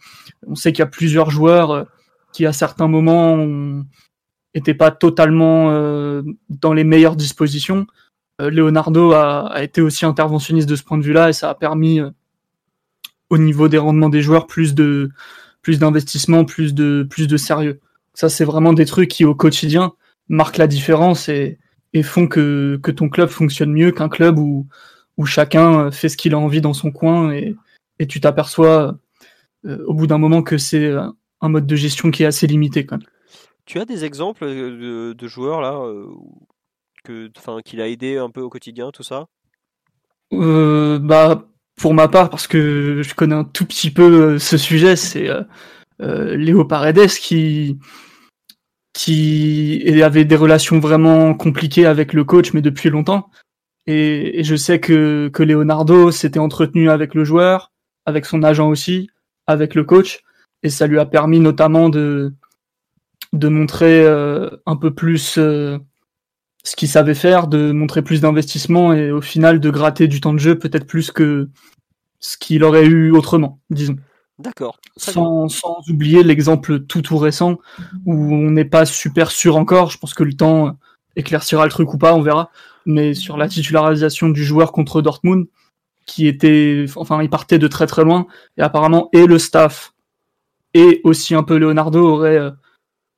On 0.47 0.55
sait 0.55 0.71
qu'il 0.71 0.79
y 0.79 0.83
a 0.83 0.87
plusieurs 0.87 1.29
joueurs 1.29 1.87
qui, 2.31 2.45
à 2.45 2.53
certains 2.53 2.87
moments, 2.87 3.33
ont, 3.33 3.85
n'était 4.55 4.73
pas 4.73 4.91
totalement 4.91 5.71
euh, 5.71 6.23
dans 6.49 6.73
les 6.73 6.83
meilleures 6.83 7.15
dispositions. 7.15 7.85
Euh, 8.41 8.49
Leonardo 8.49 9.11
a, 9.13 9.61
été 9.61 9.81
aussi 9.81 10.05
interventionniste 10.05 10.69
de 10.69 10.75
ce 10.75 10.83
point 10.83 10.97
de 10.97 11.03
vue-là 11.03 11.29
et 11.29 11.33
ça 11.33 11.49
a 11.49 11.55
permis 11.55 11.99
euh, 11.99 12.09
au 13.29 13.37
niveau 13.37 13.67
des 13.67 13.77
rendements 13.77 14.09
des 14.09 14.21
joueurs 14.21 14.47
plus 14.47 14.73
de 14.73 15.09
plus 15.61 15.77
d'investissement, 15.77 16.45
plus 16.45 16.73
de 16.73 17.05
plus 17.09 17.27
de 17.27 17.37
sérieux. 17.37 17.79
Ça 18.13 18.29
c'est 18.29 18.45
vraiment 18.45 18.73
des 18.73 18.85
trucs 18.85 19.09
qui 19.09 19.25
au 19.25 19.35
quotidien 19.35 19.93
marquent 20.29 20.57
la 20.57 20.67
différence 20.67 21.29
et, 21.29 21.59
font 22.03 22.27
que, 22.27 22.79
que 22.81 22.91
ton 22.91 23.09
club 23.09 23.29
fonctionne 23.29 23.73
mieux 23.73 23.91
qu'un 23.91 24.09
club 24.09 24.39
où, 24.39 24.67
où 25.17 25.25
chacun 25.25 25.91
fait 25.91 26.07
ce 26.07 26.17
qu'il 26.17 26.33
a 26.33 26.39
envie 26.39 26.61
dans 26.61 26.73
son 26.73 26.91
coin 26.91 27.31
et, 27.31 27.55
et 27.99 28.07
tu 28.07 28.21
t'aperçois 28.21 28.97
au 29.65 29.93
bout 29.93 30.07
d'un 30.07 30.17
moment 30.17 30.41
que 30.43 30.57
c'est 30.57 30.93
un 31.41 31.49
mode 31.49 31.67
de 31.67 31.75
gestion 31.75 32.11
qui 32.11 32.23
est 32.23 32.27
assez 32.27 32.47
limité 32.47 32.85
quand. 32.85 32.99
Tu 33.69 33.79
as 33.79 33.85
des 33.85 34.03
exemples 34.03 34.47
de, 34.47 35.27
joueurs 35.27 35.61
là 35.61 35.79
que, 37.03 37.29
qu'il 37.61 37.81
a 37.81 37.87
aidé 37.87 38.17
un 38.17 38.31
peu 38.31 38.41
au 38.41 38.49
quotidien, 38.49 38.89
tout 38.89 39.03
ça? 39.03 39.27
Euh, 40.33 40.97
Bah 40.97 41.47
pour 41.79 41.93
ma 41.93 42.07
part, 42.07 42.31
parce 42.31 42.47
que 42.47 43.03
je 43.03 43.13
connais 43.13 43.35
un 43.35 43.43
tout 43.43 43.67
petit 43.67 43.91
peu 43.91 44.39
ce 44.39 44.57
sujet, 44.57 44.95
c'est 44.95 45.29
euh, 46.01 46.35
Léo 46.35 46.65
Paredes 46.65 47.09
qui 47.09 47.77
qui 48.93 50.01
avait 50.01 50.25
des 50.25 50.35
relations 50.35 50.79
vraiment 50.79 51.35
compliquées 51.35 51.85
avec 51.85 52.13
le 52.13 52.23
coach, 52.23 52.53
mais 52.53 52.63
depuis 52.63 52.89
longtemps. 52.89 53.29
Et, 53.85 54.43
je 54.43 54.55
sais 54.55 54.79
que, 54.79 55.29
que 55.31 55.43
Leonardo 55.43 56.09
s'était 56.09 56.39
entretenu 56.39 56.89
avec 56.89 57.13
le 57.13 57.23
joueur, 57.23 57.71
avec 58.07 58.25
son 58.25 58.41
agent 58.41 58.67
aussi, 58.67 59.11
avec 59.45 59.75
le 59.75 59.83
coach, 59.83 60.21
et 60.63 60.69
ça 60.69 60.87
lui 60.87 60.97
a 60.97 61.05
permis 61.05 61.39
notamment 61.39 61.89
de, 61.89 62.33
de 63.33 63.47
montrer 63.47 64.03
euh, 64.03 64.49
un 64.65 64.75
peu 64.75 64.93
plus 64.93 65.37
euh, 65.37 65.77
ce 66.63 66.75
qu'il 66.75 66.87
savait 66.87 67.15
faire, 67.15 67.47
de 67.47 67.71
montrer 67.71 68.01
plus 68.01 68.21
d'investissement 68.21 68.93
et 68.93 69.11
au 69.11 69.21
final 69.21 69.59
de 69.59 69.69
gratter 69.69 70.07
du 70.07 70.21
temps 70.21 70.33
de 70.33 70.39
jeu 70.39 70.57
peut-être 70.57 70.87
plus 70.87 71.11
que 71.11 71.49
ce 72.19 72.37
qu'il 72.37 72.63
aurait 72.63 72.85
eu 72.85 73.11
autrement, 73.11 73.59
disons. 73.69 73.95
D'accord. 74.39 74.79
Sans, 74.95 75.47
oublier 75.89 76.23
l'exemple 76.23 76.79
tout 76.81 77.01
tout 77.01 77.17
récent 77.17 77.57
où 78.05 78.33
on 78.33 78.51
n'est 78.51 78.65
pas 78.65 78.85
super 78.85 79.31
sûr 79.31 79.57
encore. 79.57 79.91
Je 79.91 79.97
pense 79.97 80.13
que 80.13 80.23
le 80.23 80.33
temps 80.33 80.77
éclaircira 81.15 81.65
le 81.65 81.71
truc 81.71 81.93
ou 81.93 81.97
pas, 81.97 82.13
on 82.13 82.21
verra. 82.21 82.49
Mais 82.85 83.13
sur 83.13 83.35
la 83.35 83.49
titularisation 83.49 84.29
du 84.29 84.43
joueur 84.43 84.71
contre 84.71 85.01
Dortmund, 85.01 85.47
qui 86.05 86.27
était, 86.27 86.85
enfin, 86.95 87.21
il 87.21 87.29
partait 87.29 87.59
de 87.59 87.67
très 87.67 87.85
très 87.85 88.03
loin 88.03 88.27
et 88.57 88.61
apparemment 88.61 89.09
et 89.13 89.27
le 89.27 89.37
staff 89.37 89.93
et 90.73 91.01
aussi 91.03 91.35
un 91.35 91.43
peu 91.43 91.57
Leonardo 91.57 92.01
auraient 92.07 92.37
euh, 92.37 92.51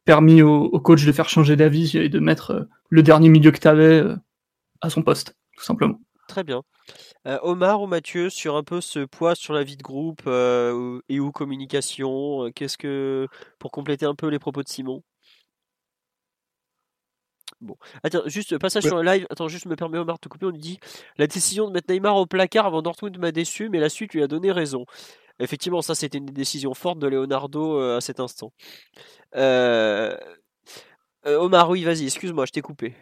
permis 0.05 0.41
au, 0.41 0.79
coach 0.79 1.05
de 1.05 1.11
faire 1.11 1.29
changer 1.29 1.55
d'avis 1.55 1.97
et 1.97 2.09
de 2.09 2.19
mettre 2.19 2.51
euh, 2.51 2.63
le 2.89 3.03
dernier 3.03 3.29
milieu 3.29 3.51
que 3.51 3.59
tu 3.59 3.67
avais 3.67 4.01
euh, 4.01 4.15
à 4.81 4.89
son 4.89 5.03
poste, 5.03 5.35
tout 5.57 5.63
simplement. 5.63 5.99
Très 6.27 6.43
bien. 6.43 6.63
Euh, 7.27 7.37
Omar 7.43 7.81
ou 7.81 7.87
Mathieu, 7.87 8.29
sur 8.29 8.55
un 8.55 8.63
peu 8.63 8.81
ce 8.81 8.99
poids 9.05 9.35
sur 9.35 9.53
la 9.53 9.63
vie 9.63 9.77
de 9.77 9.83
groupe 9.83 10.27
et 11.09 11.19
ou 11.19 11.31
communication, 11.31 12.51
qu'est-ce 12.55 12.77
que. 12.77 13.27
pour 13.59 13.71
compléter 13.71 14.05
un 14.05 14.15
peu 14.15 14.27
les 14.27 14.39
propos 14.39 14.63
de 14.63 14.69
Simon? 14.69 15.03
Bon. 17.59 17.75
Attends, 18.01 18.23
juste 18.25 18.57
passage 18.57 18.83
sur 18.83 18.95
le 18.97 19.03
live. 19.03 19.27
Attends, 19.29 19.47
juste 19.47 19.67
me 19.67 19.75
permets 19.75 19.99
Omar 19.99 20.15
de 20.15 20.21
te 20.21 20.29
couper. 20.29 20.47
On 20.47 20.51
nous 20.51 20.57
dit 20.57 20.79
La 21.17 21.27
décision 21.27 21.67
de 21.67 21.73
mettre 21.73 21.93
Neymar 21.93 22.15
au 22.15 22.25
placard 22.25 22.65
avant 22.65 22.81
Dortmund 22.81 23.15
m'a 23.19 23.31
déçu, 23.31 23.69
mais 23.69 23.79
la 23.79 23.89
suite 23.89 24.13
lui 24.13 24.23
a 24.23 24.27
donné 24.27 24.51
raison. 24.51 24.85
Effectivement, 25.41 25.81
ça 25.81 25.95
c'était 25.95 26.19
une 26.19 26.25
décision 26.27 26.73
forte 26.73 26.99
de 26.99 27.07
Leonardo 27.07 27.79
à 27.79 28.01
cet 28.01 28.19
instant. 28.19 28.53
Euh, 29.35 30.15
euh... 31.25 31.37
Omar, 31.37 31.69
oui, 31.69 31.83
vas-y, 31.83 32.05
excuse-moi, 32.05 32.45
je 32.45 32.51
t'ai 32.51 32.61
coupé. 32.61 32.95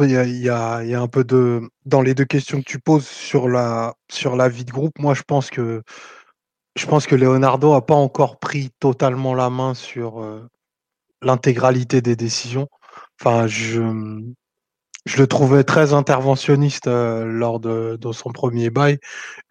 Il 0.00 0.10
y, 0.10 0.48
a, 0.48 0.78
un 0.78 1.06
peu 1.06 1.22
de. 1.22 1.62
Dans 1.84 2.02
les 2.02 2.14
deux 2.14 2.24
questions 2.24 2.58
que 2.60 2.68
tu 2.68 2.80
poses 2.80 3.06
sur 3.06 3.48
la, 3.48 3.94
vie 4.48 4.64
de 4.64 4.72
groupe, 4.72 4.98
moi, 4.98 5.14
je 5.14 5.22
pense 5.22 5.48
que, 5.48 5.82
je 6.76 6.86
pense 6.86 7.06
que 7.06 7.14
Leonardo 7.14 7.72
n'a 7.72 7.80
pas 7.80 7.94
encore 7.94 8.38
pris 8.40 8.70
totalement 8.80 9.32
la 9.34 9.48
main 9.48 9.74
sur 9.74 10.20
euh, 10.20 10.44
l'intégralité 11.22 12.00
des 12.02 12.16
décisions. 12.16 12.68
Enfin, 13.20 13.46
je, 13.46 14.24
je 15.06 15.18
le 15.18 15.26
trouvais 15.26 15.64
très 15.64 15.92
interventionniste 15.94 16.88
euh, 16.88 17.24
lors 17.24 17.60
de, 17.60 17.98
son 18.12 18.30
premier 18.32 18.70
bail. 18.70 18.98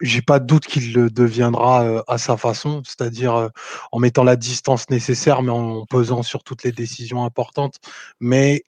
J'ai 0.00 0.22
pas 0.22 0.38
de 0.38 0.46
doute 0.46 0.66
qu'il 0.66 0.92
le 0.92 1.10
deviendra 1.10 1.84
euh, 1.84 2.02
à 2.06 2.18
sa 2.18 2.36
façon, 2.36 2.82
c'est-à-dire 2.84 3.50
en 3.92 3.98
mettant 3.98 4.24
la 4.24 4.36
distance 4.36 4.88
nécessaire, 4.90 5.42
mais 5.42 5.50
en 5.50 5.86
pesant 5.86 6.22
sur 6.22 6.44
toutes 6.44 6.62
les 6.62 6.72
décisions 6.72 7.24
importantes. 7.24 7.76
Mais 8.20 8.64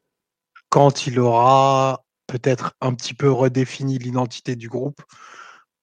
quand 0.70 1.06
il 1.06 1.20
aura 1.20 2.04
peut-être 2.26 2.74
un 2.80 2.94
petit 2.94 3.14
peu 3.14 3.30
redéfini 3.30 3.98
l'identité 3.98 4.56
du 4.56 4.68
groupe, 4.68 5.02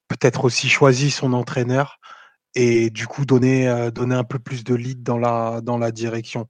peut-être 0.08 0.44
aussi 0.44 0.68
choisi 0.68 1.10
son 1.10 1.32
entraîneur 1.32 1.98
et 2.54 2.90
du 2.90 3.06
coup 3.06 3.26
donner, 3.26 3.68
euh, 3.68 3.90
donner 3.90 4.14
un 4.14 4.24
peu 4.24 4.38
plus 4.38 4.64
de 4.64 4.74
lead 4.74 5.02
dans 5.02 5.18
la, 5.18 5.60
dans 5.60 5.78
la 5.78 5.92
direction. 5.92 6.48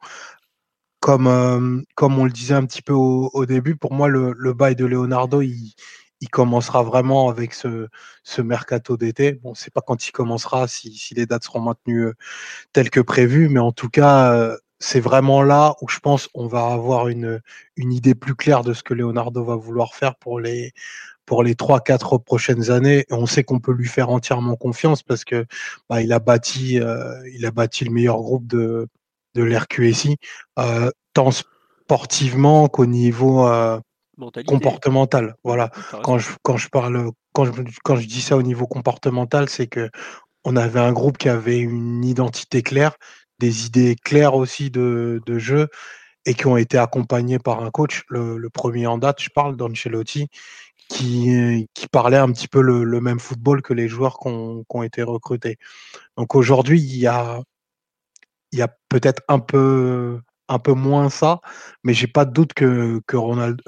Comme, 1.07 1.29
euh, 1.29 1.83
comme 1.95 2.19
on 2.19 2.25
le 2.25 2.33
disait 2.33 2.55
un 2.55 2.67
petit 2.67 2.83
peu 2.83 2.93
au, 2.93 3.47
début, 3.47 3.77
pour 3.77 3.93
moi, 3.95 4.09
le, 4.09 4.35
le, 4.37 4.53
bail 4.55 4.75
de 4.75 4.85
Leonardo, 4.85 5.41
il, 5.41 5.73
il 6.21 6.29
commencera 6.29 6.83
vraiment 6.83 7.29
avec 7.29 7.55
ce, 7.55 7.87
ce 8.25 8.43
mercato 8.43 8.97
d'été. 8.97 9.33
Bon, 9.35 9.55
c'est 9.55 9.73
pas 9.73 9.83
quand 9.83 10.09
il 10.09 10.11
commencera, 10.11 10.67
si, 10.67 10.93
si, 10.95 11.15
les 11.15 11.27
dates 11.27 11.45
seront 11.45 11.61
maintenues 11.61 12.07
euh, 12.07 12.15
telles 12.73 12.91
que 12.91 13.01
prévues, 13.01 13.49
mais 13.49 13.61
en 13.61 13.71
tout 13.73 13.89
cas, 13.89 14.57
c'est 14.79 15.01
vraiment 15.01 15.43
là 15.43 15.75
où 15.81 15.89
je 15.89 16.01
pense 16.01 16.29
on 16.35 16.47
va 16.47 16.67
avoir 16.73 17.09
une, 17.09 17.41
une 17.77 17.93
idée 17.93 18.15
plus 18.15 18.35
claire 18.35 18.63
de 18.63 18.75
ce 18.75 18.83
que 18.83 18.95
Leonardo 18.95 19.45
va 19.45 19.57
vouloir 19.57 19.95
faire 19.95 20.17
pour 20.17 20.41
les 20.41 20.73
pour 21.25 21.43
les 21.43 21.55
trois 21.57 21.81
quatre 21.81 22.19
prochaines 22.19 22.71
années. 22.71 23.01
Et 23.11 23.15
on 23.15 23.27
sait 23.27 23.45
qu'on 23.45 23.61
peut 23.61 23.73
lui 23.73 23.89
faire 23.89 24.11
entièrement 24.11 24.57
confiance 24.57 25.03
parce 25.03 25.25
que 25.25 25.47
bah, 25.89 26.03
il 26.03 26.13
a 26.13 26.21
bâti 26.21 26.81
euh, 26.81 27.15
il 27.35 27.47
a 27.47 27.51
bâti 27.51 27.85
le 27.85 27.93
meilleur 27.93 28.17
groupe 28.19 28.47
de 28.47 28.89
de 29.37 29.43
l'RQSI 29.43 30.17
euh, 30.59 30.91
tant 31.13 31.31
sportivement 31.31 32.69
qu'au 32.69 32.87
niveau 32.87 33.47
euh, 33.47 33.79
comportemental. 34.47 35.37
Voilà. 35.45 35.71
Quand 36.03 36.19
je 36.19 36.31
quand 36.43 36.57
je 36.57 36.69
parle 36.69 37.11
quand 37.33 37.45
je 37.45 37.53
quand 37.85 37.97
je 37.97 38.07
dis 38.07 38.23
ça 38.23 38.37
au 38.37 38.43
niveau 38.43 38.67
comportemental, 38.67 39.49
c'est 39.49 39.67
que 39.67 39.91
on 40.45 40.57
avait 40.57 40.81
un 40.81 40.93
groupe 40.93 41.19
qui 41.19 41.29
avait 41.29 41.59
une 41.59 42.05
identité 42.05 42.63
claire, 42.63 42.97
des 43.39 43.67
idées 43.67 43.97
claires 43.97 44.35
aussi 44.35 44.71
de, 44.71 45.21
de 45.27 45.39
jeu 45.39 45.69
et 46.27 46.35
qui 46.35 46.47
ont 46.47 46.57
été 46.57 46.77
accompagnées 46.77 47.39
par 47.39 47.63
un 47.63 47.71
coach. 47.71 48.03
Le, 48.09 48.49
premier 48.51 48.87
en 48.87 48.99
date, 48.99 49.23
je 49.23 49.31
parle 49.31 49.57
d'Ancelotti, 49.57 50.29
qui, 50.89 51.69
qui 51.75 51.87
parlait 51.89 52.17
un 52.17 52.31
petit 52.33 52.49
peu 52.49 52.61
le, 52.61 53.01
même 53.01 53.21
football 53.21 53.63
que 53.63 53.75
les 53.75 53.89
joueurs 53.89 54.19
qui 54.19 54.29
ont, 54.29 54.83
été 54.83 55.03
recrutés. 55.03 55.57
Donc 56.17 56.35
aujourd'hui, 56.35 56.81
il 56.81 56.97
y 56.97 57.07
a, 57.07 57.41
il 58.53 58.59
y 58.59 58.63
a 58.63 58.69
peut-être 58.89 59.23
un 59.29 59.39
peu, 59.39 60.21
un 60.49 60.59
peu 60.59 60.73
moins 60.73 61.11
ça, 61.11 61.41
mais 61.85 61.95
j'ai 61.95 62.07
pas 62.07 62.25
de 62.25 62.33
doute 62.33 62.55
que, 62.55 63.01
que, 63.07 63.17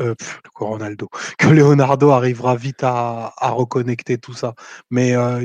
euh, 0.00 0.14
que 1.38 1.48
Leonardo 1.48 2.10
arrivera 2.10 2.56
vite 2.56 2.82
à, 2.82 3.34
à 3.38 3.50
reconnecter 3.50 4.18
tout 4.18 4.34
ça. 4.34 4.54
Mais 4.90 5.16
euh, 5.16 5.44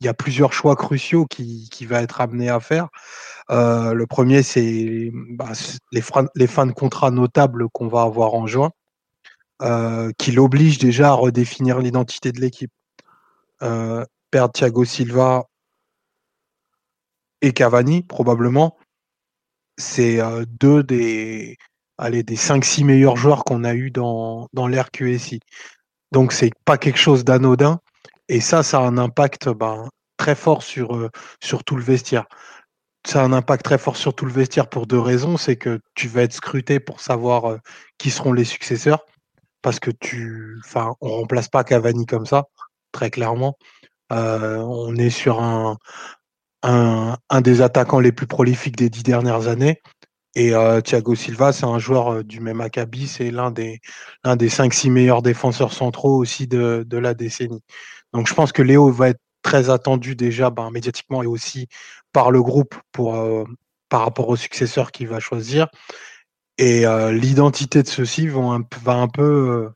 il 0.00 0.04
y 0.04 0.08
a 0.08 0.14
plusieurs 0.14 0.52
choix 0.52 0.76
cruciaux 0.76 1.26
qui, 1.26 1.68
qui 1.70 1.86
va 1.86 2.02
être 2.02 2.20
amené 2.20 2.48
à 2.48 2.60
faire. 2.60 2.88
Euh, 3.50 3.94
le 3.94 4.06
premier, 4.06 4.42
c'est 4.42 5.10
bah, 5.12 5.52
les, 5.92 6.02
les, 6.34 6.46
fins 6.46 6.66
de 6.66 6.72
contrat 6.72 7.10
notables 7.10 7.68
qu'on 7.70 7.88
va 7.88 8.02
avoir 8.02 8.34
en 8.34 8.46
juin, 8.46 8.70
euh, 9.62 10.12
qui 10.18 10.32
l'obligent 10.32 10.78
déjà 10.78 11.08
à 11.08 11.12
redéfinir 11.14 11.80
l'identité 11.80 12.32
de 12.32 12.40
l'équipe. 12.40 12.70
Euh, 13.62 14.04
perdre 14.30 14.52
Thiago 14.52 14.84
Silva 14.84 15.46
et 17.42 17.52
Cavani, 17.52 18.02
probablement, 18.02 18.76
c'est 19.76 20.20
euh, 20.20 20.44
deux 20.46 20.82
des, 20.82 21.56
des 22.10 22.36
5-6 22.36 22.84
meilleurs 22.84 23.16
joueurs 23.16 23.44
qu'on 23.44 23.64
a 23.64 23.74
eu 23.74 23.90
dans, 23.90 24.48
dans 24.52 24.66
l'RQSI. 24.66 25.40
Donc, 26.12 26.32
c'est 26.32 26.52
pas 26.64 26.78
quelque 26.78 26.98
chose 26.98 27.24
d'anodin. 27.24 27.80
Et 28.28 28.40
ça, 28.40 28.62
ça 28.62 28.78
a 28.78 28.82
un 28.82 28.98
impact 28.98 29.48
ben, 29.48 29.88
très 30.16 30.34
fort 30.34 30.62
sur, 30.62 30.96
euh, 30.96 31.10
sur 31.42 31.64
tout 31.64 31.76
le 31.76 31.82
vestiaire. 31.82 32.26
Ça 33.06 33.22
a 33.22 33.24
un 33.24 33.32
impact 33.32 33.64
très 33.64 33.78
fort 33.78 33.96
sur 33.96 34.14
tout 34.14 34.26
le 34.26 34.32
vestiaire 34.32 34.68
pour 34.68 34.86
deux 34.86 34.98
raisons. 34.98 35.36
C'est 35.36 35.56
que 35.56 35.80
tu 35.94 36.08
vas 36.08 36.22
être 36.22 36.32
scruté 36.32 36.80
pour 36.80 37.00
savoir 37.00 37.46
euh, 37.46 37.58
qui 37.98 38.10
seront 38.10 38.32
les 38.32 38.44
successeurs. 38.44 39.04
Parce 39.62 39.80
que 39.80 39.90
tu. 39.90 40.56
Enfin, 40.64 40.94
on 41.00 41.10
remplace 41.10 41.48
pas 41.48 41.64
Cavani 41.64 42.06
comme 42.06 42.26
ça, 42.26 42.44
très 42.92 43.10
clairement. 43.10 43.56
On 44.10 44.96
est 44.96 45.10
sur 45.10 45.42
un, 45.42 45.76
un, 46.62 47.16
un, 47.30 47.40
des 47.40 47.62
attaquants 47.62 48.00
les 48.00 48.12
plus 48.12 48.26
prolifiques 48.26 48.76
des 48.76 48.90
dix 48.90 49.02
dernières 49.02 49.48
années. 49.48 49.80
Et 50.34 50.52
Thiago 50.84 51.16
Silva, 51.16 51.52
c'est 51.52 51.64
un 51.64 51.80
joueur 51.80 52.22
du 52.22 52.38
même 52.38 52.60
acabit, 52.60 53.08
c'est 53.08 53.32
l'un 53.32 53.50
des, 53.50 53.80
l'un 54.22 54.36
des 54.36 54.48
5-6 54.48 54.88
meilleurs 54.90 55.22
défenseurs 55.22 55.72
centraux 55.72 56.16
aussi 56.16 56.46
de, 56.46 56.84
de 56.86 56.96
la 56.96 57.14
décennie. 57.14 57.62
Donc 58.12 58.28
je 58.28 58.34
pense 58.34 58.52
que 58.52 58.62
Léo 58.62 58.92
va 58.92 59.08
être 59.08 59.20
très 59.42 59.70
attendu 59.70 60.16
déjà 60.16 60.50
ben, 60.50 60.70
médiatiquement 60.70 61.22
et 61.22 61.26
aussi 61.26 61.68
par 62.12 62.30
le 62.30 62.42
groupe 62.42 62.74
pour, 62.92 63.16
euh, 63.16 63.44
par 63.88 64.02
rapport 64.02 64.28
au 64.28 64.36
successeur 64.36 64.92
qu'il 64.92 65.08
va 65.08 65.20
choisir. 65.20 65.68
Et 66.58 66.86
euh, 66.86 67.12
l'identité 67.12 67.82
de 67.82 67.88
ceux-ci 67.88 68.28
va 68.28 68.92
un 68.92 69.08
peu 69.08 69.22
euh, 69.22 69.68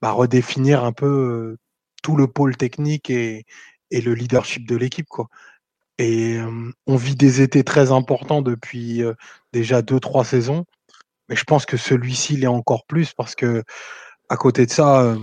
bah, 0.00 0.12
redéfinir 0.12 0.84
un 0.84 0.92
peu 0.92 1.56
tout 2.02 2.16
le 2.16 2.28
pôle 2.28 2.56
technique 2.56 3.10
et, 3.10 3.44
et 3.90 4.00
le 4.00 4.14
leadership 4.14 4.66
de 4.68 4.76
l'équipe. 4.76 5.08
Quoi. 5.08 5.26
Et 5.98 6.38
on 6.86 6.96
vit 6.96 7.14
des 7.14 7.40
étés 7.40 7.64
très 7.64 7.92
importants 7.92 8.42
depuis 8.42 9.02
déjà 9.52 9.82
deux, 9.82 10.00
trois 10.00 10.24
saisons. 10.24 10.64
Mais 11.28 11.36
je 11.36 11.44
pense 11.44 11.66
que 11.66 11.76
celui-ci 11.76 12.36
l'est 12.36 12.46
encore 12.46 12.84
plus 12.86 13.12
parce 13.12 13.34
que 13.34 13.62
à 14.28 14.36
côté 14.36 14.66
de 14.66 14.70
ça, 14.70 15.16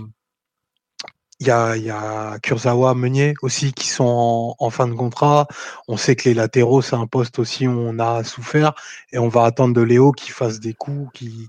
il 1.42 1.48
y 1.48 1.50
a, 1.50 1.76
y 1.76 1.90
a 1.90 2.38
Kurzawa, 2.38 2.94
Meunier 2.94 3.34
aussi 3.42 3.72
qui 3.72 3.88
sont 3.88 4.54
en, 4.56 4.70
fin 4.70 4.86
de 4.86 4.94
contrat. 4.94 5.48
On 5.88 5.96
sait 5.96 6.14
que 6.14 6.28
les 6.28 6.34
latéraux, 6.34 6.82
c'est 6.82 6.94
un 6.94 7.08
poste 7.08 7.40
aussi 7.40 7.66
où 7.66 7.72
on 7.72 7.98
a 7.98 8.22
souffert. 8.22 8.74
Et 9.10 9.18
on 9.18 9.28
va 9.28 9.44
attendre 9.44 9.74
de 9.74 9.80
Léo 9.80 10.12
qui 10.12 10.30
fasse 10.30 10.60
des 10.60 10.72
coups, 10.72 11.10
qui 11.14 11.48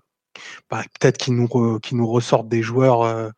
bah, 0.71 0.81
peut-être 0.99 1.17
qu'il 1.17 1.35
nous, 1.35 1.79
qui 1.79 1.93
nous 1.93 2.07
ressorte 2.07 2.47
des 2.47 2.63
joueurs, 2.63 3.03
euh, 3.03 3.29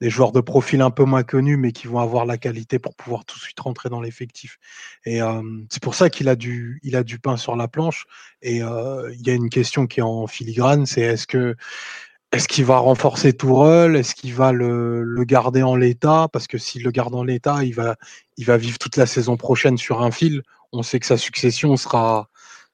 des 0.00 0.10
joueurs 0.10 0.32
de 0.32 0.40
profil 0.40 0.80
un 0.80 0.90
peu 0.90 1.04
moins 1.04 1.22
connus, 1.22 1.56
mais 1.56 1.72
qui 1.72 1.86
vont 1.86 1.98
avoir 1.98 2.26
la 2.26 2.38
qualité 2.38 2.78
pour 2.78 2.94
pouvoir 2.94 3.24
tout 3.24 3.38
de 3.38 3.42
suite 3.42 3.60
rentrer 3.60 3.88
dans 3.88 4.00
l'effectif. 4.00 4.58
Et 5.04 5.20
c'est 5.68 5.82
pour 5.82 5.94
ça 5.94 6.10
qu'il 6.10 6.28
a 6.28 6.36
du, 6.36 6.80
il 6.82 6.96
a 6.96 7.02
du 7.02 7.18
pain 7.18 7.36
sur 7.36 7.56
la 7.56 7.68
planche. 7.68 8.06
Et 8.42 8.56
il 8.58 9.26
y 9.26 9.30
a 9.30 9.34
une 9.34 9.50
question 9.50 9.86
qui 9.86 10.00
est 10.00 10.04
en 10.04 10.26
filigrane, 10.26 10.86
c'est 10.86 11.02
est-ce 11.02 11.26
que 11.26 11.54
est-ce 12.32 12.46
qu'il 12.46 12.64
va 12.64 12.78
renforcer 12.78 13.32
Tourelle? 13.32 13.96
Est-ce 13.96 14.14
qu'il 14.14 14.34
va 14.34 14.52
le, 14.52 15.24
garder 15.24 15.62
en 15.64 15.74
l'état? 15.74 16.28
Parce 16.32 16.46
que 16.46 16.58
s'il 16.58 16.84
le 16.84 16.92
garde 16.92 17.14
en 17.14 17.24
l'état, 17.24 17.64
il 17.64 17.74
va, 17.74 17.96
il 18.36 18.44
va 18.46 18.56
vivre 18.56 18.78
toute 18.78 18.96
la 18.96 19.06
saison 19.06 19.36
prochaine 19.36 19.76
sur 19.76 20.02
un 20.02 20.12
fil. 20.12 20.42
On 20.72 20.82
sait 20.84 21.00
que 21.00 21.06
sa 21.06 21.16
succession 21.16 21.76
sera, 21.76 22.30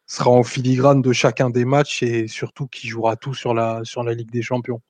sera 0.07 0.31
en 0.31 0.43
filigrane 0.43 1.01
de 1.03 1.13
chacun 1.13 1.49
des 1.51 1.65
matchs 1.65 2.03
et 2.03 2.29
surtout 2.29 2.67
qu'il 2.67 2.91
jouera 2.91 3.17
tout 3.17 3.35
sur 3.35 3.55
la 3.55 3.83
Ligue 4.15 4.31
des 4.31 4.43
Champions. 4.43 4.83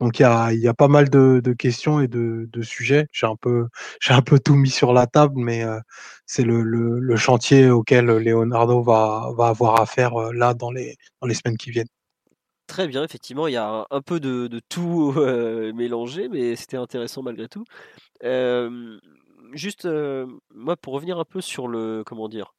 Donc 0.00 0.18
il 0.18 0.22
y 0.22 0.68
a, 0.68 0.74
pas 0.74 0.88
mal 0.88 1.08
de, 1.08 1.52
questions 1.54 2.00
et 2.00 2.08
de, 2.08 2.62
sujets. 2.62 3.06
J'ai 3.12 3.26
un 3.26 3.36
peu, 3.36 3.68
j'ai 4.00 4.12
un 4.12 4.22
peu 4.22 4.38
tout 4.38 4.54
mis 4.54 4.70
sur 4.70 4.92
la 4.92 5.06
table, 5.06 5.34
mais 5.36 5.64
euh, 5.64 5.78
c'est 6.26 6.42
le, 6.44 7.16
chantier 7.16 7.70
auquel 7.70 8.06
Leonardo 8.06 8.82
va, 8.82 9.32
avoir 9.38 9.80
affaire 9.80 10.20
euh, 10.20 10.32
là 10.32 10.54
dans 10.54 10.70
les, 10.70 10.96
semaines 11.22 11.56
qui 11.56 11.70
viennent. 11.70 11.88
Très 12.66 12.88
bien, 12.88 13.04
effectivement, 13.04 13.46
il 13.46 13.52
y 13.52 13.56
a 13.56 13.86
un, 13.90 14.02
peu 14.02 14.20
de, 14.20 14.60
tout 14.68 15.14
euh, 15.16 15.72
mélangé, 15.72 16.28
mais 16.28 16.56
c'était 16.56 16.76
intéressant 16.76 17.22
malgré 17.22 17.48
tout. 17.48 17.64
juste, 19.52 19.88
moi, 20.54 20.76
pour 20.76 20.92
revenir 20.94 21.18
un 21.18 21.24
peu 21.24 21.40
sur 21.40 21.68
le, 21.68 22.02
comment 22.04 22.28
dire, 22.28 22.54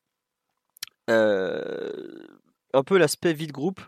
un 1.08 2.84
peu 2.84 2.98
l'aspect 2.98 3.34
vide 3.34 3.52
groupe, 3.52 3.82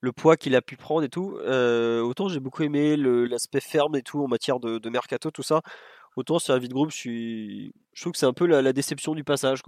le 0.00 0.12
poids 0.12 0.36
qu'il 0.36 0.56
a 0.56 0.62
pu 0.62 0.76
prendre 0.76 1.04
et 1.04 1.08
tout. 1.08 1.38
autant 1.38 2.28
j'ai 2.28 2.40
beaucoup 2.40 2.62
aimé 2.62 2.96
l'aspect 2.96 3.60
ferme 3.60 3.96
et 3.96 4.02
tout 4.02 4.22
en 4.22 4.28
matière 4.28 4.60
de, 4.60 4.88
mercato, 4.88 5.30
tout 5.30 5.42
ça. 5.42 5.62
Autant 6.16 6.38
sur 6.38 6.52
la 6.54 6.58
vide 6.58 6.72
groupe, 6.72 6.90
je, 6.90 7.70
trouve 8.00 8.12
que 8.12 8.18
c'est 8.18 8.26
un 8.26 8.32
peu 8.32 8.46
la, 8.46 8.72
déception 8.72 9.14
du 9.14 9.24
passage. 9.24 9.62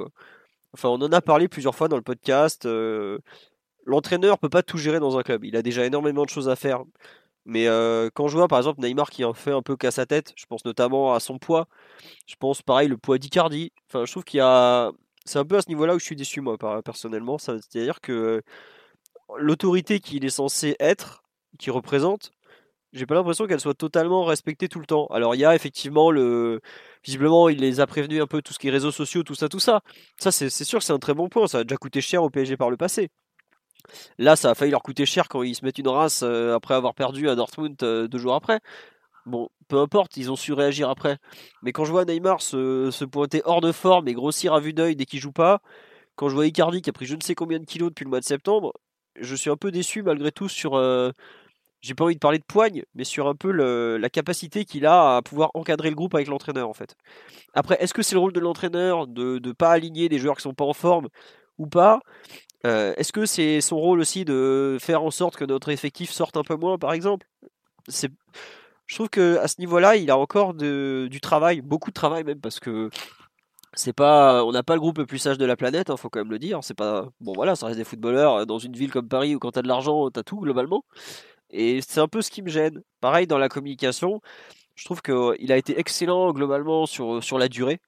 Enfin, 0.74 0.88
on 0.88 1.00
en 1.02 1.12
a 1.12 1.20
parlé 1.20 1.48
plusieurs 1.48 1.74
fois 1.74 1.88
dans 1.88 1.96
le 1.96 2.02
podcast 2.02 2.66
l'entraîneur 3.84 4.38
peut 4.38 4.48
pas 4.48 4.62
tout 4.62 4.78
gérer 4.78 5.00
dans 5.00 5.18
un 5.18 5.22
club. 5.22 5.44
Il 5.44 5.56
a 5.56 5.62
déjà 5.62 5.84
énormément 5.84 6.24
de 6.24 6.30
choses 6.30 6.48
à 6.48 6.56
faire. 6.56 6.82
Mais 7.44 7.66
euh, 7.66 8.08
quand 8.14 8.28
je 8.28 8.36
vois 8.36 8.46
par 8.46 8.58
exemple 8.58 8.80
Neymar 8.80 9.10
qui 9.10 9.24
en 9.24 9.34
fait 9.34 9.50
un 9.50 9.62
peu 9.62 9.76
casse 9.76 9.96
sa 9.96 10.06
tête, 10.06 10.32
je 10.36 10.46
pense 10.46 10.64
notamment 10.64 11.14
à 11.14 11.20
son 11.20 11.38
poids. 11.38 11.66
Je 12.26 12.36
pense 12.36 12.62
pareil 12.62 12.88
le 12.88 12.96
poids 12.96 13.18
d'Icardi. 13.18 13.72
Enfin, 13.88 14.04
je 14.04 14.10
trouve 14.12 14.24
qu'il 14.24 14.38
y 14.38 14.40
a. 14.40 14.92
C'est 15.24 15.38
un 15.38 15.44
peu 15.44 15.56
à 15.56 15.62
ce 15.62 15.68
niveau-là 15.68 15.94
où 15.94 15.98
je 15.98 16.04
suis 16.04 16.16
déçu 16.16 16.40
moi 16.40 16.56
personnellement. 16.84 17.38
C'est-à-dire 17.38 18.00
que 18.00 18.42
l'autorité 19.38 20.00
qu'il 20.00 20.24
est 20.24 20.30
censé 20.30 20.76
être, 20.80 21.22
qu'il 21.58 21.72
représente, 21.72 22.32
j'ai 22.92 23.06
pas 23.06 23.14
l'impression 23.14 23.46
qu'elle 23.46 23.60
soit 23.60 23.74
totalement 23.74 24.24
respectée 24.24 24.68
tout 24.68 24.78
le 24.78 24.86
temps. 24.86 25.06
Alors 25.06 25.34
il 25.34 25.38
y 25.38 25.44
a 25.44 25.54
effectivement 25.54 26.10
le, 26.10 26.60
visiblement 27.04 27.48
il 27.48 27.58
les 27.58 27.80
a 27.80 27.86
prévenus 27.86 28.22
un 28.22 28.26
peu 28.26 28.42
tout 28.42 28.52
ce 28.52 28.58
qui 28.58 28.68
est 28.68 28.70
réseaux 28.70 28.90
sociaux, 28.90 29.22
tout 29.22 29.34
ça, 29.34 29.48
tout 29.48 29.60
ça. 29.60 29.80
Ça 30.18 30.30
c'est 30.30 30.50
sûr 30.50 30.82
c'est 30.82 30.92
un 30.92 30.98
très 30.98 31.14
bon 31.14 31.28
point. 31.28 31.46
Ça 31.46 31.60
a 31.60 31.64
déjà 31.64 31.76
coûté 31.76 32.00
cher 32.00 32.22
au 32.22 32.30
PSG 32.30 32.56
par 32.56 32.70
le 32.70 32.76
passé. 32.76 33.10
Là, 34.18 34.36
ça 34.36 34.50
a 34.50 34.54
failli 34.54 34.70
leur 34.70 34.82
coûter 34.82 35.06
cher 35.06 35.28
quand 35.28 35.42
ils 35.42 35.54
se 35.54 35.64
mettent 35.64 35.78
une 35.78 35.88
race 35.88 36.22
euh, 36.22 36.54
après 36.54 36.74
avoir 36.74 36.94
perdu 36.94 37.28
à 37.28 37.34
Dortmund 37.34 37.76
euh, 37.82 38.08
deux 38.08 38.18
jours 38.18 38.34
après. 38.34 38.60
Bon, 39.26 39.48
peu 39.68 39.78
importe, 39.78 40.16
ils 40.16 40.30
ont 40.30 40.36
su 40.36 40.52
réagir 40.52 40.88
après. 40.90 41.18
Mais 41.62 41.72
quand 41.72 41.84
je 41.84 41.92
vois 41.92 42.04
Neymar 42.04 42.42
se, 42.42 42.90
se 42.90 43.04
pointer 43.04 43.42
hors 43.44 43.60
de 43.60 43.72
forme 43.72 44.08
et 44.08 44.14
grossir 44.14 44.54
à 44.54 44.60
vue 44.60 44.72
d'œil 44.72 44.96
dès 44.96 45.04
qu'il 45.06 45.20
joue 45.20 45.32
pas, 45.32 45.60
quand 46.16 46.28
je 46.28 46.34
vois 46.34 46.46
Icardi 46.46 46.82
qui 46.82 46.90
a 46.90 46.92
pris 46.92 47.06
je 47.06 47.16
ne 47.16 47.22
sais 47.22 47.34
combien 47.34 47.58
de 47.58 47.64
kilos 47.64 47.90
depuis 47.90 48.04
le 48.04 48.10
mois 48.10 48.20
de 48.20 48.24
septembre, 48.24 48.72
je 49.20 49.34
suis 49.34 49.50
un 49.50 49.56
peu 49.56 49.70
déçu 49.70 50.02
malgré 50.02 50.32
tout 50.32 50.48
sur, 50.48 50.74
euh, 50.74 51.10
j'ai 51.80 51.94
pas 51.94 52.04
envie 52.04 52.14
de 52.14 52.20
parler 52.20 52.38
de 52.38 52.44
poigne, 52.44 52.84
mais 52.94 53.04
sur 53.04 53.26
un 53.26 53.34
peu 53.34 53.50
la 53.50 54.10
capacité 54.10 54.64
qu'il 54.64 54.86
a 54.86 55.16
à 55.16 55.22
pouvoir 55.22 55.50
encadrer 55.54 55.90
le 55.90 55.96
groupe 55.96 56.14
avec 56.14 56.28
l'entraîneur 56.28 56.68
en 56.68 56.74
fait. 56.74 56.96
Après, 57.54 57.76
est-ce 57.80 57.94
que 57.94 58.02
c'est 58.02 58.14
le 58.14 58.20
rôle 58.20 58.32
de 58.32 58.40
l'entraîneur 58.40 59.06
de 59.06 59.40
ne 59.44 59.52
pas 59.52 59.70
aligner 59.72 60.08
des 60.08 60.18
joueurs 60.18 60.36
qui 60.36 60.42
sont 60.42 60.54
pas 60.54 60.64
en 60.64 60.72
forme 60.74 61.08
ou 61.58 61.66
pas? 61.66 62.00
Euh, 62.64 62.94
Est-ce 62.96 63.12
que 63.12 63.26
c'est 63.26 63.60
son 63.60 63.76
rôle 63.76 64.00
aussi 64.00 64.24
de 64.24 64.78
faire 64.80 65.02
en 65.02 65.10
sorte 65.10 65.36
que 65.36 65.44
notre 65.44 65.70
effectif 65.70 66.10
sorte 66.10 66.36
un 66.36 66.44
peu 66.44 66.54
moins, 66.54 66.78
par 66.78 66.92
exemple? 66.92 67.26
Je 67.88 68.94
trouve 68.94 69.08
que 69.08 69.38
à 69.38 69.48
ce 69.48 69.56
niveau-là, 69.58 69.96
il 69.96 70.10
a 70.10 70.18
encore 70.18 70.54
du 70.54 71.20
travail, 71.20 71.60
beaucoup 71.62 71.90
de 71.90 71.94
travail 71.94 72.24
même, 72.24 72.40
parce 72.40 72.60
que 72.60 72.90
c'est 73.74 73.92
pas, 73.92 74.44
on 74.44 74.52
n'a 74.52 74.62
pas 74.62 74.74
le 74.74 74.80
groupe 74.80 74.98
le 74.98 75.06
plus 75.06 75.18
sage 75.18 75.38
de 75.38 75.44
la 75.46 75.56
planète, 75.56 75.90
hein, 75.90 75.96
faut 75.96 76.10
quand 76.10 76.20
même 76.20 76.30
le 76.30 76.38
dire. 76.38 76.60
C'est 76.62 76.74
pas, 76.74 77.08
bon 77.20 77.32
voilà, 77.34 77.56
ça 77.56 77.66
reste 77.66 77.78
des 77.78 77.84
footballeurs 77.84 78.46
dans 78.46 78.58
une 78.58 78.74
ville 78.74 78.90
comme 78.90 79.08
Paris 79.08 79.34
où 79.34 79.38
quand 79.38 79.52
t'as 79.52 79.62
de 79.62 79.68
l'argent, 79.68 80.10
t'as 80.10 80.22
tout 80.22 80.40
globalement. 80.40 80.84
Et 81.50 81.80
c'est 81.82 82.00
un 82.00 82.08
peu 82.08 82.22
ce 82.22 82.30
qui 82.30 82.42
me 82.42 82.48
gêne. 82.48 82.82
Pareil 83.00 83.26
dans 83.26 83.38
la 83.38 83.48
communication, 83.48 84.20
je 84.74 84.84
trouve 84.84 85.02
qu'il 85.02 85.52
a 85.52 85.56
été 85.56 85.78
excellent 85.78 86.32
globalement 86.32 86.86
sur, 86.86 87.22
sur 87.22 87.38
la 87.38 87.48
durée. 87.48 87.80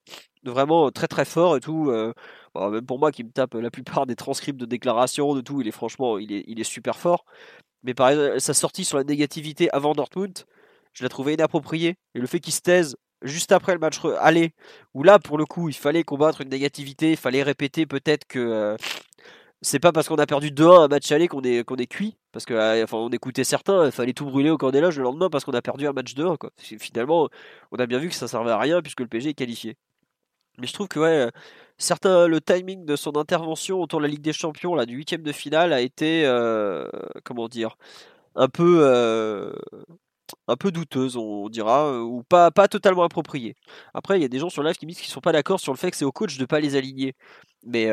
Vraiment 0.44 0.90
très 0.90 1.08
très 1.08 1.24
fort 1.24 1.56
et 1.56 1.60
tout. 1.60 1.90
Euh, 1.90 2.12
même 2.56 2.86
pour 2.86 2.98
moi 2.98 3.10
qui 3.12 3.24
me 3.24 3.30
tape 3.30 3.54
la 3.54 3.70
plupart 3.70 4.06
des 4.06 4.16
transcripts 4.16 4.60
de 4.60 4.66
déclarations, 4.66 5.34
de 5.34 5.40
tout, 5.40 5.60
il 5.60 5.68
est 5.68 5.72
franchement 5.72 6.18
il 6.18 6.32
est, 6.32 6.44
il 6.46 6.60
est 6.60 6.64
super 6.64 6.98
fort. 6.98 7.24
Mais 7.82 7.94
par 7.94 8.10
exemple, 8.10 8.40
sa 8.40 8.54
sortie 8.54 8.84
sur 8.84 8.98
la 8.98 9.04
négativité 9.04 9.70
avant 9.70 9.94
Dortmund, 9.94 10.44
je 10.92 11.02
l'ai 11.04 11.08
trouvé 11.08 11.34
inappropriée. 11.34 11.96
Et 12.14 12.20
le 12.20 12.26
fait 12.26 12.40
qu'il 12.40 12.52
se 12.54 12.60
taise 12.60 12.96
juste 13.22 13.52
après 13.52 13.72
le 13.72 13.78
match 13.78 13.98
aller, 14.20 14.52
où 14.94 15.02
là 15.02 15.18
pour 15.18 15.38
le 15.38 15.46
coup 15.46 15.68
il 15.68 15.74
fallait 15.74 16.04
combattre 16.04 16.40
une 16.40 16.50
négativité, 16.50 17.12
il 17.12 17.16
fallait 17.16 17.42
répéter 17.42 17.86
peut-être 17.86 18.26
que 18.26 18.38
euh, 18.38 18.76
c'est 19.64 19.78
pas 19.80 19.92
parce 19.92 20.08
qu'on 20.08 20.16
a 20.16 20.26
perdu 20.26 20.50
2-1 20.50 20.84
un 20.84 20.88
match 20.88 21.10
aller 21.10 21.26
qu'on 21.28 21.42
est, 21.42 21.86
cuit. 21.86 22.16
Parce 22.32 22.44
que, 22.44 22.54
euh, 22.54 22.84
enfin, 22.84 23.08
écoutait 23.12 23.44
certains, 23.44 23.86
il 23.86 23.92
fallait 23.92 24.12
tout 24.12 24.26
brûler 24.26 24.50
au 24.50 24.58
Candélage 24.58 24.98
le 24.98 25.04
lendemain 25.04 25.30
parce 25.30 25.44
qu'on 25.44 25.52
a 25.52 25.62
perdu 25.62 25.86
un 25.86 25.92
match 25.92 26.14
2-1. 26.14 26.36
Quoi. 26.36 26.50
Finalement, 26.58 27.28
on 27.72 27.78
a 27.78 27.86
bien 27.86 27.98
vu 27.98 28.08
que 28.08 28.14
ça 28.14 28.28
servait 28.28 28.50
à 28.50 28.58
rien 28.58 28.82
puisque 28.82 29.00
le 29.00 29.06
PSG 29.08 29.30
est 29.30 29.34
qualifié. 29.34 29.76
Mais 30.58 30.66
je 30.66 30.72
trouve 30.72 30.88
que, 30.88 31.00
ouais, 31.00 31.30
certains, 31.78 32.28
le 32.28 32.40
timing 32.40 32.84
de 32.84 32.96
son 32.96 33.16
intervention 33.16 33.80
autour 33.80 34.00
de 34.00 34.04
la 34.04 34.10
Ligue 34.10 34.22
des 34.22 34.32
Champions, 34.32 34.74
là, 34.74 34.86
du 34.86 34.94
huitième 34.96 35.22
de 35.22 35.32
finale, 35.32 35.72
a 35.72 35.80
été, 35.80 36.24
euh, 36.26 36.88
comment 37.24 37.48
dire, 37.48 37.76
un 38.36 38.48
peu, 38.48 39.52
un 40.48 40.56
peu 40.56 40.70
douteuse, 40.70 41.16
on 41.16 41.48
dira, 41.48 42.00
ou 42.02 42.22
pas, 42.22 42.50
pas 42.50 42.68
totalement 42.68 43.04
appropriée. 43.04 43.56
Après, 43.94 44.18
il 44.18 44.22
y 44.22 44.24
a 44.24 44.28
des 44.28 44.38
gens 44.38 44.50
sur 44.50 44.62
live 44.62 44.76
qui 44.76 44.86
disent 44.86 45.00
qu'ils 45.00 45.12
sont 45.12 45.20
pas 45.20 45.32
d'accord 45.32 45.60
sur 45.60 45.72
le 45.72 45.78
fait 45.78 45.90
que 45.90 45.96
c'est 45.96 46.04
au 46.04 46.12
coach 46.12 46.38
de 46.38 46.44
pas 46.46 46.60
les 46.60 46.76
aligner. 46.76 47.14
Mais 47.64 47.90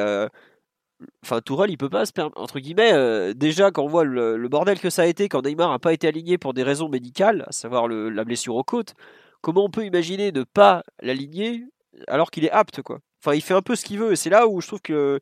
enfin 1.23 1.41
Tourelle 1.41 1.71
il 1.71 1.77
peut 1.77 1.89
pas 1.89 2.05
se 2.05 2.13
permettre 2.13 2.39
entre 2.39 2.59
guillemets 2.59 2.93
euh, 2.93 3.33
déjà 3.33 3.71
quand 3.71 3.83
on 3.83 3.87
voit 3.87 4.03
le, 4.03 4.47
bordel 4.47 4.79
que 4.79 4.89
ça 4.89 5.03
a 5.03 5.05
été 5.05 5.29
quand 5.29 5.45
Neymar 5.45 5.71
n'a 5.71 5.79
pas 5.79 5.93
été 5.93 6.07
aligné 6.07 6.37
pour 6.37 6.53
des 6.53 6.63
raisons 6.63 6.89
médicales 6.89 7.45
à 7.47 7.51
savoir 7.51 7.87
la 7.87 8.23
blessure 8.23 8.55
aux 8.55 8.63
côtes 8.63 8.93
comment 9.41 9.65
on 9.65 9.69
peut 9.69 9.85
imaginer 9.85 10.31
ne 10.31 10.43
pas 10.43 10.83
l'aligner 11.01 11.65
alors 12.07 12.31
qu'il 12.31 12.45
est 12.45 12.51
apte 12.51 12.81
quoi? 12.81 12.99
Enfin 13.23 13.35
il 13.35 13.41
fait 13.41 13.53
un 13.53 13.61
peu 13.61 13.75
ce 13.75 13.85
qu'il 13.85 13.99
veut 13.99 14.13
et 14.13 14.15
c'est 14.15 14.29
là 14.29 14.47
où 14.47 14.61
je 14.61 14.67
trouve 14.67 14.81
que 14.81 15.19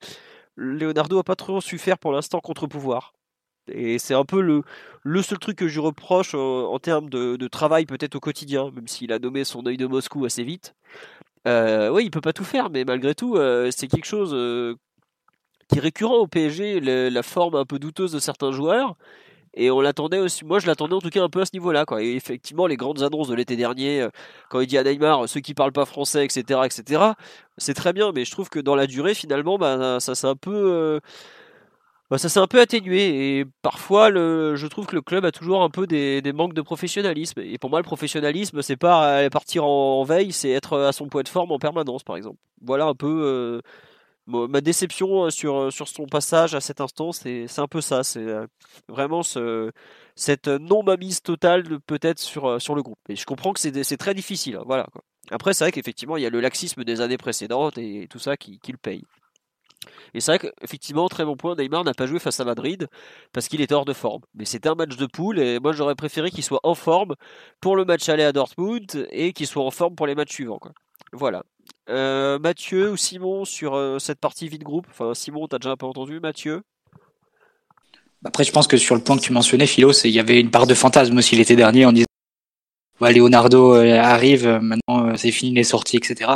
Leonardo 0.56 1.20
a 1.20 1.24
pas 1.24 1.36
trop 1.36 1.62
su 1.62 1.78
faire 1.78 1.98
pour 1.98 2.12
l'instant 2.12 2.40
contre-pouvoir 2.40 3.14
et 3.74 4.00
c'est 4.00 4.14
un 4.14 4.26
peu 4.26 4.42
le, 4.42 5.22
seul 5.22 5.40
truc 5.40 5.58
que 5.58 5.68
je 5.68 5.80
reproche 5.80 6.34
euh, 6.36 6.38
en 6.38 6.80
termes 6.80 7.10
de, 7.10 7.48
travail 7.48 7.86
peut-être 7.86 8.16
au 8.16 8.20
quotidien 8.20 8.72
même 8.72 8.88
s'il 8.88 9.12
a 9.12 9.20
nommé 9.20 9.44
son 9.44 9.66
œil 9.66 9.78
de 9.78 9.88
Moscou 9.88 10.26
assez 10.26 10.44
vite 10.44 10.76
euh, 11.48 11.90
oui, 11.90 12.04
il 12.06 12.12
peut 12.12 12.22
pas 12.22 12.34
tout 12.34 12.44
faire, 12.44 12.70
mais 12.70 12.84
malgré 12.84 13.16
tout, 13.16 13.38
c'est 13.72 13.88
quelque 13.88 14.06
chose 14.06 14.36
qui 15.70 15.78
est 15.78 15.82
récurrent 15.82 16.18
au 16.18 16.28
PSG, 16.28 16.82
la 16.82 17.24
forme 17.24 17.56
un 17.56 17.66
peu 17.66 17.80
douteuse 17.80 18.12
de 18.12 18.20
certains 18.20 18.52
joueurs. 18.52 18.98
Et 19.56 19.72
on 19.72 19.82
l'attendait 19.82 20.20
aussi, 20.20 20.46
moi 20.46 20.60
je 20.60 20.68
l'attendais 20.68 20.94
en 20.94 21.00
tout 21.00 21.10
cas 21.10 21.24
un 21.24 21.30
peu 21.30 21.42
à 21.42 21.46
ce 21.46 21.52
niveau-là. 21.54 21.86
Et 22.00 22.16
effectivement, 22.16 22.68
les 22.68 22.78
grandes 22.78 23.02
annonces 23.02 23.30
de 23.30 23.36
l'été 23.36 23.56
dernier, 23.56 24.02
euh, 24.02 24.10
quand 24.50 24.60
il 24.60 24.68
dit 24.68 24.78
à 24.78 24.84
Neymar, 24.84 25.28
ceux 25.28 25.40
qui 25.40 25.54
parlent 25.54 25.72
pas 25.72 25.86
français, 25.86 26.24
etc., 26.24 26.62
etc., 26.66 27.04
c'est 27.58 27.74
très 27.74 27.94
bien, 27.94 28.12
mais 28.14 28.26
je 28.26 28.32
trouve 28.32 28.50
que 28.50 28.60
dans 28.60 28.76
la 28.76 28.88
durée, 28.88 29.14
finalement, 29.14 29.58
bah, 29.58 30.00
ça 30.00 30.16
s'est 30.16 30.28
un 30.28 30.36
peu. 30.36 31.00
Euh, 32.12 32.16
bah, 32.16 32.18
ça 32.18 32.30
s'est 32.30 32.40
un 32.40 32.48
peu 32.48 32.60
atténué 32.60 33.40
et 33.40 33.46
parfois 33.62 34.10
le, 34.10 34.56
je 34.56 34.68
trouve 34.68 34.88
que 34.88 34.96
le 34.96 35.02
club 35.02 35.26
a 35.26 35.32
toujours 35.32 35.62
un 35.64 35.70
peu 35.70 35.88
des, 35.88 36.22
des 36.22 36.34
manques 36.34 36.54
de 36.54 36.62
professionnalisme 36.62 37.42
et 37.42 37.58
pour 37.58 37.70
moi 37.70 37.80
le 37.80 37.84
professionnalisme 37.84 38.62
c'est 38.62 38.78
pas 38.78 39.30
partir 39.30 39.66
en, 39.66 40.04
veille 40.04 40.32
c'est 40.32 40.50
être 40.50 40.80
à 40.80 40.92
son 40.92 41.08
point 41.08 41.24
de 41.24 41.30
forme 41.30 41.52
en 41.52 41.60
permanence 41.60 42.04
par 42.04 42.18
exemple 42.18 42.38
voilà 42.62 42.86
un 42.86 42.96
peu 42.96 43.08
euh, 43.24 43.62
ma 44.30 44.62
déception 44.62 45.26
euh, 45.26 45.30
sur, 45.30 45.56
euh, 45.58 45.72
sur 45.72 45.88
son 45.88 46.06
passage 46.06 46.56
à 46.56 46.62
cet 46.62 46.82
instant, 46.82 47.12
c'est 47.12 47.48
un 47.58 47.68
peu 47.68 47.82
ça. 47.82 48.04
C'est 48.04 48.20
euh, 48.20 48.48
vraiment 48.88 49.24
ce, 49.24 49.72
cette 50.16 50.48
non-mamise 50.48 51.22
totale 51.22 51.80
peut-être 51.82 52.20
sur, 52.20 52.62
sur 52.62 52.76
le 52.76 52.84
groupe. 52.84 53.00
Et 53.10 53.16
je 53.16 53.26
comprends 53.26 53.54
que 53.54 53.60
c'est 53.60 53.98
très 53.98 54.14
difficile. 54.14 54.58
Hein, 54.58 54.64
voilà, 54.66 54.88
Après, 55.32 55.54
c'est 55.54 55.64
vrai 55.64 55.72
qu'effectivement, 55.72 56.18
il 56.18 56.24
y 56.24 56.26
a 56.26 56.30
le 56.30 56.42
laxisme 56.42 56.84
des 56.84 57.02
années 57.02 57.18
précédentes 57.18 57.78
et 57.78 58.08
tout 58.10 58.20
ça 58.20 58.38
qui, 58.38 58.60
qui 58.60 58.72
le 58.72 58.78
paye. 58.78 59.04
Et 60.14 60.20
c'est 60.20 60.32
vrai 60.32 60.40
qu'effectivement, 60.40 61.08
très 61.10 61.26
bon 61.26 61.36
point, 61.36 61.56
Neymar 61.56 61.84
n'a 61.84 61.94
pas 61.94 62.08
joué 62.08 62.20
face 62.20 62.40
à 62.40 62.46
Madrid 62.46 62.88
parce 63.34 63.48
qu'il 63.48 63.62
était 63.62 63.74
hors 63.74 63.86
de 63.86 63.94
forme. 63.94 64.22
Mais 64.36 64.46
c'était 64.46 64.70
un 64.70 64.76
match 64.76 64.96
de 64.96 65.06
poule 65.06 65.40
et 65.40 65.60
moi 65.60 65.72
j'aurais 65.72 65.96
préféré 65.96 66.32
qu'il 66.32 66.44
soit 66.44 66.60
en 66.64 66.76
forme 66.76 67.16
pour 67.62 67.76
le 67.76 67.86
match 67.86 68.10
aller 68.10 68.24
à 68.24 68.32
Dortmund 68.32 69.08
et 69.12 69.34
qu'il 69.34 69.48
soit 69.48 69.64
en 69.64 69.72
forme 69.72 69.96
pour 69.96 70.08
les 70.08 70.16
matchs 70.16 70.34
suivants. 70.34 70.60
Voilà. 71.14 71.44
Euh, 71.90 72.38
Mathieu 72.40 72.92
ou 72.92 72.98
Simon 72.98 73.46
sur 73.46 73.76
euh, 73.76 74.00
cette 74.00 74.20
partie 74.20 74.48
vide 74.48 74.64
groupe 74.64 74.86
Enfin, 74.92 75.14
Simon, 75.14 75.48
t'as 75.48 75.58
déjà 75.58 75.72
un 75.72 75.78
peu 75.78 75.86
entendu, 75.86 76.20
Mathieu? 76.20 76.62
Après, 78.26 78.44
je 78.44 78.52
pense 78.52 78.68
que 78.68 78.78
sur 78.78 78.96
le 78.96 79.02
point 79.02 79.18
que 79.18 79.22
tu 79.22 79.32
mentionnais, 79.32 79.66
Philo, 79.66 79.92
il 79.92 80.12
y 80.12 80.20
avait 80.20 80.40
une 80.40 80.52
part 80.52 80.68
de 80.68 80.74
fantasme 80.74 81.18
aussi 81.18 81.36
l'été 81.36 81.56
dernier 81.56 81.86
en 81.86 81.94
disant 81.94 82.06
Leonardo 83.00 83.76
euh, 83.76 83.98
arrive, 83.98 84.46
maintenant 84.62 85.16
c'est 85.16 85.32
fini 85.32 85.54
les 85.54 85.64
sorties, 85.64 85.98
etc. 85.98 86.30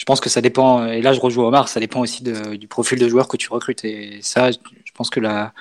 Je 0.00 0.06
pense 0.06 0.18
que 0.18 0.30
ça 0.30 0.40
dépend, 0.40 0.86
et 0.86 1.02
là 1.02 1.12
je 1.12 1.20
rejoue 1.20 1.42
Omar, 1.42 1.68
ça 1.68 1.78
dépend 1.78 2.00
aussi 2.00 2.22
du 2.22 2.68
profil 2.68 2.98
de 2.98 3.06
joueur 3.06 3.28
que 3.28 3.36
tu 3.36 3.50
recrutes. 3.50 3.84
Et 3.84 4.22
ça, 4.22 4.50
je 4.50 4.56
pense 4.94 5.10
que 5.10 5.20
la, 5.20 5.52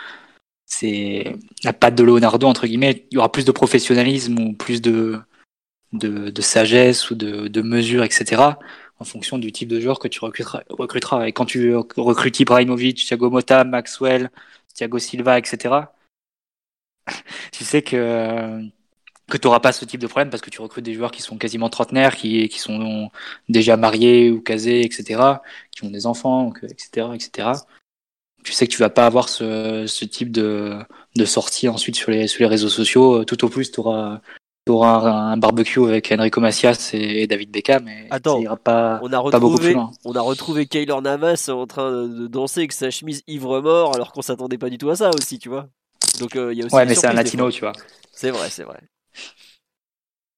c'est 0.66 1.36
la 1.66 1.74
patte 1.74 1.96
de 1.96 2.04
Leonardo, 2.04 2.48
entre 2.48 2.66
guillemets, 2.66 3.06
il 3.12 3.16
y 3.16 3.18
aura 3.18 3.30
plus 3.30 3.44
de 3.44 3.52
professionnalisme 3.52 4.40
ou 4.40 4.54
plus 4.54 4.82
de, 4.82 5.20
de, 5.92 6.42
sagesse 6.42 7.12
ou 7.12 7.16
de, 7.16 7.50
de 7.50 7.62
mesure, 7.62 8.06
etc. 8.06 8.44
en 9.00 9.04
fonction 9.04 9.38
du 9.38 9.52
type 9.52 9.68
de 9.68 9.82
joueur 9.82 10.00
que 10.00 10.08
tu 10.08 10.22
recruteras. 10.22 11.28
Et 11.28 11.34
quand 11.34 11.46
tu 11.46 11.76
recrutes 11.76 12.40
Ibrahimovic, 12.40 13.06
Thiago 13.06 13.30
Motta, 13.30 13.66
Maxwell, 13.66 14.32
Thiago 14.74 15.00
Silva, 15.00 15.38
etc., 15.38 15.76
tu 17.52 17.66
sais 17.66 17.82
que 17.82 18.64
que 19.30 19.38
tu 19.38 19.48
n'auras 19.48 19.60
pas 19.60 19.72
ce 19.72 19.86
type 19.86 20.02
de 20.02 20.08
problème 20.08 20.30
parce 20.30 20.42
que 20.42 20.50
tu 20.50 20.62
recrutes 20.62 20.86
des 20.86 20.94
joueurs 20.94 21.12
qui 21.12 21.22
sont 21.22 21.38
quasiment 21.38 21.70
trentenaires, 21.70 22.16
qui, 22.16 22.48
qui 22.50 22.60
sont 22.60 23.10
déjà 23.48 23.78
mariés 23.78 24.32
ou 24.32 24.42
casés, 24.42 24.84
etc., 24.84 25.22
qui 25.72 25.84
ont 25.86 25.90
des 25.90 26.06
enfants, 26.06 26.52
etc., 26.64 27.08
etc. 27.14 27.50
Tu 28.44 28.54
sais 28.54 28.68
que 28.68 28.72
tu 28.72 28.80
vas 28.80 28.90
pas 28.90 29.06
avoir 29.06 29.30
ce, 29.30 29.86
ce 29.88 30.06
type 30.06 30.32
de, 30.32 30.78
de 31.16 31.26
sortie 31.26 31.68
ensuite 31.68 31.96
sur 31.96 32.12
les, 32.12 32.28
sur 32.28 32.42
les 32.42 32.48
réseaux 32.48 32.70
sociaux. 32.70 33.26
Tout 33.26 33.44
au 33.46 33.50
plus, 33.50 33.72
tu 33.72 33.82
auras 33.82 34.22
un, 34.68 35.38
barbecue 35.38 35.84
avec 35.84 36.12
Enrico 36.12 36.40
Macias 36.40 36.92
et, 36.94 37.28
David 37.28 37.52
Beckham. 37.52 37.84
Mais 37.84 38.08
Attends, 38.10 38.42
pas, 38.64 39.00
on 39.04 39.12
a 39.12 39.20
retrouvé, 39.20 39.76
On 40.06 40.14
a 40.14 40.22
retrouvé 40.22 40.68
Kaylor 40.68 41.02
Navas 41.02 41.50
en 41.50 41.68
train 41.68 42.08
de 42.08 42.28
danser 42.28 42.62
avec 42.62 42.72
sa 42.72 42.90
chemise 42.90 43.24
ivre-mort 43.28 43.96
alors 43.96 44.12
qu'on 44.12 44.22
s'attendait 44.22 44.58
pas 44.58 44.70
du 44.70 44.78
tout 44.78 44.90
à 44.90 44.96
ça 44.96 45.12
aussi, 45.18 45.40
tu 45.40 45.50
vois. 45.50 45.68
Donc 46.20 46.36
euh, 46.36 46.54
il 46.54 46.60
y 46.60 46.62
a 46.62 46.66
aussi 46.66 46.76
Ouais, 46.76 46.86
mais 46.86 46.96
c'est 46.96 47.08
un 47.08 47.14
latino, 47.14 47.52
tu 47.52 47.62
vois. 47.62 47.74
C'est 48.12 48.32
vrai, 48.32 48.50
c'est 48.50 48.64
vrai. 48.64 48.80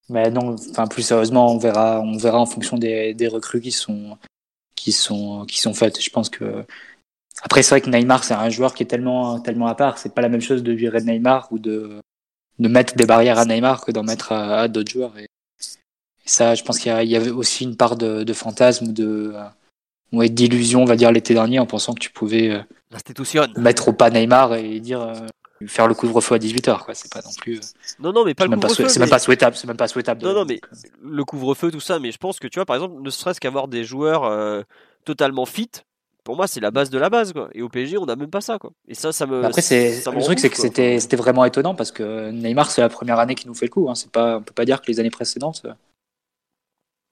Mais 0.10 0.30
non, 0.30 0.56
enfin 0.72 0.88
plus 0.88 1.04
sérieusement, 1.04 1.54
on 1.54 1.58
verra, 1.58 2.02
on 2.02 2.18
verra 2.18 2.40
en 2.40 2.46
fonction 2.46 2.78
des, 2.78 3.14
des 3.14 3.28
recrues 3.28 3.62
qui 3.62 3.72
sont, 3.72 4.18
qui 4.76 4.92
sont, 4.92 5.46
qui 5.46 5.60
sont 5.60 5.74
faites. 5.74 6.02
Je 6.02 6.10
pense 6.10 6.30
que 6.30 6.66
après, 7.44 7.64
c'est 7.64 7.72
vrai 7.72 7.82
que 7.82 7.90
Neymar, 7.90 8.24
c'est 8.24 8.34
un 8.34 8.50
joueur 8.50 8.74
qui 8.74 8.84
est 8.84 8.88
tellement, 8.88 9.40
tellement 9.40 9.68
à 9.68 9.76
part. 9.76 9.98
C'est 9.98 10.14
pas 10.14 10.22
la 10.22 10.30
même 10.30 10.42
chose 10.42 10.64
de 10.64 10.72
virer 10.72 11.02
Neymar 11.02 11.48
ou 11.52 11.60
de, 11.60 12.02
de 12.60 12.68
mettre 12.68 12.96
des 12.96 13.06
barrières 13.06 13.40
à 13.40 13.46
Neymar 13.46 13.84
que 13.84 13.92
d'en 13.92 14.04
mettre 14.04 14.32
à, 14.32 14.68
d'autres 14.68 14.92
joueurs. 14.92 15.18
Et, 15.18 15.28
ça, 16.26 16.56
je 16.56 16.64
pense 16.64 16.80
qu'il 16.80 16.92
y, 16.92 17.16
avait 17.16 17.32
aussi 17.32 17.64
une 17.64 17.76
part 17.76 17.96
de, 17.98 18.34
fantasme, 18.34 18.94
de 18.94 19.34
euh, 20.14 20.28
d'illusion, 20.28 20.84
on 20.84 20.86
va 20.86 20.96
dire, 20.96 21.12
l'été 21.12 21.34
dernier, 21.34 21.60
en 21.60 21.66
pensant 21.66 21.94
que 21.94 22.00
tu 22.00 22.12
pouvais 22.12 22.52
euh, 22.52 23.50
mettre 23.58 23.90
au 23.90 23.94
pas 23.94 24.12
Neymar 24.12 24.54
et 24.56 24.80
dire 24.80 25.02
euh, 25.02 25.16
faire 25.68 25.88
le 25.88 25.94
couvre-feu 25.94 26.36
à 26.36 26.38
18h, 26.38 26.84
quoi. 26.84 26.94
C'est 26.94 27.12
pas 27.12 27.22
non 27.22 27.32
plus. 27.40 27.60
Non, 28.00 28.14
non, 28.14 28.26
mais 28.26 28.34
pas 28.34 28.46
le 28.46 28.56
couvre-feu. 28.56 28.88
C'est 28.88 29.00
même 29.00 29.10
pas 29.10 29.20
souhaitable. 29.20 29.56
C'est 29.56 29.68
même 29.68 29.78
pas 29.78 29.88
souhaitable. 29.88 30.24
Non, 30.24 30.34
non, 30.34 30.46
mais 30.46 30.60
le 31.04 31.24
couvre-feu, 31.24 31.72
tout 31.72 31.80
ça. 31.80 32.00
Mais 32.00 32.12
je 32.12 32.18
pense 32.18 32.40
que 32.40 32.48
tu 32.48 32.60
vois, 32.60 32.66
par 32.66 32.76
exemple, 32.76 33.02
ne 33.02 33.10
serait-ce 33.10 33.40
qu'avoir 33.40 33.68
des 33.68 33.84
joueurs 33.84 34.66
totalement 35.06 35.46
fit, 35.46 35.70
pour 36.24 36.36
moi, 36.36 36.48
c'est 36.48 36.60
la 36.60 36.72
base 36.72 36.90
de 36.90 37.00
la 37.00 37.10
base, 37.10 37.34
quoi. 37.34 37.50
Et 37.54 37.62
au 37.62 37.70
PSG, 37.70 37.98
on 37.98 38.06
n'a 38.06 38.16
même 38.16 38.30
pas 38.30 38.42
ça, 38.42 38.60
quoi. 38.60 38.72
Et 38.88 38.94
ça, 38.94 39.12
ça 39.12 39.26
me. 39.26 39.44
Après, 39.44 39.62
c'est 39.62 40.04
le 40.06 40.24
truc, 40.24 40.40
c'est 40.40 40.50
que 40.50 40.58
c'était, 40.58 41.00
c'était 41.00 41.16
vraiment 41.16 41.46
étonnant 41.46 41.74
parce 41.74 41.92
que 41.92 42.30
Neymar, 42.32 42.70
c'est 42.70 42.82
la 42.82 42.90
première 42.90 43.20
année 43.20 43.36
qui 43.36 43.48
nous 43.48 43.56
fait 43.56 43.66
le 43.66 43.72
coup. 43.72 43.90
Hein. 43.90 43.96
C'est 43.96 44.12
pas, 44.12 44.38
on 44.38 44.44
peut 44.44 44.54
pas 44.54 44.66
dire 44.66 44.82
que 44.82 44.88
les 44.88 45.00
années 45.00 45.10
précédentes, 45.10 45.66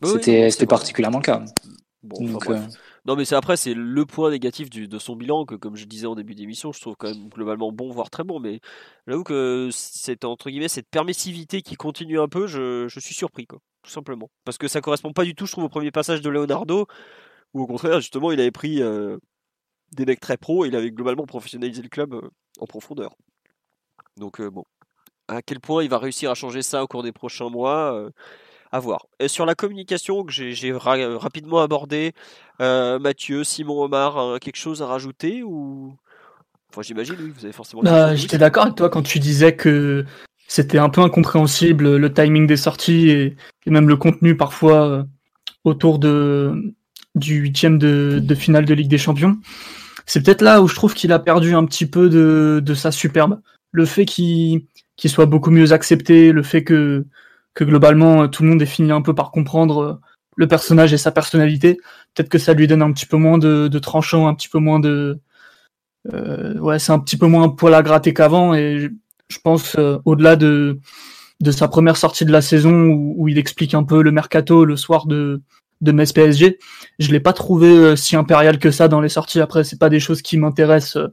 c'était, 0.04 0.52
c'était 0.52 0.68
particulièrement 0.68 1.20
le 1.20 1.24
cas. 1.24 1.44
Euh, 2.22 2.60
non, 3.10 3.16
mais 3.16 3.26
c'est 3.26 3.34
après, 3.34 3.58
c'est 3.58 3.74
le 3.74 4.06
point 4.06 4.30
négatif 4.30 4.70
de 4.70 5.00
son 5.00 5.16
bilan 5.16 5.44
que, 5.44 5.56
comme 5.56 5.76
je 5.76 5.86
disais 5.86 6.06
en 6.06 6.14
début 6.14 6.36
d'émission, 6.36 6.72
je 6.72 6.80
trouve 6.80 6.96
quand 6.96 7.08
même 7.08 7.28
globalement 7.30 7.72
bon, 7.72 7.90
voire 7.90 8.12
très 8.12 8.24
bon. 8.24 8.40
Mais 8.40 8.60
j'avoue 9.08 9.24
que 9.24 9.70
c'est 9.72 10.26
entre 10.26 10.52
guillemets 10.52 10.68
cette 10.68 10.88
permissivité 10.88 11.64
qui 11.64 11.74
continue 11.74 12.20
un 12.20 12.28
peu, 12.28 12.46
je, 12.46 12.88
je 12.88 13.00
suis 13.00 13.16
surpris, 13.16 13.48
quoi, 13.48 13.58
tout 13.82 13.90
simplement. 13.90 14.30
Parce 14.46 14.60
que 14.60 14.68
ça 14.68 14.80
correspond 14.80 15.12
pas 15.12 15.24
du 15.24 15.34
tout, 15.34 15.48
je 15.48 15.54
trouve, 15.54 15.64
au 15.64 15.70
premier 15.70 15.90
passage 15.90 16.22
de 16.22 16.30
Leonardo 16.30 16.86
ou 17.56 17.64
au 17.64 17.66
contraire, 17.66 18.00
justement, 18.00 18.32
il 18.32 18.40
avait 18.40 18.52
pris 18.52 18.80
euh, 18.84 19.18
des 19.94 20.06
mecs 20.06 20.20
très 20.20 20.38
pros 20.38 20.66
et 20.66 20.68
il 20.68 20.76
avait 20.76 20.92
globalement 20.92 21.26
professionnalisé 21.26 21.82
le 21.82 21.90
club 21.90 22.14
euh, 22.14 22.30
en 22.60 22.68
profondeur. 22.68 23.16
Donc, 24.18 24.40
euh, 24.40 24.52
bon, 24.52 24.66
à 25.28 25.42
quel 25.42 25.60
point 25.60 25.84
il 25.84 25.90
va 25.90 25.98
réussir 25.98 26.30
à 26.30 26.36
changer 26.36 26.62
ça 26.62 26.84
au 26.84 26.88
cours 26.88 27.02
des 27.02 27.12
prochains 27.12 27.50
mois 27.50 28.12
à 28.72 28.80
voir. 28.80 29.08
Et 29.20 29.28
sur 29.28 29.46
la 29.46 29.56
communication 29.56 30.24
que 30.24 30.32
j'ai 30.32 30.72
rapidement 30.74 31.60
abordé, 31.60 32.14
Mathieu, 32.60 33.44
Simon, 33.44 33.84
Omar, 33.84 34.40
quelque 34.40 34.58
chose 34.58 34.82
à 34.82 34.88
rajouter 34.88 35.44
ou 35.44 35.96
Enfin, 36.72 36.84
j'imagine, 36.84 37.16
oui, 37.20 37.32
vous 37.36 37.46
avez 37.46 37.54
forcément. 37.54 37.82
Bah, 37.82 38.16
J'étais 38.16 38.38
d'accord 38.38 38.64
avec 38.64 38.76
toi 38.76 38.90
quand 38.90 39.02
tu 39.02 39.20
disais 39.20 39.56
que 39.56 40.06
c'était 40.48 40.78
un 40.78 40.90
peu 40.90 41.02
incompréhensible 41.02 41.98
le 41.98 42.14
timing 42.14 42.46
des 42.46 42.58
sorties 42.58 43.10
et 43.10 43.36
même 43.66 43.90
le 43.90 43.98
contenu 43.98 44.38
parfois 44.38 45.06
autour 45.64 46.00
de, 46.00 46.74
du 47.16 47.36
huitième 47.36 47.78
de, 47.78 48.20
de 48.22 48.36
finale 48.36 48.66
de 48.66 48.74
Ligue 48.74 48.90
des 48.90 48.98
Champions. 48.98 49.38
C'est 50.06 50.24
peut-être 50.24 50.42
là 50.42 50.62
où 50.62 50.68
je 50.68 50.76
trouve 50.76 50.94
qu'il 50.94 51.12
a 51.12 51.20
perdu 51.20 51.54
un 51.54 51.66
petit 51.66 51.86
peu 51.86 52.10
de, 52.10 52.62
de 52.64 52.74
sa 52.74 52.92
superbe. 52.92 53.42
Le 53.72 53.86
fait 53.86 54.06
qu'il 54.06 54.64
soit 55.06 55.28
beaucoup 55.28 55.52
mieux 55.52 55.72
accepté, 55.72 56.32
le 56.32 56.44
fait 56.44 56.64
que, 56.64 57.06
que 57.60 57.66
globalement 57.66 58.30
tout 58.30 58.44
le 58.44 58.50
monde 58.50 58.62
ait 58.62 58.66
fini 58.66 58.92
un 58.92 59.02
peu 59.02 59.14
par 59.14 59.32
comprendre 59.32 60.00
le 60.38 60.48
personnage 60.48 60.94
et 60.94 60.98
sa 60.98 61.12
personnalité, 61.12 61.76
peut-être 62.16 62.30
que 62.30 62.38
ça 62.38 62.54
lui 62.54 62.68
donne 62.68 62.82
un 62.82 62.94
petit 62.94 63.06
peu 63.06 63.18
moins 63.18 63.38
de, 63.38 63.68
de 63.68 63.80
tranchant, 63.80 64.28
un 64.28 64.34
petit 64.34 64.48
peu 64.48 64.60
moins 64.60 64.80
de... 64.80 65.20
Euh, 66.14 66.58
ouais, 66.60 66.80
c'est 66.80 66.94
un 66.94 67.00
petit 67.00 67.18
peu 67.18 67.28
moins 67.28 67.44
un 67.44 67.50
poil 67.50 67.74
à 67.74 67.84
gratter 67.84 68.14
qu'avant 68.14 68.54
et 68.54 68.90
je 69.28 69.38
pense 69.44 69.76
euh, 69.78 69.98
au-delà 70.06 70.38
de, 70.38 70.80
de 71.42 71.52
sa 71.52 71.68
première 71.68 71.98
sortie 71.98 72.24
de 72.24 72.32
la 72.32 72.42
saison 72.42 72.86
où, 72.86 73.16
où, 73.18 73.28
il 73.28 73.38
explique 73.38 73.74
un 73.74 73.84
peu 73.84 74.02
le 74.02 74.12
mercato 74.12 74.64
le 74.64 74.78
soir 74.78 75.06
de, 75.06 75.42
de 75.82 75.92
Metz 75.92 76.14
PSG. 76.14 76.58
Je 77.00 77.12
l'ai 77.12 77.20
pas 77.20 77.34
trouvé 77.34 77.68
euh, 77.68 77.96
si 77.98 78.16
impérial 78.16 78.60
que 78.60 78.72
ça 78.72 78.88
dans 78.88 79.02
les 79.02 79.10
sorties. 79.10 79.42
Après, 79.42 79.66
c'est 79.66 79.80
pas 79.80 79.90
des 79.90 80.00
choses 80.00 80.22
qui 80.22 80.38
m'intéressent 80.38 80.98
euh, 80.98 81.08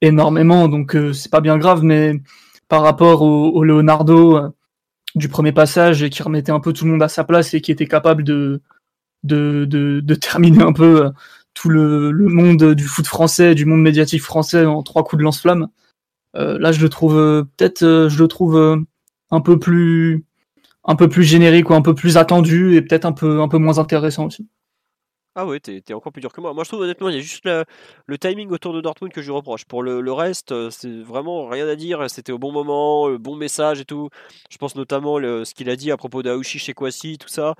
énormément, 0.00 0.68
donc 0.68 0.96
euh, 0.96 1.12
c'est 1.12 1.30
pas 1.30 1.40
bien 1.40 1.58
grave. 1.58 1.84
Mais 1.84 2.20
par 2.68 2.82
rapport 2.82 3.22
au, 3.22 3.62
Leonardo 3.62 4.52
du 5.14 5.28
premier 5.28 5.52
passage 5.52 6.02
et 6.02 6.10
qui 6.10 6.22
remettait 6.22 6.52
un 6.52 6.60
peu 6.60 6.72
tout 6.72 6.84
le 6.84 6.92
monde 6.92 7.02
à 7.02 7.08
sa 7.08 7.24
place 7.24 7.54
et 7.54 7.60
qui 7.60 7.72
était 7.72 7.86
capable 7.86 8.24
de 8.24 8.60
de, 9.24 9.64
de, 9.66 10.14
terminer 10.16 10.64
un 10.64 10.72
peu 10.72 11.12
tout 11.54 11.68
le, 11.68 12.10
le, 12.10 12.28
monde 12.28 12.74
du 12.74 12.84
foot 12.84 13.06
français, 13.06 13.54
du 13.54 13.66
monde 13.66 13.80
médiatique 13.80 14.20
français 14.20 14.66
en 14.66 14.82
trois 14.82 15.04
coups 15.04 15.18
de 15.18 15.24
lance-flamme. 15.24 15.68
là, 16.34 16.72
je 16.72 16.80
le 16.80 16.88
trouve 16.88 17.14
peut-être, 17.56 18.08
je 18.08 18.18
le 18.18 18.26
trouve 18.26 18.84
un 19.30 19.40
peu 19.40 19.58
plus 19.60 20.24
un 20.84 20.96
peu 20.96 21.08
plus 21.08 21.24
générique 21.24 21.70
ou 21.70 21.74
un 21.74 21.82
peu 21.82 21.94
plus 21.94 22.16
attendu 22.16 22.74
et 22.74 22.82
peut-être 22.82 23.04
un 23.04 23.12
peu, 23.12 23.40
un 23.40 23.48
peu 23.48 23.58
moins 23.58 23.78
intéressant 23.78 24.26
aussi. 24.26 24.48
Ah 25.34 25.46
ouais, 25.46 25.60
t'es, 25.60 25.94
encore 25.94 26.12
plus 26.12 26.20
dur 26.20 26.30
que 26.32 26.42
moi. 26.42 26.52
Moi, 26.52 26.62
je 26.64 26.68
trouve 26.68 26.82
honnêtement, 26.82 27.08
il 27.08 27.14
y 27.14 27.18
a 27.18 27.20
juste 27.20 27.46
le, 27.46 28.18
timing 28.18 28.50
autour 28.50 28.74
de 28.74 28.82
Dortmund 28.82 29.12
que 29.14 29.22
je 29.22 29.32
reproche. 29.32 29.64
Pour 29.64 29.82
le, 29.82 30.12
reste, 30.12 30.52
euh, 30.52 30.68
c'est 30.70 31.00
vraiment 31.00 31.48
rien 31.48 31.66
à 31.66 31.74
dire. 31.74 32.10
C'était 32.10 32.32
au 32.32 32.38
bon 32.38 32.52
moment, 32.52 33.08
le 33.08 33.16
bon 33.16 33.34
message 33.34 33.80
et 33.80 33.86
tout. 33.86 34.10
Je 34.50 34.58
pense 34.58 34.76
notamment 34.76 35.18
le, 35.18 35.44
ce 35.46 35.54
qu'il 35.54 35.70
a 35.70 35.76
dit 35.76 35.90
à 35.90 35.96
propos 35.96 36.22
d'Aouchi 36.22 36.58
chez 36.58 36.74
Kwasi, 36.74 37.16
tout 37.16 37.28
ça. 37.28 37.54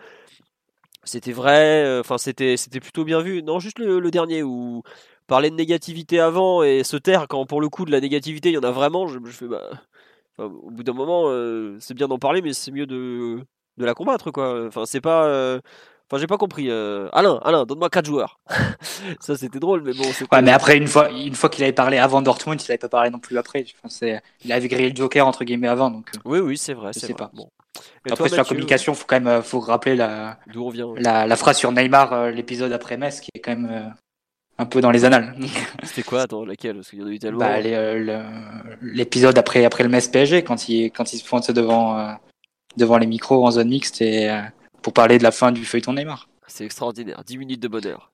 C'était 1.04 1.32
vrai, 1.32 1.84
euh, 1.84 2.00
enfin, 2.00 2.18
c'était, 2.18 2.56
plutôt 2.80 3.04
bien 3.04 3.20
vu. 3.22 3.42
Non, 3.42 3.58
juste 3.58 3.78
le, 3.78 4.10
dernier 4.10 4.42
où 4.42 4.82
parler 5.26 5.50
de 5.50 5.56
négativité 5.56 6.20
avant 6.20 6.62
et 6.62 6.84
se 6.84 6.96
taire 6.96 7.26
quand 7.28 7.46
pour 7.46 7.60
le 7.60 7.68
coup 7.68 7.84
de 7.84 7.90
la 7.92 8.00
négativité 8.00 8.50
il 8.50 8.54
y 8.54 8.58
en 8.58 8.62
a 8.64 8.70
vraiment, 8.72 9.06
je, 9.06 9.18
je 9.24 9.30
fais 9.30 9.48
bah 9.48 9.70
au 10.38 10.70
bout 10.70 10.82
d'un 10.82 10.92
moment, 10.92 11.24
euh, 11.28 11.76
c'est 11.80 11.94
bien 11.94 12.08
d'en 12.08 12.18
parler, 12.18 12.42
mais 12.42 12.52
c'est 12.52 12.70
mieux 12.72 12.86
de, 12.86 13.44
la 13.78 13.94
combattre, 13.94 14.30
quoi. 14.30 14.66
Enfin, 14.66 14.86
c'est 14.86 15.00
pas. 15.00 15.60
Enfin, 16.12 16.20
j'ai 16.20 16.26
pas 16.26 16.36
compris. 16.36 16.70
Euh, 16.70 17.08
Alain, 17.12 17.40
Alain, 17.42 17.64
donne-moi 17.64 17.88
4 17.90 18.04
joueurs. 18.04 18.38
ça, 19.20 19.36
c'était 19.36 19.58
drôle, 19.58 19.82
mais 19.82 19.92
bon. 19.94 20.04
Ouais, 20.04 20.42
mais 20.42 20.52
après, 20.52 20.76
une 20.76 20.86
fois, 20.86 21.10
une 21.10 21.34
fois 21.34 21.48
qu'il 21.48 21.64
avait 21.64 21.72
parlé 21.72 21.98
avant 21.98 22.22
Dortmund, 22.22 22.60
il 22.62 22.70
avait 22.70 22.78
pas 22.78 22.88
parlé 22.88 23.10
non 23.10 23.18
plus 23.18 23.38
après. 23.38 23.64
Enfin, 23.82 24.18
il 24.44 24.52
avait 24.52 24.68
grillé 24.68 24.90
le 24.90 24.96
Joker 24.96 25.26
entre 25.26 25.44
guillemets 25.44 25.68
avant, 25.68 25.90
donc. 25.90 26.10
Oui, 26.24 26.38
oui, 26.38 26.56
c'est 26.56 26.74
vrai. 26.74 26.92
C'est 26.92 27.16
pas. 27.16 27.30
Bon. 27.34 27.48
après, 28.10 28.28
sur 28.28 28.38
la 28.38 28.44
communication, 28.44 28.94
faut 28.94 29.06
quand 29.06 29.20
même, 29.20 29.42
faut 29.42 29.60
rappeler 29.60 29.96
la. 29.96 30.38
La, 30.98 31.26
la 31.26 31.36
phrase 31.36 31.58
sur 31.58 31.72
Neymar, 31.72 32.30
l'épisode 32.30 32.72
après 32.72 32.96
Metz, 32.96 33.20
qui 33.20 33.30
est 33.34 33.40
quand 33.40 33.56
même 33.56 33.94
un 34.58 34.66
peu 34.66 34.80
dans 34.80 34.90
les 34.90 35.04
annales. 35.04 35.34
C'était 35.82 36.02
quoi 36.02 36.22
Attends, 36.22 36.44
laquelle? 36.44 36.76
Parce 36.76 36.90
qu'il 36.90 37.00
y 37.00 37.02
en 37.02 37.06
a 37.06 37.10
eu 37.10 37.18
tellement. 37.18 37.40
Bah, 37.40 37.58
euh, 37.58 38.22
l'épisode 38.80 39.36
après, 39.38 39.64
après 39.64 39.82
le 39.82 39.88
Metz 39.90 40.08
PSG, 40.08 40.42
quand 40.44 40.68
il, 40.68 40.90
quand 40.90 41.12
il 41.12 41.18
se 41.18 41.24
pointe 41.24 41.50
devant, 41.50 41.98
euh, 41.98 42.12
devant 42.76 42.98
les 42.98 43.06
micros 43.06 43.44
en 43.46 43.50
zone 43.50 43.68
mixte 43.68 44.00
et, 44.00 44.30
euh, 44.30 44.40
pour 44.82 44.92
parler 44.92 45.18
de 45.18 45.22
la 45.22 45.30
fin 45.30 45.52
du 45.52 45.64
feuilleton 45.64 45.94
Neymar. 45.94 46.28
C'est 46.46 46.64
extraordinaire, 46.64 47.22
10 47.24 47.38
minutes 47.38 47.62
de 47.62 47.68
bonheur. 47.68 48.12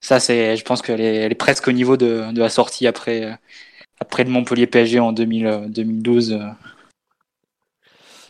Ça, 0.00 0.20
c'est, 0.20 0.56
je 0.56 0.64
pense 0.64 0.82
qu'elle 0.82 1.00
est, 1.00 1.16
elle 1.16 1.32
est 1.32 1.36
presque 1.36 1.68
au 1.68 1.72
niveau 1.72 1.96
de, 1.96 2.32
de 2.32 2.40
la 2.40 2.48
sortie 2.48 2.86
après, 2.86 3.38
après 4.00 4.24
le 4.24 4.30
Montpellier 4.30 4.66
PSG 4.66 5.00
en 5.00 5.12
2000, 5.12 5.66
2012, 5.68 6.38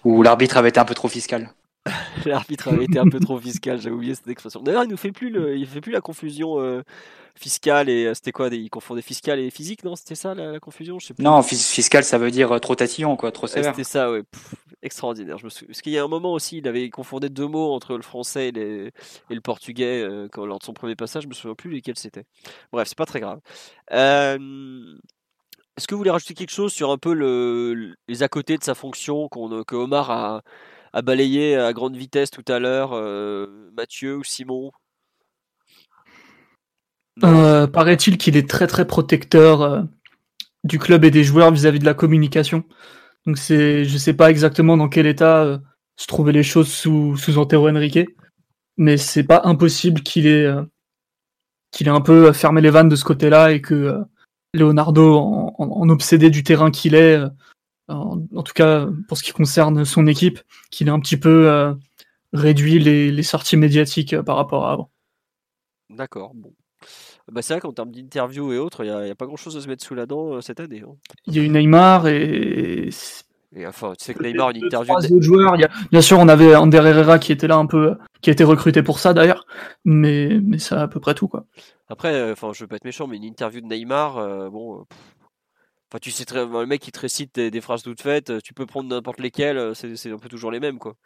où 0.04 0.22
l'arbitre 0.22 0.56
avait 0.56 0.70
été 0.70 0.80
un 0.80 0.84
peu 0.84 0.94
trop 0.94 1.08
fiscal. 1.08 1.52
L'arbitre 2.24 2.68
avait 2.68 2.84
été 2.84 2.98
un 2.98 3.08
peu 3.08 3.20
trop 3.20 3.38
fiscal, 3.38 3.80
j'ai 3.80 3.90
oublié 3.90 4.14
cette 4.14 4.28
expression. 4.28 4.60
D'ailleurs, 4.60 4.84
il 4.84 4.90
nous 4.90 4.96
fait 4.96 5.12
plus 5.12 5.30
le, 5.30 5.56
il 5.56 5.66
fait 5.66 5.80
plus 5.80 5.92
la 5.92 6.00
confusion 6.00 6.60
euh, 6.60 6.82
fiscale 7.36 7.88
et 7.88 8.06
euh, 8.06 8.14
c'était 8.14 8.32
quoi 8.32 8.48
Il 8.48 8.68
confondait 8.70 9.02
fiscal 9.02 9.38
et 9.38 9.50
physique, 9.50 9.84
non? 9.84 9.96
C'était 9.96 10.14
ça 10.14 10.34
la, 10.34 10.58
confusion? 10.60 10.98
Je 10.98 11.06
sais 11.06 11.14
plus. 11.14 11.22
Non, 11.24 11.42
fiscal, 11.42 12.04
ça 12.04 12.18
veut 12.18 12.30
dire 12.30 12.52
euh, 12.52 12.58
trop 12.58 12.74
tatillon, 12.74 13.16
quoi, 13.16 13.32
trop 13.32 13.46
sévère. 13.46 13.72
C'était 13.72 13.84
ça, 13.84 14.10
ouais. 14.10 14.22
extraordinaire. 14.82 15.38
Je 15.38 15.46
me 15.46 15.66
Parce 15.66 15.82
qu'il 15.82 15.92
y 15.92 15.98
a 15.98 16.04
un 16.04 16.08
moment 16.08 16.32
aussi, 16.32 16.58
il 16.58 16.68
avait 16.68 16.88
confondé 16.90 17.28
deux 17.28 17.46
mots 17.46 17.72
entre 17.72 17.96
le 17.96 18.02
français 18.02 18.48
et, 18.48 18.92
et 19.30 19.34
le 19.34 19.40
portugais 19.40 20.06
quand, 20.32 20.46
lors 20.46 20.58
de 20.58 20.64
son 20.64 20.72
premier 20.72 20.96
passage. 20.96 21.24
Je 21.24 21.28
me 21.28 21.34
souviens 21.34 21.54
plus 21.54 21.70
lesquels 21.70 21.98
c'était. 21.98 22.24
Bref, 22.72 22.88
c'est 22.88 22.98
pas 22.98 23.06
très 23.06 23.20
grave. 23.20 23.40
Est-ce 23.90 25.86
que 25.86 25.94
vous 25.94 25.98
voulez 25.98 26.10
rajouter 26.10 26.34
quelque 26.34 26.52
chose 26.52 26.72
sur 26.72 26.90
un 26.90 26.96
peu 26.98 27.12
le, 27.12 27.96
les 28.08 28.22
à 28.22 28.28
côté 28.28 28.56
de 28.56 28.64
sa 28.64 28.74
fonction 28.74 29.28
qu'on, 29.28 29.62
que 29.62 29.74
Omar 29.74 30.10
a 30.10 30.42
à 30.96 31.02
balayer 31.02 31.56
à 31.56 31.74
grande 31.74 31.94
vitesse 31.94 32.30
tout 32.30 32.44
à 32.48 32.58
l'heure, 32.58 32.94
euh, 32.94 33.70
Mathieu 33.76 34.16
ou 34.16 34.24
Simon? 34.24 34.72
Euh, 37.24 37.66
Paraît-il 37.66 38.18
qu'il 38.18 38.36
est 38.36 38.48
très 38.48 38.66
très 38.66 38.86
protecteur 38.86 39.62
euh, 39.62 39.82
du 40.64 40.78
club 40.78 41.04
et 41.04 41.10
des 41.10 41.24
joueurs 41.24 41.50
vis-à-vis 41.50 41.78
de 41.78 41.84
la 41.84 41.94
communication. 41.94 42.64
Donc 43.26 43.38
c'est, 43.38 43.84
je 43.84 43.98
sais 43.98 44.14
pas 44.14 44.30
exactement 44.30 44.76
dans 44.76 44.88
quel 44.88 45.06
état 45.06 45.60
se 45.96 46.06
trouvaient 46.06 46.32
les 46.32 46.42
choses 46.42 46.68
sous 46.68 47.16
sous 47.16 47.38
Antero 47.38 47.68
Henrique, 47.68 48.08
mais 48.76 48.96
c'est 48.96 49.24
pas 49.24 49.42
impossible 49.44 50.02
qu'il 50.02 50.26
ait 50.26 50.48
qu'il 51.72 51.88
ait 51.88 51.90
un 51.90 52.00
peu 52.00 52.32
fermé 52.32 52.60
les 52.60 52.70
vannes 52.70 52.88
de 52.88 52.96
ce 52.96 53.04
côté-là 53.04 53.52
et 53.52 53.60
que 53.60 53.98
Leonardo, 54.54 55.18
en 55.18 55.88
obsédé 55.88 56.30
du 56.30 56.44
terrain 56.44 56.70
qu'il 56.70 56.94
est, 56.94 57.20
en, 57.88 58.42
tout 58.42 58.52
cas 58.54 58.88
pour 59.08 59.16
ce 59.16 59.22
qui 59.22 59.32
concerne 59.32 59.84
son 59.84 60.06
équipe, 60.06 60.40
qu'il 60.70 60.88
a 60.88 60.92
un 60.92 61.00
petit 61.00 61.16
peu 61.16 61.48
euh, 61.48 61.74
réduit 62.32 62.78
les, 62.78 63.22
sorties 63.22 63.56
médiatiques 63.56 64.12
euh, 64.12 64.22
par 64.22 64.36
rapport 64.36 64.66
à 64.66 64.72
avant. 64.72 64.90
D'accord, 65.90 66.32
bon. 66.34 66.52
Bah 67.30 67.42
c'est 67.42 67.54
vrai 67.54 67.60
qu'en 67.60 67.72
termes 67.72 67.90
d'interview 67.90 68.52
et 68.52 68.58
autres, 68.58 68.84
il 68.84 68.90
n'y 68.90 69.10
a, 69.10 69.14
pas 69.14 69.26
grand 69.26 69.36
chose 69.36 69.56
à 69.56 69.60
se 69.60 69.68
mettre 69.68 69.84
sous 69.84 69.94
la 69.94 70.06
dent 70.06 70.34
euh, 70.34 70.40
cette 70.40 70.60
année. 70.60 70.82
Hein. 70.86 70.94
Il 71.26 71.36
y 71.36 71.40
a 71.40 71.42
eu 71.42 71.48
Neymar 71.48 72.08
et. 72.08 72.90
Et 73.54 73.66
enfin, 73.66 73.94
tu 73.98 74.04
sais 74.04 74.14
que 74.14 74.22
Neymar, 74.22 74.50
une 74.50 74.64
interview. 74.64 74.92
Trois 74.92 75.06
autres 75.10 75.22
joueurs. 75.22 75.56
Bien 75.90 76.00
sûr, 76.00 76.18
on 76.18 76.28
avait 76.28 76.54
Ander 76.54 76.82
Herrera 76.84 77.18
qui 77.18 77.32
était 77.32 77.46
là 77.46 77.56
un 77.56 77.66
peu, 77.66 77.96
qui 78.20 78.30
a 78.30 78.32
été 78.32 78.44
recruté 78.44 78.82
pour 78.82 78.98
ça 78.98 79.14
d'ailleurs, 79.14 79.46
mais 79.84 80.38
mais 80.42 80.58
c'est 80.58 80.74
à 80.74 80.88
peu 80.88 81.00
près 81.00 81.14
tout 81.14 81.28
quoi. 81.28 81.46
Après, 81.88 82.32
enfin, 82.32 82.52
je 82.52 82.64
veux 82.64 82.68
pas 82.68 82.76
être 82.76 82.84
méchant, 82.84 83.06
mais 83.06 83.16
une 83.16 83.24
interview 83.24 83.60
de 83.60 83.66
Neymar, 83.66 84.50
bon, 84.50 84.84
Enfin, 85.90 86.00
tu 86.00 86.10
sais 86.10 86.24
très, 86.24 86.44
le 86.44 86.66
mec 86.66 86.80
qui 86.80 86.90
te 86.90 86.98
récite 86.98 87.38
des, 87.38 87.60
phrases 87.60 87.82
toutes 87.82 88.02
faites, 88.02 88.42
tu 88.42 88.54
peux 88.54 88.66
prendre 88.66 88.88
n'importe 88.88 89.20
lesquelles, 89.20 89.56
euh, 89.56 89.74
c'est 89.74 90.10
un 90.10 90.18
peu 90.18 90.28
toujours 90.28 90.50
les 90.50 90.58
mêmes, 90.58 90.78
quoi. 90.78 90.96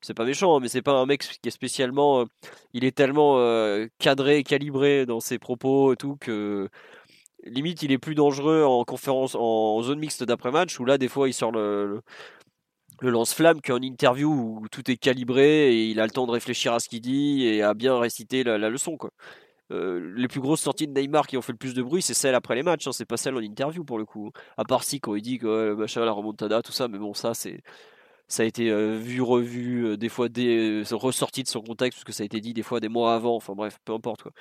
C'est 0.00 0.14
pas 0.14 0.24
méchant, 0.24 0.56
hein, 0.56 0.60
mais 0.60 0.68
c'est 0.68 0.82
pas 0.82 0.92
un 0.92 1.06
mec 1.06 1.22
qui 1.22 1.48
est 1.48 1.50
spécialement. 1.50 2.20
Euh, 2.20 2.24
il 2.72 2.84
est 2.84 2.96
tellement 2.96 3.38
euh, 3.38 3.86
cadré, 3.98 4.44
calibré 4.44 5.06
dans 5.06 5.20
ses 5.20 5.38
propos 5.38 5.92
et 5.92 5.96
tout 5.96 6.16
que 6.20 6.68
limite, 7.44 7.82
il 7.82 7.92
est 7.92 7.98
plus 7.98 8.14
dangereux 8.14 8.64
en 8.64 8.84
conférence, 8.84 9.34
en 9.34 9.80
zone 9.82 9.98
mixte 9.98 10.24
d'après-match, 10.24 10.78
où 10.80 10.84
là, 10.84 10.98
des 10.98 11.08
fois, 11.08 11.28
il 11.28 11.32
sort 11.32 11.52
le, 11.52 12.02
le, 13.00 13.10
lance-flamme 13.10 13.60
qu'en 13.60 13.80
interview 13.80 14.30
où 14.30 14.68
tout 14.70 14.90
est 14.90 14.96
calibré 14.96 15.72
et 15.74 15.86
il 15.90 16.00
a 16.00 16.04
le 16.04 16.10
temps 16.10 16.26
de 16.26 16.32
réfléchir 16.32 16.72
à 16.74 16.80
ce 16.80 16.88
qu'il 16.88 17.00
dit 17.00 17.44
et 17.46 17.62
à 17.62 17.74
bien 17.74 17.98
réciter 17.98 18.44
la, 18.44 18.58
leçon. 18.70 18.96
Quoi. 18.96 19.10
Euh, 19.70 20.12
les 20.16 20.28
plus 20.28 20.40
grosses 20.40 20.62
sorties 20.62 20.88
de 20.88 20.98
Neymar 20.98 21.26
qui 21.26 21.36
ont 21.36 21.42
fait 21.42 21.52
le 21.52 21.58
plus 21.58 21.74
de 21.74 21.82
bruit, 21.82 22.02
c'est 22.02 22.14
celles 22.14 22.34
après 22.34 22.54
les 22.54 22.62
matchs, 22.62 22.86
hein, 22.86 22.92
c'est 22.92 23.04
pas 23.04 23.16
celles 23.16 23.36
en 23.36 23.40
interview 23.40 23.84
pour 23.84 23.98
le 23.98 24.04
coup. 24.04 24.32
À 24.56 24.64
part 24.64 24.82
si 24.84 25.00
quand 25.00 25.14
il 25.14 25.22
dit 25.22 25.38
que 25.38 25.74
machin, 25.74 26.04
la 26.04 26.12
remontada, 26.12 26.62
tout 26.62 26.72
ça, 26.72 26.88
mais 26.88 26.98
bon, 26.98 27.14
ça 27.14 27.34
c'est 27.34 27.62
ça 28.28 28.42
a 28.42 28.46
été 28.46 28.70
euh, 28.70 28.98
vu, 28.98 29.22
revu, 29.22 29.86
euh, 29.86 29.96
des 29.96 30.10
fois 30.10 30.28
des, 30.28 30.82
ressorti 30.92 31.42
de 31.42 31.48
son 31.48 31.62
contexte, 31.62 31.98
parce 31.98 32.04
que 32.04 32.12
ça 32.12 32.22
a 32.22 32.26
été 32.26 32.40
dit 32.40 32.52
des 32.52 32.62
fois 32.62 32.78
des 32.80 32.88
mois 32.88 33.14
avant, 33.14 33.34
enfin 33.36 33.54
bref, 33.54 33.78
peu 33.84 33.94
importe. 33.94 34.22
Quoi. 34.22 34.32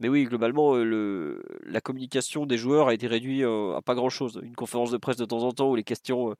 Mais 0.00 0.08
oui, 0.08 0.24
globalement, 0.24 0.74
le, 0.76 1.42
la 1.64 1.80
communication 1.80 2.46
des 2.46 2.58
joueurs 2.58 2.88
a 2.88 2.94
été 2.94 3.06
réduite 3.06 3.44
à 3.44 3.80
pas 3.82 3.94
grand 3.94 4.08
chose. 4.08 4.40
Une 4.42 4.56
conférence 4.56 4.90
de 4.90 4.96
presse 4.96 5.16
de 5.16 5.24
temps 5.24 5.42
en 5.44 5.52
temps 5.52 5.70
où 5.70 5.76
les 5.76 5.84
questions 5.84 6.34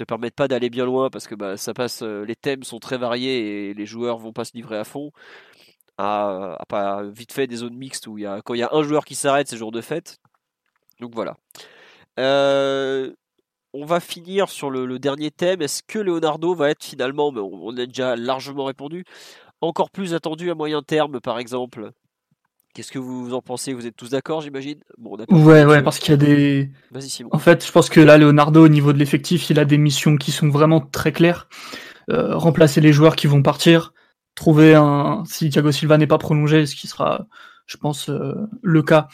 ne 0.00 0.04
permettent 0.04 0.34
pas 0.34 0.48
d'aller 0.48 0.70
bien 0.70 0.84
loin 0.86 1.10
parce 1.10 1.28
que 1.28 1.34
bah, 1.34 1.56
ça 1.56 1.72
passe, 1.74 2.02
les 2.02 2.34
thèmes 2.36 2.64
sont 2.64 2.78
très 2.78 2.98
variés 2.98 3.70
et 3.70 3.74
les 3.74 3.86
joueurs 3.86 4.18
vont 4.18 4.32
pas 4.32 4.44
se 4.44 4.52
livrer 4.54 4.78
à 4.78 4.84
fond. 4.84 5.12
À, 5.98 6.58
vite 7.12 7.32
fait 7.32 7.46
des 7.46 7.56
zones 7.56 7.76
mixtes 7.76 8.06
où 8.06 8.18
il 8.18 8.22
y 8.22 8.26
a, 8.26 8.42
quand 8.42 8.54
il 8.54 8.58
y 8.60 8.62
a 8.62 8.70
un 8.72 8.82
joueur 8.82 9.04
qui 9.04 9.14
s'arrête, 9.14 9.48
c'est 9.48 9.56
jour 9.56 9.72
de 9.72 9.80
fête. 9.80 10.18
Donc 11.00 11.14
voilà. 11.14 11.36
Euh, 12.18 13.12
on 13.76 13.84
va 13.84 14.00
finir 14.00 14.48
sur 14.48 14.70
le, 14.70 14.98
dernier 14.98 15.30
thème. 15.30 15.62
Est-ce 15.62 15.82
que 15.86 15.98
Leonardo 15.98 16.54
va 16.54 16.70
être 16.70 16.84
finalement, 16.84 17.30
mais 17.30 17.40
on, 17.40 17.76
a 17.76 17.86
déjà 17.86 18.16
largement 18.16 18.64
répondu, 18.64 19.04
encore 19.60 19.90
plus 19.90 20.14
attendu 20.14 20.50
à 20.50 20.54
moyen 20.54 20.82
terme 20.82 21.20
par 21.20 21.38
exemple? 21.38 21.90
Qu'est-ce 22.74 22.92
que 22.92 22.98
vous 22.98 23.32
en 23.32 23.40
pensez? 23.40 23.72
Vous 23.72 23.86
êtes 23.86 23.96
tous 23.96 24.10
d'accord, 24.10 24.42
j'imagine? 24.42 24.80
Bon, 24.98 25.16
Ouais, 25.30 25.64
ouais, 25.64 25.82
parce 25.82 25.98
qu'il 25.98 26.10
y 26.10 26.14
a 26.14 26.16
des. 26.18 26.70
Vas-y. 26.90 27.24
En 27.30 27.38
fait, 27.38 27.64
je 27.64 27.72
pense 27.72 27.88
que 27.88 28.00
là, 28.00 28.18
Leonardo, 28.18 28.64
au 28.64 28.68
niveau 28.68 28.92
de 28.92 28.98
l'effectif, 28.98 29.48
il 29.48 29.58
a 29.58 29.64
des 29.64 29.78
missions 29.78 30.16
qui 30.16 30.30
sont 30.30 30.50
vraiment 30.50 30.80
très 30.80 31.12
claires. 31.12 31.48
Euh, 32.10 32.36
remplacer 32.36 32.82
les 32.82 32.92
joueurs 32.92 33.16
qui 33.16 33.26
vont 33.26 33.42
partir, 33.42 33.94
trouver 34.34 34.74
un. 34.74 35.24
Si 35.26 35.48
Thiago 35.48 35.72
Silva 35.72 35.96
n'est 35.96 36.06
pas 36.06 36.18
prolongé, 36.18 36.66
ce 36.66 36.76
qui 36.76 36.86
sera, 36.86 37.26
je 37.64 37.78
pense, 37.78 38.10
euh, 38.10 38.34
le 38.62 38.82
cas, 38.82 39.08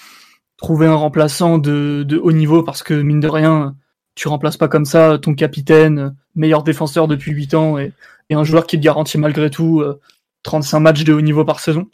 trouver 0.56 0.88
un 0.88 0.94
remplaçant 0.94 1.58
de, 1.58 2.02
de, 2.02 2.18
haut 2.18 2.32
niveau, 2.32 2.64
parce 2.64 2.82
que 2.82 2.94
mine 2.94 3.20
de 3.20 3.28
rien, 3.28 3.76
tu 4.14 4.28
remplaces 4.28 4.56
pas 4.56 4.68
comme 4.68 4.84
ça 4.84 5.18
ton 5.18 5.34
capitaine, 5.34 6.14
meilleur 6.34 6.62
défenseur 6.62 7.08
depuis 7.08 7.32
8 7.32 7.54
ans, 7.54 7.78
et, 7.78 7.92
un 8.30 8.44
joueur 8.44 8.66
qui 8.66 8.78
te 8.78 8.82
garantit 8.82 9.18
malgré 9.18 9.50
tout 9.50 9.84
35 10.42 10.76
euh, 10.76 10.80
matchs 10.80 11.04
de 11.04 11.12
haut 11.12 11.20
niveau 11.20 11.44
par 11.44 11.60
saison. 11.60 11.90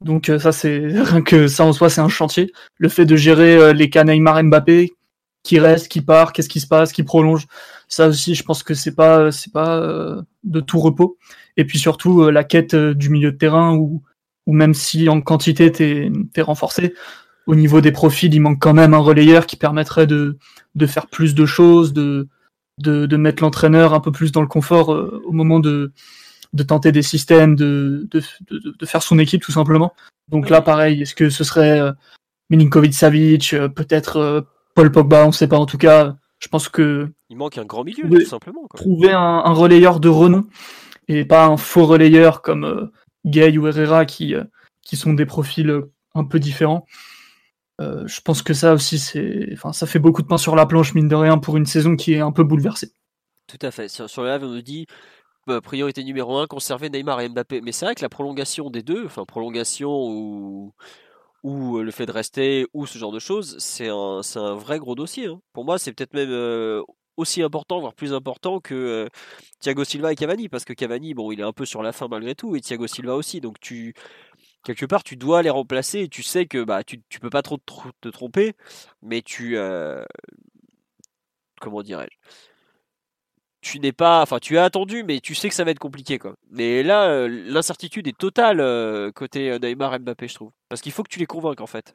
Donc 0.00 0.28
euh, 0.28 0.38
ça 0.38 0.52
c'est 0.52 0.78
rien 1.02 1.22
que 1.22 1.48
ça 1.48 1.64
en 1.64 1.72
soi 1.72 1.90
c'est 1.90 2.00
un 2.00 2.08
chantier. 2.08 2.52
Le 2.78 2.88
fait 2.88 3.04
de 3.04 3.16
gérer 3.16 3.56
euh, 3.56 3.72
les 3.72 3.90
cas 3.90 4.04
Neymar 4.04 4.42
Mbappé, 4.44 4.92
qui 5.42 5.58
reste, 5.58 5.88
qui 5.88 6.02
part, 6.02 6.32
qu'est-ce 6.32 6.48
qui 6.48 6.60
se 6.60 6.66
passe, 6.66 6.92
qui 6.92 7.02
prolonge, 7.02 7.46
ça 7.88 8.08
aussi 8.08 8.34
je 8.34 8.42
pense 8.42 8.62
que 8.62 8.74
c'est 8.74 8.94
pas 8.94 9.30
c'est 9.32 9.52
pas 9.52 9.78
euh, 9.78 10.22
de 10.44 10.60
tout 10.60 10.80
repos. 10.80 11.18
Et 11.56 11.64
puis 11.64 11.78
surtout 11.78 12.30
la 12.30 12.44
quête 12.44 12.74
du 12.74 13.10
milieu 13.10 13.32
de 13.32 13.36
terrain 13.36 13.74
où, 13.76 14.02
même 14.46 14.74
si 14.74 15.08
en 15.08 15.20
quantité 15.20 15.70
t'es 15.70 16.10
es 16.34 16.42
renforcé, 16.42 16.94
au 17.50 17.54
niveau 17.56 17.80
des 17.80 17.92
profils 17.92 18.32
il 18.32 18.40
manque 18.40 18.60
quand 18.60 18.74
même 18.74 18.94
un 18.94 18.98
relayeur 18.98 19.46
qui 19.46 19.56
permettrait 19.56 20.06
de 20.06 20.38
de 20.76 20.86
faire 20.86 21.08
plus 21.08 21.34
de 21.34 21.46
choses, 21.46 21.92
de 21.92 22.28
de, 22.78 23.06
de 23.06 23.16
mettre 23.16 23.42
l'entraîneur 23.42 23.92
un 23.92 24.00
peu 24.00 24.12
plus 24.12 24.32
dans 24.32 24.40
le 24.40 24.46
confort 24.46 24.88
au 24.88 25.32
moment 25.32 25.58
de 25.60 25.92
de 26.52 26.62
tenter 26.62 26.92
des 26.92 27.02
systèmes, 27.02 27.54
de, 27.54 28.08
de, 28.10 28.22
de, 28.50 28.86
faire 28.86 29.02
son 29.02 29.18
équipe 29.18 29.42
tout 29.42 29.52
simplement. 29.52 29.92
Donc 30.28 30.50
là, 30.50 30.60
pareil, 30.60 31.02
est-ce 31.02 31.14
que 31.14 31.30
ce 31.30 31.44
serait 31.44 31.78
euh, 31.78 31.92
Milinkovic-Savic, 32.50 33.54
euh, 33.54 33.68
peut-être 33.68 34.16
euh, 34.16 34.40
Paul 34.74 34.90
Pogba, 34.90 35.24
on 35.24 35.28
ne 35.28 35.32
sait 35.32 35.46
pas. 35.46 35.58
En 35.58 35.66
tout 35.66 35.78
cas, 35.78 36.16
je 36.40 36.48
pense 36.48 36.68
que 36.68 37.08
il 37.28 37.36
manque 37.36 37.58
un 37.58 37.64
grand 37.64 37.84
milieu, 37.84 38.08
tout 38.08 38.26
simplement. 38.26 38.66
Trouver 38.74 39.12
un, 39.12 39.52
relayeur 39.52 40.00
de 40.00 40.08
renom 40.08 40.46
et 41.06 41.24
pas 41.24 41.46
un 41.46 41.56
faux 41.56 41.86
relayeur 41.86 42.42
comme 42.42 42.90
Gay 43.24 43.56
ou 43.56 43.68
Herrera 43.68 44.04
qui 44.04 44.34
qui 44.82 44.96
sont 44.96 45.12
des 45.12 45.26
profils 45.26 45.82
un 46.14 46.24
peu 46.24 46.40
différents. 46.40 46.86
Je 47.80 48.20
pense 48.20 48.42
que 48.42 48.54
ça 48.54 48.74
aussi, 48.74 48.98
c'est, 48.98 49.48
enfin, 49.52 49.72
ça 49.72 49.86
fait 49.86 49.98
beaucoup 49.98 50.22
de 50.22 50.26
pain 50.26 50.38
sur 50.38 50.54
la 50.54 50.66
planche 50.66 50.94
mine 50.94 51.08
de 51.08 51.14
rien 51.14 51.38
pour 51.38 51.56
une 51.56 51.66
saison 51.66 51.96
qui 51.96 52.12
est 52.14 52.20
un 52.20 52.32
peu 52.32 52.44
bouleversée. 52.44 52.92
Tout 53.46 53.58
à 53.62 53.70
fait. 53.70 53.88
Sur, 53.88 54.08
sur 54.08 54.22
le 54.22 54.30
live, 54.30 54.44
on 54.44 54.48
nous 54.48 54.62
dit 54.62 54.86
euh, 55.48 55.60
priorité 55.60 56.04
numéro 56.04 56.38
1, 56.38 56.46
conserver 56.46 56.90
Neymar 56.90 57.20
et 57.20 57.28
Mbappé. 57.28 57.60
Mais 57.62 57.72
c'est 57.72 57.84
vrai 57.84 57.94
que 57.94 58.02
la 58.02 58.08
prolongation 58.08 58.70
des 58.70 58.82
deux, 58.82 59.06
enfin 59.06 59.24
prolongation 59.24 59.90
ou, 59.90 60.74
ou 61.42 61.78
euh, 61.78 61.82
le 61.82 61.90
fait 61.90 62.06
de 62.06 62.12
rester 62.12 62.66
ou 62.74 62.86
ce 62.86 62.98
genre 62.98 63.12
de 63.12 63.18
choses, 63.18 63.56
c'est 63.58 63.88
un, 63.88 64.20
un 64.36 64.54
vrai 64.54 64.78
gros 64.78 64.94
dossier. 64.94 65.26
Hein. 65.26 65.40
Pour 65.52 65.64
moi, 65.64 65.78
c'est 65.78 65.92
peut-être 65.92 66.14
même 66.14 66.30
euh, 66.30 66.82
aussi 67.16 67.42
important, 67.42 67.80
voire 67.80 67.94
plus 67.94 68.12
important 68.14 68.60
que 68.60 69.08
Thiago 69.60 69.84
Silva 69.84 70.12
et 70.12 70.16
Cavani, 70.16 70.48
parce 70.48 70.64
que 70.64 70.72
Cavani, 70.72 71.14
bon, 71.14 71.32
il 71.32 71.40
est 71.40 71.44
un 71.44 71.52
peu 71.52 71.64
sur 71.64 71.82
la 71.82 71.92
fin 71.92 72.08
malgré 72.08 72.34
tout, 72.34 72.54
et 72.56 72.60
Thiago 72.60 72.86
Silva 72.86 73.16
aussi. 73.16 73.40
Donc 73.40 73.58
tu 73.60 73.94
quelque 74.64 74.86
part, 74.86 75.02
tu 75.04 75.16
dois 75.16 75.42
les 75.42 75.50
remplacer 75.50 76.00
et 76.00 76.08
tu 76.08 76.22
sais 76.22 76.46
que 76.46 76.64
bah, 76.64 76.82
tu, 76.84 76.98
peux 77.20 77.30
pas 77.30 77.42
trop 77.42 77.58
te, 77.58 78.08
tromper, 78.08 78.54
mais 79.02 79.22
tu. 79.22 79.56
comment 81.60 81.82
dirais-je? 81.82 82.16
Tu 83.62 83.78
n'es 83.78 83.92
pas, 83.92 84.22
enfin 84.22 84.38
tu 84.38 84.56
as 84.56 84.64
attendu, 84.64 85.04
mais 85.04 85.20
tu 85.20 85.34
sais 85.34 85.50
que 85.50 85.54
ça 85.54 85.64
va 85.64 85.70
être 85.70 85.78
compliqué 85.78 86.18
quoi. 86.18 86.34
Mais 86.50 86.82
là, 86.82 87.10
euh, 87.10 87.28
l'incertitude 87.28 88.08
est 88.08 88.16
totale 88.16 88.58
euh, 88.58 89.12
côté 89.12 89.50
euh, 89.50 89.58
Neymar 89.58 90.00
Mbappé, 90.00 90.28
je 90.28 90.34
trouve, 90.34 90.50
parce 90.70 90.80
qu'il 90.80 90.92
faut 90.92 91.02
que 91.02 91.10
tu 91.10 91.18
les 91.18 91.26
convainques 91.26 91.60
en 91.60 91.66
fait. 91.66 91.92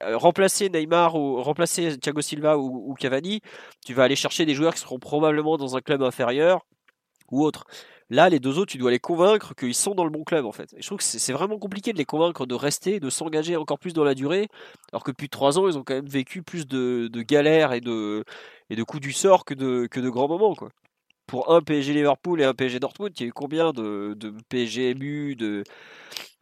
remplacer 0.00 0.68
Neymar 0.68 1.16
ou 1.16 1.42
remplacer 1.42 1.98
Thiago 1.98 2.20
Silva 2.20 2.56
ou, 2.56 2.94
Cavani, 2.94 3.40
tu 3.84 3.94
vas 3.94 4.04
aller 4.04 4.14
chercher 4.14 4.46
des 4.46 4.54
joueurs 4.54 4.74
qui 4.74 4.80
seront 4.80 5.00
probablement 5.00 5.56
dans 5.56 5.76
un 5.76 5.80
club 5.80 6.02
inférieur 6.02 6.64
ou 7.32 7.44
autre. 7.44 7.66
Là, 8.12 8.28
les 8.28 8.40
deux 8.40 8.58
autres, 8.58 8.70
tu 8.70 8.76
dois 8.76 8.90
les 8.90 8.98
convaincre 8.98 9.54
qu'ils 9.54 9.74
sont 9.74 9.94
dans 9.94 10.04
le 10.04 10.10
bon 10.10 10.22
club 10.22 10.44
en 10.44 10.52
fait. 10.52 10.74
Je 10.78 10.84
trouve 10.84 10.98
que 10.98 11.04
c'est 11.04 11.32
vraiment 11.32 11.58
compliqué 11.58 11.94
de 11.94 11.98
les 11.98 12.04
convaincre 12.04 12.44
de 12.44 12.54
rester, 12.54 13.00
de 13.00 13.08
s'engager 13.08 13.56
encore 13.56 13.78
plus 13.78 13.94
dans 13.94 14.04
la 14.04 14.14
durée, 14.14 14.48
alors 14.92 15.02
que 15.02 15.12
depuis 15.12 15.30
trois 15.30 15.58
ans, 15.58 15.66
ils 15.66 15.78
ont 15.78 15.82
quand 15.82 15.94
même 15.94 16.06
vécu 16.06 16.42
plus 16.42 16.66
de, 16.66 17.08
galères 17.22 17.72
et 17.72 17.80
de, 17.80 18.22
coups 18.86 19.00
du 19.00 19.12
sort 19.12 19.46
que 19.46 19.54
de, 19.54 19.86
que 19.90 19.98
grands 20.00 20.28
moments 20.28 20.54
pour 21.26 21.54
un 21.54 21.62
PSG 21.62 21.94
Liverpool 21.94 22.42
et 22.42 22.44
un 22.44 22.52
PSG 22.52 22.80
Dortmund, 22.80 23.12
il 23.18 23.22
y 23.22 23.24
a 23.24 23.28
eu 23.28 23.32
combien 23.32 23.72
de, 23.72 24.14
de 24.14 24.34
PSG 24.50 24.94
MU, 24.94 25.34
de, 25.34 25.64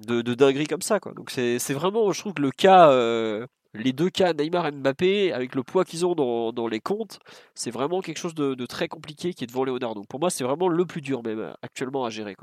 de, 0.00 0.22
de 0.22 0.34
dingueries 0.34 0.66
comme 0.66 0.82
ça. 0.82 0.98
Quoi. 0.98 1.12
Donc 1.12 1.30
c'est 1.30 1.58
vraiment, 1.72 2.10
je 2.10 2.20
trouve 2.20 2.34
que 2.34 2.42
le 2.42 2.50
cas, 2.50 2.90
euh, 2.90 3.46
les 3.74 3.92
deux 3.92 4.10
cas 4.10 4.32
Neymar 4.32 4.66
et 4.66 4.72
Mbappé, 4.72 5.32
avec 5.32 5.54
le 5.54 5.62
poids 5.62 5.84
qu'ils 5.84 6.04
ont 6.06 6.14
dans, 6.52 6.68
les 6.68 6.80
comptes, 6.80 7.20
c'est 7.54 7.70
vraiment 7.70 8.00
quelque 8.00 8.18
chose 8.18 8.34
de, 8.34 8.66
très 8.66 8.88
compliqué 8.88 9.34
qui 9.34 9.44
est 9.44 9.46
devant 9.46 9.64
Leonardo. 9.64 10.02
Pour 10.08 10.20
moi, 10.20 10.30
c'est 10.30 10.44
vraiment 10.44 10.68
le 10.68 10.84
plus 10.86 11.00
dur 11.00 11.22
même 11.22 11.54
actuellement 11.62 12.04
à 12.04 12.10
gérer. 12.10 12.36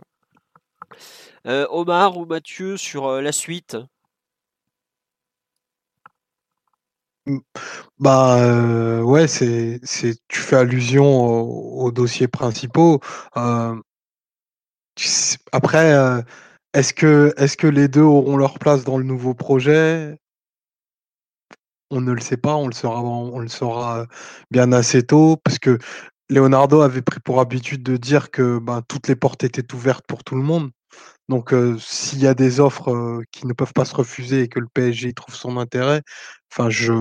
Euh, 1.46 1.68
Omar 1.70 2.18
ou 2.18 2.26
Mathieu 2.26 2.78
sur 2.78 3.08
euh, 3.08 3.22
la 3.22 3.32
suite? 3.32 3.78
Bah 8.00 8.38
euh, 8.42 9.02
ouais, 9.02 9.28
c'est, 9.28 9.82
tu 10.30 10.40
fais 10.40 10.56
allusion 10.56 11.06
aux, 11.06 11.92
dossiers 11.92 12.30
principaux. 12.30 13.02
Après, 15.52 16.24
est-ce 16.74 16.94
que 16.94 17.68
les 17.68 17.88
deux 17.90 18.02
auront 18.02 18.38
leur 18.38 18.60
place 18.60 18.86
dans 18.86 18.98
le 18.98 19.04
nouveau 19.04 19.34
projet? 19.34 20.18
On 21.90 22.02
ne 22.02 22.12
le 22.12 22.22
sait 22.22 22.38
pas, 22.38 22.56
on 22.56 22.68
le 22.68 22.74
saura, 22.74 23.02
on 23.02 23.40
le 23.40 23.48
saura 23.48 24.08
bien 24.52 24.72
assez 24.74 25.04
tôt, 25.04 25.38
parce 25.38 25.60
que 25.60 25.78
Leonardo 26.30 26.82
avait 26.82 27.02
pris 27.02 27.20
pour 27.22 27.40
habitude 27.40 27.84
de 27.84 27.98
dire 27.98 28.32
que 28.32 28.60
ben, 28.60 28.82
toutes 28.88 29.08
les 29.08 29.16
portes 29.16 29.44
étaient 29.44 29.74
ouvertes 29.74 30.06
pour 30.08 30.24
tout 30.24 30.36
le 30.36 30.42
monde. 30.44 30.72
Donc, 31.30 31.54
s'il 31.80 32.20
y 32.20 32.28
a 32.28 32.34
des 32.34 32.60
offres 32.60 33.22
qui 33.32 33.48
ne 33.48 33.54
peuvent 33.54 33.74
pas 33.74 33.86
se 33.86 33.96
refuser 33.96 34.44
et 34.44 34.48
que 34.48 34.60
le 34.60 34.68
PSG 34.68 35.14
trouve 35.14 35.36
son 35.36 35.58
intérêt, 35.58 36.02
enfin, 36.52 36.70
je, 36.70 36.94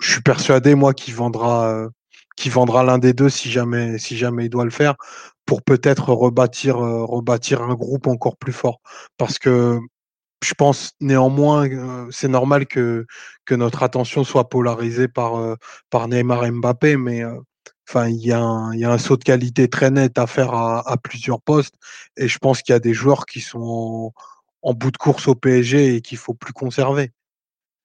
je 0.00 0.12
suis 0.12 0.22
persuadé 0.22 0.74
moi 0.74 0.94
qu'il 0.94 1.14
vendra, 1.14 1.88
qu'il 2.36 2.52
vendra 2.52 2.84
l'un 2.84 2.98
des 2.98 3.12
deux 3.14 3.28
si 3.30 3.50
jamais, 3.50 3.98
si 3.98 4.16
jamais 4.16 4.46
il 4.46 4.50
doit 4.50 4.64
le 4.64 4.70
faire, 4.70 4.94
pour 5.46 5.62
peut-être 5.62 6.12
rebâtir, 6.12 6.76
rebâtir 6.78 7.62
un 7.62 7.74
groupe 7.74 8.06
encore 8.06 8.36
plus 8.36 8.52
fort. 8.52 8.80
Parce 9.18 9.38
que 9.38 9.78
je 10.44 10.54
pense 10.54 10.92
néanmoins, 11.00 11.68
c'est 12.10 12.28
normal 12.28 12.66
que 12.66 13.06
que 13.44 13.54
notre 13.54 13.82
attention 13.82 14.24
soit 14.24 14.48
polarisée 14.48 15.08
par 15.08 15.56
par 15.90 16.08
Neymar 16.08 16.44
et 16.44 16.50
Mbappé, 16.50 16.96
mais 16.96 17.24
Enfin, 17.88 18.08
il 18.08 18.24
y, 18.24 18.32
a 18.32 18.40
un, 18.40 18.72
il 18.74 18.80
y 18.80 18.84
a 18.84 18.92
un 18.92 18.98
saut 18.98 19.16
de 19.16 19.24
qualité 19.24 19.68
très 19.68 19.90
net 19.90 20.18
à 20.18 20.26
faire 20.26 20.54
à, 20.54 20.88
à 20.90 20.96
plusieurs 20.96 21.40
postes. 21.42 21.74
Et 22.16 22.28
je 22.28 22.38
pense 22.38 22.62
qu'il 22.62 22.72
y 22.72 22.76
a 22.76 22.80
des 22.80 22.94
joueurs 22.94 23.26
qui 23.26 23.40
sont 23.40 24.12
en, 24.62 24.74
bout 24.74 24.90
de 24.90 24.96
course 24.96 25.28
au 25.28 25.34
PSG 25.34 25.96
et 25.96 26.00
qu'il 26.00 26.18
faut 26.18 26.34
plus 26.34 26.52
conserver. 26.52 27.12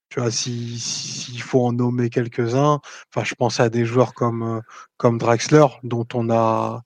Tu 0.09 0.19
vois, 0.19 0.31
s'il 0.31 0.79
si, 0.79 1.37
faut 1.39 1.65
en 1.65 1.73
nommer 1.73 2.09
quelques-uns, 2.09 2.79
enfin, 3.13 3.23
je 3.25 3.35
pense 3.35 3.59
à 3.59 3.69
des 3.69 3.85
joueurs 3.85 4.13
comme, 4.13 4.61
comme 4.97 5.17
Draxler, 5.19 5.67
dont 5.83 6.07
on 6.13 6.29
a, 6.31 6.83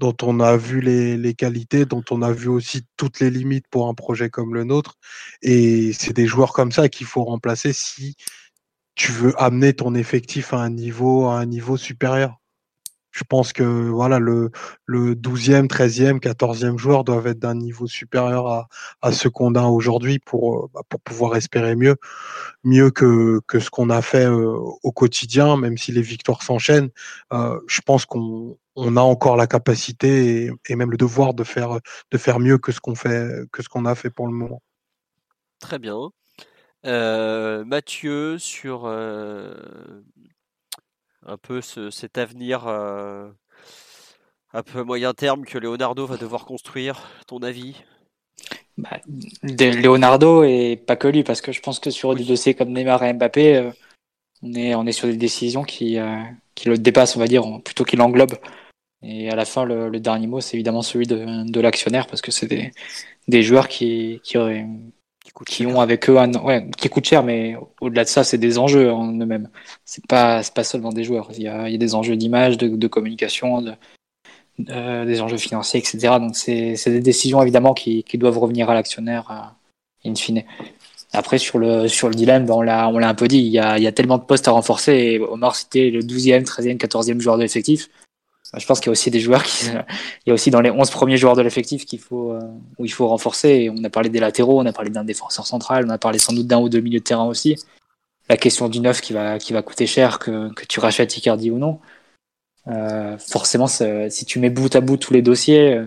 dont 0.00 0.16
on 0.22 0.40
a 0.40 0.56
vu 0.56 0.80
les, 0.80 1.34
qualités, 1.34 1.84
dont 1.84 2.02
on 2.10 2.22
a 2.22 2.32
vu 2.32 2.48
aussi 2.48 2.82
toutes 2.96 3.20
les 3.20 3.30
limites 3.30 3.66
pour 3.70 3.86
un 3.88 3.94
projet 3.94 4.30
comme 4.30 4.54
le 4.54 4.64
nôtre. 4.64 4.96
Et 5.42 5.92
c'est 5.92 6.14
des 6.14 6.26
joueurs 6.26 6.54
comme 6.54 6.72
ça 6.72 6.88
qu'il 6.88 7.06
faut 7.06 7.22
remplacer 7.22 7.72
si 7.74 8.16
tu 8.94 9.12
veux 9.12 9.34
amener 9.40 9.74
ton 9.74 9.94
effectif 9.94 10.54
à 10.54 10.58
un 10.58 10.70
niveau, 10.70 11.26
à 11.26 11.38
un 11.38 11.46
niveau 11.46 11.76
supérieur. 11.76 12.39
Je 13.10 13.24
pense 13.24 13.52
que 13.52 13.62
voilà 13.62 14.18
le, 14.18 14.50
le 14.86 15.14
12e, 15.14 15.66
13e, 15.66 16.20
14e 16.20 16.78
joueur 16.78 17.04
doivent 17.04 17.26
être 17.26 17.38
d'un 17.38 17.54
niveau 17.54 17.86
supérieur 17.86 18.68
à, 19.02 19.12
ce 19.12 19.28
qu'on 19.28 19.54
a 19.54 19.64
aujourd'hui 19.64 20.18
pour, 20.18 20.68
bah, 20.72 20.82
pour 20.88 21.00
pouvoir 21.00 21.36
espérer 21.36 21.76
mieux, 21.76 21.96
mieux 22.64 22.90
que, 22.90 23.40
que 23.46 23.58
ce 23.58 23.70
qu'on 23.70 23.90
a 23.90 24.02
fait 24.02 24.26
au 24.26 24.92
quotidien, 24.92 25.56
même 25.56 25.76
si 25.76 25.92
les 25.92 26.02
victoires 26.02 26.42
s'enchaînent. 26.42 26.90
je 27.32 27.80
pense 27.84 28.06
qu'on 28.06 28.56
on 28.76 28.96
a 28.96 29.00
encore 29.00 29.36
la 29.36 29.46
capacité 29.46 30.50
et, 30.68 30.76
même 30.76 30.90
le 30.90 30.96
devoir 30.96 31.34
de 31.34 31.44
faire, 31.44 31.78
de 32.10 32.18
faire 32.18 32.40
mieux 32.40 32.58
que 32.58 32.72
ce 32.72 32.80
qu'on 32.80 32.94
fait, 32.94 33.28
que 33.52 33.62
ce 33.62 33.68
qu'on 33.68 33.84
a 33.84 33.94
fait 33.94 34.10
pour 34.10 34.26
le 34.26 34.32
moment. 34.32 34.62
Très 35.58 35.78
bien. 35.78 36.10
Euh, 36.86 37.64
Mathieu, 37.64 38.38
sur 38.38 38.86
euh, 38.86 39.54
un 41.30 41.36
peu 41.36 41.60
cet 41.60 42.18
avenir 42.18 42.66
euh, 42.66 43.30
un 44.52 44.62
peu 44.62 44.82
moyen 44.82 45.14
terme 45.14 45.44
que 45.44 45.58
Leonardo 45.58 46.06
va 46.06 46.16
devoir 46.16 46.44
construire, 46.44 47.08
ton 47.26 47.38
avis? 47.38 47.76
Bah, 48.76 48.98
Leonardo 49.42 50.42
et 50.42 50.76
pas 50.76 50.96
que 50.96 51.08
lui, 51.08 51.22
parce 51.22 51.40
que 51.40 51.52
je 51.52 51.60
pense 51.60 51.78
que 51.78 51.90
sur 51.90 52.14
des 52.14 52.24
dossiers 52.24 52.54
comme 52.54 52.72
Neymar 52.72 53.02
et 53.04 53.12
Mbappé, 53.12 53.70
on 54.42 54.54
est, 54.54 54.74
on 54.74 54.86
est 54.86 54.92
sur 54.92 55.06
des 55.06 55.16
décisions 55.16 55.62
qui, 55.62 55.98
qui 56.54 56.68
le 56.68 56.78
dépassent, 56.78 57.16
on 57.16 57.20
va 57.20 57.26
dire, 57.26 57.44
plutôt 57.64 57.84
qu'il 57.84 58.00
englobe. 58.00 58.34
Et 59.02 59.30
à 59.30 59.36
la 59.36 59.44
fin, 59.44 59.64
le, 59.64 59.90
dernier 60.00 60.26
mot, 60.26 60.40
c'est 60.40 60.56
évidemment 60.56 60.82
celui 60.82 61.06
de, 61.06 61.50
de 61.50 61.60
l'actionnaire, 61.60 62.06
parce 62.06 62.22
que 62.22 62.30
c'est 62.30 62.46
des, 62.46 62.72
des 63.28 63.42
joueurs 63.42 63.68
qui, 63.68 64.20
qui, 64.24 64.36
qui, 65.46 65.66
ont 65.66 65.80
avec 65.80 66.08
eux 66.10 66.18
un, 66.18 66.32
ouais, 66.34 66.66
qui 66.76 66.88
coûtent 66.88 67.06
cher, 67.06 67.22
mais 67.22 67.56
au-delà 67.80 68.04
de 68.04 68.08
ça, 68.08 68.24
c'est 68.24 68.38
des 68.38 68.58
enjeux 68.58 68.90
en 68.92 69.12
eux-mêmes. 69.12 69.48
C'est 69.84 70.06
pas, 70.06 70.42
pas 70.54 70.64
seulement 70.64 70.92
des 70.92 71.04
joueurs. 71.04 71.28
Il 71.36 71.42
y 71.42 71.48
a, 71.48 71.68
il 71.68 71.72
y 71.72 71.74
a 71.74 71.78
des 71.78 71.94
enjeux 71.94 72.16
d'image, 72.16 72.58
de, 72.58 72.68
de, 72.68 72.86
communication, 72.88 73.62
de, 73.62 73.74
des 75.04 75.20
enjeux 75.20 75.38
financiers, 75.38 75.80
etc. 75.80 76.16
Donc 76.18 76.36
c'est 76.36 76.76
des 76.86 77.00
décisions 77.00 77.42
évidemment 77.42 77.74
qui, 77.74 78.04
qui 78.04 78.18
doivent 78.18 78.38
revenir 78.38 78.70
à 78.70 78.74
l'actionnaire 78.74 79.30
euh, 79.30 80.08
in 80.10 80.14
fine. 80.14 80.44
Après, 81.12 81.38
sur 81.38 81.58
le, 81.58 81.88
sur 81.88 82.08
le 82.08 82.14
dilemme, 82.14 82.46
ben, 82.46 82.54
on 82.54 82.62
l'a 82.62 82.86
un 82.86 83.14
peu 83.14 83.26
dit, 83.26 83.38
il 83.38 83.48
y, 83.48 83.58
a, 83.58 83.78
il 83.78 83.82
y 83.82 83.86
a 83.88 83.92
tellement 83.92 84.18
de 84.18 84.22
postes 84.22 84.46
à 84.46 84.52
renforcer. 84.52 84.92
Et 84.92 85.18
Omar, 85.18 85.56
c'était 85.56 85.90
le 85.90 86.02
12e, 86.02 86.44
13e, 86.44 86.76
14e 86.76 87.20
joueur 87.20 87.36
de 87.36 87.42
l'effectif. 87.42 87.88
Je 88.56 88.66
pense 88.66 88.80
qu'il 88.80 88.86
y 88.86 88.90
a 88.90 88.92
aussi 88.92 89.10
des 89.10 89.20
joueurs 89.20 89.44
qui, 89.44 89.66
il 90.26 90.28
y 90.28 90.30
a 90.30 90.34
aussi 90.34 90.50
dans 90.50 90.60
les 90.60 90.70
11 90.70 90.90
premiers 90.90 91.16
joueurs 91.16 91.36
de 91.36 91.42
l'effectif 91.42 91.84
qu'il 91.84 92.00
faut, 92.00 92.32
euh, 92.32 92.40
où 92.78 92.84
il 92.84 92.92
faut 92.92 93.06
renforcer. 93.06 93.70
on 93.70 93.84
a 93.84 93.90
parlé 93.90 94.08
des 94.08 94.18
latéraux, 94.18 94.60
on 94.60 94.66
a 94.66 94.72
parlé 94.72 94.90
d'un 94.90 95.04
défenseur 95.04 95.46
central, 95.46 95.84
on 95.86 95.90
a 95.90 95.98
parlé 95.98 96.18
sans 96.18 96.32
doute 96.32 96.46
d'un 96.46 96.58
ou 96.58 96.68
deux 96.68 96.80
milieux 96.80 96.98
de 96.98 97.04
terrain 97.04 97.26
aussi. 97.26 97.56
La 98.28 98.36
question 98.36 98.68
du 98.68 98.80
neuf 98.80 99.00
qui 99.00 99.12
va, 99.12 99.38
qui 99.38 99.52
va 99.52 99.62
coûter 99.62 99.86
cher, 99.86 100.18
que, 100.18 100.52
que 100.54 100.64
tu 100.64 100.80
rachètes 100.80 101.16
Icardi 101.16 101.50
ou 101.50 101.58
non. 101.58 101.80
Euh, 102.68 103.18
forcément, 103.18 103.66
si 103.66 104.24
tu 104.26 104.38
mets 104.38 104.50
bout 104.50 104.74
à 104.74 104.80
bout 104.80 104.96
tous 104.96 105.12
les 105.12 105.22
dossiers, 105.22 105.74
euh, 105.74 105.86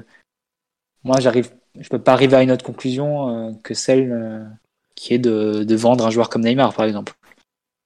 moi, 1.04 1.20
j'arrive, 1.20 1.52
je 1.80 1.90
peux 1.90 2.02
pas 2.02 2.14
arriver 2.14 2.36
à 2.36 2.44
une 2.44 2.52
autre 2.52 2.66
conclusion 2.66 3.50
euh, 3.50 3.52
que 3.64 3.74
celle 3.74 4.50
qui 4.96 5.14
est 5.14 5.20
de, 5.20 5.64
de, 5.64 5.76
vendre 5.76 6.06
un 6.06 6.12
joueur 6.12 6.30
comme 6.30 6.44
Neymar, 6.44 6.74
par 6.74 6.86
exemple. 6.86 7.14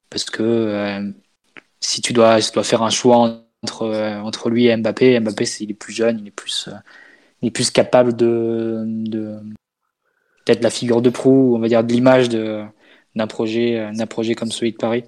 Parce 0.10 0.26
que 0.26 1.14
si 1.80 2.02
tu 2.02 2.14
dois, 2.14 2.42
si 2.42 2.50
tu 2.52 2.56
dois 2.56 2.64
faire 2.64 2.84
un 2.84 2.90
choix 2.90 3.47
entre, 3.64 3.84
euh, 3.84 4.20
entre 4.20 4.50
lui 4.50 4.68
et 4.68 4.78
Mbappé. 4.78 5.20
Mbappé, 5.20 5.46
il 5.62 5.72
est 5.72 5.74
plus 5.74 5.94
jeune, 5.94 6.20
il 6.20 6.28
est 6.28 6.32
plus, 6.32 6.68
euh, 6.68 6.78
il 7.42 7.48
est 7.48 7.52
plus 7.52 7.72
capable 7.72 8.16
de, 8.16 8.84
de 8.86 9.40
peut-être 10.46 10.64
la 10.64 10.70
figure 10.70 11.02
de 11.02 11.10
proue, 11.10 11.56
on 11.56 11.60
va 11.60 11.68
dire 11.68 11.84
de 11.84 11.92
l'image 11.92 12.30
d'un 12.30 13.28
projet, 13.28 13.80
euh, 13.80 13.92
d'un 13.92 14.08
projet 14.08 14.36
comme 14.36 14.52
celui 14.52 14.72
de 14.72 14.78
Paris. 14.78 15.04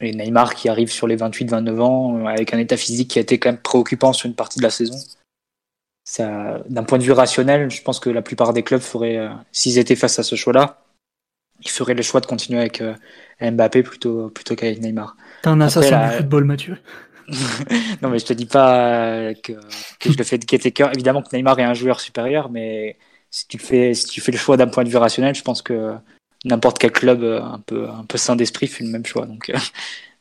Et 0.00 0.12
Neymar 0.12 0.54
qui 0.54 0.68
arrive 0.68 0.90
sur 0.90 1.06
les 1.06 1.16
28-29 1.16 1.80
ans 1.80 2.26
avec 2.26 2.52
un 2.52 2.58
état 2.58 2.76
physique 2.76 3.08
qui 3.08 3.18
a 3.20 3.22
été 3.22 3.38
quand 3.38 3.50
même 3.50 3.60
préoccupant 3.60 4.12
sur 4.12 4.26
une 4.26 4.34
partie 4.34 4.58
de 4.58 4.64
la 4.64 4.70
saison. 4.70 4.96
D'un 6.18 6.82
point 6.82 6.98
de 6.98 7.04
vue 7.04 7.12
rationnel, 7.12 7.70
je 7.70 7.82
pense 7.82 8.00
que 8.00 8.10
la 8.10 8.20
plupart 8.20 8.52
des 8.52 8.64
clubs 8.64 8.80
feraient, 8.80 9.30
s'ils 9.52 9.78
étaient 9.78 9.94
face 9.94 10.18
à 10.18 10.24
ce 10.24 10.34
choix-là, 10.34 10.82
ils 11.60 11.70
feraient 11.70 11.94
le 11.94 12.02
choix 12.02 12.20
de 12.20 12.26
continuer 12.26 12.58
avec 12.58 12.82
Mbappé 13.40 13.84
plutôt, 13.84 14.28
plutôt 14.30 14.56
qu'avec 14.56 14.80
Neymar. 14.80 15.16
T'es 15.42 15.50
un 15.50 15.60
assassin 15.60 16.08
du 16.08 16.16
football, 16.16 16.44
Mathieu. 16.46 16.78
non, 18.02 18.10
mais 18.10 18.18
je 18.18 18.26
te 18.26 18.32
dis 18.32 18.46
pas 18.46 19.34
que, 19.42 19.54
je 20.04 20.16
le 20.16 20.24
fais 20.24 20.38
de 20.38 20.44
cœur. 20.44 20.92
Évidemment 20.92 21.22
que 21.22 21.34
Neymar 21.34 21.58
est 21.58 21.64
un 21.64 21.74
joueur 21.74 22.00
supérieur, 22.00 22.50
mais 22.50 22.96
si 23.30 23.46
tu 23.48 23.58
fais, 23.58 23.94
si 23.94 24.06
tu 24.06 24.20
fais 24.20 24.32
le 24.32 24.38
choix 24.38 24.56
d'un 24.56 24.68
point 24.68 24.84
de 24.84 24.88
vue 24.88 24.96
rationnel, 24.96 25.34
je 25.34 25.42
pense 25.42 25.62
que 25.62 25.94
n'importe 26.44 26.78
quel 26.78 26.92
club 26.92 27.22
un 27.24 27.60
peu, 27.60 27.88
un 27.88 28.04
peu 28.04 28.18
sain 28.18 28.36
d'esprit 28.36 28.66
fait 28.66 28.84
le 28.84 28.90
même 28.90 29.06
choix. 29.06 29.26
Donc, 29.26 29.50
euh, 29.50 29.58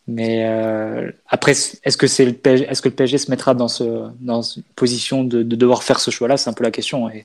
mais 0.07 0.45
euh, 0.45 1.11
après, 1.27 1.51
est-ce 1.51 1.97
que 1.97 2.07
c'est 2.07 2.25
le 2.25 2.33
PSG, 2.33 2.65
est-ce 2.65 2.81
que 2.81 2.89
le 2.89 2.95
PSG 2.95 3.17
se 3.17 3.31
mettra 3.31 3.53
dans 3.53 3.67
ce, 3.67 4.09
dans 4.19 4.41
une 4.41 4.63
position 4.75 5.23
de, 5.23 5.43
de 5.43 5.55
devoir 5.55 5.83
faire 5.83 5.99
ce 5.99 6.11
choix-là? 6.11 6.37
C'est 6.37 6.49
un 6.49 6.53
peu 6.53 6.63
la 6.63 6.71
question. 6.71 7.09
Et, 7.09 7.23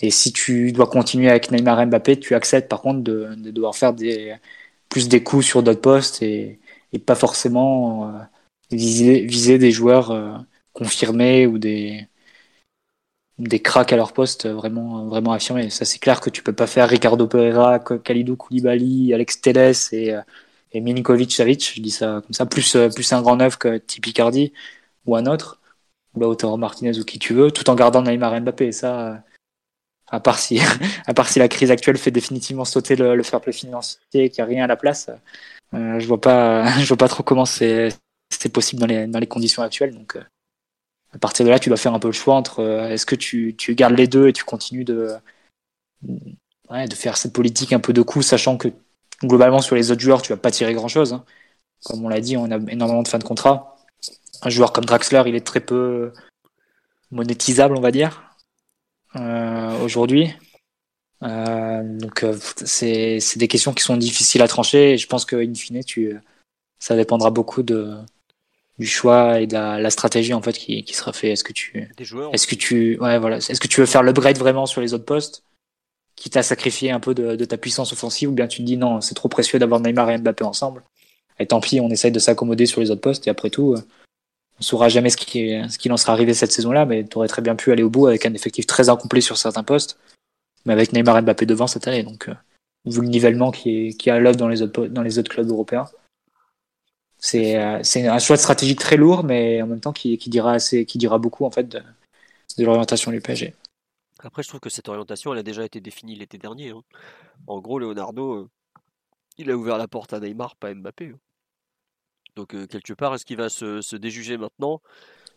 et 0.00 0.10
si 0.10 0.32
tu 0.32 0.72
dois 0.72 0.86
continuer 0.86 1.30
avec 1.30 1.50
Neymar 1.50 1.80
et 1.80 1.86
Mbappé, 1.86 2.20
tu 2.20 2.34
acceptes 2.34 2.68
par 2.68 2.82
contre 2.82 3.00
de, 3.00 3.34
de 3.36 3.50
devoir 3.50 3.74
faire 3.76 3.92
des, 3.92 4.34
plus 4.88 5.08
des 5.08 5.22
coups 5.22 5.46
sur 5.46 5.62
d'autres 5.62 5.80
postes 5.80 6.22
et, 6.22 6.60
et 6.92 6.98
pas 6.98 7.14
forcément 7.14 8.08
euh, 8.08 8.18
viser, 8.70 9.58
des 9.58 9.70
joueurs 9.70 10.10
euh, 10.10 10.36
confirmés 10.72 11.46
ou 11.46 11.58
des 11.58 12.06
des 13.38 13.60
cracks 13.60 13.92
à 13.92 13.96
leur 13.96 14.12
poste 14.12 14.48
vraiment 14.48 15.06
vraiment 15.06 15.32
affirmés. 15.32 15.70
Ça 15.70 15.84
c'est 15.84 15.98
clair 16.00 16.20
que 16.20 16.30
tu 16.30 16.42
peux 16.42 16.52
pas 16.52 16.66
faire 16.66 16.88
Ricardo 16.88 17.26
Pereira, 17.28 17.78
Khalidou 17.78 18.36
Koulibaly, 18.36 19.14
Alex 19.14 19.40
Teles 19.40 19.74
et 19.92 20.14
euh, 20.14 20.22
et 20.72 20.80
Milinkovic 20.82 21.32
Savic, 21.32 21.72
je 21.76 21.80
dis 21.80 21.90
ça 21.90 22.20
comme 22.22 22.34
ça, 22.34 22.46
plus 22.46 22.76
euh, 22.76 22.88
plus 22.90 23.12
un 23.12 23.22
grand 23.22 23.36
neuf 23.36 23.56
que 23.56 23.78
Tipicardi 23.78 24.52
ou 25.06 25.16
un 25.16 25.26
autre, 25.26 25.60
ou 26.14 26.20
Lautaro 26.20 26.56
Martinez 26.58 26.98
ou 26.98 27.04
qui 27.04 27.18
tu 27.18 27.34
veux, 27.34 27.50
tout 27.50 27.70
en 27.70 27.74
gardant 27.74 28.02
Neymar 28.02 28.34
et 28.34 28.40
Mbappé. 28.40 28.66
Et 28.66 28.72
ça, 28.72 29.24
à 30.08 30.20
part 30.20 30.38
si 30.38 30.60
à 31.06 31.14
part 31.14 31.28
si 31.28 31.38
la 31.38 31.48
crise 31.48 31.70
actuelle 31.70 31.98
fait 31.98 32.10
définitivement 32.10 32.64
sauter 32.64 32.96
le, 32.96 33.16
le 33.16 33.22
fair 33.22 33.40
play 33.40 33.52
financier 33.52 34.30
qu'il 34.30 34.32
n'y 34.38 34.40
a 34.42 34.46
rien 34.46 34.64
à 34.64 34.66
la 34.68 34.76
place, 34.76 35.10
je 35.72 36.06
vois 36.06 36.20
pas 36.20 36.66
je 36.80 36.88
vois 36.88 36.98
pas 36.98 37.08
trop 37.08 37.22
comment 37.22 37.46
c'est 37.46 37.90
c'est 38.30 38.52
possible 38.52 38.80
dans 38.80 38.86
les, 38.86 39.06
dans 39.06 39.18
les 39.18 39.26
conditions 39.26 39.62
actuelles. 39.62 39.94
Donc, 39.94 40.16
euh, 40.16 40.22
à 41.12 41.18
partir 41.18 41.44
de 41.44 41.50
là, 41.50 41.58
tu 41.58 41.68
dois 41.68 41.78
faire 41.78 41.94
un 41.94 41.98
peu 41.98 42.08
le 42.08 42.12
choix 42.12 42.34
entre 42.34 42.60
euh, 42.60 42.88
est-ce 42.88 43.06
que 43.06 43.14
tu, 43.14 43.54
tu 43.56 43.74
gardes 43.74 43.96
les 43.96 44.06
deux 44.06 44.28
et 44.28 44.32
tu 44.32 44.44
continues 44.44 44.84
de, 44.84 45.14
ouais, 46.70 46.86
de 46.86 46.94
faire 46.94 47.16
cette 47.16 47.32
politique 47.32 47.72
un 47.72 47.80
peu 47.80 47.92
de 47.92 48.02
coup, 48.02 48.22
sachant 48.22 48.56
que 48.56 48.68
globalement 49.24 49.60
sur 49.60 49.74
les 49.76 49.90
autres 49.90 50.00
joueurs, 50.00 50.22
tu 50.22 50.32
vas 50.32 50.38
pas 50.38 50.50
tirer 50.50 50.74
grand-chose. 50.74 51.12
Hein. 51.12 51.24
Comme 51.84 52.04
on 52.04 52.08
l'a 52.08 52.20
dit, 52.20 52.36
on 52.36 52.50
a 52.50 52.58
énormément 52.70 53.02
de 53.02 53.08
fins 53.08 53.18
de 53.18 53.24
contrat. 53.24 53.76
Un 54.42 54.50
joueur 54.50 54.72
comme 54.72 54.84
Draxler, 54.84 55.22
il 55.26 55.34
est 55.34 55.46
très 55.46 55.60
peu 55.60 56.12
monétisable, 57.10 57.76
on 57.76 57.80
va 57.80 57.90
dire, 57.90 58.34
euh, 59.16 59.78
aujourd'hui. 59.82 60.34
Donc 61.20 62.24
c'est 62.64 63.18
des 63.36 63.48
questions 63.48 63.74
qui 63.74 63.82
sont 63.82 63.96
difficiles 63.96 64.40
à 64.40 64.46
trancher 64.46 64.96
je 64.96 65.06
pense 65.08 65.24
qu'in 65.24 65.52
fine, 65.52 65.82
tu, 65.82 66.16
ça 66.78 66.94
dépendra 66.94 67.30
beaucoup 67.30 67.64
de, 67.64 67.98
du 68.78 68.86
choix 68.86 69.40
et 69.40 69.46
de 69.46 69.54
la, 69.54 69.90
stratégie 69.90 70.34
en 70.34 70.42
fait 70.42 70.52
qui, 70.52 70.84
qui 70.84 70.94
sera 70.94 71.12
fait. 71.12 71.30
Est-ce 71.30 71.44
que 71.44 71.52
tu, 71.52 71.88
est-ce 72.32 72.46
que 72.46 72.54
tu, 72.54 72.98
ouais 73.00 73.18
voilà, 73.18 73.38
est-ce 73.38 73.60
que 73.60 73.68
tu 73.68 73.80
veux 73.80 73.86
faire 73.86 74.02
l'upgrade 74.02 74.38
vraiment 74.38 74.66
sur 74.66 74.80
les 74.80 74.94
autres 74.94 75.04
postes, 75.04 75.42
quitte 76.14 76.36
à 76.36 76.42
sacrifier 76.42 76.90
un 76.90 77.00
peu 77.00 77.14
de, 77.14 77.36
de, 77.36 77.44
ta 77.44 77.56
puissance 77.56 77.92
offensive, 77.92 78.30
ou 78.30 78.32
bien 78.32 78.46
tu 78.46 78.58
te 78.58 78.62
dis 78.62 78.76
non, 78.76 79.00
c'est 79.00 79.14
trop 79.14 79.28
précieux 79.28 79.58
d'avoir 79.58 79.80
Neymar 79.80 80.10
et 80.10 80.18
Mbappé 80.18 80.44
ensemble. 80.44 80.82
Et 81.38 81.46
tant 81.46 81.60
pis, 81.60 81.80
on 81.80 81.88
essaye 81.90 82.12
de 82.12 82.18
s'accommoder 82.18 82.66
sur 82.66 82.80
les 82.80 82.90
autres 82.90 83.00
postes. 83.00 83.26
Et 83.26 83.30
après 83.30 83.50
tout, 83.50 83.76
on 84.58 84.62
saura 84.62 84.88
jamais 84.88 85.10
ce 85.10 85.16
qui, 85.16 85.52
ce 85.68 85.78
qui 85.78 85.90
en 85.90 85.96
sera 85.96 86.12
arrivé 86.12 86.34
cette 86.34 86.52
saison-là, 86.52 86.84
mais 86.84 87.04
tu 87.04 87.16
aurais 87.16 87.28
très 87.28 87.42
bien 87.42 87.54
pu 87.54 87.70
aller 87.72 87.82
au 87.82 87.90
bout 87.90 88.06
avec 88.08 88.26
un 88.26 88.34
effectif 88.34 88.66
très 88.66 88.88
incomplet 88.88 89.20
sur 89.20 89.36
certains 89.36 89.62
postes, 89.62 89.98
mais 90.66 90.72
avec 90.72 90.92
Neymar 90.92 91.18
et 91.18 91.22
Mbappé 91.22 91.46
devant 91.46 91.68
cette 91.68 91.86
année. 91.86 92.02
Donc, 92.02 92.28
euh, 92.28 92.34
vu 92.84 93.00
le 93.00 93.08
nivellement 93.08 93.50
qui 93.52 93.88
est, 93.88 93.92
qui 93.92 94.10
à 94.10 94.18
l'œuvre 94.18 94.36
dans 94.36 94.48
les 94.48 94.62
autres, 94.62 94.86
dans 94.86 95.02
les 95.02 95.18
autres 95.18 95.30
clubs 95.30 95.48
européens, 95.48 95.84
euh, 95.84 96.07
c'est 97.18 97.56
un 97.56 98.18
choix 98.18 98.36
de 98.36 98.40
stratégie 98.40 98.76
très 98.76 98.96
lourd, 98.96 99.24
mais 99.24 99.60
en 99.62 99.66
même 99.66 99.80
temps 99.80 99.92
qui, 99.92 100.18
qui 100.18 100.30
dira 100.30 100.52
assez, 100.52 100.86
qui 100.86 100.98
dira 100.98 101.18
beaucoup 101.18 101.44
en 101.44 101.50
fait 101.50 101.68
de, 101.68 101.82
de 102.58 102.64
l'orientation 102.64 103.10
du 103.10 103.20
PSG. 103.20 103.54
Après, 104.20 104.42
je 104.42 104.48
trouve 104.48 104.60
que 104.60 104.70
cette 104.70 104.88
orientation, 104.88 105.32
elle 105.32 105.38
a 105.38 105.44
déjà 105.44 105.64
été 105.64 105.80
définie 105.80 106.16
l'été 106.16 106.38
dernier. 106.38 106.70
Hein. 106.70 106.82
En 107.46 107.60
gros, 107.60 107.78
Leonardo, 107.78 108.34
euh, 108.34 108.48
il 109.36 109.50
a 109.50 109.56
ouvert 109.56 109.78
la 109.78 109.86
porte 109.86 110.12
à 110.12 110.20
Neymar, 110.20 110.56
pas 110.56 110.74
Mbappé. 110.74 111.12
Hein. 111.14 111.18
Donc, 112.34 112.54
euh, 112.54 112.66
quelque 112.66 112.92
part, 112.92 113.14
est-ce 113.14 113.24
qu'il 113.24 113.36
va 113.36 113.48
se, 113.48 113.80
se, 113.80 113.96
déjuger 113.96 114.36
maintenant? 114.36 114.80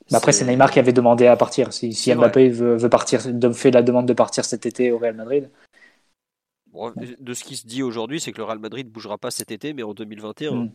Bah, 0.10 0.18
Après, 0.18 0.32
c'est 0.32 0.46
Neymar 0.46 0.72
qui 0.72 0.80
avait 0.80 0.94
demandé 0.94 1.28
à 1.28 1.38
partir. 1.38 1.74
Si, 1.74 1.94
si 1.94 2.14
Mbappé 2.14 2.50
veut, 2.50 2.76
veut, 2.76 2.90
partir, 2.90 3.22
fait 3.54 3.72
la 3.72 3.84
demande 3.84 4.08
de 4.08 4.14
partir 4.14 4.46
cet 4.46 4.66
été 4.66 4.92
au 4.92 4.98
Real 4.98 5.16
Madrid. 5.16 5.50
de 6.74 7.34
ce 7.36 7.44
qui 7.44 7.56
se 7.56 7.68
dit 7.68 7.84
aujourd'hui, 7.84 8.20
c'est 8.20 8.32
que 8.32 8.38
le 8.38 8.46
Real 8.46 8.60
Madrid 8.60 8.88
ne 8.88 8.92
bougera 8.92 9.20
pas 9.20 9.30
cet 9.30 9.52
été, 9.52 9.74
mais 9.74 9.84
en 9.84 9.94
2021. 9.94 10.70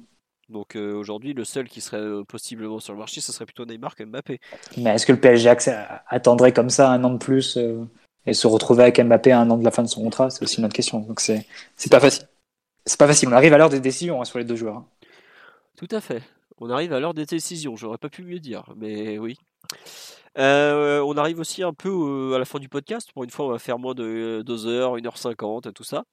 Donc 0.48 0.76
euh, 0.76 0.94
aujourd'hui, 0.94 1.32
le 1.32 1.44
seul 1.44 1.68
qui 1.68 1.80
serait 1.80 1.96
euh, 1.96 2.22
possiblement 2.22 2.78
sur 2.78 2.92
le 2.92 3.00
marché, 3.00 3.20
ce 3.20 3.32
serait 3.32 3.46
plutôt 3.46 3.64
Neymar 3.64 3.96
que 3.96 4.04
Mbappé. 4.04 4.40
Mais 4.76 4.90
est-ce 4.90 5.06
que 5.06 5.12
le 5.12 5.20
PSG 5.20 5.52
attendrait 6.08 6.52
comme 6.52 6.70
ça 6.70 6.90
un 6.90 7.02
an 7.02 7.10
de 7.10 7.18
plus 7.18 7.56
euh, 7.56 7.84
et 8.26 8.32
se 8.32 8.46
retrouver 8.46 8.84
avec 8.84 9.00
Mbappé 9.00 9.32
à 9.32 9.40
un 9.40 9.50
an 9.50 9.56
de 9.56 9.64
la 9.64 9.72
fin 9.72 9.82
de 9.82 9.88
son 9.88 10.02
contrat? 10.02 10.30
C'est 10.30 10.42
aussi 10.44 10.58
une 10.58 10.66
autre 10.66 10.74
question. 10.74 11.00
Donc 11.00 11.20
c'est 11.20 11.46
c'est 11.74 11.90
pas 11.90 11.98
facile. 11.98 12.28
c'est 12.84 12.98
pas 12.98 13.08
facile. 13.08 13.28
On 13.28 13.32
arrive 13.32 13.54
à 13.54 13.58
l'heure 13.58 13.70
des 13.70 13.80
décisions 13.80 14.20
hein, 14.20 14.24
sur 14.24 14.38
les 14.38 14.44
deux 14.44 14.56
joueurs. 14.56 14.76
Hein. 14.76 14.86
Tout 15.76 15.88
à 15.90 16.00
fait. 16.00 16.22
On 16.58 16.70
arrive 16.70 16.92
à 16.92 17.00
l'heure 17.00 17.14
des 17.14 17.26
décisions. 17.26 17.74
J'aurais 17.74 17.98
pas 17.98 18.08
pu 18.08 18.22
mieux 18.22 18.38
dire, 18.38 18.72
mais 18.76 19.18
oui. 19.18 19.36
On 20.36 21.16
arrive 21.16 21.40
aussi 21.40 21.64
un 21.64 21.72
peu 21.72 22.34
à 22.36 22.38
la 22.38 22.44
fin 22.44 22.60
du 22.60 22.68
podcast. 22.68 23.10
Pour 23.12 23.24
une 23.24 23.30
fois, 23.30 23.46
on 23.46 23.50
va 23.50 23.58
faire 23.58 23.78
moins 23.78 23.94
de 23.94 24.42
2 24.46 24.66
heures, 24.66 24.96
1h50, 24.96 25.72
tout 25.72 25.84
ça. 25.84 26.04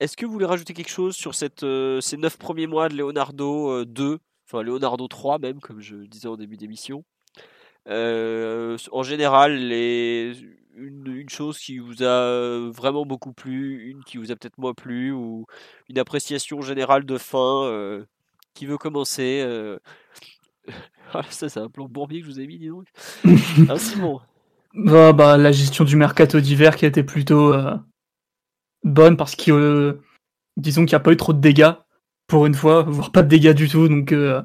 Est-ce 0.00 0.16
que 0.16 0.26
vous 0.26 0.32
voulez 0.32 0.46
rajouter 0.46 0.72
quelque 0.72 0.90
chose 0.90 1.14
sur 1.14 1.34
cette, 1.34 1.64
ces 2.00 2.16
9 2.16 2.38
premiers 2.38 2.66
mois 2.66 2.88
de 2.88 2.96
Leonardo 2.96 3.84
2, 3.84 4.18
enfin 4.46 4.62
Leonardo 4.62 5.06
3 5.08 5.38
même, 5.38 5.60
comme 5.60 5.80
je 5.80 5.96
disais 5.96 6.28
en 6.28 6.36
début 6.36 6.56
d'émission? 6.56 7.04
En 7.86 9.02
général, 9.02 9.56
les, 9.56 10.32
une, 10.74 11.28
chose 11.28 11.58
qui 11.58 11.78
vous 11.78 12.02
a 12.02 12.70
vraiment 12.70 13.04
beaucoup 13.04 13.32
plu, 13.32 13.90
une 13.90 14.02
qui 14.04 14.16
vous 14.16 14.32
a 14.32 14.36
peut-être 14.36 14.58
moins 14.58 14.74
plu, 14.74 15.12
ou 15.12 15.46
une 15.88 15.98
appréciation 15.98 16.62
générale 16.62 17.04
de 17.04 17.18
fin 17.18 18.00
qui 18.54 18.66
veut 18.66 18.78
commencer 18.78 19.44
ah, 21.12 21.22
Ça, 21.30 21.48
c'est 21.48 21.60
un 21.60 21.68
plan 21.68 21.86
bourbier 21.86 22.20
que 22.20 22.26
je 22.26 22.32
vous 22.32 22.40
ai 22.40 22.46
mis, 22.46 22.58
dis 22.58 22.68
donc. 22.68 22.86
ah, 23.68 23.76
Simon? 23.78 24.20
Bah, 24.74 25.12
bah, 25.12 25.36
la 25.36 25.52
gestion 25.52 25.84
du 25.84 25.96
mercato 25.96 26.40
d'hiver 26.40 26.76
qui 26.76 26.86
été 26.86 27.02
plutôt 27.02 27.52
euh, 27.52 27.74
bonne 28.84 29.16
parce 29.16 29.36
que 29.36 29.50
euh, 29.50 30.00
disons 30.56 30.82
qu'il 30.82 30.94
n'y 30.94 31.00
a 31.00 31.00
pas 31.00 31.12
eu 31.12 31.16
trop 31.16 31.32
de 31.32 31.40
dégâts 31.40 31.72
pour 32.26 32.46
une 32.46 32.54
fois, 32.54 32.82
voire 32.82 33.12
pas 33.12 33.22
de 33.22 33.28
dégâts 33.28 33.54
du 33.54 33.68
tout. 33.68 33.88
Donc 33.88 34.12
euh, 34.12 34.42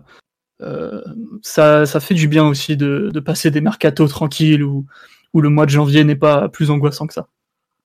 ça, 1.41 1.85
ça 1.85 1.99
fait 1.99 2.13
du 2.15 2.27
bien 2.27 2.47
aussi 2.47 2.77
de, 2.77 3.11
passer 3.19 3.51
des 3.51 3.61
mercatos 3.61 4.09
tranquilles 4.09 4.63
où, 4.63 4.85
le 5.33 5.49
mois 5.49 5.65
de 5.65 5.71
janvier 5.71 6.05
n'est 6.05 6.15
pas 6.15 6.47
plus 6.47 6.71
angoissant 6.71 7.07
que 7.07 7.13
ça. 7.13 7.27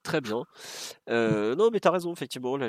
Très 0.04 0.20
bien. 0.20 0.44
non, 1.08 1.70
mais 1.72 1.80
t'as 1.80 1.90
raison, 1.90 2.12
effectivement. 2.12 2.56
Là. 2.56 2.68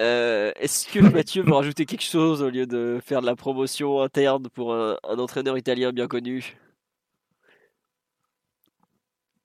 Euh, 0.00 0.52
est-ce 0.56 0.86
que 0.88 1.00
Mathieu 1.00 1.42
veut 1.42 1.52
rajouter 1.52 1.84
quelque 1.84 2.02
chose 2.02 2.42
au 2.42 2.50
lieu 2.50 2.66
de 2.66 2.98
faire 3.04 3.20
de 3.20 3.26
la 3.26 3.36
promotion 3.36 4.00
interne 4.00 4.48
pour 4.48 4.74
un, 4.74 4.96
entraîneur 5.04 5.58
italien 5.58 5.92
bien 5.92 6.08
connu? 6.08 6.56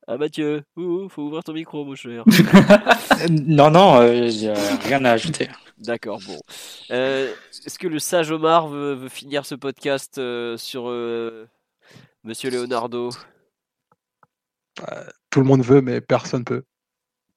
Ah 0.07 0.17
Mathieu, 0.17 0.63
ouh, 0.77 1.09
faut 1.09 1.23
ouvrir 1.23 1.43
ton 1.43 1.53
micro, 1.53 1.83
mon 1.83 1.95
cher. 1.95 2.23
non, 3.29 3.69
non, 3.69 3.99
euh, 3.99 4.29
j'ai 4.29 4.53
rien 4.85 5.03
à 5.03 5.11
ajouter. 5.11 5.49
D'accord, 5.77 6.21
bon. 6.25 6.39
Euh, 6.91 7.33
est-ce 7.65 7.77
que 7.77 7.87
le 7.87 7.99
sage 7.99 8.31
Omar 8.31 8.69
veut, 8.69 9.09
finir 9.09 9.45
ce 9.45 9.53
podcast 9.53 10.15
sur 10.57 10.85
Monsieur 12.23 12.49
Leonardo? 12.49 13.09
Tout 15.29 15.39
le 15.41 15.45
monde 15.45 15.63
veut, 15.63 15.81
mais 15.81 15.99
personne 15.99 16.45
peut. 16.45 16.63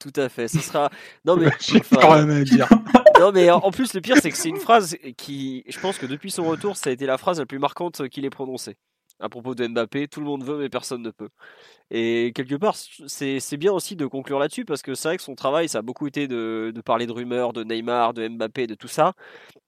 Tout 0.01 0.12
à 0.16 0.28
fait. 0.28 0.48
Ce 0.48 0.59
sera. 0.59 0.90
Non 1.24 1.36
mais. 1.36 1.51
J'ai 1.60 1.78
enfin... 1.78 2.24
même 2.24 2.42
à 2.42 2.44
dire. 2.44 2.68
non 3.20 3.32
mais 3.32 3.51
en 3.51 3.70
plus 3.70 3.92
le 3.92 4.01
pire 4.01 4.16
c'est 4.20 4.30
que 4.30 4.36
c'est 4.36 4.48
une 4.48 4.56
phrase 4.56 4.97
qui, 5.18 5.62
je 5.68 5.78
pense 5.78 5.98
que 5.98 6.06
depuis 6.06 6.30
son 6.30 6.44
retour, 6.44 6.76
ça 6.76 6.88
a 6.88 6.92
été 6.92 7.05
la 7.05 7.18
phrase 7.18 7.38
la 7.38 7.47
plus 7.47 7.59
marquante 7.59 8.09
qu'il 8.09 8.24
ait 8.24 8.30
prononcée 8.30 8.76
à 9.20 9.28
propos 9.28 9.55
de 9.55 9.66
Mbappé. 9.66 10.09
Tout 10.09 10.20
le 10.20 10.26
monde 10.26 10.44
veut 10.44 10.59
mais 10.59 10.68
personne 10.68 11.02
ne 11.02 11.10
peut. 11.10 11.28
Et 11.92 12.30
quelque 12.34 12.55
part, 12.55 12.76
c'est 12.76 13.56
bien 13.56 13.72
aussi 13.72 13.97
de 13.97 14.06
conclure 14.06 14.38
là-dessus 14.38 14.64
parce 14.64 14.80
que 14.80 14.94
c'est 14.94 15.09
vrai 15.09 15.16
que 15.16 15.22
son 15.22 15.34
travail, 15.34 15.68
ça 15.68 15.78
a 15.78 15.82
beaucoup 15.82 16.06
été 16.06 16.28
de, 16.28 16.72
parler 16.84 17.06
de 17.06 17.12
rumeurs, 17.12 17.52
de 17.52 17.64
Neymar, 17.64 18.14
de 18.14 18.28
Mbappé, 18.28 18.68
de 18.68 18.74
tout 18.74 18.88
ça. 18.88 19.14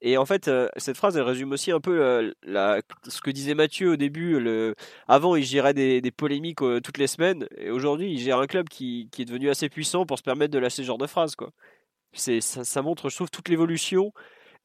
Et 0.01 0.17
en 0.17 0.25
fait, 0.25 0.47
euh, 0.47 0.69
cette 0.77 0.97
phrase, 0.97 1.17
elle 1.17 1.25
résume 1.25 1.51
aussi 1.51 1.73
un 1.73 1.81
peu 1.81 2.01
euh, 2.01 2.81
ce 3.09 3.21
que 3.21 3.31
disait 3.31 3.55
Mathieu 3.55 3.93
au 3.93 3.97
début. 3.97 4.75
Avant, 5.09 5.35
il 5.35 5.45
gérait 5.45 5.75
des, 5.75 6.11
polémiques 6.13 6.63
euh, 6.63 6.81
toutes 6.81 6.99
les 6.99 7.09
semaines. 7.09 7.49
Et 7.57 7.71
aujourd'hui, 7.71 8.13
il 8.13 8.19
gère 8.19 8.39
un 8.39 8.47
club 8.47 8.69
qui, 8.69 9.09
qui, 9.11 9.23
est 9.23 9.25
devenu 9.25 9.51
assez 9.51 9.69
puissant 9.69 10.07
pour 10.07 10.19
se 10.19 10.23
permettre 10.23 10.53
de 10.53 10.59
lâcher 10.59 10.83
ce 10.83 10.83
genre 10.83 10.99
de 10.99 11.09
phrase. 11.09 11.35
Quoi. 11.35 11.51
Ça, 12.13 12.41
ça 12.41 12.83
montre, 12.83 13.09
je 13.09 13.17
trouve, 13.17 13.31
toute 13.31 13.49
l'évolution 13.49 14.13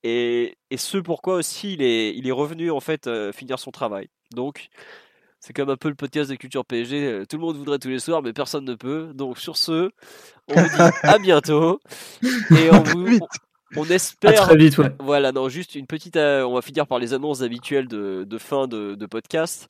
et, 0.08 0.58
et, 0.72 0.78
ce 0.78 0.98
pourquoi 0.98 1.36
aussi 1.36 1.74
il 1.74 1.82
est, 1.82 2.16
il 2.16 2.28
est 2.28 2.32
revenu 2.32 2.72
en 2.72 2.80
fait 2.80 3.10
finir 3.32 3.60
son 3.60 3.72
travail. 3.72 4.10
Donc, 4.32 4.70
c'est 5.40 5.54
comme 5.54 5.70
un 5.70 5.78
peu 5.78 5.90
le 5.90 5.96
podcast 5.96 6.30
de 6.30 6.36
Culture 6.36 6.66
PSG. 6.66 7.06
Euh, 7.06 7.26
tout 7.26 7.38
le 7.38 7.42
monde 7.42 7.58
voudrait 7.58 7.80
tous 7.80 7.90
les 7.90 8.00
soirs, 8.00 8.22
mais 8.22 8.34
personne 8.34 8.66
ne 8.66 8.76
peut. 8.76 9.12
Donc 9.14 9.38
sur 9.38 9.56
ce, 9.56 9.92
on 10.50 10.54
vous 10.54 10.68
dit 10.68 10.76
à 11.04 11.18
bientôt. 11.20 11.80
Et 12.24 12.72
on 12.72 12.84
vous, 12.84 13.20
on, 13.76 13.86
espère. 13.86 14.34
très 14.34 14.58
vite, 14.58 14.78
ouais. 14.78 14.92
Voilà, 15.00 15.32
non, 15.32 15.48
juste 15.48 15.76
une 15.76 15.88
petite. 15.88 16.18
Euh, 16.18 16.44
on 16.44 16.56
va 16.56 16.62
finir 16.62 16.88
par 16.88 17.00
les 17.00 17.14
annonces 17.14 17.42
habituelles 17.44 17.88
de, 17.88 18.26
de 18.28 18.38
fin 18.38 18.68
de, 18.68 18.96
de 18.96 19.06
podcast. 19.06 19.68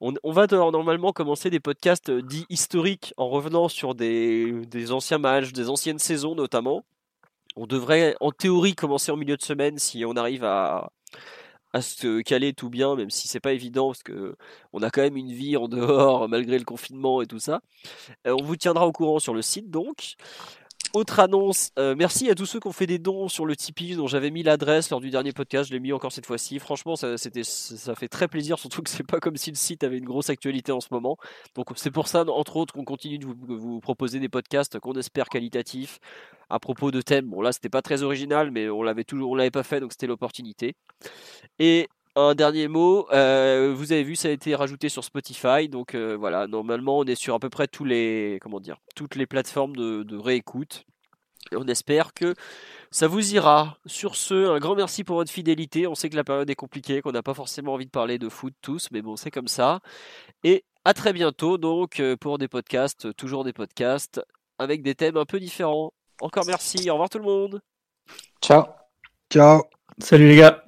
On, 0.00 0.14
on, 0.22 0.30
va 0.30 0.46
normalement 0.46 1.12
commencer 1.12 1.50
des 1.50 1.58
podcasts 1.58 2.10
euh, 2.10 2.22
dits 2.22 2.46
historiques 2.48 3.12
en 3.16 3.28
revenant 3.28 3.68
sur 3.68 3.96
des, 3.96 4.52
des 4.66 4.92
anciens 4.92 5.18
matchs, 5.18 5.52
des 5.52 5.68
anciennes 5.68 5.98
saisons 5.98 6.36
notamment. 6.36 6.84
On 7.60 7.66
devrait 7.66 8.14
en 8.20 8.30
théorie 8.30 8.76
commencer 8.76 9.10
en 9.10 9.16
milieu 9.16 9.36
de 9.36 9.42
semaine 9.42 9.78
si 9.78 10.04
on 10.04 10.14
arrive 10.14 10.44
à, 10.44 10.90
se 11.80 12.22
caler 12.22 12.52
tout 12.54 12.70
bien, 12.70 12.94
même 12.94 13.10
si 13.10 13.26
c'est 13.26 13.40
pas 13.40 13.52
évident 13.52 13.88
parce 13.88 14.04
que 14.04 14.36
on 14.72 14.82
a 14.82 14.90
quand 14.90 15.02
même 15.02 15.16
une 15.16 15.32
vie 15.32 15.56
en 15.56 15.66
dehors 15.66 16.28
malgré 16.28 16.56
le 16.56 16.64
confinement 16.64 17.20
et 17.20 17.26
tout 17.26 17.40
ça. 17.40 17.60
Euh, 18.28 18.36
on 18.38 18.44
vous 18.44 18.54
tiendra 18.54 18.86
au 18.86 18.92
courant 18.92 19.18
sur 19.18 19.34
le 19.34 19.42
site 19.42 19.70
donc. 19.70 20.14
Autre 20.94 21.20
annonce, 21.20 21.70
euh, 21.78 21.94
merci 21.96 22.30
à 22.30 22.34
tous 22.34 22.46
ceux 22.46 22.60
qui 22.60 22.66
ont 22.66 22.72
fait 22.72 22.86
des 22.86 22.98
dons 22.98 23.28
sur 23.28 23.44
le 23.44 23.54
Tipeee 23.54 23.94
dont 23.96 24.06
j'avais 24.06 24.30
mis 24.30 24.42
l'adresse 24.42 24.88
lors 24.90 25.00
du 25.00 25.10
dernier 25.10 25.32
podcast, 25.32 25.68
je 25.68 25.74
l'ai 25.74 25.80
mis 25.80 25.92
encore 25.92 26.12
cette 26.12 26.26
fois-ci. 26.26 26.58
Franchement, 26.58 26.96
ça, 26.96 27.16
ça 27.18 27.94
fait 27.94 28.08
très 28.08 28.26
plaisir, 28.26 28.58
surtout 28.58 28.82
que 28.82 28.88
c'est 28.88 29.06
pas 29.06 29.20
comme 29.20 29.36
si 29.36 29.50
le 29.50 29.56
site 29.56 29.84
avait 29.84 29.98
une 29.98 30.06
grosse 30.06 30.30
actualité 30.30 30.72
en 30.72 30.80
ce 30.80 30.88
moment. 30.90 31.18
Donc 31.54 31.66
c'est 31.76 31.90
pour 31.90 32.08
ça, 32.08 32.24
entre 32.24 32.56
autres, 32.56 32.72
qu'on 32.72 32.84
continue 32.84 33.18
de 33.18 33.26
vous, 33.26 33.36
vous 33.46 33.80
proposer 33.80 34.18
des 34.18 34.28
podcasts 34.28 34.78
qu'on 34.78 34.94
espère 34.94 35.28
qualitatifs 35.28 35.98
à 36.48 36.58
propos 36.58 36.90
de 36.90 37.02
thèmes. 37.02 37.26
Bon 37.26 37.42
là, 37.42 37.52
c'était 37.52 37.68
pas 37.68 37.82
très 37.82 38.02
original, 38.02 38.50
mais 38.50 38.70
on 38.70 38.82
l'avait 38.82 39.04
toujours, 39.04 39.32
on 39.32 39.34
l'avait 39.34 39.50
pas 39.50 39.64
fait, 39.64 39.80
donc 39.80 39.92
c'était 39.92 40.06
l'opportunité. 40.06 40.74
Et 41.58 41.88
un 42.18 42.34
dernier 42.34 42.66
mot, 42.66 43.06
euh, 43.12 43.72
vous 43.76 43.92
avez 43.92 44.02
vu, 44.02 44.16
ça 44.16 44.28
a 44.28 44.30
été 44.32 44.54
rajouté 44.54 44.88
sur 44.88 45.04
Spotify, 45.04 45.68
donc 45.68 45.94
euh, 45.94 46.16
voilà, 46.16 46.48
normalement 46.48 46.98
on 46.98 47.04
est 47.04 47.14
sur 47.14 47.34
à 47.34 47.38
peu 47.38 47.48
près 47.48 47.68
tous 47.68 47.84
les, 47.84 48.38
comment 48.42 48.58
dire, 48.58 48.76
toutes 48.96 49.14
les 49.14 49.26
plateformes 49.26 49.76
de, 49.76 50.16
réécoute. 50.16 50.84
Et 51.52 51.56
on 51.56 51.64
espère 51.66 52.12
que 52.14 52.34
ça 52.90 53.06
vous 53.06 53.34
ira. 53.34 53.78
Sur 53.86 54.16
ce, 54.16 54.50
un 54.50 54.58
grand 54.58 54.74
merci 54.74 55.04
pour 55.04 55.16
votre 55.16 55.30
fidélité. 55.30 55.86
On 55.86 55.94
sait 55.94 56.10
que 56.10 56.16
la 56.16 56.24
période 56.24 56.50
est 56.50 56.56
compliquée, 56.56 57.00
qu'on 57.00 57.12
n'a 57.12 57.22
pas 57.22 57.32
forcément 57.32 57.74
envie 57.74 57.86
de 57.86 57.90
parler 57.90 58.18
de 58.18 58.28
foot 58.28 58.52
tous, 58.60 58.88
mais 58.90 59.00
bon, 59.00 59.16
c'est 59.16 59.30
comme 59.30 59.48
ça. 59.48 59.80
Et 60.42 60.64
à 60.84 60.94
très 60.94 61.12
bientôt, 61.12 61.56
donc, 61.56 62.00
euh, 62.00 62.16
pour 62.16 62.38
des 62.38 62.48
podcasts, 62.48 63.14
toujours 63.14 63.44
des 63.44 63.52
podcasts, 63.52 64.20
avec 64.58 64.82
des 64.82 64.94
thèmes 64.94 65.16
un 65.16 65.24
peu 65.24 65.38
différents. 65.38 65.92
Encore 66.20 66.44
merci, 66.46 66.90
au 66.90 66.94
revoir 66.94 67.08
tout 67.08 67.18
le 67.18 67.24
monde. 67.24 67.60
Ciao. 68.42 68.64
Ciao. 69.30 69.62
Salut 69.98 70.28
les 70.28 70.36
gars. 70.36 70.67